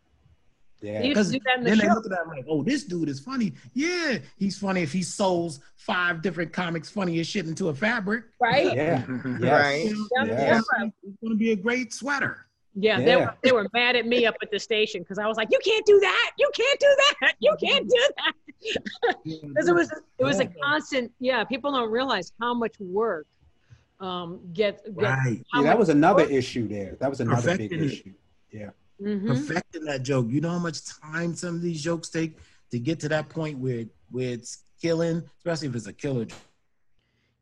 Yeah. 0.81 1.01
He 1.01 1.13
do 1.13 1.15
that 1.15 1.25
in 1.57 1.63
the 1.63 1.69
Then 1.71 1.77
they 1.79 1.89
look 1.89 2.05
at 2.05 2.11
that 2.11 2.27
like, 2.27 2.45
oh, 2.47 2.61
this 2.63 2.83
dude 2.83 3.09
is 3.09 3.19
funny. 3.19 3.53
Yeah, 3.73 4.19
he's 4.37 4.59
funny 4.59 4.83
if 4.83 4.91
he 4.93 5.01
sews 5.01 5.59
five 5.75 6.21
different 6.21 6.53
comics 6.53 6.89
funny 6.89 7.19
as 7.19 7.25
shit 7.27 7.47
into 7.47 7.69
a 7.69 7.73
fabric. 7.73 8.25
Right? 8.39 8.75
Yeah. 8.75 9.03
You 9.25 9.37
Yes. 9.41 9.61
Right. 9.63 9.85
Yeah, 9.85 10.25
Yes. 10.25 10.65
yeah. 10.77 10.85
It's 11.03 11.17
gonna 11.23 11.35
be 11.35 11.51
a 11.51 11.55
great 11.55 11.93
sweater. 11.93 12.46
Yeah, 12.79 12.99
They, 13.01 13.15
were, 13.15 13.33
they 13.41 13.51
were 13.51 13.67
mad 13.73 13.95
at 13.95 14.05
me 14.05 14.25
up 14.27 14.35
at 14.41 14.51
the 14.51 14.59
station 14.59 15.01
because 15.01 15.17
I 15.17 15.25
was 15.25 15.35
like, 15.35 15.47
"You 15.51 15.59
can't 15.65 15.83
do 15.85 15.99
that! 15.99 16.31
You 16.37 16.49
can't 16.53 16.79
do 16.79 16.95
that! 17.21 17.33
You 17.39 17.55
can't 17.59 17.89
do 17.89 18.09
that!" 18.17 19.15
Because 19.23 19.67
it 19.67 19.73
was 19.73 19.91
it 20.19 20.23
was 20.23 20.39
a 20.39 20.45
constant. 20.45 21.11
Yeah, 21.19 21.43
people 21.43 21.71
don't 21.71 21.89
realize 21.91 22.31
how 22.39 22.53
much 22.53 22.75
work 22.79 23.25
um 23.99 24.39
gets. 24.53 24.83
get 24.83 24.93
right. 24.95 25.43
how 25.51 25.61
See, 25.61 25.65
that 25.65 25.79
was 25.79 25.89
another 25.89 26.23
work- 26.23 26.31
issue 26.31 26.67
there. 26.67 26.95
That 26.99 27.09
was 27.09 27.19
another 27.19 27.57
big 27.57 27.73
it. 27.73 27.81
issue. 27.81 28.13
Mhm. 29.01 29.27
Perfecting 29.27 29.85
that 29.85 30.01
joke. 30.03 30.25
You 30.29 30.41
know 30.41 30.49
how 30.49 30.59
much 30.59 30.79
time 30.85 31.35
some 31.35 31.55
of 31.55 31.61
these 31.61 31.83
jokes 31.83 32.09
take 32.09 32.37
to 32.71 32.79
get 32.79 32.99
to 33.01 33.09
that 33.09 33.29
point 33.29 33.57
where 33.59 33.85
where 34.11 34.29
it's 34.33 34.63
killing, 34.81 35.23
especially 35.39 35.67
if 35.67 35.75
it's 35.75 35.87
a 35.87 35.93
killer 35.93 36.25
joke. 36.25 36.37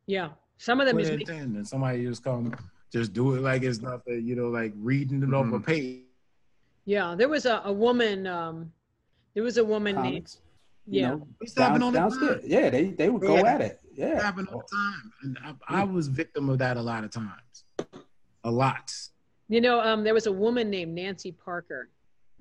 Yeah, 0.06 0.30
some 0.58 0.80
of 0.82 0.88
them 0.88 0.96
Put 0.98 1.04
is 1.06 1.10
it 1.10 1.30
and 1.30 1.66
somebody 1.68 2.06
just 2.06 2.24
come, 2.24 2.54
just 2.92 3.14
do 3.14 3.36
it 3.36 3.42
like 3.42 3.64
it's 3.64 3.82
nothing. 3.82 4.26
You 4.26 4.36
know, 4.36 4.50
like 4.50 4.74
reading 4.78 5.24
it 5.24 5.34
off 5.34 5.46
a 5.48 5.60
Mhm. 5.60 5.66
page. 5.66 6.02
yeah. 6.86 7.16
There 7.18 7.30
was 7.30 7.46
a, 7.46 7.62
a 7.66 7.74
woman. 7.74 8.28
Um, 8.28 8.72
there 9.34 9.44
was 9.44 9.58
a 9.58 9.66
woman 9.66 9.96
named 9.96 10.06
Comics, 10.06 10.42
you 10.88 11.02
yeah. 11.02 11.10
know, 11.12 11.28
It's 11.42 11.58
happening 11.58 11.80
down, 11.80 11.88
on 11.88 11.94
the 11.94 12.00
downstairs. 12.00 12.42
time. 12.42 12.50
Yeah, 12.50 12.70
they 12.70 12.86
they 12.92 13.10
would 13.10 13.22
go 13.22 13.36
Yeah. 13.36 13.54
at 13.54 13.62
it. 13.62 13.80
Yeah. 13.94 14.22
happen 14.22 14.48
all 14.48 14.60
the 14.70 14.76
time. 14.76 15.12
And 15.24 15.38
I, 15.70 15.82
I 15.82 15.84
was 15.84 16.08
victim 16.08 16.50
of 16.50 16.58
that 16.60 16.78
a 16.78 16.82
lot 16.82 17.04
of 17.04 17.12
times. 17.12 17.64
A 18.44 18.52
lot. 18.52 18.94
You 19.48 19.62
know, 19.62 19.80
um, 19.80 20.04
there 20.04 20.14
was 20.14 20.28
a 20.28 20.32
woman 20.32 20.70
named 20.70 20.94
Nancy 20.94 21.32
Parker 21.32 21.90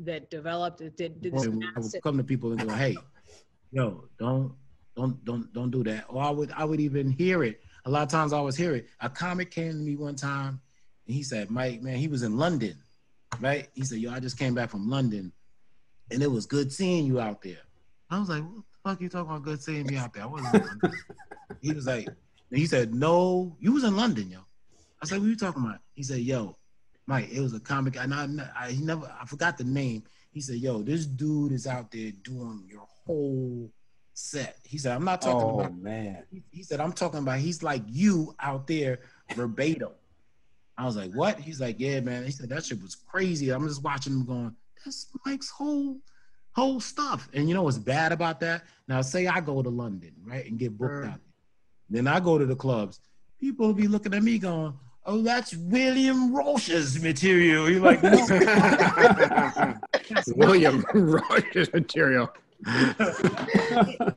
that 0.01 0.30
developed 0.30 0.80
it. 0.80 0.97
Did, 0.97 1.20
did 1.20 1.32
this 1.34 1.45
I 1.47 1.49
would 1.49 2.03
come 2.03 2.16
to 2.16 2.24
people 2.24 2.53
and 2.53 2.61
go, 2.68 2.74
hey, 2.74 2.97
yo, 3.72 4.05
don't 4.18 4.53
don't 4.97 5.24
don't 5.24 5.53
don't 5.53 5.70
do 5.70 5.82
that. 5.84 6.05
Or 6.09 6.22
I 6.22 6.30
would 6.30 6.51
I 6.53 6.64
would 6.64 6.80
even 6.80 7.11
hear 7.11 7.42
it. 7.45 7.61
A 7.87 7.91
lot 7.91 8.03
of 8.03 8.09
times 8.09 8.32
I 8.32 8.39
always 8.39 8.57
hear 8.57 8.74
it. 8.74 8.87
A 9.01 9.11
comic 9.11 9.51
came 9.51 9.72
to 9.72 9.78
me 9.78 9.97
one 9.97 10.16
time 10.16 10.61
and 11.07 11.14
he 11.14 11.22
said, 11.22 11.51
Mike, 11.51 11.82
man, 11.82 11.97
he 11.97 12.09
was 12.09 12.22
in 12.22 12.37
London, 12.37 12.76
right? 13.41 13.68
He 13.74 13.85
said, 13.85 13.99
Yo, 13.99 14.11
I 14.11 14.20
just 14.20 14.39
came 14.39 14.55
back 14.55 14.70
from 14.70 14.89
London 14.89 15.32
and 16.11 16.22
it 16.22 16.30
was 16.30 16.47
good 16.47 16.72
seeing 16.72 17.07
you 17.07 17.20
out 17.20 17.43
there. 17.43 17.59
I 18.11 18.18
was 18.18 18.28
like, 18.28 18.43
What 18.43 18.55
the 18.55 18.91
fuck 18.91 19.01
you 19.01 19.09
talking 19.09 19.30
about 19.30 19.43
good 19.43 19.62
seeing 19.62 19.87
me 19.87 19.97
out 19.97 20.14
there? 20.14 20.22
I 20.22 20.26
wasn't 20.26 20.82
he 21.61 21.72
was 21.72 21.87
like, 21.87 22.07
and 22.07 22.59
he 22.59 22.66
said, 22.66 22.95
No, 22.95 23.57
you 23.61 23.72
was 23.72 23.85
in 23.85 23.97
London, 23.97 24.30
yo. 24.30 24.41
I 25.03 25.07
said, 25.07 25.20
What 25.20 25.28
you 25.28 25.37
talking 25.37 25.62
about? 25.62 25.80
He 25.95 26.03
said, 26.03 26.20
Yo, 26.20 26.57
Mike, 27.07 27.30
it 27.30 27.41
was 27.41 27.53
a 27.53 27.61
comic, 27.61 27.97
and 27.97 28.14
I, 28.14 28.28
I 28.59 28.70
he 28.70 28.82
never 28.82 29.12
I 29.20 29.26
forgot 29.26 29.59
the 29.59 29.64
name. 29.64 30.05
He 30.30 30.41
said, 30.41 30.57
Yo, 30.57 30.82
this 30.82 31.07
dude 31.07 31.53
is 31.53 31.66
out 31.66 31.91
there 31.91 32.12
doing 32.22 32.66
your 32.66 32.87
whole 33.07 33.70
set. 34.15 34.59
He 34.65 34.79
said, 34.79 34.93
I'm 34.93 35.05
not 35.05 35.21
talking 35.21 35.49
Oh 35.49 35.61
about 35.61 35.77
man. 35.77 36.25
he, 36.31 36.43
he 36.51 36.62
said, 36.62 36.81
I'm 36.81 36.93
talking 36.93 37.19
about 37.21 37.39
he's 37.39 37.62
like 37.62 37.83
you 37.87 38.35
out 38.41 38.67
there 38.67 39.01
verbatim. 39.35 39.91
I 40.79 40.87
was 40.87 40.97
like, 40.97 41.12
what? 41.12 41.39
He's 41.39 41.61
like, 41.61 41.77
yeah, 41.79 42.01
man. 42.01 42.25
He 42.25 42.31
said 42.33 42.49
that 42.49 42.65
shit 42.65 42.83
was 42.83 42.95
crazy. 42.97 43.51
I'm 43.51 43.67
just 43.69 43.83
watching 43.85 44.12
him 44.15 44.25
going, 44.25 44.55
that's 44.85 45.09
Mike's 45.27 45.51
whole 45.51 45.99
whole 46.53 46.81
stuff. 46.81 47.29
And 47.35 47.49
you 47.49 47.55
know 47.55 47.62
what's 47.65 47.79
bad 47.79 48.12
about 48.12 48.41
that? 48.41 48.62
Now 48.89 49.01
say 49.03 49.27
I 49.27 49.41
go 49.41 49.62
to 49.62 49.71
London, 49.71 50.12
right, 50.25 50.47
and 50.47 50.59
get 50.59 50.77
booked 50.79 51.05
Mm. 51.05 51.12
out. 51.12 51.21
Then 51.91 52.07
I 52.07 52.21
go 52.21 52.39
to 52.39 52.47
the 52.47 52.57
clubs. 52.57 53.01
People 53.41 53.67
will 53.67 53.75
be 53.75 53.89
looking 53.89 54.15
at 54.15 54.23
me 54.23 54.39
going, 54.39 54.73
oh, 55.05 55.21
that's 55.23 55.55
William 55.55 56.35
Roche's 56.35 57.01
material. 57.03 57.69
You're 57.71 57.81
like, 57.81 58.03
no. 58.03 58.27
William 60.37 60.85
Rogers 60.95 61.73
material. 61.73 62.31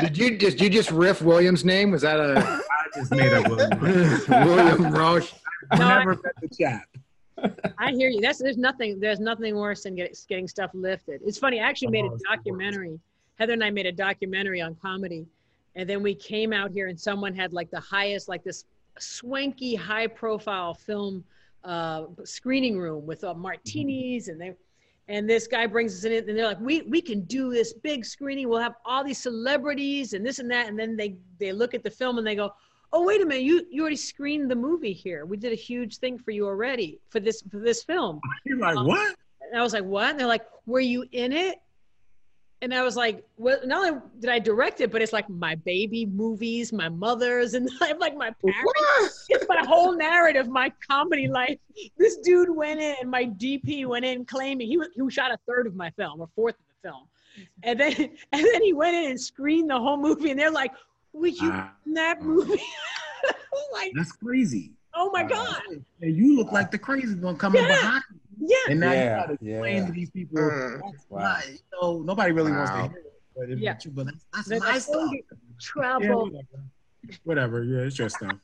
Did 0.00 0.16
you 0.18 0.36
just 0.38 0.60
you 0.60 0.68
just 0.70 0.90
riff 0.90 1.22
William's 1.22 1.64
name? 1.64 1.90
Was 1.90 2.02
that 2.02 2.18
a 2.18 2.38
I 2.70 2.88
just 2.94 3.10
made 3.10 3.32
up 3.32 3.48
William 3.48 3.78
Roche. 3.80 4.28
William 4.28 4.92
Roche? 4.92 5.32
I 5.70 5.78
No, 5.78 5.84
I- 5.86 5.98
never 5.98 6.10
met 6.22 6.32
the 6.40 6.48
chap. 6.48 6.84
I 7.78 7.92
hear 7.92 8.08
you. 8.08 8.20
That's 8.20 8.38
there's 8.38 8.56
nothing 8.56 8.98
there's 8.98 9.20
nothing 9.20 9.56
worse 9.56 9.82
than 9.82 9.94
get, 9.94 10.16
getting 10.28 10.48
stuff 10.48 10.70
lifted. 10.74 11.20
It's 11.24 11.38
funny. 11.38 11.60
I 11.60 11.64
actually 11.68 11.88
made 11.88 12.04
Oh, 12.04 12.10
a 12.10 12.14
it's 12.14 12.22
the 12.22 12.28
worst. 12.30 12.38
documentary. 12.44 12.98
Heather 13.38 13.52
and 13.52 13.62
I 13.62 13.70
made 13.70 13.84
a 13.86 13.92
documentary 13.92 14.62
on 14.62 14.74
comedy, 14.76 15.26
and 15.74 15.88
then 15.88 16.02
we 16.02 16.14
came 16.14 16.52
out 16.54 16.70
here 16.70 16.88
and 16.88 16.98
someone 16.98 17.34
had 17.34 17.52
like 17.52 17.70
the 17.70 17.80
highest 17.80 18.28
like 18.28 18.42
this 18.42 18.64
swanky 18.98 19.74
high 19.74 20.06
profile 20.06 20.72
film 20.72 21.22
uh, 21.64 22.04
screening 22.24 22.78
room 22.78 23.04
with 23.04 23.22
uh, 23.24 23.34
martinis 23.34 24.28
and 24.28 24.40
they 24.40 24.54
and 25.08 25.28
this 25.28 25.46
guy 25.46 25.66
brings 25.66 25.96
us 25.96 26.04
in 26.04 26.12
and 26.12 26.36
they're 26.36 26.46
like 26.46 26.60
we 26.60 26.82
we 26.82 27.00
can 27.00 27.20
do 27.22 27.50
this 27.50 27.72
big 27.72 28.04
screening 28.04 28.48
we'll 28.48 28.60
have 28.60 28.74
all 28.84 29.04
these 29.04 29.18
celebrities 29.18 30.12
and 30.12 30.24
this 30.24 30.38
and 30.38 30.50
that 30.50 30.68
and 30.68 30.78
then 30.78 30.96
they 30.96 31.16
they 31.38 31.52
look 31.52 31.74
at 31.74 31.82
the 31.82 31.90
film 31.90 32.18
and 32.18 32.26
they 32.26 32.34
go 32.34 32.52
oh 32.92 33.04
wait 33.04 33.22
a 33.22 33.26
minute 33.26 33.42
you 33.42 33.64
you 33.70 33.82
already 33.82 33.96
screened 33.96 34.50
the 34.50 34.56
movie 34.56 34.92
here 34.92 35.24
we 35.26 35.36
did 35.36 35.52
a 35.52 35.56
huge 35.56 35.98
thing 35.98 36.18
for 36.18 36.30
you 36.30 36.46
already 36.46 36.98
for 37.08 37.20
this 37.20 37.42
for 37.50 37.60
this 37.60 37.82
film 37.84 38.20
You're 38.44 38.58
like, 38.58 38.76
what? 38.76 39.16
and 39.50 39.60
I 39.60 39.62
was 39.62 39.72
like, 39.72 39.84
what? 39.84 40.10
And 40.10 40.20
they're 40.20 40.26
like, 40.26 40.46
were 40.66 40.80
you 40.80 41.04
in 41.12 41.32
it? 41.32 41.58
And 42.62 42.72
I 42.72 42.82
was 42.82 42.96
like, 42.96 43.22
well, 43.36 43.58
not 43.66 43.86
only 43.86 44.00
did 44.18 44.30
I 44.30 44.38
direct 44.38 44.80
it, 44.80 44.90
but 44.90 45.02
it's 45.02 45.12
like 45.12 45.28
my 45.28 45.56
baby 45.56 46.06
movies, 46.06 46.72
my 46.72 46.88
mother's, 46.88 47.52
and 47.54 47.68
I'm 47.82 47.98
like 47.98 48.16
my 48.16 48.30
parents. 48.42 49.26
It's 49.28 49.46
my 49.48 49.62
whole 49.66 49.94
narrative, 49.94 50.48
my 50.48 50.72
comedy 50.88 51.28
life. 51.28 51.58
This 51.98 52.16
dude 52.18 52.48
went 52.54 52.80
in, 52.80 52.96
and 53.02 53.10
my 53.10 53.26
DP 53.26 53.86
went 53.86 54.06
in 54.06 54.24
claiming 54.24 54.66
he 54.66 54.78
was, 54.78 54.88
he 54.94 55.10
shot 55.10 55.30
a 55.30 55.38
third 55.46 55.66
of 55.66 55.76
my 55.76 55.90
film 55.90 56.20
or 56.20 56.28
fourth 56.34 56.54
of 56.54 56.64
the 56.82 56.88
film, 56.88 57.08
and 57.62 57.78
then 57.78 57.94
and 58.32 58.46
then 58.52 58.62
he 58.62 58.72
went 58.72 58.96
in 58.96 59.10
and 59.10 59.20
screened 59.20 59.68
the 59.68 59.78
whole 59.78 59.98
movie, 59.98 60.30
and 60.30 60.40
they're 60.40 60.50
like, 60.50 60.72
"Was 61.12 61.38
you 61.40 61.50
ah. 61.52 61.72
in 61.84 61.92
that 61.94 62.22
movie?" 62.22 62.62
Like, 63.72 63.92
that's 63.94 64.12
crazy. 64.12 64.72
oh 64.94 65.10
my 65.12 65.22
Wow. 65.22 65.28
god, 65.28 65.62
And 66.00 66.16
you 66.16 66.36
look 66.36 66.52
like 66.52 66.70
the 66.70 66.78
crazy 66.78 67.14
one 67.16 67.36
coming 67.36 67.62
Yeah. 67.62 67.68
behind. 67.68 68.02
you. 68.12 68.20
Yeah. 68.38 68.56
And 68.70 68.80
now 68.80 68.92
Yeah, 68.92 69.02
you 69.14 69.20
gotta 69.20 69.32
explain 69.34 69.76
yeah. 69.76 69.86
to 69.86 69.92
these 69.92 70.10
people. 70.10 70.38
Mm. 70.38 70.80
That's 70.92 71.06
Wow. 71.08 71.20
not, 71.20 71.48
you 71.48 71.58
know, 71.82 72.02
nobody 72.02 72.32
really 72.32 72.52
wants 72.52 72.70
to 72.70 72.76
Wow. 72.76 72.88
hear 72.88 72.98
it. 72.98 73.12
But, 73.36 73.50
if 73.50 73.58
Yeah. 73.58 73.74
true, 73.74 73.92
but 73.92 74.06
that's, 74.06 74.24
that's 74.32 74.48
They're 74.48 74.60
my 74.60 74.78
stuff. 74.78 75.10
you 75.12 75.22
Yeah, 75.30 75.36
Travel. 75.58 76.24
whatever. 76.24 76.44
whatever. 77.24 77.64
Yeah, 77.64 77.78
it's 77.80 77.98
your 77.98 78.08
stuff. 78.08 78.36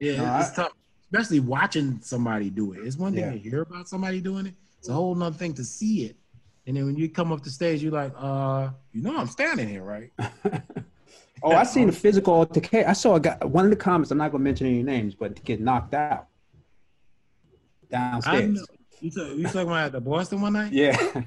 Yeah, 0.00 0.16
No, 0.16 0.38
it's 0.40 0.50
I- 0.58 0.62
tough, 0.64 0.72
especially 1.12 1.40
watching 1.40 2.00
somebody 2.00 2.50
do 2.50 2.72
it. 2.72 2.80
It's 2.86 2.96
one 2.96 3.12
thing 3.14 3.22
Yeah. 3.24 3.30
to 3.32 3.38
hear 3.38 3.62
about 3.62 3.88
somebody 3.88 4.20
doing 4.20 4.46
it. 4.46 4.54
It's 4.78 4.88
a 4.88 4.92
whole 4.92 5.14
nother 5.14 5.36
thing 5.36 5.54
to 5.54 5.64
see 5.64 6.04
it. 6.06 6.16
And 6.66 6.76
then 6.76 6.86
when 6.86 6.96
you 6.96 7.08
come 7.10 7.30
up 7.32 7.42
the 7.42 7.50
stage, 7.50 7.82
you're 7.82 7.92
like, 7.92 8.12
uh, 8.16 8.70
you 8.92 9.02
know, 9.02 9.16
I'm 9.18 9.26
standing 9.26 9.68
here, 9.68 9.82
right? 9.82 10.10
oh, 11.42 11.52
I 11.52 11.64
seen 11.64 11.88
a 11.88 11.92
physical 11.92 12.32
altercation. 12.34 12.88
I 12.88 12.94
saw 12.94 13.16
a 13.16 13.20
guy. 13.20 13.36
One 13.44 13.64
of 13.66 13.70
the 13.70 13.76
comments. 13.76 14.10
I'm 14.10 14.18
not 14.18 14.32
gonna 14.32 14.42
mention 14.44 14.66
any 14.66 14.82
names, 14.82 15.14
but 15.14 15.42
get 15.44 15.60
knocked 15.60 15.92
out 15.94 16.12
I 16.22 16.26
downstairs. 17.90 18.50
know. 18.52 18.64
You, 19.00 19.10
talk, 19.10 19.36
you 19.36 19.42
talking 19.44 19.60
about 19.62 19.92
the 19.92 20.00
Boston 20.00 20.40
one 20.40 20.52
night? 20.54 20.72
Yeah. 20.72 20.96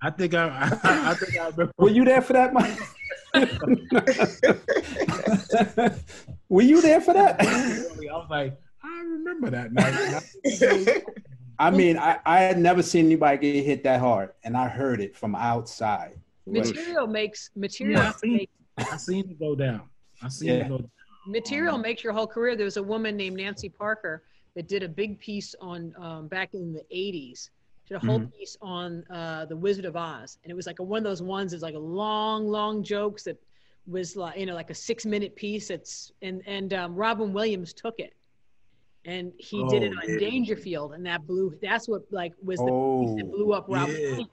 I 0.00 0.10
think 0.10 0.32
I, 0.34 0.48
I, 0.48 1.10
I 1.10 1.14
think 1.14 1.36
I 1.36 1.48
remember. 1.48 1.72
Were 1.76 1.90
you 1.90 2.04
there 2.04 2.22
for 2.22 2.32
that, 2.34 2.52
Mike? 2.54 2.78
Were 6.48 6.62
you 6.62 6.80
there 6.80 7.00
for 7.00 7.14
that? 7.14 7.36
I 7.40 7.84
was 8.16 8.26
like, 8.30 8.56
I 8.82 9.00
remember 9.02 9.50
that 9.50 9.72
night. 9.72 11.02
I 11.58 11.70
mean, 11.72 11.98
I, 11.98 12.18
I 12.24 12.38
had 12.40 12.58
never 12.58 12.82
seen 12.82 13.06
anybody 13.06 13.52
get 13.52 13.64
hit 13.64 13.82
that 13.84 13.98
hard, 14.00 14.30
and 14.44 14.56
I 14.56 14.68
heard 14.68 15.00
it 15.00 15.16
from 15.16 15.34
outside. 15.34 16.20
But- 16.46 16.66
material 16.68 17.06
makes 17.08 17.50
material 17.56 18.00
Yeah, 18.00 18.08
I 18.08 18.12
seen- 18.12 18.46
makes, 18.78 18.92
I 18.92 18.96
seen 18.96 19.28
it 19.30 19.38
go 19.38 19.54
down. 19.56 19.82
I 20.22 20.28
seen 20.28 20.48
Yeah. 20.48 20.54
it 20.54 20.68
go 20.68 20.78
down. 20.78 20.90
material 21.26 21.76
makes 21.76 22.04
your 22.04 22.12
whole 22.12 22.26
career. 22.28 22.54
There 22.56 22.64
was 22.64 22.76
a 22.76 22.82
woman 22.82 23.16
named 23.16 23.36
Nancy 23.36 23.68
Parker 23.68 24.22
that 24.58 24.66
did 24.66 24.82
a 24.82 24.88
big 24.88 25.20
piece 25.20 25.54
on 25.60 25.94
um, 25.96 26.26
back 26.26 26.52
in 26.52 26.72
the 26.72 26.82
'80s. 26.92 27.50
Did 27.86 27.94
a 27.94 28.00
whole 28.00 28.18
piece 28.36 28.56
on 28.60 29.04
uh, 29.08 29.44
the 29.46 29.56
Wizard 29.56 29.84
of 29.84 29.94
Oz, 29.94 30.36
and 30.42 30.50
it 30.50 30.54
was 30.54 30.66
like 30.66 30.80
a, 30.80 30.82
one 30.82 30.98
of 30.98 31.04
those 31.04 31.22
ones. 31.22 31.52
It's 31.52 31.62
like 31.62 31.76
a 31.76 31.78
long, 31.78 32.48
long 32.48 32.82
jokes 32.82 33.22
that 33.22 33.36
was 33.86 34.16
like 34.16 34.36
you 34.36 34.46
know 34.46 34.54
like 34.56 34.70
a 34.70 34.74
six-minute 34.74 35.36
piece. 35.36 35.70
It's 35.70 36.10
and 36.22 36.42
and 36.46 36.74
um, 36.74 36.96
Robin 36.96 37.32
Williams 37.32 37.72
took 37.72 37.94
it, 38.00 38.14
and 39.04 39.32
he 39.38 39.64
did 39.68 39.84
it 39.84 39.92
Oh, 39.96 40.02
on 40.02 40.12
yeah. 40.14 40.18
Dangerfield, 40.18 40.94
and 40.94 41.06
that 41.06 41.24
blew. 41.24 41.54
That's 41.62 41.86
what 41.88 42.02
like 42.10 42.32
was 42.42 42.58
the 42.58 42.64
piece 42.64 43.10
Oh, 43.12 43.16
that 43.18 43.30
blew 43.30 43.52
up 43.52 43.66
Robin 43.68 43.94
Yeah. 43.94 44.08
Williams. 44.10 44.30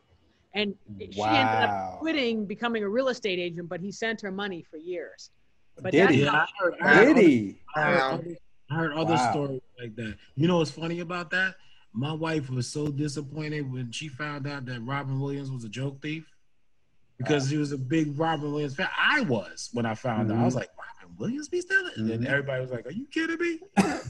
And 0.55 0.73
she 1.11 1.21
ended 1.21 1.59
up 1.59 1.99
quitting, 1.99 2.45
becoming 2.45 2.81
a 2.83 2.89
real 2.89 3.09
estate 3.09 3.39
agent, 3.39 3.67
but 3.69 3.79
he 3.81 3.91
sent 3.91 4.21
her 4.21 4.31
money 4.31 4.63
for 4.63 4.77
years. 4.77 5.29
But 5.81 5.91
Did 5.91 6.03
that's 6.03 6.13
he? 6.15 6.23
Yeah, 6.23 6.31
how- 6.31 6.37
I 6.39 6.47
heard, 6.57 6.73
I 6.81 6.95
heard 6.95 7.15
Did 7.15 7.25
he? 7.27 7.61
I 7.75 7.79
Wow. 7.93 8.21
Other, 8.69 8.79
I 8.79 8.83
heard 8.83 8.93
other 8.93 9.13
Wow. 9.15 9.31
stories 9.31 9.61
like 9.79 9.95
that. 9.95 10.17
You 10.35 10.47
know 10.47 10.57
what's 10.59 10.71
funny 10.71 10.99
about 10.99 11.31
that? 11.31 11.55
My 11.93 12.11
wife 12.13 12.49
was 12.49 12.67
so 12.67 12.87
disappointed 12.87 13.71
when 13.71 13.91
she 13.91 14.07
found 14.09 14.47
out 14.47 14.65
that 14.65 14.81
Robin 14.81 15.19
Williams 15.19 15.49
was 15.51 15.63
a 15.63 15.69
joke 15.69 16.01
thief 16.01 16.29
because 17.17 17.49
he 17.49 17.57
was 17.57 17.71
a 17.71 17.77
big 17.77 18.17
Robin 18.19 18.51
Williams 18.51 18.75
fan. 18.75 18.89
I 18.97 19.21
was 19.21 19.69
when 19.73 19.85
I 19.85 19.95
found 19.95 20.31
out. 20.31 20.37
I 20.37 20.43
was 20.45 20.53
Mhm. 20.53 20.57
like, 20.57 20.69
Robin 20.77 21.15
Williams 21.17 21.47
be 21.47 21.61
stealing? 21.61 21.93
And 21.95 22.09
then 22.09 22.21
Mhm. 22.23 22.27
everybody 22.27 22.61
was 22.61 22.71
like, 22.71 22.85
Are 22.85 22.91
you 22.91 23.05
kidding 23.07 23.39
me? 23.39 23.59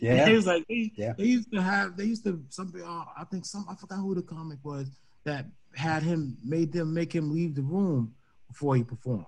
Yeah. 0.00 0.28
It 0.28 0.36
was 0.36 0.46
like 0.46 0.64
they, 0.68 0.92
Yeah. 0.96 1.12
they 1.18 1.24
used 1.24 1.50
to 1.52 1.60
have 1.60 1.96
they 1.96 2.04
used 2.04 2.22
to 2.24 2.42
something 2.50 2.80
uh, 2.82 3.04
I 3.16 3.24
think 3.24 3.44
some 3.44 3.66
I 3.68 3.74
forgot 3.74 3.96
who 3.96 4.14
the 4.14 4.22
comic 4.22 4.60
was 4.62 4.88
that 5.24 5.46
had 5.74 6.04
him 6.04 6.38
made 6.44 6.72
them 6.72 6.94
make 6.94 7.12
him 7.12 7.32
leave 7.34 7.56
the 7.56 7.62
room 7.62 8.14
before 8.46 8.76
he 8.76 8.84
performed. 8.84 9.26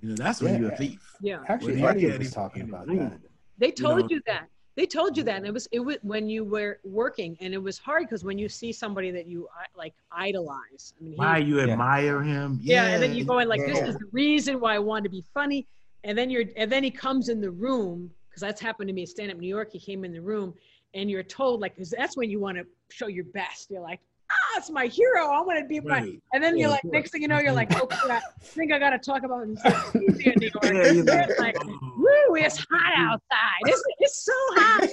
You 0.00 0.08
know, 0.08 0.14
that's 0.16 0.40
when 0.40 0.54
Yeah. 0.54 0.58
you're 0.60 0.72
a 0.72 0.76
thief. 0.76 1.14
yeah. 1.20 1.44
Actually, 1.46 1.82
Well, 1.82 1.90
Eddie 1.90 2.16
was 2.16 2.32
talking 2.32 2.62
about 2.62 2.86
that. 2.86 3.20
They 3.58 3.70
told 3.70 4.00
know. 4.00 4.06
you 4.10 4.20
that. 4.26 4.48
They 4.76 4.86
told 4.86 5.16
you 5.16 5.24
that, 5.24 5.38
and 5.38 5.46
it 5.46 5.52
was 5.52 5.66
it 5.72 5.80
was 5.80 5.96
when 6.02 6.28
you 6.28 6.44
were 6.44 6.78
working, 6.84 7.36
and 7.40 7.52
it 7.52 7.58
was 7.60 7.78
hard 7.78 8.04
because 8.04 8.22
when 8.24 8.38
you 8.38 8.48
see 8.48 8.72
somebody 8.72 9.10
that 9.10 9.26
you 9.26 9.48
like 9.76 9.92
idolize. 10.12 10.94
I 10.98 11.02
mean, 11.02 11.12
he, 11.14 11.18
Why 11.18 11.38
you 11.38 11.56
Yeah. 11.58 11.72
admire 11.72 12.22
him? 12.22 12.60
yeah, 12.62 12.84
and 12.86 13.02
then 13.02 13.12
you 13.12 13.24
go 13.24 13.40
in 13.40 13.48
like, 13.48 13.60
this 13.66 13.80
is 13.80 13.96
the 13.96 14.06
reason 14.12 14.60
why 14.60 14.76
I 14.76 14.78
want 14.78 15.02
to 15.02 15.10
be 15.10 15.24
funny, 15.34 15.66
and 16.04 16.16
then 16.16 16.30
you're 16.30 16.44
and 16.56 16.70
then 16.70 16.84
he 16.84 16.92
comes 16.92 17.28
in 17.28 17.40
the 17.40 17.50
room 17.50 18.08
because 18.28 18.40
that's 18.40 18.60
happened 18.60 18.86
to 18.88 18.94
me 18.94 19.02
at 19.02 19.08
Stand 19.08 19.32
Up 19.32 19.38
New 19.38 19.48
York. 19.48 19.72
He 19.72 19.80
came 19.80 20.04
in 20.04 20.12
the 20.12 20.20
room, 20.22 20.54
and 20.94 21.10
you're 21.10 21.24
told 21.24 21.60
like, 21.60 21.76
'cause 21.76 21.90
that's 21.90 22.16
when 22.16 22.30
you 22.30 22.38
want 22.38 22.56
to 22.58 22.64
show 22.88 23.08
your 23.08 23.24
best. 23.24 23.72
You're 23.72 23.82
like, 23.82 23.98
ah, 24.30 24.58
it's 24.58 24.70
my 24.70 24.86
hero. 24.86 25.26
I 25.26 25.40
want 25.40 25.58
to 25.58 25.64
be 25.64 25.80
my. 25.80 25.98
Right. 26.00 26.22
And 26.32 26.44
then 26.44 26.56
Yeah, 26.56 26.60
you're 26.62 26.70
like, 26.70 26.82
course. 26.82 26.92
next 26.92 27.10
thing 27.10 27.22
you 27.22 27.28
know, 27.28 27.40
you're 27.40 27.52
like, 27.52 27.70
oh 27.72 27.88
I 28.08 28.20
think 28.42 28.72
I 28.72 28.78
got 28.78 28.90
to 28.90 28.98
talk 28.98 29.24
about 29.24 29.44
TV 29.48 30.26
in 30.26 30.34
New 30.38 30.50
York. 30.62 30.74
Yeah, 30.76 30.92
you're 30.92 31.04
like, 31.04 31.28
It's 31.30 31.38
like, 31.40 31.56
oh. 31.60 31.92
Woo, 32.28 32.34
it's 32.36 32.58
hot 32.70 32.92
outside. 32.96 33.62
It's, 33.66 33.82
it's 34.00 34.24
so 34.24 34.32
hot. 34.56 34.88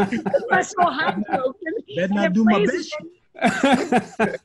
It's 0.58 0.70
so 0.70 0.82
hot. 0.84 1.16
joke. 1.32 1.56
Better 1.96 2.14
not 2.14 2.32
do 2.32 2.44
my 2.44 2.64
plays 2.64 2.90
best. 3.34 4.44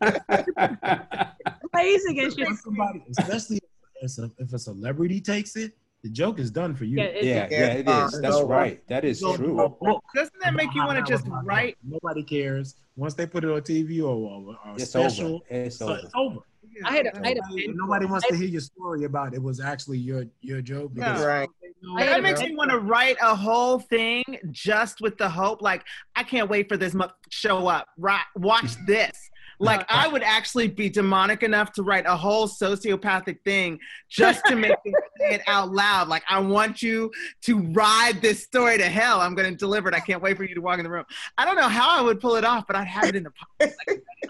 plays 1.71 2.05
against 2.05 2.37
you. 2.37 2.45
Especially 3.17 3.59
if 4.01 4.17
a, 4.17 4.31
if 4.37 4.53
a 4.53 4.59
celebrity 4.59 5.19
takes 5.21 5.55
it, 5.55 5.73
the 6.03 6.09
joke 6.09 6.37
is 6.39 6.51
done 6.51 6.75
for 6.75 6.83
you. 6.85 6.97
Yeah, 6.97 7.03
it- 7.05 7.23
yeah, 7.23 7.47
yeah, 7.49 7.65
it 7.73 7.87
is. 7.89 8.21
That's 8.21 8.41
right. 8.41 8.85
That 8.87 9.05
is 9.05 9.21
Go 9.21 9.37
to 9.37 9.43
a 9.61 9.69
true. 9.69 9.99
Doesn't 10.13 10.39
that 10.41 10.53
make 10.53 10.73
you 10.73 10.83
want 10.85 11.03
to 11.03 11.11
just 11.11 11.25
write? 11.43 11.77
Nobody 11.83 12.23
cares. 12.23 12.75
Once 12.95 13.13
they 13.13 13.25
put 13.25 13.43
it 13.43 13.49
on 13.49 13.61
TV 13.61 13.99
or, 13.99 14.05
or, 14.07 14.57
or 14.65 14.75
It's 14.75 14.89
special, 14.91 15.35
over. 15.35 15.43
It's 15.49 15.77
so 15.77 15.85
over. 15.89 15.97
it's 16.03 16.11
over. 16.15 16.39
I 16.85 16.91
had 16.93 17.05
a- 17.07 17.23
I 17.23 17.27
had 17.29 17.37
a 17.37 17.41
Nobody, 17.41 17.67
mentor. 17.67 17.73
nobody 17.85 18.05
wants 18.05 18.27
to 18.27 18.35
hear 18.35 18.47
your 18.47 18.61
story 18.61 19.03
about 19.05 19.33
it 19.33 19.41
was 19.41 19.59
actually 19.59 19.97
your 19.99 20.25
your 20.41 20.61
joke. 20.61 20.93
because- 20.93 21.19
No. 21.21 21.27
Right. 21.27 21.49
I 21.97 22.05
That 22.05 22.19
a 22.19 22.21
makes 22.21 22.39
me 22.39 22.55
want 22.55 22.71
to 22.71 22.79
write 22.79 23.17
a 23.21 23.35
whole 23.35 23.79
thing 23.79 24.23
just 24.51 25.01
with 25.01 25.17
the 25.17 25.27
hope, 25.29 25.61
like, 25.61 25.83
I 26.15 26.23
can't 26.23 26.49
wait 26.49 26.69
for 26.69 26.77
this 26.77 26.93
mo- 26.93 27.11
show 27.29 27.67
up. 27.67 27.87
Right, 27.97 28.23
watch 28.37 28.75
this. 28.87 29.11
Like, 29.59 29.85
I 29.89 30.07
would 30.07 30.23
actually 30.37 30.67
be 30.69 30.89
demonic 30.89 31.43
enough 31.43 31.73
to 31.73 31.83
write 31.83 32.05
a 32.07 32.15
whole 32.15 32.47
sociopathic 32.47 33.43
thing 33.43 33.79
just 34.09 34.45
to 34.45 34.55
make 34.55 34.71
it 34.85 34.93
say 35.19 35.35
it 35.35 35.41
out 35.47 35.71
loud. 35.73 36.07
Like, 36.07 36.23
I 36.29 36.39
want 36.39 36.81
you 36.81 37.11
to 37.43 37.59
ride 37.59 38.21
this 38.21 38.43
story 38.43 38.77
to 38.77 38.85
hell. 38.85 39.19
I'm 39.19 39.35
going 39.35 39.49
to 39.51 39.55
deliver 39.57 39.89
it. 39.89 39.93
I 39.95 39.99
can't 39.99 40.21
wait 40.21 40.37
for 40.37 40.43
you 40.45 40.55
to 40.55 40.61
walk 40.61 40.77
in 40.79 40.83
the 40.85 40.89
room. 40.89 41.05
I 41.37 41.43
don't 41.45 41.55
know 41.57 41.67
how 41.69 41.99
I 41.99 42.01
would 42.01 42.19
pull 42.21 42.35
it 42.37 42.45
off, 42.45 42.65
but 42.65 42.75
I'd 42.77 42.87
have 42.87 43.05
it 43.09 43.15
in 43.17 43.23
the 43.23 43.31
pocket. 43.31 43.75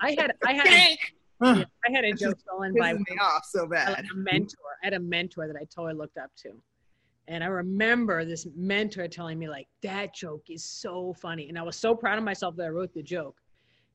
I 0.02 0.12
had 0.18 0.34
I 0.46 0.54
had 0.54 0.98
I 1.42 1.66
had 1.92 2.06
a 2.06 2.14
joke 2.14 2.40
stolen 2.40 2.74
by 2.74 2.94
me 2.94 3.04
off 3.22 3.46
so 3.46 3.68
bad. 3.68 3.90
like 3.90 4.06
a 4.12 4.16
mentor. 4.16 4.58
I 4.82 4.86
had 4.88 4.94
a 4.94 5.00
mentor 5.00 5.48
that 5.48 5.56
I 5.56 5.66
totally 5.66 5.94
looked 5.96 6.18
up 6.18 6.32
to. 6.44 6.52
And 7.28 7.44
I 7.44 7.48
remember 7.48 8.26
this 8.26 8.46
mentor 8.56 9.08
telling 9.08 9.40
me, 9.40 9.48
like, 9.48 9.68
that 9.82 10.14
joke 10.14 10.44
is 10.50 10.64
so 10.64 11.14
funny. 11.22 11.48
And 11.48 11.58
I 11.58 11.64
was 11.64 11.78
so 11.78 11.96
proud 11.96 12.18
of 12.18 12.24
myself 12.24 12.56
that 12.58 12.66
I 12.66 12.70
wrote 12.70 12.94
the 12.94 13.04
joke. 13.04 13.38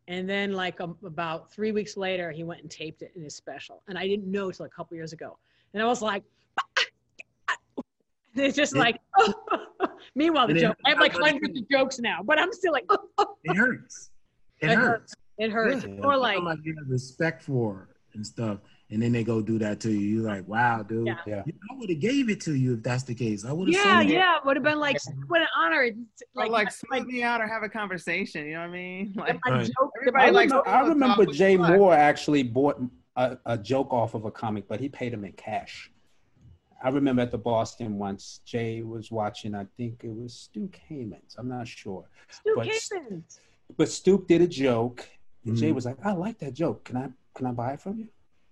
And 0.09 0.27
then, 0.29 0.53
like, 0.53 0.81
um, 0.81 0.97
about 1.05 1.53
three 1.53 1.71
weeks 1.73 1.97
later, 1.99 2.31
he 2.31 2.43
went 2.43 2.63
and 2.63 2.71
taped 2.71 3.03
it 3.03 3.13
in 3.15 3.23
his 3.23 3.35
special. 3.37 3.83
And 3.89 3.99
I 3.99 4.09
didn't 4.09 4.31
know 4.31 4.51
till 4.51 4.65
a 4.65 4.71
couple 4.71 4.97
years 4.97 5.13
ago. 5.13 5.39
And 5.75 5.83
I 5.83 5.87
was 5.87 6.01
like, 6.01 6.25
it's 8.35 8.57
just 8.57 8.75
Yeah. 8.75 8.81
like, 8.81 9.01
meanwhile, 10.15 10.47
the 10.49 10.55
joke, 10.55 10.77
I 10.87 10.91
have 10.91 10.99
like 11.01 11.13
hundreds 11.13 11.59
of 11.59 11.69
jokes 11.69 11.99
now, 11.99 12.23
but 12.25 12.39
I'm 12.39 12.53
still 12.53 12.73
like, 12.73 12.87
It 13.45 13.57
hurts. 13.57 14.11
It 14.61 14.71
It 14.71 14.77
hurts. 14.77 15.15
It 15.39 15.51
hurts. 15.51 15.85
Yeah. 15.85 16.05
Or 16.05 16.17
like, 16.17 16.37
Somebody 16.37 16.63
you 16.65 16.77
have 16.79 16.89
respect 16.89 17.43
for 17.45 17.89
and 18.15 18.27
stuff, 18.27 18.59
and 18.91 19.01
then 19.03 19.13
they 19.13 19.23
go 19.23 19.41
do 19.41 19.59
that 19.59 19.81
to 19.81 19.91
you. 19.91 19.99
You're 20.21 20.27
like, 20.29 20.49
wow, 20.49 20.83
dude. 20.83 21.07
Yeah. 21.07 21.19
Yeah. 21.27 21.43
I 21.71 21.75
would 21.77 21.91
have 21.91 22.01
gave 22.01 22.29
it 22.29 22.41
to 22.43 22.55
you 22.55 22.75
if 22.75 22.83
that's 22.83 23.05
the 23.05 23.15
case. 23.15 23.45
I 23.45 23.53
would 23.53 23.73
have. 23.73 23.85
yeah, 23.85 24.01
yeah, 24.01 24.37
would 24.45 24.57
have 24.57 24.65
been 24.65 24.81
like, 24.81 24.97
what 25.29 25.41
an 25.43 25.47
honor. 25.57 25.83
Or 25.83 25.91
Like, 26.35 26.51
like, 26.51 26.69
like, 26.91 27.07
me 27.07 27.23
out 27.23 27.41
or 27.41 27.47
have 27.47 27.63
a 27.63 27.69
conversation. 27.69 28.47
You 28.47 28.55
know 28.55 28.61
what 28.61 28.69
I 28.71 28.73
mean? 28.73 29.15
Like, 29.17 29.39
Right. 29.47 29.67
joke, 29.67 29.91
Everybody 30.01 30.25
I, 30.25 30.31
likes 30.31 30.53
remember, 30.53 30.69
I 30.69 30.81
remember 30.89 31.27
Jay 31.27 31.57
fun. 31.57 31.73
Mohr 31.73 31.95
actually 31.97 32.43
bought 32.43 32.81
a, 33.17 33.39
a 33.47 33.59
joke 33.59 33.93
off 33.93 34.15
of 34.15 34.25
a 34.25 34.31
comic, 34.31 34.67
but 34.67 34.81
he 34.81 34.89
paid 34.89 35.13
him 35.13 35.25
in 35.25 35.33
cash. 35.33 35.91
I 36.83 36.89
remember 36.91 37.23
at 37.23 37.31
the 37.33 37.39
Boston 37.39 37.99
once, 37.99 38.41
Jay 38.45 38.83
was 38.83 39.11
watching, 39.11 39.55
I 39.55 39.67
think 39.77 40.03
it 40.05 40.15
was 40.15 40.33
Stu 40.33 40.69
Kamens. 40.69 41.35
I'm 41.37 41.49
not 41.49 41.69
sure. 41.69 42.05
Stu 42.31 42.53
but- 42.57 42.67
Kamens. 42.69 43.39
But 43.77 43.91
Stu 43.91 44.25
did 44.27 44.41
a 44.41 44.47
joke, 44.47 45.07
and 45.49 45.57
Jay 45.57 45.71
Mhm. 45.71 45.75
was 45.75 45.85
like, 45.87 45.97
I 46.05 46.13
like 46.13 46.39
that 46.39 46.55
joke. 46.55 46.85
Can 46.85 46.97
I 46.97 47.09
can 47.35 47.47
I 47.47 47.53
buy 47.53 47.73
it 47.73 47.81
from 47.81 47.99
you? 47.99 48.09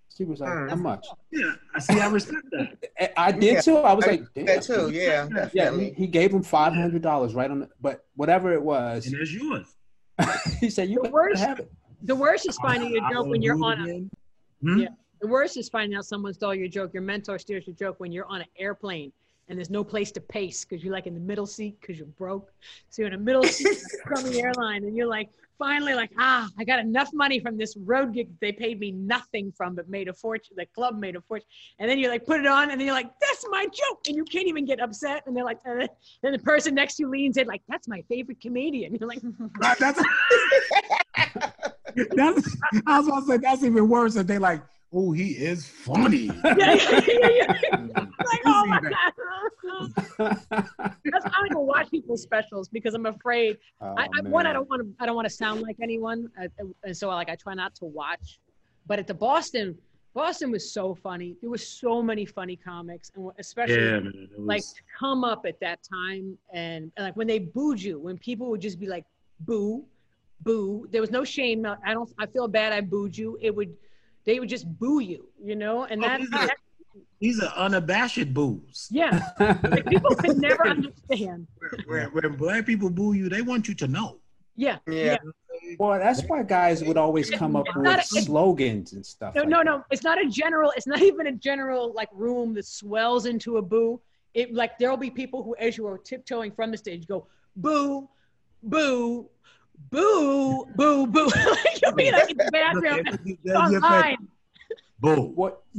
Stu 0.09 0.27
was 0.27 0.41
like, 0.41 0.51
Mm. 0.51 0.71
How 0.71 0.77
much? 0.77 1.07
Yeah, 1.31 1.53
I 1.75 1.79
see. 1.81 2.01
I 2.01 2.09
respect 2.09 2.47
that. 2.53 2.79
I- 3.19 3.29
I 3.29 3.33
did 3.33 3.43
Yeah, 3.55 3.61
too. 3.61 3.77
I 3.79 3.93
was 3.93 4.05
I- 4.07 4.11
like, 4.13 4.23
Damn. 4.35 4.47
That 4.47 4.63
too, 4.63 4.91
yeah, 4.91 5.03
Yeah, 5.03 5.49
he, 5.49 5.59
definitely. 5.59 5.93
he 5.93 6.07
gave 6.07 6.33
him 6.33 6.43
five 6.43 6.73
hundred 6.73 7.03
dollars 7.03 7.35
right 7.35 7.51
on 7.51 7.61
the, 7.61 7.69
but 7.81 8.05
whatever 8.17 8.53
it 8.53 8.63
was, 8.63 9.07
And 9.07 9.15
there's 9.15 9.35
yours. 9.35 9.77
he 10.61 10.71
said, 10.71 10.89
You 10.89 11.01
The 11.03 11.11
worst- 11.11 11.43
have 11.43 11.61
it. 11.61 11.71
The 12.03 12.15
worst 12.15 12.49
is 12.49 12.57
finding 12.59 12.97
a 12.97 13.01
I 13.03 13.13
joke 13.13 13.27
when 13.27 13.43
you're 13.43 13.57
do 13.57 13.65
it 13.65 13.67
on 13.67 13.89
a. 13.91 14.11
Hmm? 14.63 14.79
Yeah. 14.81 14.89
the 15.21 15.27
worst 15.27 15.57
is 15.57 15.69
finding 15.69 15.97
out 15.99 16.05
someone 16.07 16.33
stole 16.35 16.55
your 16.55 16.69
joke. 16.69 16.93
Your 16.95 17.03
mentor 17.03 17.39
steals 17.39 17.67
your 17.67 17.75
joke 17.77 17.99
when 18.01 18.13
you're 18.13 18.27
on 18.27 18.41
an 18.43 18.47
airplane 18.59 19.13
and 19.49 19.59
there's 19.59 19.71
no 19.71 19.83
place 19.85 20.11
to 20.13 20.21
pace 20.21 20.65
because 20.65 20.83
you're 20.85 20.93
like 20.93 21.07
in 21.07 21.15
the 21.15 21.21
middle 21.21 21.47
seat 21.47 21.79
because 21.81 21.99
you're 21.99 22.07
broke. 22.07 22.53
So 22.91 23.03
you're 23.03 23.09
in 23.09 23.15
a 23.15 23.19
middle 23.19 23.43
seat 23.45 23.79
from 24.07 24.23
the 24.25 24.41
airline 24.45 24.85
and 24.85 24.97
you're 24.97 25.07
like, 25.09 25.31
finally 25.59 25.95
like, 25.95 26.11
ah, 26.19 26.49
I 26.59 26.65
got 26.65 26.79
enough 26.79 27.11
money 27.13 27.41
from 27.41 27.57
this 27.57 27.77
road 27.77 28.15
gig 28.15 28.29
they 28.41 28.53
paid 28.53 28.79
me 28.81 28.93
nothing 28.93 29.53
from, 29.57 29.75
but 29.75 29.89
made 29.89 30.09
a 30.09 30.13
fortune. 30.13 30.55
The 30.57 30.67
club 30.67 30.99
made 30.99 31.17
a 31.17 31.21
fortune. 31.21 31.47
And 31.79 31.91
then 31.91 31.99
you 31.99 32.09
like 32.09 32.25
put 32.27 32.41
it 32.41 32.47
on 32.47 32.71
and 32.71 32.81
then 32.81 32.87
you're 32.87 32.95
like, 32.95 33.11
that's 33.21 33.45
my 33.51 33.67
joke. 33.67 34.01
And 34.09 34.17
you 34.17 34.25
can't 34.25 34.47
even 34.47 34.65
get 34.65 34.81
upset. 34.81 35.23
And 35.27 35.37
they're 35.37 35.45
like, 35.45 35.59
and 35.65 35.83
then- 35.83 35.89
then 36.23 36.33
the 36.33 36.39
person 36.39 36.75
next 36.75 36.97
to 36.97 37.03
you 37.05 37.11
leans 37.11 37.37
in 37.37 37.47
like, 37.47 37.63
that's 37.69 37.89
my 37.89 38.03
favorite 38.09 38.41
comedian. 38.41 38.95
You're 38.95 39.09
like, 39.09 39.21
that's, 39.79 39.81
that's, 42.15 42.57
I 42.87 43.01
was 43.01 43.25
to 43.25 43.27
say 43.27 43.37
that's 43.39 43.63
even 43.63 43.89
worse. 43.89 44.15
That 44.15 44.27
they 44.27 44.39
like, 44.39 44.63
oh, 44.93 45.12
he 45.12 45.30
is 45.32 45.66
funny. 45.66 46.30
yeah, 46.45 46.55
yeah, 46.57 47.01
yeah, 47.07 47.28
yeah. 47.30 47.76
Mm. 47.76 47.95
like, 47.97 48.41
oh 48.47 48.66
my 48.66 48.80
God. 48.80 48.93
That's 50.18 51.26
I 51.26 51.30
don't 51.30 51.47
even 51.47 51.66
watch 51.66 51.91
people's 51.91 52.22
specials 52.22 52.68
because 52.68 52.95
I'm 52.95 53.07
afraid. 53.07 53.59
Oh, 53.80 53.95
I, 53.97 54.05
I, 54.05 54.28
one, 54.28 54.47
I 54.47 54.53
don't 54.53 54.68
want 54.68 54.82
to. 54.82 54.89
I 55.01 55.07
don't 55.07 55.16
want 55.16 55.28
to 55.28 55.34
sound 55.34 55.62
like 55.62 55.76
anyone, 55.82 56.30
uh, 56.41 56.49
and 56.84 56.97
so 56.97 57.09
like 57.09 57.28
I 57.28 57.34
try 57.34 57.55
not 57.55 57.74
to 57.76 57.84
watch. 57.84 58.39
But 58.87 58.99
at 58.99 59.07
the 59.07 59.14
Boston, 59.14 59.76
Boston 60.14 60.51
was 60.51 60.72
so 60.72 60.95
funny. 60.95 61.37
There 61.43 61.51
were 61.51 61.59
so 61.59 62.03
many 62.03 62.24
funny 62.24 62.57
comics, 62.57 63.12
and 63.14 63.30
especially 63.39 63.84
yeah, 63.84 64.01
man. 64.01 64.28
Was, 64.39 64.47
like 64.47 64.62
to 64.62 64.82
come 64.99 65.24
up 65.24 65.45
at 65.47 65.61
that 65.61 65.80
time 65.82 66.39
and, 66.55 66.91
and 66.97 67.05
like 67.05 67.16
when 67.16 67.26
they 67.26 67.39
booed 67.39 67.82
you, 67.82 67.99
when 67.99 68.16
people 68.16 68.49
would 68.49 68.62
just 68.62 68.80
be 68.80 68.87
like 68.87 69.05
boo, 69.41 69.84
boo. 70.41 70.87
There 70.91 71.03
was 71.03 71.11
no 71.11 71.22
shame. 71.22 71.66
I 71.66 71.93
don't. 71.93 72.11
I 72.18 72.26
feel 72.26 72.49
bad. 72.49 72.72
I 72.72 72.80
booed 72.80 73.16
you. 73.16 73.39
It 73.43 73.55
would. 73.55 73.74
They 74.27 74.41
would 74.41 74.49
just 74.49 74.66
boo 74.79 75.01
you, 75.01 75.29
you 75.43 75.55
know, 75.57 75.85
and 75.85 76.05
Oh, 76.05 76.09
that, 76.09 76.20
these 76.20 76.33
are- 76.35 76.51
these 77.20 77.43
are 77.43 77.53
unabashed 77.57 78.35
boos. 78.35 78.89
yeah, 78.91 79.31
like 79.41 79.87
people 79.87 80.14
can 80.16 80.39
never 80.39 80.66
understand. 80.77 81.47
When, 81.87 82.07
when 82.12 82.37
black 82.37 82.66
people 82.66 82.91
boo 82.91 83.14
you, 83.14 83.29
they 83.31 83.41
want 83.43 83.68
you 83.68 83.74
to 83.77 83.89
know. 83.89 84.18
Yeah, 84.55 84.79
Yeah. 84.87 85.16
well, 85.79 85.99
that's 85.99 86.22
why 86.24 86.43
guys 86.43 86.83
would 86.85 86.97
always 86.99 87.31
come 87.31 87.57
up 87.57 87.66
with 87.74 87.87
a- 87.87 88.03
slogans 88.03 88.93
and 88.93 89.05
stuff. 89.05 89.35
No, 89.35 89.43
like 89.43 89.49
no, 89.51 89.59
that. 89.59 89.64
no. 89.64 89.85
It's 89.91 90.03
not 90.03 90.22
a 90.22 90.29
general. 90.29 90.72
It's 90.77 90.87
not 90.87 91.01
even 91.03 91.27
a 91.29 91.33
general 91.33 91.93
like 91.95 92.09
room 92.12 92.53
that 92.55 92.66
swells 92.66 93.24
into 93.27 93.57
a 93.59 93.62
boo. 93.62 94.01
It 94.35 94.53
like 94.53 94.79
there'll 94.79 94.97
be 94.99 95.11
people 95.11 95.43
who, 95.43 95.55
as 95.57 95.77
you 95.79 95.87
are 95.87 95.97
tiptoeing 95.99 96.53
from 96.53 96.70
the 96.70 96.77
stage, 96.77 97.07
go 97.07 97.27
boo, 97.57 98.09
boo, 98.62 99.29
boo, 99.91 100.66
boo, 100.74 101.07
boo. 101.07 101.31
You'll 101.83 101.92
be 101.96 102.11
like 102.13 102.30
in 102.30 102.37
the 102.37 102.51
bathroom 102.53 103.37
They'll 103.45 103.71
get 103.71 103.83
online. 103.83 104.29
Boo. 104.99 105.33
What? 105.34 105.63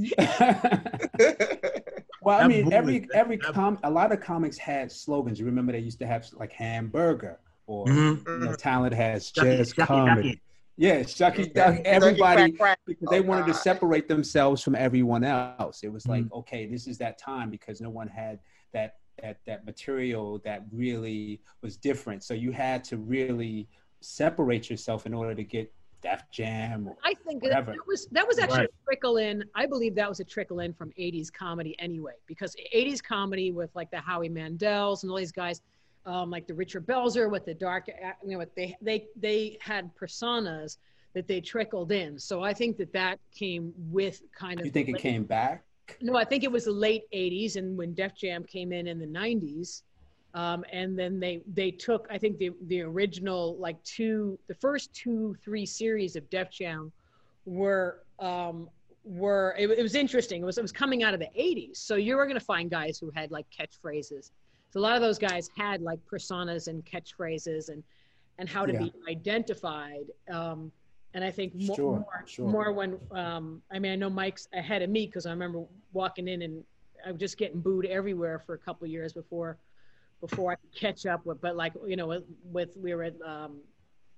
well, 2.22 2.40
I 2.40 2.48
mean, 2.48 2.66
boom 2.66 2.74
every 2.74 3.08
every 3.14 3.38
com 3.38 3.80
a 3.84 3.90
lot 3.90 4.12
of 4.12 4.20
comics 4.22 4.58
had 4.58 4.92
slogans. 4.92 5.40
You 5.40 5.46
remember 5.46 5.72
they 5.72 5.80
used 5.80 6.00
to 6.00 6.08
have 6.08 6.28
like 6.34 6.52
hamburger 6.52 7.40
or 7.66 7.86
Mhm. 7.88 8.28
you 8.28 8.46
know, 8.46 8.54
talent 8.54 8.94
has 8.94 9.32
just 9.32 9.76
shucky, 9.76 9.86
comedy. 9.88 10.22
ducky. 10.30 10.42
Yeah, 10.80 11.00
Shucky 11.00 11.52
Duck. 11.52 11.74
Ducky, 11.76 11.86
Everybody 11.86 12.52
crack, 12.52 12.58
crack. 12.60 12.80
because 12.86 13.10
they 13.10 13.20
Oh, 13.20 13.24
wanted 13.24 13.48
to 13.48 13.54
separate 13.56 14.08
themselves 14.08 14.62
from 14.64 14.76
everyone 14.76 15.24
else. 15.24 15.82
It 15.84 15.92
was 15.92 16.06
like, 16.06 16.26
Mhm. 16.26 16.32
okay, 16.34 16.68
this 16.68 16.86
is 16.86 17.00
that 17.00 17.18
time 17.18 17.50
because 17.50 17.82
no 17.82 17.90
one 17.90 18.08
had 18.08 18.40
that 18.74 18.98
that 19.24 19.40
that 19.48 19.66
material 19.66 20.38
that 20.46 20.64
really 20.72 21.42
was 21.64 21.76
different. 21.76 22.24
So 22.24 22.36
you 22.36 22.52
had 22.52 22.84
to 22.86 22.98
really 22.98 23.68
separate 24.02 24.70
yourself 24.70 25.06
in 25.06 25.14
order 25.14 25.34
to 25.36 25.44
get 25.44 25.72
Def 26.02 26.24
Jam. 26.32 26.88
Or, 26.88 26.96
I 27.04 27.14
think 27.16 27.42
that, 27.42 27.50
Whatever. 27.50 27.72
that 27.72 27.88
was 27.88 28.08
that 28.12 28.28
was 28.28 28.38
actually 28.40 28.60
Right. 28.60 28.70
a 28.70 28.86
trickle 28.86 29.18
in. 29.18 29.44
I 29.56 29.66
believe 29.66 29.96
that 29.96 30.08
was 30.08 30.20
a 30.20 30.24
trickle 30.24 30.60
in 30.60 30.74
from 30.74 30.92
'80s 30.98 31.32
comedy 31.32 31.76
anyway, 31.80 32.14
because 32.28 32.56
'80s 32.74 33.02
comedy 33.04 33.52
with 33.52 33.76
like 33.76 33.90
the 33.90 34.00
Howie 34.00 34.30
Mandels 34.30 35.02
and 35.04 35.12
all 35.12 35.18
these 35.18 35.32
guys, 35.32 35.62
um, 36.06 36.30
like 36.30 36.46
the 36.48 36.54
Richard 36.54 36.86
Belzer 36.86 37.30
with 37.32 37.46
the 37.46 37.54
dark, 37.54 37.90
uh, 37.90 38.12
you 38.24 38.32
know, 38.32 38.38
what 38.38 38.56
they 38.56 38.76
they 38.82 39.08
they 39.16 39.58
had 39.60 39.94
personas 39.96 40.78
that 41.14 41.28
they 41.28 41.42
trickled 41.42 41.92
in. 41.92 42.20
So 42.20 42.44
I 42.44 42.54
think 42.54 42.78
that 42.78 42.94
that 42.94 43.20
came 43.34 43.74
with 43.92 44.22
kind 44.34 44.60
of. 44.60 44.66
you 44.68 44.72
think 44.72 44.86
the 44.86 44.92
it 44.92 44.96
late- 44.96 45.02
came 45.02 45.24
back? 45.24 45.64
No, 46.02 46.16
I 46.16 46.26
think 46.26 46.44
it 46.44 46.52
was 46.52 46.66
the 46.66 46.72
late 46.72 47.04
'80s, 47.12 47.56
and 47.56 47.76
when 47.78 47.94
Def 47.96 48.14
Jam 48.16 48.44
came 48.44 48.72
in 48.72 48.86
in 48.88 49.00
the 49.00 49.08
'90s, 49.08 49.82
um, 50.38 50.64
and 50.72 50.98
then 50.98 51.20
they 51.20 51.42
they 51.52 51.72
took 51.72 52.06
I 52.12 52.20
think 52.20 52.38
the 52.38 52.52
the 52.68 52.82
original 52.82 53.58
like 53.60 53.82
two 53.84 54.38
the 54.48 54.54
first 54.54 54.94
two 54.94 55.36
three 55.44 55.66
series 55.66 56.16
of 56.16 56.30
Def 56.30 56.52
Jam 56.52 56.92
were 57.46 58.04
um, 58.20 58.70
were 59.04 59.56
it, 59.58 59.68
it 59.72 59.82
was 59.82 59.96
interesting. 59.96 60.44
It 60.44 60.46
was 60.46 60.60
it 60.60 60.62
was 60.62 60.72
coming 60.72 61.02
out 61.02 61.16
of 61.16 61.20
the 61.20 61.32
'80s, 61.38 61.78
so 61.78 61.96
you 61.96 62.16
were 62.16 62.26
going 62.28 62.40
to 62.40 62.46
find 62.46 62.70
guys 62.70 63.00
who 63.00 63.12
had 63.16 63.32
like 63.32 63.48
catchphrases. 63.50 64.30
So 64.70 64.80
a 64.80 64.84
lot 64.88 64.96
of 64.96 65.02
those 65.02 65.18
guys 65.18 65.50
had 65.58 65.82
like 65.82 66.00
personas 66.12 66.68
and 66.68 66.86
catchphrases 66.86 67.70
and 67.70 67.84
and 68.38 68.48
how 68.48 68.68
to 68.68 68.74
Yeah. 68.74 68.84
be 68.84 68.94
identified. 69.10 70.06
Um, 70.30 70.72
and 71.16 71.24
I 71.24 71.32
think 71.32 71.56
more, 71.56 71.76
Sure, 71.76 71.92
more, 71.94 72.24
sure. 72.28 72.46
more 72.52 72.72
when 72.74 73.00
um, 73.12 73.64
I 73.72 73.80
mean 73.80 73.92
I 73.92 73.96
know 73.96 74.12
Mike's 74.12 74.48
ahead 74.54 74.84
of 74.84 74.92
me 74.92 75.08
because 75.08 75.26
I 75.26 75.32
remember 75.32 75.64
walking 75.94 76.28
in 76.28 76.44
and 76.44 76.64
I 77.04 77.12
was 77.12 77.20
just 77.20 77.38
getting 77.40 77.60
booed 77.60 77.88
everywhere 77.88 78.38
for 78.38 78.54
a 78.54 78.60
couple 78.60 78.86
of 78.86 78.92
years 78.92 79.14
before 79.14 79.58
before 80.22 80.52
I 80.52 80.56
could 80.56 80.74
catch 80.74 81.06
up 81.06 81.26
with. 81.26 81.40
But 81.42 81.56
like 81.56 81.74
you 81.86 81.96
know 81.96 82.08
with, 82.08 82.24
with 82.44 82.70
we 82.78 82.94
were 82.94 83.04
at 83.04 83.16
um, 83.26 83.62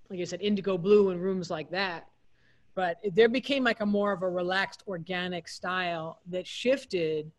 like 0.09 0.19
I 0.19 0.23
said 0.23 0.41
Indigo 0.41 0.77
Blue 0.77 1.09
and 1.09 1.21
rooms 1.21 1.49
like 1.49 1.69
that. 1.71 2.07
But 2.75 2.97
it- 3.03 3.15
there 3.15 3.29
became 3.29 3.63
like 3.63 3.81
a 3.81 3.85
more 3.85 4.11
of 4.11 4.21
a 4.23 4.29
relaxed, 4.29 4.83
organic 4.87 5.47
style 5.47 6.19
that 6.27 6.45
shifted. 6.47 7.31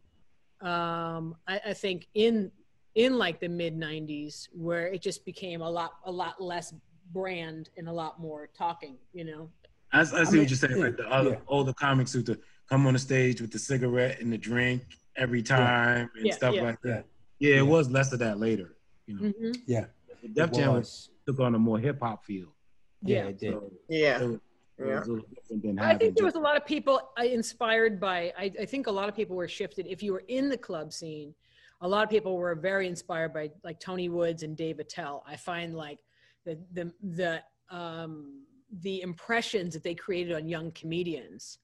Um, 0.60 1.36
I, 1.48 1.60
I 1.68 1.72
think 1.72 2.08
in 2.14 2.50
in 2.94 3.16
like 3.16 3.40
the 3.40 3.48
mid 3.48 3.78
'90s, 3.78 4.48
where 4.52 4.88
it 4.88 5.00
just 5.00 5.24
became 5.24 5.62
a 5.62 5.70
lot 5.70 5.92
a 6.04 6.10
lot 6.12 6.40
less 6.42 6.74
brand 7.12 7.70
and 7.76 7.88
a 7.88 7.92
lot 7.92 8.20
more 8.20 8.48
talking. 8.56 8.96
You 9.14 9.24
know. 9.24 9.50
I, 9.92 10.00
I 10.02 10.04
see 10.04 10.14
mean, 10.14 10.24
what 10.24 10.50
you're 10.50 10.56
saying. 10.56 10.76
yeah, 10.76 10.84
like 10.84 10.96
the 10.98 11.08
other 11.10 11.30
yeah. 11.30 11.36
older 11.48 11.72
comics 11.72 12.12
who 12.12 12.22
to 12.22 12.38
come 12.68 12.86
on 12.86 12.92
the 12.92 12.98
stage 13.00 13.40
with 13.40 13.50
the 13.50 13.58
cigarette 13.58 14.20
and 14.20 14.32
the 14.32 14.38
drink 14.38 14.82
every 15.16 15.42
time 15.42 16.08
and 16.14 16.26
Yeah, 16.26 16.34
stuff 16.34 16.54
yeah. 16.54 16.62
like 16.62 16.78
Yeah. 16.84 16.92
that. 16.92 17.04
Yeah, 17.40 17.54
Yeah. 17.54 17.58
it 17.60 17.66
was 17.66 17.90
less 17.90 18.12
of 18.12 18.18
that 18.20 18.38
later. 18.38 18.76
You 19.06 19.14
know, 19.16 19.22
Mhm. 19.32 19.56
Yeah. 19.66 19.86
Def 20.34 20.50
it 20.50 20.54
Jam 20.54 20.74
was. 20.74 21.10
took 21.26 21.40
on 21.40 21.54
a 21.54 21.58
more 21.58 21.78
hip 21.78 21.98
hop 22.00 22.24
feel. 22.24 22.54
Yeah, 23.02 23.24
Yeah. 23.24 23.28
it 23.30 23.38
did. 23.38 23.52
So 23.54 23.72
Yeah. 23.88 24.22
it 24.22 24.26
was, 24.26 24.34
it 24.36 24.40
Yeah. 24.86 24.98
was 24.98 25.08
a 25.08 25.12
little 25.12 25.28
different 25.34 25.62
than 25.62 25.78
I 25.78 25.96
think 25.98 26.16
there 26.16 26.24
was 26.26 26.34
a 26.34 26.40
lot 26.40 26.56
of 26.56 26.64
people 26.66 27.00
uh, 27.18 27.24
inspired 27.24 27.98
by. 27.98 28.32
I, 28.38 28.52
I 28.60 28.66
think 28.66 28.86
a 28.86 28.90
lot 28.90 29.08
of 29.08 29.16
people 29.16 29.36
were 29.36 29.48
shifted. 29.48 29.86
If 29.86 30.02
you 30.02 30.12
were 30.12 30.24
in 30.28 30.48
the 30.50 30.58
club 30.58 30.92
scene, 30.92 31.34
a 31.80 31.88
lot 31.88 32.04
of 32.04 32.10
people 32.10 32.36
were 32.36 32.54
very 32.54 32.86
inspired 32.86 33.32
by 33.32 33.50
like 33.64 33.80
Tony 33.80 34.08
Woods 34.10 34.42
and 34.42 34.54
Dave 34.56 34.78
Attell. 34.78 35.24
I 35.26 35.36
find 35.36 35.74
like 35.74 35.98
the 36.44 36.58
the 36.72 36.92
the 37.02 37.42
um, 37.74 38.44
the 38.82 39.00
impressions 39.00 39.72
that 39.74 39.82
they 39.82 39.94
created 39.94 40.34
on 40.34 40.46
young 40.48 40.70
comedians, 40.72 41.58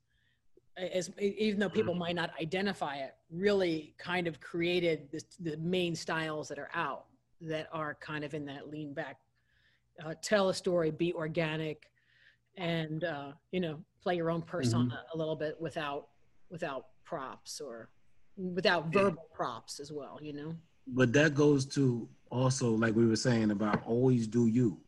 as 0.77 1.11
even 1.19 1.59
though 1.61 1.69
people 1.69 1.95
might 1.95 2.15
not 2.15 2.31
identify 2.41 2.97
it, 2.97 3.15
really 3.31 3.95
kind 3.99 4.27
of 4.27 4.41
created 4.41 5.09
this, 5.11 5.25
the 5.41 5.57
main 5.59 5.95
styles 5.95 6.49
that 6.49 6.59
are 6.59 6.71
out 6.75 7.07
that 7.41 7.69
are 7.73 7.95
kind 8.01 8.25
of 8.25 8.35
in 8.35 8.45
that 8.47 8.71
lean 8.71 8.95
back, 8.95 9.19
uh, 10.05 10.15
tell 10.23 10.49
a 10.49 10.55
story, 10.55 10.91
be 10.91 11.13
organic, 11.13 11.91
and 12.57 13.05
uh, 13.05 13.33
you 13.53 13.61
know 13.61 13.79
play 14.03 14.17
your 14.17 14.31
own 14.31 14.43
persona 14.43 15.05
a 15.13 15.17
little 15.17 15.37
bit 15.37 15.61
without 15.61 16.09
without 16.51 16.87
props 17.05 17.61
or 17.61 17.89
without 18.37 18.85
Yeah. 18.93 19.03
verbal 19.03 19.29
props 19.35 19.81
as 19.81 19.93
well. 19.93 20.19
You 20.23 20.33
know. 20.33 20.57
but 20.89 21.13
that 21.15 21.35
goes 21.35 21.67
to 21.67 22.09
also 22.31 22.71
like 22.71 22.95
we 22.95 23.07
were 23.07 23.17
saying 23.17 23.51
about 23.51 23.85
always 23.87 24.27
do 24.27 24.47
you. 24.47 24.81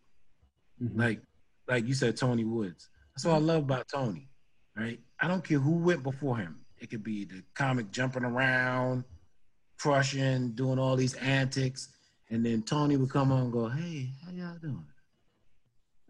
Mhm. 0.81 0.97
Like 0.99 1.23
like 1.67 1.87
you 1.87 1.95
said, 1.95 2.17
Tony 2.17 2.45
Woods. 2.45 2.89
That's 3.15 3.25
what 3.27 3.35
I 3.35 3.39
love 3.39 3.65
about 3.65 3.89
Tony. 3.89 4.31
Right? 4.77 5.01
I 5.21 5.27
don't 5.27 5.43
care 5.45 5.59
who 5.59 5.73
went 5.73 6.03
before 6.05 6.37
him. 6.39 6.65
It 6.81 6.91
could 6.91 7.03
be 7.03 7.25
the 7.25 7.43
comic 7.55 7.91
jumping 7.91 8.25
around, 8.25 9.05
crushing, 9.79 10.53
doing 10.53 10.79
all 10.79 10.97
these 10.97 11.15
antics, 11.15 11.89
and 12.31 12.45
then 12.45 12.63
Tony 12.63 12.97
would 12.97 13.11
come 13.11 13.33
on 13.33 13.45
and 13.45 13.53
go, 13.53 13.69
"Hey, 13.69 14.13
how 14.25 14.31
y'all 14.31 14.59
doing?" 14.59 14.87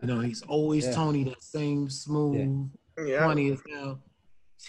You 0.01 0.09
know, 0.09 0.20
he's 0.20 0.43
always 0.43 0.85
Yeah. 0.86 0.93
Tony, 0.93 1.24
that 1.24 1.43
same 1.43 1.89
smooth, 1.90 2.70
Yeah. 2.99 3.27
funny 3.27 3.51
as 3.51 3.62
hell, 3.70 4.03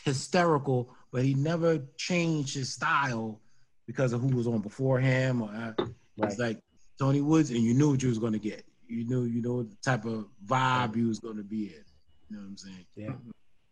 hysterical, 0.04 0.96
but 1.12 1.24
he 1.24 1.34
never 1.36 1.80
changed 1.98 2.56
his 2.56 2.74
style 2.74 3.42
because 3.86 4.14
of 4.14 4.22
who 4.22 4.36
was 4.36 4.48
on 4.48 4.62
before 4.62 5.00
him. 5.00 5.42
Or 5.42 5.50
uh, 5.52 5.74
Right. 6.18 6.32
it's 6.32 6.40
like 6.40 6.64
Tony 6.98 7.22
Woods, 7.22 7.52
and 7.52 7.60
you 7.60 7.74
knew 7.74 7.92
what 7.92 8.02
you 8.02 8.10
was 8.10 8.20
gonna 8.20 8.40
get. 8.40 8.66
You 8.88 9.06
knew, 9.06 9.24
you 9.26 9.42
know, 9.42 9.64
the 9.64 9.76
type 9.84 10.06
of 10.06 10.30
vibe 10.46 10.96
you 10.96 11.08
was 11.08 11.20
gonna 11.20 11.44
be 11.44 11.76
in. 11.76 11.86
You 12.30 12.36
know 12.38 12.42
what 12.42 12.48
I'm 12.50 12.58
saying? 12.58 12.86
Yeah. 12.96 13.16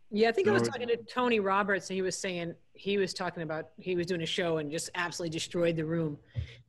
Yeah, 0.09 0.29
I 0.29 0.31
think 0.31 0.47
I 0.47 0.51
was 0.51 0.67
talking 0.69 0.87
to 0.87 0.97
Tony 0.97 1.39
Roberts, 1.39 1.89
and 1.89 1.95
he 1.95 2.01
was 2.01 2.17
saying 2.17 2.53
he 2.73 2.97
was 2.97 3.13
talking 3.13 3.43
about 3.43 3.69
he 3.77 3.95
was 3.95 4.05
doing 4.05 4.21
a 4.21 4.25
show 4.25 4.57
and 4.57 4.71
just 4.71 4.89
absolutely 4.95 5.31
destroyed 5.37 5.75
the 5.75 5.85
room. 5.85 6.17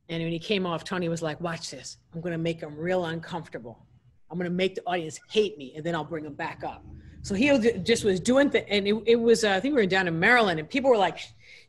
And 0.09 0.21
when 0.23 0.31
he 0.31 0.39
came 0.39 0.65
off, 0.65 0.83
Tony 0.83 1.07
was 1.07 1.21
like, 1.21 1.39
"Watch 1.39 1.71
this! 1.71 1.97
I'm 2.13 2.19
going 2.21 2.33
to 2.33 2.37
make 2.37 2.59
them 2.59 2.75
real 2.77 3.05
uncomfortable. 3.05 3.85
I'm 4.29 4.37
going 4.37 4.49
to 4.49 4.55
make 4.55 4.75
the 4.75 4.81
audience 4.85 5.19
hate 5.29 5.57
me, 5.57 5.73
and 5.75 5.85
then 5.85 5.95
I'll 5.95 6.03
bring 6.03 6.23
them 6.25 6.33
back 6.33 6.63
up." 6.65 6.83
So 7.21 7.33
he 7.35 7.57
just 7.83 8.03
was 8.03 8.19
doing 8.19 8.49
the, 8.49 8.67
and 8.69 8.87
it, 8.87 8.95
it 9.05 9.15
was 9.15 9.43
uh, 9.43 9.51
I 9.51 9.59
think 9.59 9.73
we 9.75 9.81
were 9.81 9.87
down 9.87 10.07
in 10.07 10.19
Maryland, 10.19 10.59
and 10.59 10.69
people 10.69 10.89
were 10.89 10.97
like, 10.97 11.19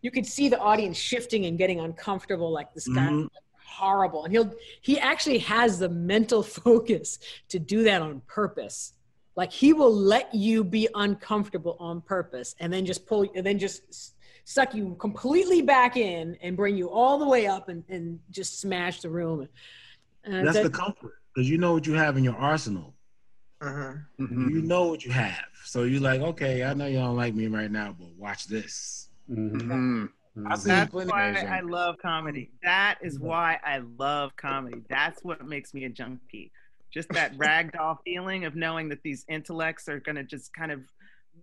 you 0.02 0.10
could 0.10 0.26
see 0.26 0.48
the 0.48 0.58
audience 0.58 0.96
shifting 0.96 1.46
and 1.46 1.56
getting 1.58 1.78
uncomfortable, 1.80 2.50
like 2.50 2.72
this 2.74 2.88
guy 2.88 3.08
Mhm. 3.08 3.28
horrible, 3.64 4.24
and 4.24 4.32
he'll 4.32 4.52
he 4.80 4.98
actually 4.98 5.38
has 5.38 5.78
the 5.78 5.88
mental 5.88 6.42
focus 6.64 7.18
to 7.48 7.58
do 7.60 7.84
that 7.84 8.02
on 8.02 8.22
purpose 8.26 8.94
like 9.36 9.52
he 9.52 9.72
will 9.72 9.94
let 9.94 10.34
you 10.34 10.64
be 10.64 10.88
uncomfortable 10.94 11.76
on 11.80 12.00
purpose 12.00 12.54
and 12.60 12.72
then 12.72 12.84
just 12.84 13.06
pull 13.06 13.26
and 13.34 13.44
then 13.46 13.58
just 13.58 14.14
suck 14.44 14.74
you 14.74 14.96
completely 14.98 15.62
back 15.62 15.96
in 15.96 16.36
and 16.42 16.56
bring 16.56 16.76
you 16.76 16.90
all 16.90 17.18
the 17.18 17.26
way 17.28 17.46
up 17.46 17.68
and, 17.68 17.84
and 17.88 18.18
just 18.30 18.60
smash 18.60 19.00
the 19.00 19.08
room 19.08 19.46
and 20.24 20.46
That's 20.46 20.56
that- 20.58 20.64
the 20.64 20.70
comfort 20.70 21.14
because 21.34 21.48
you 21.48 21.58
know 21.58 21.72
what 21.74 21.86
you 21.86 21.94
have 21.94 22.16
in 22.16 22.24
your 22.24 22.36
arsenal. 22.36 22.94
Uh-huh. 23.60 23.92
Mhm. 24.18 24.50
You 24.50 24.62
know 24.62 24.88
what 24.88 25.04
you 25.04 25.12
have, 25.12 25.44
so 25.64 25.84
you're 25.84 26.00
like, 26.00 26.22
okay, 26.22 26.64
I 26.64 26.72
know 26.74 26.86
you 26.86 26.96
don't 26.98 27.14
like 27.16 27.34
me 27.34 27.46
right 27.46 27.70
now, 27.70 27.94
but 27.98 28.08
watch 28.16 28.46
this. 28.46 29.10
Mhm. 29.30 30.08
Mhm. 30.36 30.50
I 30.50 30.54
see 30.56 30.68
That's 30.70 30.92
why 30.94 31.32
I 31.34 31.60
love 31.60 31.96
comedy. 31.98 32.50
That 32.62 32.98
is 33.02 33.18
why 33.18 33.58
I 33.62 33.78
love 33.98 34.34
comedy. 34.36 34.82
That's 34.88 35.22
what 35.22 35.44
makes 35.46 35.74
me 35.74 35.84
a 35.84 35.90
junkie. 35.90 36.50
Just 36.92 37.08
that 37.10 37.36
ragdoll 37.36 37.98
feeling 38.04 38.44
of 38.44 38.56
knowing 38.56 38.88
that 38.88 39.02
these 39.02 39.24
intellects 39.28 39.88
are 39.88 40.00
gonna 40.00 40.24
just 40.24 40.52
kind 40.52 40.72
of 40.72 40.80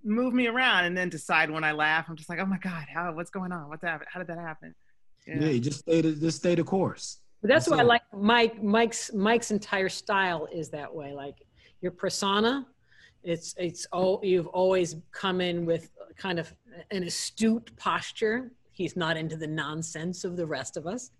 move 0.03 0.33
me 0.33 0.47
around 0.47 0.85
and 0.85 0.97
then 0.97 1.09
decide 1.09 1.49
when 1.49 1.63
I 1.63 1.71
laugh. 1.71 2.05
I'm 2.09 2.15
just 2.15 2.29
like, 2.29 2.39
oh 2.39 2.45
my 2.45 2.57
god, 2.57 2.85
how? 2.93 3.11
What's 3.13 3.29
going 3.29 3.51
on? 3.51 3.69
What's 3.69 3.83
happening? 3.83 4.07
How 4.11 4.19
did 4.19 4.27
that 4.27 4.39
happen? 4.39 4.75
Yeah, 5.25 5.49
you 5.49 5.59
just 5.59 5.79
stay 5.79 6.01
the 6.01 6.13
just 6.13 6.37
stay 6.37 6.55
the 6.55 6.63
course. 6.63 7.17
but 7.41 7.49
that's 7.49 7.67
why 7.67 7.79
I 7.79 7.83
like 7.83 8.03
Mike 8.13 8.63
Mike's 8.63 9.11
Mike's 9.13 9.51
entire 9.51 9.89
style 9.89 10.47
is 10.51 10.69
that 10.69 10.93
way 10.93 11.13
like 11.13 11.35
your 11.81 11.91
persona 11.91 12.65
it's 13.23 13.53
it's 13.57 13.85
oh 13.91 14.19
you've 14.23 14.47
always 14.47 14.95
come 15.11 15.41
in 15.41 15.65
with 15.65 15.91
kind 16.17 16.39
of 16.39 16.53
an 16.91 17.03
astute 17.03 17.75
posture 17.77 18.51
he's 18.77 18.95
not 18.95 19.17
into 19.17 19.35
the 19.35 19.47
nonsense 19.47 20.23
of 20.23 20.37
the 20.37 20.45
rest 20.45 20.77
of 20.77 20.85
us 20.87 21.11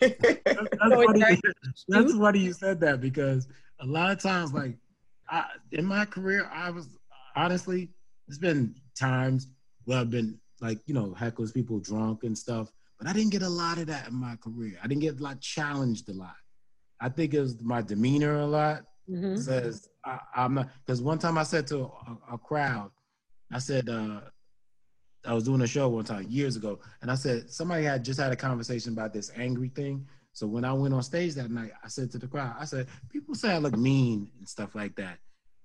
That's, 0.00 0.94
funny, 1.04 1.40
that's 1.88 2.14
funny 2.14 2.38
you 2.38 2.52
said 2.52 2.80
that 2.80 3.00
because 3.00 3.48
a 3.80 3.86
lot 3.86 4.10
of 4.12 4.20
times, 4.20 4.52
like 4.52 4.76
I, 5.28 5.46
in 5.72 5.84
my 5.84 6.04
career, 6.04 6.48
I 6.52 6.70
was 6.70 6.98
honestly, 7.34 7.90
there's 8.26 8.38
been 8.38 8.74
times 8.98 9.48
where 9.84 9.98
I've 9.98 10.10
been 10.10 10.38
like, 10.60 10.78
you 10.86 10.94
know, 10.94 11.14
hecklers, 11.18 11.52
people 11.52 11.80
drunk 11.80 12.22
and 12.24 12.36
stuff, 12.36 12.72
but 12.98 13.08
I 13.08 13.12
didn't 13.12 13.32
get 13.32 13.42
a 13.42 13.48
lot 13.48 13.78
of 13.78 13.86
that 13.88 14.08
in 14.08 14.14
my 14.14 14.36
career. 14.36 14.78
I 14.82 14.86
didn't 14.86 15.02
get 15.02 15.20
like 15.20 15.40
challenged 15.40 16.08
a 16.08 16.12
lot. 16.14 16.36
I 17.00 17.08
think 17.08 17.34
it 17.34 17.40
was 17.40 17.60
my 17.62 17.82
demeanor 17.82 18.38
a 18.38 18.46
lot 18.46 18.84
Mhm. 19.10 19.38
says 19.38 19.88
I, 20.06 20.18
I'm 20.34 20.54
not 20.54 20.70
because 20.86 21.02
one 21.02 21.18
time 21.18 21.36
I 21.36 21.42
said 21.42 21.66
to 21.66 21.80
a, 21.80 22.34
a 22.34 22.38
crowd, 22.38 22.90
I 23.52 23.58
said 23.58 23.88
uh, 23.90 24.20
I 25.26 25.32
was 25.32 25.44
doing 25.44 25.62
a 25.62 25.66
show 25.66 25.88
one 25.88 26.04
time 26.04 26.26
years 26.28 26.56
ago, 26.56 26.78
and 27.02 27.10
I 27.10 27.14
said 27.14 27.50
somebody 27.50 27.84
had 27.84 28.04
just 28.04 28.20
had 28.20 28.32
a 28.32 28.36
conversation 28.36 28.92
about 28.92 29.12
this 29.12 29.30
angry 29.36 29.68
thing. 29.68 30.06
So 30.32 30.46
when 30.46 30.64
I 30.64 30.72
went 30.72 30.92
on 30.92 31.02
stage 31.02 31.34
that 31.34 31.50
night, 31.50 31.72
I 31.82 31.88
said 31.88 32.10
to 32.12 32.18
the 32.18 32.26
crowd, 32.26 32.56
I 32.58 32.64
said, 32.64 32.88
"People 33.08 33.34
say 33.34 33.52
I 33.52 33.58
look 33.58 33.76
mean 33.76 34.30
and 34.38 34.48
stuff 34.48 34.74
like 34.74 34.96
that. 34.96 35.18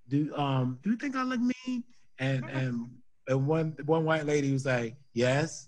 Do 0.07 0.34
um 0.36 0.80
do 0.84 0.91
you 0.91 0.98
think 0.98 1.15
I 1.15 1.23
look 1.23 1.41
mean?" 1.41 1.84
And 2.19 2.45
and 2.49 2.90
and 3.27 3.48
one 3.48 3.76
one 3.86 4.06
white 4.06 4.26
lady 4.26 4.52
was 4.52 4.65
like, 4.65 4.95
"Yes." 5.14 5.68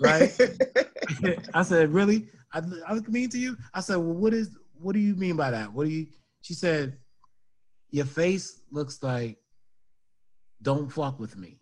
Right? 0.00 0.32
I 1.54 1.62
said, 1.62 1.92
"Really? 1.92 2.28
I, 2.52 2.62
I 2.86 2.94
look 2.94 3.08
mean 3.08 3.28
to 3.30 3.38
you?" 3.38 3.56
I 3.74 3.80
said, 3.80 3.96
"Well, 3.96 4.14
what 4.14 4.32
is 4.32 4.56
what 4.80 4.94
do 4.94 5.00
you 5.00 5.14
mean 5.14 5.36
by 5.36 5.50
that? 5.50 5.72
What 5.72 5.84
do 5.84 5.90
you?" 5.90 6.06
She 6.40 6.54
said, 6.54 6.96
"Your 7.90 8.06
face 8.06 8.60
looks 8.70 9.02
like 9.02 9.38
don't 10.62 10.90
fuck 10.90 11.18
with 11.18 11.36
me." 11.36 11.58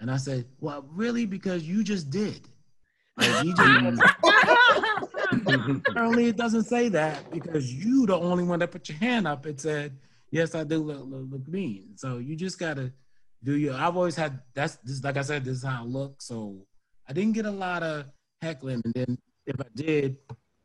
And 0.00 0.10
I 0.10 0.16
said, 0.16 0.46
"Well, 0.60 0.86
really? 0.92 1.26
Because 1.26 1.62
you 1.62 1.82
just 1.82 2.10
did." 2.10 2.48
Like, 3.16 3.44
you 3.44 3.54
just, 3.54 4.02
apparently, 5.88 6.26
it 6.26 6.36
doesn't 6.36 6.64
say 6.64 6.88
that 6.90 7.30
because 7.30 7.72
you 7.72 8.06
the 8.06 8.16
only 8.16 8.44
one 8.44 8.58
that 8.58 8.70
put 8.70 8.88
your 8.88 8.98
hand 8.98 9.26
up. 9.26 9.46
It 9.46 9.60
said, 9.60 9.96
"Yes, 10.30 10.54
I 10.54 10.64
do 10.64 10.78
look, 10.78 11.04
look, 11.06 11.24
look 11.30 11.48
mean." 11.48 11.96
So 11.96 12.18
you 12.18 12.36
just 12.36 12.58
gotta 12.58 12.92
do 13.42 13.56
your. 13.56 13.74
I've 13.74 13.96
always 13.96 14.16
had 14.16 14.40
that's 14.54 14.78
just 14.86 15.02
Like 15.02 15.16
I 15.16 15.22
said, 15.22 15.44
this 15.44 15.58
is 15.58 15.64
how 15.64 15.82
I 15.82 15.86
look. 15.86 16.20
So 16.20 16.66
I 17.08 17.12
didn't 17.12 17.32
get 17.32 17.46
a 17.46 17.50
lot 17.50 17.82
of 17.82 18.06
heckling, 18.42 18.82
and 18.84 18.92
then 18.94 19.18
if 19.46 19.58
I 19.60 19.66
did, 19.74 20.16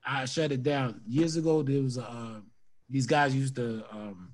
I 0.06 0.26
shut 0.26 0.52
it 0.52 0.64
down. 0.64 1.02
Years 1.08 1.38
ago, 1.38 1.64
there 1.64 1.82
was 1.82 1.98
uh, 1.98 2.42
these 2.90 3.06
guys 3.06 3.34
used 3.34 3.56
to 3.56 3.84
um, 3.92 4.34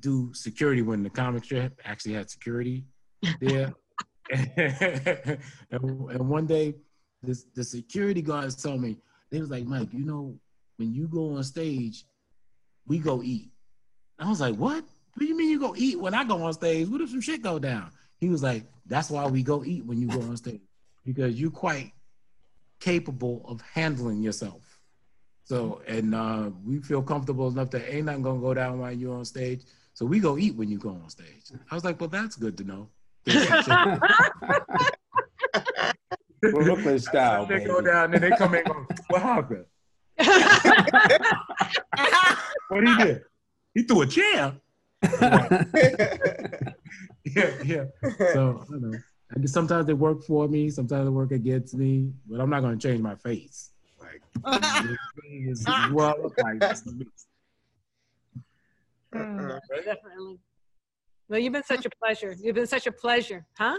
do 0.00 0.32
security 0.34 0.82
when 0.82 1.02
the 1.02 1.10
comic 1.10 1.44
strip 1.44 1.80
actually 1.84 2.14
had 2.14 2.30
security 2.30 2.84
there. 3.40 3.72
and, 4.30 5.38
and 5.70 6.28
one 6.28 6.46
day, 6.46 6.74
this 7.22 7.46
the 7.54 7.64
security 7.64 8.22
guards 8.22 8.54
told 8.54 8.80
me 8.80 8.98
they 9.30 9.40
was 9.40 9.50
like, 9.50 9.64
Mike, 9.64 9.92
you 9.92 10.04
know, 10.04 10.38
when 10.76 10.92
you 10.92 11.08
go 11.08 11.36
on 11.36 11.44
stage, 11.44 12.04
we 12.86 12.98
go 12.98 13.22
eat. 13.22 13.50
I 14.18 14.28
was 14.28 14.40
like, 14.40 14.56
what? 14.56 14.84
What 14.84 15.20
do 15.20 15.26
you 15.26 15.36
mean 15.36 15.50
you 15.50 15.60
go 15.60 15.74
eat 15.76 15.98
when 15.98 16.14
I 16.14 16.24
go 16.24 16.42
on 16.42 16.52
stage? 16.52 16.88
What 16.88 17.00
if 17.00 17.10
some 17.10 17.20
shit 17.20 17.42
go 17.42 17.58
down? 17.58 17.90
He 18.18 18.28
was 18.28 18.42
like, 18.42 18.64
that's 18.86 19.10
why 19.10 19.26
we 19.26 19.42
go 19.42 19.64
eat 19.64 19.84
when 19.84 20.00
you 20.00 20.08
go 20.08 20.20
on 20.20 20.36
stage 20.36 20.60
because 21.04 21.38
you're 21.38 21.50
quite 21.50 21.92
capable 22.80 23.42
of 23.46 23.60
handling 23.60 24.22
yourself. 24.22 24.80
So, 25.44 25.82
and 25.86 26.14
uh, 26.14 26.50
we 26.64 26.80
feel 26.80 27.02
comfortable 27.02 27.48
enough 27.48 27.70
that 27.70 27.94
ain't 27.94 28.06
nothing 28.06 28.22
gonna 28.22 28.40
go 28.40 28.54
down 28.54 28.78
while 28.78 28.92
you're 28.92 29.16
on 29.16 29.24
stage. 29.24 29.62
So 29.92 30.06
we 30.06 30.18
go 30.18 30.38
eat 30.38 30.54
when 30.56 30.68
you 30.68 30.78
go 30.78 30.90
on 30.90 31.08
stage. 31.10 31.52
I 31.70 31.74
was 31.74 31.84
like, 31.84 32.00
well, 32.00 32.08
that's 32.08 32.36
good 32.36 32.56
to 32.58 32.64
know. 32.64 32.88
Brooklyn 36.40 36.98
style, 36.98 37.46
they 37.46 37.56
baby. 37.58 37.70
go 37.70 37.80
down 37.80 38.12
and 38.14 38.22
they 38.22 38.30
come 38.30 38.54
in 38.54 38.64
and 38.66 38.68
go, 38.68 38.86
what 39.08 39.22
happened? 39.22 39.64
What 42.68 42.86
he 42.86 42.96
did? 42.96 43.22
He 43.74 43.82
threw 43.82 44.02
a 44.02 44.06
chair. 44.06 44.54
yeah, 47.24 47.50
yeah. 47.64 47.84
So 48.32 48.64
I 48.72 48.76
know. 48.78 48.98
I 49.34 49.38
guess 49.40 49.52
sometimes 49.52 49.86
they 49.86 49.92
work 49.92 50.22
for 50.22 50.48
me, 50.48 50.70
sometimes 50.70 51.06
they 51.06 51.10
work 51.10 51.32
against 51.32 51.74
me, 51.74 52.12
but 52.26 52.40
I'm 52.40 52.50
not 52.50 52.60
gonna 52.62 52.76
change 52.76 53.00
my 53.00 53.14
face. 53.16 53.70
Like, 54.00 54.22
this 54.62 55.60
is 55.60 55.66
what 55.90 56.18
I 56.18 56.22
look 56.22 56.38
like. 56.38 56.60
This 56.60 56.86
is. 56.86 57.26
Uh-uh. 59.14 59.58
Definitely. 59.84 60.38
Well, 61.28 61.38
you've 61.40 61.52
been 61.52 61.64
such 61.64 61.86
a 61.86 61.90
pleasure. 61.90 62.34
You've 62.40 62.54
been 62.54 62.66
such 62.66 62.86
a 62.86 62.92
pleasure, 62.92 63.46
huh? 63.56 63.78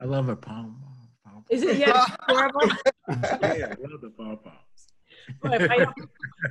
I 0.00 0.04
love 0.04 0.26
her 0.26 0.36
pom. 0.36 0.82
pom. 1.24 1.44
Is 1.50 1.62
it? 1.62 1.76
Yeah, 1.78 2.04
it's 2.06 2.16
adorable. 2.28 2.60
Yeah, 3.08 3.74
I 3.74 3.90
love 3.90 4.00
the 4.02 4.12
pom 4.16 4.38
poms. 4.38 4.56
But 5.42 5.62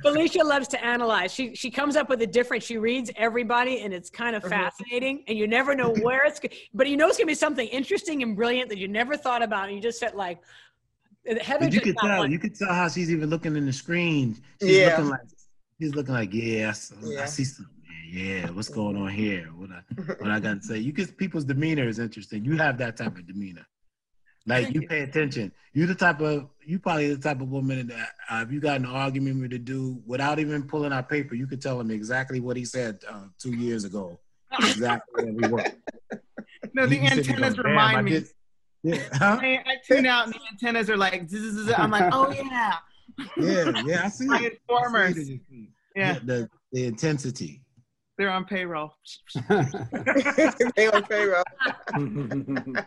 Felicia 0.02 0.42
loves 0.42 0.68
to 0.68 0.82
analyze. 0.84 1.32
She 1.34 1.54
she 1.54 1.70
comes 1.70 1.96
up 1.96 2.08
with 2.08 2.22
a 2.22 2.26
different. 2.26 2.62
She 2.62 2.78
reads 2.78 3.10
everybody, 3.16 3.80
and 3.80 3.92
it's 3.92 4.10
kind 4.10 4.34
of 4.36 4.42
Mhm. 4.42 4.48
fascinating. 4.50 5.24
And 5.28 5.36
you 5.36 5.46
never 5.46 5.74
know 5.74 5.90
where 6.02 6.24
it's. 6.24 6.40
go- 6.40 6.48
But 6.74 6.88
you 6.88 6.96
know 6.96 7.08
it's 7.08 7.18
gonna 7.18 7.26
be 7.26 7.34
something 7.34 7.66
interesting 7.68 8.22
and 8.22 8.36
brilliant 8.36 8.68
that 8.70 8.78
you 8.78 8.88
never 8.88 9.16
thought 9.16 9.42
about. 9.42 9.66
And 9.68 9.76
you 9.76 9.82
just 9.82 9.98
said 9.98 10.14
like, 10.14 10.38
Heather 11.26 11.66
But 11.66 11.72
you 11.72 11.80
just 11.80 11.84
could 11.84 11.96
tell. 11.98 12.18
one. 12.20 12.32
You 12.32 12.38
could 12.38 12.54
tell 12.54 12.72
how 12.72 12.88
she's 12.88 13.10
even 13.10 13.28
looking 13.28 13.54
in 13.56 13.66
the 13.66 13.72
screen. 13.72 14.40
She's 14.62 14.76
Yeah. 14.78 14.90
looking 14.96 15.08
like 15.10 15.20
she's 15.80 15.94
looking 15.94 16.14
like 16.14 16.32
yeah. 16.32 16.72
I, 16.72 17.06
Yeah. 17.06 17.24
see 17.26 17.44
something. 17.44 17.74
Yeah, 18.12 18.50
what's 18.50 18.68
going 18.68 18.96
on 18.96 19.08
here? 19.08 19.46
What 19.54 19.70
I 19.70 20.12
what 20.18 20.30
I 20.30 20.40
got 20.40 20.60
to 20.60 20.66
say? 20.66 20.78
You 20.78 20.92
get 20.92 21.16
people's 21.16 21.44
demeanor 21.44 21.86
is 21.88 21.98
interesting. 21.98 22.44
You 22.44 22.56
have 22.56 22.78
that 22.78 22.96
type 22.96 23.16
of 23.16 23.26
demeanor. 23.26 23.66
Like 24.46 24.64
Thank 24.64 24.74
you 24.74 24.88
pay 24.88 25.00
attention. 25.02 25.52
You 25.74 25.86
the 25.86 25.94
type 25.94 26.20
of 26.20 26.48
you 26.64 26.78
probably 26.80 27.14
the 27.14 27.20
type 27.22 27.40
of 27.40 27.48
woman 27.50 27.86
that 27.88 28.08
uh, 28.28 28.42
if 28.44 28.50
you 28.52 28.58
got 28.60 28.78
an 28.80 28.86
argument 28.86 29.40
with 29.40 29.52
a 29.52 29.58
dude 29.58 30.02
without 30.06 30.38
even 30.40 30.64
pulling 30.64 30.92
out 30.92 31.08
paper, 31.08 31.34
you 31.36 31.46
could 31.46 31.60
tell 31.62 31.78
him 31.78 31.90
exactly 31.90 32.40
what 32.40 32.56
he 32.56 32.64
said 32.64 32.98
uh, 33.08 33.26
two 33.38 33.52
years 33.54 33.84
ago. 33.84 34.18
Exactly 34.58 35.24
where 35.24 35.32
we 35.34 35.48
were. 35.48 35.64
No, 36.74 36.86
the 36.86 36.96
You- 36.96 37.02
you 37.02 37.08
sit 37.10 37.26
there 37.26 37.34
antennas 37.36 37.54
going, 37.54 37.68
"Damn, 37.68 37.78
I 37.78 37.88
remind 37.98 38.06
me. 38.06 38.24
Yeah, 38.82 39.02
huh? 39.12 39.38
I, 39.40 39.62
I 39.66 39.76
tune 39.86 40.06
out 40.06 40.24
and 40.24 40.34
the 40.34 40.40
antennas 40.50 40.88
are 40.90 40.96
like. 40.96 41.28
I'm 41.76 41.90
like, 41.90 42.12
oh 42.12 42.30
yeah, 42.32 42.76
yeah, 43.36 43.82
yeah. 43.86 44.02
I 44.04 44.08
see 44.08 44.24
my 44.26 44.38
it. 44.38 44.40
I 44.42 44.48
see 44.48 44.58
informers. 44.68 45.28
your. 45.28 45.38
Yeah, 45.94 46.18
The, 46.24 46.48
the 46.72 46.86
intensity. 46.86 47.60
They're 48.20 48.30
on 48.30 48.44
payroll. 48.44 48.92
they 50.76 50.88
on 50.88 51.02
payroll. 51.04 51.42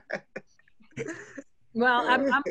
Well, 1.76 2.08
I'm, 2.08 2.32
I'm 2.32 2.44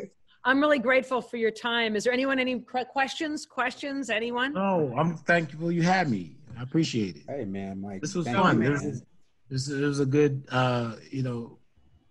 I'm 0.43 0.59
really 0.59 0.79
grateful 0.79 1.21
for 1.21 1.37
your 1.37 1.49
time. 1.49 1.95
Is 1.95 2.03
there 2.03 2.11
anyone 2.11 2.39
any 2.39 2.59
questions? 2.59 3.45
Questions? 3.45 4.09
Anyone? 4.09 4.51
No, 4.51 4.93
I'm 4.97 5.15
thankful 5.15 5.71
you 5.71 5.81
had 5.81 6.09
me. 6.09 6.35
I 6.59 6.63
appreciate 6.63 7.15
it. 7.15 7.21
hey 7.29 7.45
man, 7.45 7.79
Mike. 7.79 8.01
This 8.01 8.15
was 8.15 8.27
fun. 8.27 8.61
you, 8.61 8.69
This 8.73 8.83
is 8.83 9.03
this, 9.49 9.69
it 9.69 9.79
was 9.81 10.01
a 10.01 10.05
good 10.05 10.43
uh, 10.51 10.95
you 11.09 11.23
know 11.23 11.57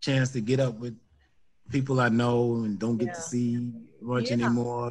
chance 0.00 0.30
to 0.30 0.40
get 0.40 0.58
up 0.58 0.78
with 0.78 0.96
people 1.68 2.00
I 2.00 2.08
know 2.08 2.62
and 2.64 2.78
don't 2.78 2.96
get 2.96 3.08
Yeah. 3.08 3.12
to 3.12 3.20
see 3.20 3.72
much 4.00 4.28
Yeah. 4.28 4.32
anymore. 4.36 4.90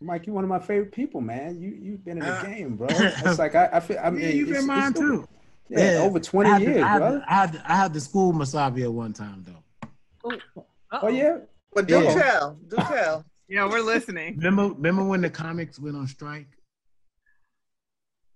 Mike, 0.00 0.26
you're 0.26 0.34
one 0.34 0.44
of 0.44 0.50
my 0.50 0.58
favorite 0.58 0.92
people, 0.92 1.20
man. 1.20 1.58
You 1.60 1.70
you've 1.70 2.04
been 2.04 2.18
in 2.18 2.24
the 2.24 2.32
Uh, 2.32 2.42
game, 2.44 2.76
bro. 2.76 2.86
It's 2.90 3.38
like 3.38 3.54
I, 3.54 3.68
I 3.72 3.80
feel. 3.80 3.98
I 4.02 4.10
mean, 4.10 4.22
yeah, 4.22 4.28
you've 4.28 4.50
been 4.50 4.66
mine 4.66 4.90
it's- 4.92 4.98
too. 4.98 5.28
Yeah, 5.68 5.92
Yeah. 5.92 5.98
over 6.02 6.20
twenty 6.20 6.50
had, 6.50 6.62
years, 6.62 6.76
to, 6.76 6.82
I, 6.82 6.88
had 6.88 6.98
brother. 6.98 7.18
to, 7.20 7.24
I, 7.32 7.34
had 7.34 7.52
to, 7.54 7.72
I 7.72 7.76
had 7.76 7.94
to 7.94 8.00
school 8.00 8.32
Masavia 8.32 8.88
one 8.92 9.12
time 9.12 9.44
though. 9.44 10.32
Oh 10.92 11.08
yeah, 11.08 11.38
But 11.72 11.86
do 11.88 12.00
Yeah. 12.02 12.14
tell, 12.14 12.58
do 12.68 12.76
tell. 12.76 13.24
Yeah, 13.48 13.68
we're 13.68 13.80
listening. 13.80 14.36
Remember, 14.38 14.74
remember 14.74 15.04
when 15.04 15.20
the 15.20 15.30
comics 15.30 15.78
went 15.78 15.96
on 15.96 16.08
strike? 16.08 16.48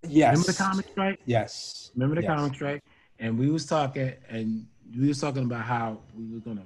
yes. 0.06 0.30
Remember 0.32 0.52
the 0.52 0.58
comic 0.58 0.86
strike? 0.88 1.20
Yes. 1.26 1.90
Remember 1.94 2.14
the 2.14 2.22
Yes. 2.22 2.36
comic 2.36 2.54
strike? 2.54 2.84
And 3.18 3.36
we 3.38 3.50
was 3.50 3.66
talking, 3.66 4.12
and 4.28 4.66
we 4.96 5.08
was 5.08 5.20
talking 5.20 5.44
about 5.44 5.62
how 5.64 5.98
we 6.16 6.32
were 6.32 6.38
gonna. 6.40 6.62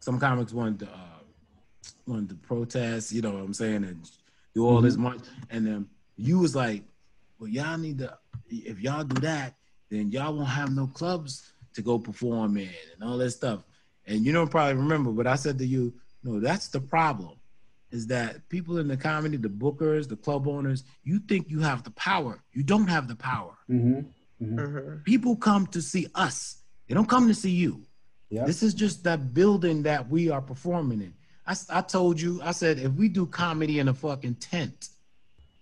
Some 0.00 0.18
comics 0.20 0.52
wanted 0.52 0.80
to 0.80 0.86
uh, 0.86 1.13
wanted 2.06 2.30
to 2.30 2.34
protest, 2.36 3.12
you 3.12 3.22
know 3.22 3.32
what 3.32 3.42
I'm 3.42 3.54
saying, 3.54 3.84
and 3.84 4.08
do 4.54 4.66
all 4.66 4.80
this 4.80 4.96
much. 4.96 5.20
And 5.50 5.66
then 5.66 5.86
you 6.16 6.38
was 6.38 6.54
like, 6.54 6.84
"Well, 7.38 7.48
y'all 7.48 7.78
need 7.78 7.98
to. 7.98 8.16
If 8.48 8.80
y'all 8.80 9.04
do 9.04 9.20
that, 9.22 9.54
then 9.90 10.10
y'all 10.10 10.34
won't 10.34 10.48
have 10.48 10.74
no 10.74 10.86
clubs 10.86 11.52
to 11.74 11.82
go 11.82 11.98
perform 11.98 12.56
in 12.56 12.70
and 12.94 13.02
all 13.02 13.18
that 13.18 13.30
stuff." 13.30 13.64
And 14.06 14.24
you 14.24 14.32
don't 14.32 14.50
probably 14.50 14.74
remember, 14.74 15.10
but 15.12 15.26
I 15.26 15.36
said 15.36 15.58
to 15.58 15.66
you, 15.66 15.94
"No, 16.22 16.40
that's 16.40 16.68
the 16.68 16.80
problem." 16.80 17.36
Is 17.90 18.08
that 18.08 18.48
people 18.48 18.78
in 18.78 18.88
the 18.88 18.96
comedy, 18.96 19.36
the 19.36 19.48
bookers, 19.48 20.08
the 20.08 20.16
club 20.16 20.48
owners, 20.48 20.82
you 21.04 21.20
think 21.20 21.48
you 21.48 21.60
have 21.60 21.84
the 21.84 21.92
power. 21.92 22.42
You 22.52 22.64
don't 22.64 22.88
have 22.88 23.06
the 23.06 23.14
power 23.16 23.56
Mm-hmm. 23.70 24.00
hmm 24.44 24.96
people 25.04 25.36
come 25.36 25.66
to 25.68 25.80
see 25.80 26.08
us. 26.14 26.62
They 26.88 26.94
don't 26.94 27.08
come 27.08 27.28
to 27.28 27.34
see 27.34 27.50
you. 27.52 27.82
Yeah. 28.30 28.44
This 28.46 28.62
is 28.62 28.74
just 28.74 29.04
that 29.04 29.32
building 29.32 29.84
that 29.84 30.08
we 30.08 30.28
are 30.28 30.42
performing 30.42 31.00
in. 31.02 31.14
I, 31.46 31.50
s- 31.52 31.68
I 31.70 31.80
told 31.82 32.20
you, 32.20 32.40
I 32.42 32.52
said, 32.52 32.78
if 32.78 32.92
we 32.92 33.08
do 33.08 33.26
comedy 33.26 33.78
in 33.78 33.88
a 33.88 33.94
fucking 33.94 34.36
tent, 34.36 34.88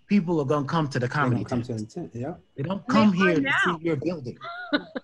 people 0.07 0.41
are 0.41 0.45
gonna 0.45 0.67
come 0.67 0.89
to 0.89 0.99
the 0.99 1.09
comedy 1.09 1.43
don't 1.43 1.49
come 1.49 1.63
tent. 1.63 1.79
to 1.79 1.85
the 1.87 1.91
tent. 1.93 2.11
Yeah. 2.15 2.35
They 2.57 2.63
don't 2.63 2.87
come 2.87 3.11
are 3.11 3.13
here 3.15 3.41
to 3.41 3.53
see 3.65 3.77
your 3.81 3.97
building. 3.97 4.39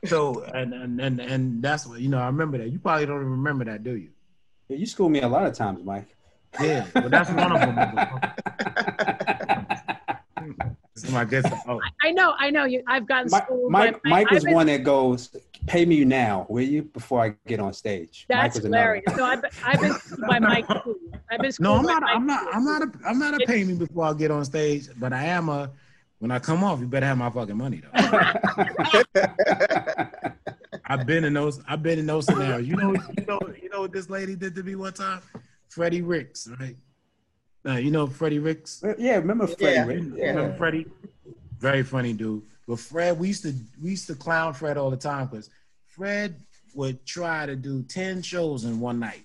so 0.06 0.42
and, 0.44 0.72
and 0.74 1.00
and 1.00 1.20
and 1.20 1.62
that's 1.62 1.86
what 1.86 2.00
you 2.00 2.09
know. 2.09 2.18
I 2.18 2.26
remember 2.26 2.59
that. 2.59 2.68
You 2.70 2.78
probably 2.78 3.06
don't 3.06 3.16
even 3.20 3.30
remember 3.30 3.64
that, 3.64 3.82
do 3.82 3.96
you? 3.96 4.10
Yeah, 4.68 4.76
You 4.76 4.86
schooled 4.86 5.12
me 5.12 5.20
a 5.22 5.28
lot 5.28 5.46
of 5.46 5.55
times, 5.55 5.84
Mike. 5.84 6.06
Yeah, 6.60 6.86
but 6.94 7.10
that's 7.10 7.30
one 7.30 7.52
of 7.52 7.60
them. 7.60 7.74
This 10.94 11.05
is 11.05 11.10
my 11.12 11.24
good. 11.24 11.44
Oh, 11.68 11.80
I 12.02 12.10
know, 12.12 12.34
I 12.38 12.50
know. 12.50 12.64
You, 12.64 12.82
I've 12.86 13.06
gotten 13.06 13.30
Mike, 13.30 13.46
Mike, 13.68 14.02
by- 14.02 14.10
Mike 14.10 14.26
I've 14.32 14.42
been- 14.44 14.55
one 14.55 14.66
that 14.66 14.82
goes, 14.82 15.34
"Pay 15.66 15.85
me 15.85 16.05
now, 16.05 16.47
will 16.48 16.62
you?" 16.62 16.82
Before 16.82 17.24
I 17.24 17.35
get 17.47 17.60
on 17.60 17.72
stage. 17.72 18.26
That's 18.28 18.59
hilarious. 18.59 19.05
So 19.16 19.24
I've 19.24 19.43
been, 19.43 19.51
I've 19.64 19.80
been 19.80 19.97
by 20.28 20.39
Mike. 20.39 20.66
too. 20.68 20.98
I've 21.30 21.40
been 21.40 21.52
No, 21.60 21.78
schooled 21.78 21.80
I'm 21.80 21.86
not. 21.86 22.02
I'm 22.05 22.26
not. 22.26 22.55
I'm 22.55 22.64
not 22.64 22.82
a. 22.82 22.90
I'm 23.06 23.18
not 23.18 23.35
a 23.35 23.47
pay 23.47 23.64
me 23.64 23.74
before 23.74 24.05
I 24.06 24.12
get 24.14 24.30
on 24.30 24.44
stage. 24.44 24.89
But 24.98 25.12
I 25.12 25.24
am 25.24 25.48
a. 25.48 25.70
When 26.20 26.32
I 26.32 26.40
come 26.40 26.64
off, 26.64 26.80
you 26.80 26.86
better 26.86 27.06
have 27.06 27.16
my 27.18 27.30
fucking 27.30 27.56
money 27.56 27.80
though. 27.80 27.90
I've 30.85 31.06
been 31.06 31.24
in 31.24 31.35
those. 31.35 31.60
I've 31.68 31.82
been 31.82 31.98
in 31.98 32.06
those 32.06 32.26
scenarios. 32.26 32.66
You 32.66 32.76
know. 32.76 32.93
You 32.93 33.26
know. 33.26 33.39
You 33.62 33.68
know 33.68 33.80
what 33.82 33.93
this 33.93 34.09
lady 34.10 34.35
did 34.35 34.55
to 34.56 34.62
me 34.62 34.74
one 34.74 34.93
time? 34.94 35.20
Freddie 35.68 36.02
Ricks, 36.02 36.48
right? 36.59 36.76
Uh, 37.66 37.72
you 37.76 37.90
know 37.90 38.06
Freddie 38.06 38.39
Ricks. 38.39 38.82
yeah, 38.98 39.16
remember 39.16 39.47
Freddie? 39.47 39.64
Yeah, 39.74 39.85
Rick? 39.85 40.02
You 40.02 40.14
Remember 40.14 40.56
Freddie? 40.56 40.86
Very 41.59 41.82
funny 41.82 42.12
dude. 42.14 42.43
But 42.69 42.78
Fred, 42.78 43.19
we 43.19 43.28
used 43.28 43.43
to 43.45 43.55
we 43.82 43.90
used 43.90 44.07
to 44.09 44.15
clown 44.15 44.53
Fred 44.53 44.77
all 44.77 44.90
the 44.90 44.97
time 44.99 45.27
because 45.27 45.49
Fred 45.86 46.36
would 46.74 47.05
try 47.07 47.47
to 47.47 47.57
do 47.57 47.82
ten 47.82 48.20
shows 48.20 48.65
in 48.65 48.78
one 48.78 49.01
night. 49.01 49.24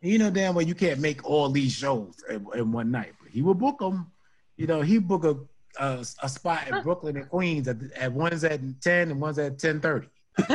And 0.00 0.12
you 0.12 0.18
know 0.18 0.30
damn 0.30 0.54
well 0.54 0.64
you 0.64 0.76
can't 0.76 1.00
make 1.00 1.28
all 1.28 1.50
these 1.50 1.72
shows 1.72 2.14
in, 2.30 2.46
in 2.54 2.70
one 2.70 2.92
night. 2.92 3.14
But 3.20 3.32
he 3.32 3.42
would 3.42 3.58
book 3.58 3.80
them. 3.80 4.12
You 4.56 4.68
know 4.68 4.82
he 4.82 4.98
book 4.98 5.24
a 5.24 5.36
a, 5.82 6.06
a 6.22 6.28
spot 6.28 6.68
in 6.68 6.80
Brooklyn 6.82 7.16
and 7.16 7.28
Queens 7.28 7.66
at, 7.66 7.78
at 7.96 8.12
one's 8.12 8.44
at 8.44 8.60
ten 8.80 9.10
and 9.10 9.20
one's 9.20 9.40
at 9.40 9.58
ten 9.58 9.80
thirty. 9.80 10.06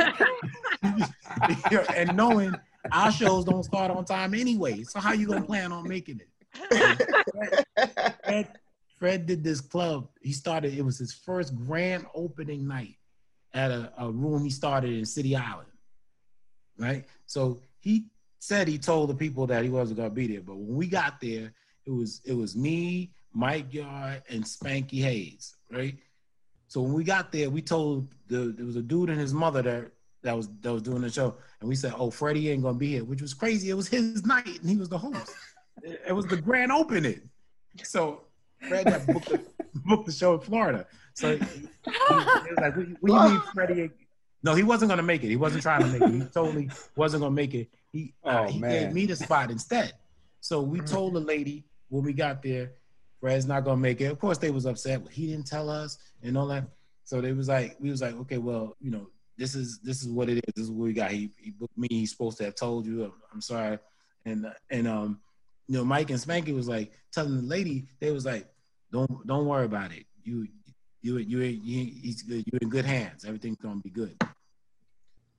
and 0.82 2.16
knowing 2.16 2.54
our 2.92 3.12
shows 3.12 3.44
don't 3.44 3.64
start 3.64 3.90
on 3.90 4.06
time 4.06 4.32
anyway, 4.32 4.84
so 4.84 5.00
how 5.00 5.12
you 5.12 5.26
gonna 5.26 5.42
plan 5.42 5.70
on 5.70 5.86
making 5.86 6.20
it? 6.20 6.28
Fred, 7.30 7.64
Fred 8.24 8.48
did 9.00 9.44
this 9.44 9.60
club. 9.60 10.08
He 10.22 10.32
started, 10.32 10.74
it 10.74 10.82
was 10.82 10.98
his 10.98 11.12
first 11.12 11.54
grand 11.56 12.06
opening 12.14 12.66
night 12.66 12.96
at 13.54 13.70
a, 13.70 13.92
a 13.98 14.10
room 14.10 14.44
he 14.44 14.50
started 14.50 14.92
in 14.92 15.04
City 15.04 15.36
Island. 15.36 15.68
Right? 16.78 17.06
So 17.26 17.60
he 17.80 18.06
said 18.38 18.68
he 18.68 18.78
told 18.78 19.10
the 19.10 19.14
people 19.14 19.46
that 19.46 19.64
he 19.64 19.70
wasn't 19.70 19.98
gonna 19.98 20.10
be 20.10 20.26
there. 20.26 20.40
But 20.40 20.56
when 20.56 20.76
we 20.76 20.86
got 20.86 21.20
there, 21.20 21.52
it 21.86 21.90
was 21.90 22.20
it 22.24 22.34
was 22.34 22.56
me, 22.56 23.10
Mike 23.32 23.72
Yard, 23.72 24.22
and 24.28 24.44
Spanky 24.44 25.02
Hayes, 25.02 25.56
right? 25.70 25.96
So 26.68 26.82
when 26.82 26.92
we 26.92 27.02
got 27.02 27.32
there, 27.32 27.50
we 27.50 27.62
told 27.62 28.08
the 28.28 28.54
there 28.56 28.66
was 28.66 28.76
a 28.76 28.82
dude 28.82 29.10
and 29.10 29.18
his 29.18 29.32
mother 29.32 29.62
that 29.62 29.90
that 30.22 30.36
was 30.36 30.48
that 30.60 30.72
was 30.72 30.82
doing 30.82 31.02
the 31.02 31.10
show, 31.10 31.36
and 31.60 31.68
we 31.68 31.74
said, 31.74 31.94
"Oh, 31.96 32.10
Freddie 32.10 32.50
ain't 32.50 32.62
gonna 32.62 32.78
be 32.78 32.88
here," 32.88 33.04
which 33.04 33.22
was 33.22 33.34
crazy. 33.34 33.70
It 33.70 33.74
was 33.74 33.88
his 33.88 34.24
night, 34.26 34.60
and 34.60 34.68
he 34.68 34.76
was 34.76 34.88
the 34.88 34.98
host. 34.98 35.34
It 35.82 36.02
it 36.08 36.12
was 36.12 36.26
the 36.26 36.36
grand 36.36 36.72
opening. 36.72 37.28
So 37.82 38.22
Fred 38.66 38.88
had 38.88 39.06
booked 39.06 39.28
the, 39.28 39.40
booked 39.86 40.06
the 40.06 40.12
show 40.12 40.34
in 40.34 40.40
Florida. 40.40 40.86
So 41.14 41.36
he, 41.36 41.44
he 41.44 41.68
was 41.86 42.58
like, 42.60 42.76
"What, 42.76 42.86
what 43.00 43.24
you 43.24 43.30
mean, 43.34 43.42
Freddie?" 43.54 43.90
No, 44.42 44.54
he 44.54 44.62
wasn't 44.62 44.88
gonna 44.90 45.02
make 45.02 45.22
it. 45.24 45.28
He 45.28 45.36
wasn't 45.36 45.62
trying 45.62 45.80
to 45.82 45.86
make 45.88 46.02
it. 46.02 46.12
He 46.14 46.20
totally 46.30 46.70
wasn't 46.96 47.22
gonna 47.22 47.34
make 47.34 47.54
it. 47.54 47.68
He 47.92 48.14
uh, 48.24 48.44
Oh, 48.46 48.50
he 48.50 48.58
man. 48.60 48.70
gave 48.70 48.92
me 48.92 49.06
the 49.06 49.16
spot 49.16 49.50
instead. 49.50 49.92
So 50.40 50.60
we 50.60 50.80
told 50.80 51.14
the 51.14 51.20
lady 51.20 51.64
when 51.88 52.04
we 52.04 52.12
got 52.12 52.42
there, 52.42 52.72
Fred's 53.20 53.46
not 53.46 53.64
gonna 53.64 53.80
make 53.80 54.00
it. 54.00 54.06
Of 54.06 54.18
course, 54.20 54.38
they 54.38 54.50
was 54.50 54.66
upset. 54.66 55.02
But 55.02 55.12
he 55.12 55.26
didn't 55.26 55.46
tell 55.46 55.68
us 55.68 55.98
and 56.22 56.38
all 56.38 56.46
that. 56.48 56.64
So 57.04 57.20
they 57.20 57.32
was 57.32 57.48
like, 57.48 57.76
we 57.80 57.90
was 57.90 58.02
like, 58.02 58.14
okay, 58.14 58.38
well, 58.38 58.76
you 58.80 58.90
know, 58.90 59.08
this 59.36 59.54
is 59.54 59.80
this 59.80 60.02
is 60.02 60.08
what 60.08 60.28
it 60.28 60.36
is. 60.36 60.54
This 60.54 60.64
is 60.66 60.70
what 60.70 60.84
we 60.84 60.92
got. 60.92 61.10
He, 61.10 61.30
he 61.38 61.50
booked 61.50 61.76
me. 61.76 61.88
He's 61.90 62.10
supposed 62.12 62.38
to 62.38 62.44
have 62.44 62.54
told 62.54 62.86
you. 62.86 63.04
I'm, 63.04 63.12
I'm 63.34 63.40
sorry. 63.40 63.78
And 64.24 64.46
and 64.70 64.86
um, 64.86 65.20
you 65.68 65.76
know, 65.76 65.84
Mike 65.84 66.10
and 66.10 66.18
Spanky 66.18 66.54
was 66.54 66.68
like 66.68 66.92
telling 67.12 67.36
the 67.36 67.42
lady, 67.42 67.86
they 68.00 68.10
was 68.10 68.24
like, 68.24 68.46
don't 68.90 69.26
don't 69.26 69.46
worry 69.46 69.66
about 69.66 69.92
it. 69.92 70.06
You 70.24 70.48
You 71.00 71.18
you 71.18 71.38
you. 71.40 72.42
You're 72.46 72.60
in 72.60 72.68
good 72.68 72.84
hands. 72.84 73.24
Everything's 73.24 73.58
gonna 73.58 73.80
be 73.80 73.90
good. 73.90 74.16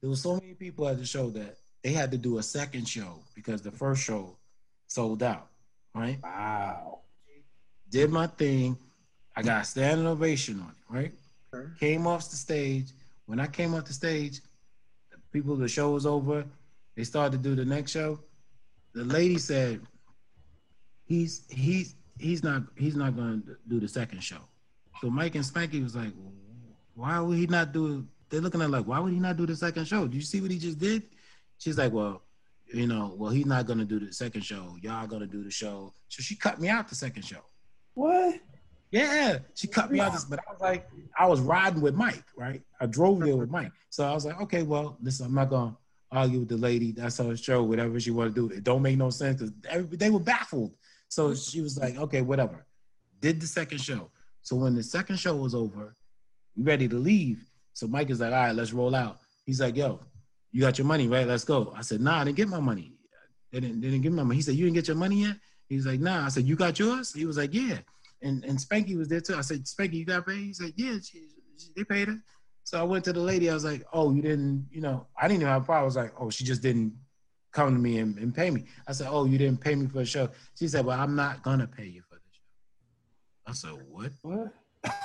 There 0.02 0.10
was 0.10 0.22
so 0.22 0.36
many 0.36 0.54
people 0.54 0.88
at 0.88 0.98
the 0.98 1.06
show 1.06 1.30
that 1.32 1.58
they 1.84 1.92
had 1.92 2.12
to 2.12 2.18
do 2.18 2.38
a 2.38 2.44
second 2.44 2.88
show 2.88 3.20
because 3.36 3.62
the 3.62 3.72
first 3.72 4.02
show 4.04 4.38
sold 4.88 5.24
out. 5.24 5.48
Right? 5.94 6.20
Wow. 6.24 7.00
Did 7.90 8.10
my 8.12 8.28
thing. 8.28 8.78
I 9.36 9.42
got 9.42 9.64
a 9.64 9.66
standing 9.66 10.08
ovation 10.08 10.60
on 10.62 10.70
it. 10.70 10.94
Right? 10.98 11.14
Sure. 11.54 11.76
Came 11.80 12.08
off 12.08 12.30
the 12.30 12.36
stage. 12.36 12.92
When 13.26 13.40
I 13.40 13.48
came 13.48 13.74
off 13.74 13.86
the 13.86 13.94
stage, 13.94 14.42
the 15.12 15.18
people, 15.34 15.56
the 15.56 15.68
show 15.68 15.92
was 15.92 16.06
over. 16.06 16.46
They 16.96 17.04
started 17.04 17.38
to 17.38 17.50
do 17.50 17.56
the 17.56 17.66
next 17.66 17.92
show. 17.92 18.20
The 18.94 19.04
lady 19.04 19.38
said, 19.38 19.82
"He's 21.10 21.44
he's 21.50 21.96
he's 22.20 22.44
not 22.44 22.62
he's 22.78 22.96
not 22.96 23.16
going 23.16 23.42
to 23.42 23.58
do 23.68 23.80
the 23.80 23.88
second 23.88 24.22
show." 24.24 24.42
So 25.02 25.10
Mike 25.10 25.34
and 25.34 25.44
Spanky 25.44 25.82
was 25.84 25.96
like, 25.96 26.14
"Why 26.94 27.20
would 27.20 27.38
he 27.38 27.48
not 27.48 27.74
do?" 27.74 28.06
They're 28.30 28.42
looking 28.42 28.62
at 28.62 28.70
like, 28.70 28.86
"Why 28.86 29.00
would 29.00 29.12
he 29.12 29.20
not 29.20 29.36
do 29.36 29.48
the 29.48 29.56
second 29.56 29.86
show? 29.86 30.08
Do 30.08 30.16
you 30.16 30.22
see 30.22 30.40
what 30.40 30.52
he 30.52 30.60
just 30.60 30.78
did?" 30.78 31.04
She's 31.58 31.80
like, 31.80 31.92
"Well, 31.92 32.22
you 32.72 32.86
know, 32.86 33.16
well 33.18 33.32
he's 33.32 33.48
not 33.48 33.66
going 33.66 33.80
to 33.80 33.86
do 33.86 34.00
the 34.00 34.14
second 34.14 34.42
show. 34.42 34.78
Y'all 34.84 35.08
going 35.08 35.22
to 35.22 35.28
do 35.28 35.44
the 35.44 35.50
show." 35.50 35.92
So 36.10 36.22
she 36.22 36.36
cut 36.36 36.62
me 36.62 36.70
out 36.70 36.88
the 36.88 36.96
second 36.96 37.24
show. 37.26 37.42
What? 37.96 38.36
Yeah, 38.92 39.40
she 39.56 39.68
cut 39.68 39.92
me 39.92 40.00
out. 40.00 40.14
This, 40.14 40.26
but 40.26 40.40
I 40.48 40.52
was 40.52 40.62
like, 40.62 40.90
I 41.18 41.26
was 41.26 41.42
riding 41.42 41.82
with 41.82 41.96
Mike, 41.96 42.24
right? 42.38 42.62
I 42.80 42.86
drove 42.86 43.20
there 43.20 43.36
with 43.36 43.50
Mike, 43.50 43.72
so 43.90 44.04
I 44.04 44.14
was 44.14 44.26
like, 44.26 44.40
okay, 44.42 44.64
well, 44.64 44.98
listen, 45.02 45.26
I'm 45.26 45.34
not 45.34 45.50
gonna 45.50 45.76
argue 46.12 46.40
with 46.40 46.50
the 46.50 46.58
lady. 46.58 46.92
That's 46.92 47.18
her 47.18 47.36
show, 47.36 47.64
whatever 47.64 48.00
she 48.00 48.12
want 48.12 48.34
to 48.34 48.48
do. 48.48 48.56
It 48.56 48.64
don't 48.64 48.82
make 48.82 48.98
no 48.98 49.10
sense 49.10 49.42
because 49.42 49.54
they 49.90 50.10
were 50.10 50.20
baffled. 50.20 50.74
So 51.10 51.36
she 51.36 51.62
was 51.62 51.78
like, 51.78 51.98
okay, 51.98 52.22
whatever. 52.22 52.66
Did 53.20 53.42
the 53.42 53.48
second 53.48 53.80
show. 53.80 54.10
So 54.42 54.56
when 54.56 54.76
the 54.76 54.84
second 54.84 55.18
show 55.18 55.36
was 55.36 55.54
over, 55.54 55.96
ready 56.56 56.88
to 56.88 56.96
leave. 56.96 57.44
So 57.74 57.88
Mike 57.88 58.10
is 58.10 58.22
like, 58.22 58.32
all 58.32 58.40
right, 58.46 58.56
let's 58.56 58.74
roll 58.74 58.96
out. 58.96 59.18
He's 59.46 59.60
like, 59.60 59.76
yo, 59.76 60.00
you 60.52 60.62
got 60.62 60.78
your 60.78 60.88
money, 60.88 61.08
right? 61.08 61.28
Let's 61.28 61.44
go. 61.44 61.74
I 61.76 61.82
said, 61.82 62.02
nah, 62.02 62.22
I 62.22 62.24
didn't 62.24 62.38
get 62.38 62.48
my 62.48 62.60
money. 62.60 62.94
They 63.52 63.60
didn't, 63.60 63.82
they 63.82 63.88
didn't 63.88 64.04
give 64.04 64.12
me 64.12 64.18
my 64.18 64.24
money. 64.24 64.38
He 64.38 64.42
said, 64.42 64.56
you 64.56 64.66
didn't 64.66 64.76
get 64.76 64.88
your 64.88 64.98
money 64.98 65.24
yet? 65.24 65.36
He's 65.68 65.86
like, 65.86 66.00
nah. 66.00 66.26
I 66.26 66.30
said, 66.30 66.46
you 66.46 66.56
got 66.56 66.80
yours? 66.80 67.14
He 67.14 67.26
was 67.26 67.38
like, 67.38 67.54
yeah. 67.54 67.80
And 68.22 68.44
and 68.44 68.58
Spanky 68.58 68.98
was 68.98 69.08
there 69.08 69.22
too. 69.22 69.36
I 69.36 69.42
said, 69.42 69.64
Spanky, 69.64 69.94
you 69.94 70.06
got 70.06 70.26
paid? 70.28 70.38
He 70.38 70.54
said, 70.54 70.74
yeah, 70.76 70.98
she, 71.02 71.24
she, 71.58 71.70
they 71.76 71.84
paid 71.84 72.10
her. 72.10 72.20
So 72.64 72.80
I 72.80 72.84
went 72.84 73.06
to 73.06 73.14
the 73.14 73.20
lady. 73.20 73.50
I 73.50 73.54
was 73.54 73.66
like, 73.66 73.84
oh, 73.94 74.14
you 74.14 74.22
didn't, 74.22 74.68
you 74.72 74.82
know, 74.82 75.08
I 75.18 75.28
didn't 75.28 75.42
even 75.42 75.54
have 75.54 75.64
a 75.64 75.66
problem. 75.66 75.84
I 75.84 75.86
was 75.86 75.96
like, 75.96 76.14
oh, 76.20 76.30
she 76.30 76.44
just 76.44 76.62
didn't 76.62 76.94
come 77.52 77.74
to 77.74 77.80
me 77.80 78.00
and, 78.00 78.18
and 78.18 78.34
pay 78.34 78.50
me. 78.50 78.66
I 78.88 78.92
said, 78.92 79.08
oh, 79.10 79.26
you 79.26 79.38
didn't 79.38 79.62
pay 79.62 79.76
me 79.76 79.88
for 79.88 80.00
the 80.00 80.06
show. 80.06 80.30
She 80.58 80.68
said, 80.68 80.86
well, 80.86 81.00
I'm 81.00 81.16
not 81.16 81.44
gonna 81.44 81.68
pay 81.68 81.86
you 81.86 82.02
for 82.02 82.16
the 82.16 82.22
show. 82.32 82.42
I 83.48 83.54
said, 83.54 83.86
what? 83.90 84.12
What? 84.22 84.54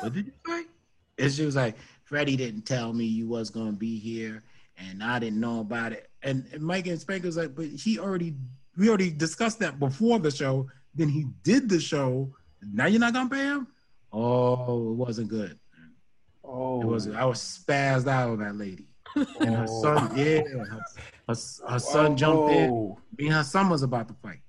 What 0.01 0.13
did 0.13 0.27
you 0.27 0.33
say? 0.47 0.65
And 1.19 1.33
she 1.33 1.45
was 1.45 1.57
like, 1.57 1.77
Freddie 2.05 2.37
didn't 2.37 2.63
tell 2.63 2.93
me 2.93 3.05
you 3.05 3.27
was 3.27 3.51
gonna 3.51 3.73
be 3.73 3.99
here, 3.99 4.43
and 4.77 5.03
I 5.03 5.19
didn't 5.19 5.41
know 5.41 5.61
about 5.61 5.93
it. 5.93 6.11
And, 6.23 6.47
and 6.53 6.63
Mike 6.63 6.87
and 6.87 7.01
Spanker 7.01 7.27
was 7.27 7.37
like, 7.37 7.55
but 7.55 7.67
he 7.67 7.99
already, 7.99 8.35
we 8.77 8.89
already 8.89 9.11
discussed 9.11 9.59
that 9.61 9.79
before 9.79 10.19
the 10.19 10.31
show. 10.31 10.69
Then 10.95 11.09
he 11.09 11.27
did 11.43 11.69
the 11.69 11.81
show. 11.81 12.33
Now 12.63 12.87
you're 12.87 13.01
not 13.01 13.15
gonna 13.15 13.31
pay 13.31 13.45
him? 13.45 13.69
Oh, 14.13 14.93
it 14.93 14.95
wasn't 14.95 15.29
good. 15.29 15.59
Oh. 16.45 16.83
It 16.83 16.87
was. 16.87 17.09
I 17.09 17.25
was 17.25 17.41
spazzed 17.41 18.07
out 18.07 18.31
on 18.31 18.39
that 18.41 18.57
lady. 18.57 18.87
And 19.15 19.55
her 19.55 19.67
Oh. 19.69 19.83
son, 19.83 20.17
yeah, 20.17 20.43
her, 20.43 20.83
her, 21.29 21.35
her 21.69 21.79
son 21.79 22.17
jumped 22.17 22.53
in. 22.53 22.97
Me 23.19 23.27
and 23.27 23.35
her 23.35 23.45
son 23.45 23.69
was 23.69 23.83
about 23.83 24.09
to 24.09 24.15
fight. 24.15 24.41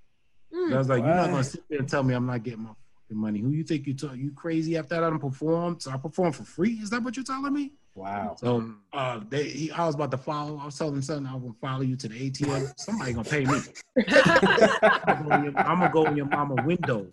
Mm. 0.54 0.74
I 0.74 0.78
was 0.78 0.90
like, 0.90 1.04
you're 1.04 1.14
not 1.16 1.30
gonna 1.30 1.44
sit 1.44 1.64
there 1.70 1.80
and 1.80 1.90
tell 1.90 2.04
me 2.04 2.14
I'm 2.14 2.26
not 2.26 2.42
getting 2.44 2.62
my 2.64 2.70
fucking 2.70 3.18
money. 3.18 3.40
Who 3.42 3.50
you 3.52 3.64
think 3.64 3.86
you 3.88 3.94
talk? 3.94 4.16
You 4.16 4.32
crazy? 4.32 4.78
After 4.78 4.96
that, 4.96 5.04
I 5.04 5.10
don't 5.10 5.20
perform. 5.20 5.80
So 5.80 5.92
I 5.92 5.98
perform 5.98 6.32
for 6.32 6.44
free. 6.44 6.74
Is 6.74 6.90
that 6.92 7.04
what 7.04 7.16
you're 7.18 7.26
telling 7.26 7.54
me? 7.54 7.74
Wow. 7.94 8.36
So 8.40 8.74
uh, 8.94 9.22
they, 9.30 9.44
he, 9.44 9.72
I 9.72 9.86
was 9.86 9.96
about 9.96 10.12
to 10.12 10.18
follow. 10.18 10.58
I 10.58 10.66
was 10.66 10.78
telling 10.78 11.02
son, 11.02 11.26
I'm 11.26 11.40
gonna 11.42 11.54
follow 11.62 11.82
you 11.82 11.96
to 11.98 12.08
the 12.10 12.30
ATM. 12.32 12.74
Somebody 12.78 13.14
gonna 13.14 13.30
pay 13.30 13.46
me. 13.46 13.60
I'm 14.10 15.24
gonna 15.24 15.30
go 15.30 15.44
your- 15.44 15.58
I'm 15.60 15.80
gonna 15.80 15.92
go 15.92 16.06
in 16.06 16.18
your 16.18 16.26
mama 16.26 16.56
window, 16.66 17.08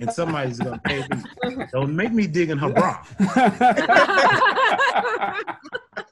and 0.00 0.10
somebody's 0.12 0.58
gonna 0.58 0.80
pay 0.84 1.04
me. 1.08 1.64
Don't 1.72 1.94
make 1.94 2.12
me 2.12 2.26
dig 2.26 2.50
in 2.50 2.58
her 2.58 2.72
bra. 2.72 3.04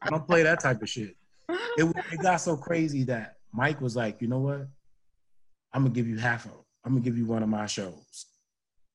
I 0.02 0.09
don't 0.09 0.26
play 0.26 0.42
that 0.42 0.60
type 0.60 0.82
of 0.82 0.88
shit. 0.88 1.16
It, 1.48 1.97
it 2.12 2.20
got 2.20 2.36
so 2.36 2.56
crazy 2.56 3.05
that 3.05 3.36
Mike 3.52 3.80
was 3.80 3.97
like, 3.97 4.20
you 4.20 4.28
know 4.28 4.38
what? 4.38 4.68
I'm 5.72 5.82
gonna 5.82 5.90
give 5.90 6.09
you 6.09 6.18
half 6.18 6.47
of. 6.47 6.52
I'm 6.84 6.92
gonna 6.92 7.05
give 7.05 7.18
you 7.18 7.26
one 7.26 7.42
of 7.42 7.48
my 7.48 7.66
shows. 7.66 8.26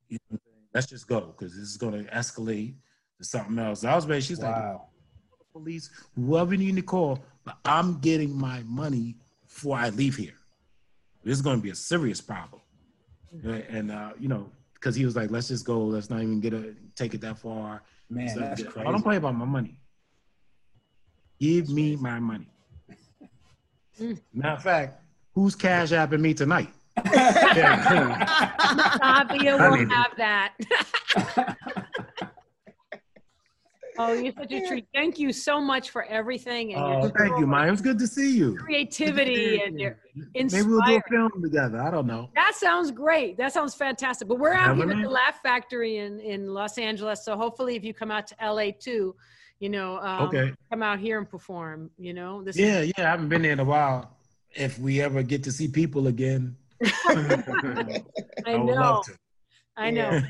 You 0.10 0.18
know? 0.32 0.40
Let's 0.74 0.88
just 0.88 1.08
go 1.08 1.22
because 1.22 1.54
this 1.56 1.70
is 1.70 1.78
gonna 1.78 2.04
escalate 2.04 2.76
to 3.18 3.24
something 3.24 3.58
else. 3.60 3.84
I 3.84 3.96
was 3.96 4.06
ready. 4.08 4.22
She's 4.22 4.40
like, 4.42 4.78
police, 5.54 5.90
whoever 6.16 6.54
you 6.54 6.60
need 6.60 6.76
to 6.76 6.82
call, 6.82 7.24
but 7.46 7.58
I'm 7.64 8.00
getting 8.00 8.38
my 8.38 8.62
money 8.64 9.16
before 9.48 9.78
I 9.78 9.90
leave 9.90 10.16
here. 10.18 10.34
This 11.24 11.38
is 11.38 11.44
to 11.44 11.58
be 11.58 11.70
a 11.70 11.76
serious 11.76 12.20
problem. 12.22 12.62
And, 13.44 13.92
uh, 13.92 14.12
you 14.20 14.28
know, 14.28 14.52
because 14.86 14.96
he 14.96 15.04
was 15.04 15.16
like, 15.16 15.32
let's 15.32 15.48
just 15.48 15.66
go. 15.66 15.80
Let's 15.80 16.12
not 16.12 16.22
even 16.22 16.40
get 16.40 16.54
a, 16.54 16.76
take 16.96 17.16
it 17.16 17.22
that 17.22 17.40
far. 17.40 17.82
Man, 18.08 18.30
So, 18.30 18.40
that's 18.42 18.62
I 18.62 18.66
crazy. 18.66 18.92
don't 18.92 19.02
play 19.02 19.16
about 19.16 19.34
my 19.34 19.44
money. 19.46 19.80
Give 21.40 21.68
me 21.70 21.96
my 21.96 22.20
money. 22.20 22.48
Matter 24.32 24.54
of 24.56 24.62
fact, 24.62 25.02
who's 25.34 25.56
cash 25.56 25.90
apping 25.90 26.20
me 26.20 26.36
tonight? 26.36 26.70
Fabio 27.04 27.18
I 29.58 29.70
will 29.70 29.78
mean- 29.78 29.90
have 29.90 30.12
that. 30.18 30.54
oh, 33.98 34.14
you're 34.14 34.34
such 34.34 34.52
a 34.52 34.68
treat. 34.68 34.86
Thank 34.94 35.20
you 35.20 35.32
so 35.32 35.60
much 35.62 35.90
for 35.90 36.04
everything 36.06 36.74
and 36.74 36.82
Oh, 36.82 37.10
thank 37.18 37.38
you, 37.40 37.46
Maija. 37.46 37.68
It 37.68 37.72
was 37.72 37.82
good 37.82 38.00
to 38.00 38.08
see 38.08 38.36
you. 38.38 38.56
creativity 38.58 39.62
and 39.62 39.80
your 39.80 39.98
Maybe 40.34 40.62
we'll 40.64 40.82
do 40.86 40.96
a 40.98 41.02
film 41.10 41.32
together. 41.44 41.80
I 41.82 41.92
don't 41.92 42.08
know. 42.08 42.30
That 42.36 42.54
sounds 42.56 42.92
great. 42.92 43.38
That 43.38 43.54
sounds 43.54 43.76
fantastic. 43.76 44.28
But 44.28 44.40
we're 44.40 44.54
out 44.54 44.76
here 44.78 44.90
at 44.90 45.02
the 45.04 45.10
Laugh 45.10 45.40
Factory 45.44 45.98
in, 45.98 46.20
in 46.20 46.48
Los 46.54 46.78
Angeles. 46.78 47.24
So 47.26 47.36
hopefully, 47.36 47.76
if 47.76 47.84
you 47.84 47.94
come 47.94 48.12
out 48.12 48.28
to 48.28 48.36
LA 48.42 48.72
too, 48.78 49.16
you 49.60 49.70
know, 49.70 49.98
um, 50.00 50.28
Okay. 50.28 50.54
come 50.72 50.84
out 50.84 51.00
here 51.00 51.18
and 51.18 51.30
perform. 51.30 51.90
You 51.98 52.14
know, 52.14 52.44
this 52.44 52.58
Yeah, 52.58 52.82
yeah. 52.82 52.92
I 52.98 53.02
haven't 53.02 53.30
been 53.30 53.42
there 53.42 53.52
in 53.54 53.60
a 53.60 53.66
while. 53.66 54.18
If 54.54 54.80
we 54.80 55.02
ever 55.02 55.22
get 55.22 55.44
to 55.44 55.52
see 55.52 55.68
people 55.68 56.08
again, 56.08 56.56
I 57.08 58.02
I 58.48 58.56
would 58.56 58.76
know. 58.76 58.82
love 58.82 59.06
to. 59.06 59.14
I 59.78 59.90
know. 59.92 60.22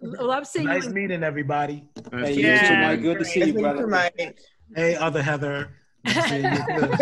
Love 0.00 0.46
seeing 0.46 0.66
you. 0.66 0.72
nice 0.72 0.86
you. 0.86 0.90
meeting 0.92 1.22
everybody. 1.22 1.84
Hey, 2.12 2.34
you 2.34 2.46
Yeah, 2.48 2.94
too, 2.96 3.02
Good 3.02 3.18
to 3.20 3.24
see 3.24 3.44
you, 3.44 3.52
brother. 3.54 3.86
Mike. 3.86 4.38
Hey, 4.74 4.96
other 4.96 5.22
Heather. 5.22 5.70
You 6.04 6.12
too. 6.14 6.92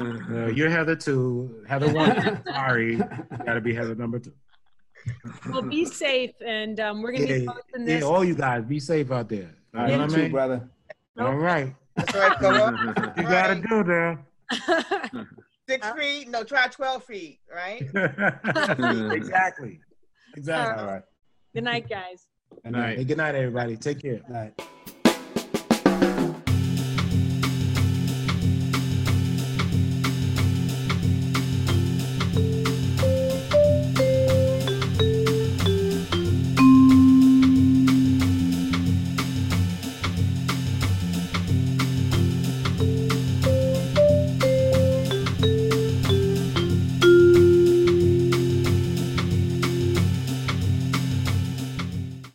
Uh, 0.00 0.46
you're 0.46 0.70
Heather 0.70 0.94
too. 0.94 1.64
Heather 1.66 1.92
one. 1.92 2.40
Sorry, 2.46 2.96
got 2.96 3.54
to 3.54 3.60
be 3.60 3.74
Heather 3.74 3.96
number 3.96 4.20
two. 4.20 4.32
Well, 5.50 5.62
be 5.62 5.84
safe, 5.86 6.30
and 6.46 6.78
um, 6.78 7.02
we're 7.02 7.10
gonna 7.12 7.26
be 7.26 7.32
Yeah, 7.42 7.50
posting 7.52 7.88
yeah, 7.88 7.96
this. 7.96 8.04
all 8.04 8.24
you 8.24 8.36
guys, 8.36 8.62
be 8.64 8.78
safe 8.78 9.10
out 9.10 9.28
there. 9.28 9.50
All 9.74 9.82
You 9.82 9.88
know 9.88 9.94
you 9.94 10.00
what 10.02 10.10
too, 10.10 10.16
mean? 10.22 10.30
brother. 10.30 10.68
All 11.18 11.34
right, 11.34 11.74
That's 11.96 12.14
right, 12.14 12.38
Coco. 12.38 12.70
you 13.16 13.22
got 13.24 13.48
to 13.48 13.54
do 13.68 13.82
there. 13.82 14.24
Six 15.68 15.88
feet, 15.98 16.28
no, 16.28 16.44
try 16.44 16.68
12 16.68 17.04
feet, 17.04 17.40
right? 17.52 17.82
exactly, 19.12 19.80
exactly. 20.38 20.82
All 20.82 20.90
right. 20.90 21.02
Good 21.54 21.64
night, 21.64 21.88
guys. 21.88 22.28
Good 22.62 22.72
night. 22.72 22.98
Hey, 22.98 23.04
good 23.04 23.18
night, 23.18 23.34
everybody. 23.34 23.76
Take 23.76 24.00
care. 24.00 24.18
Good 24.18 24.30
night. 24.30 24.62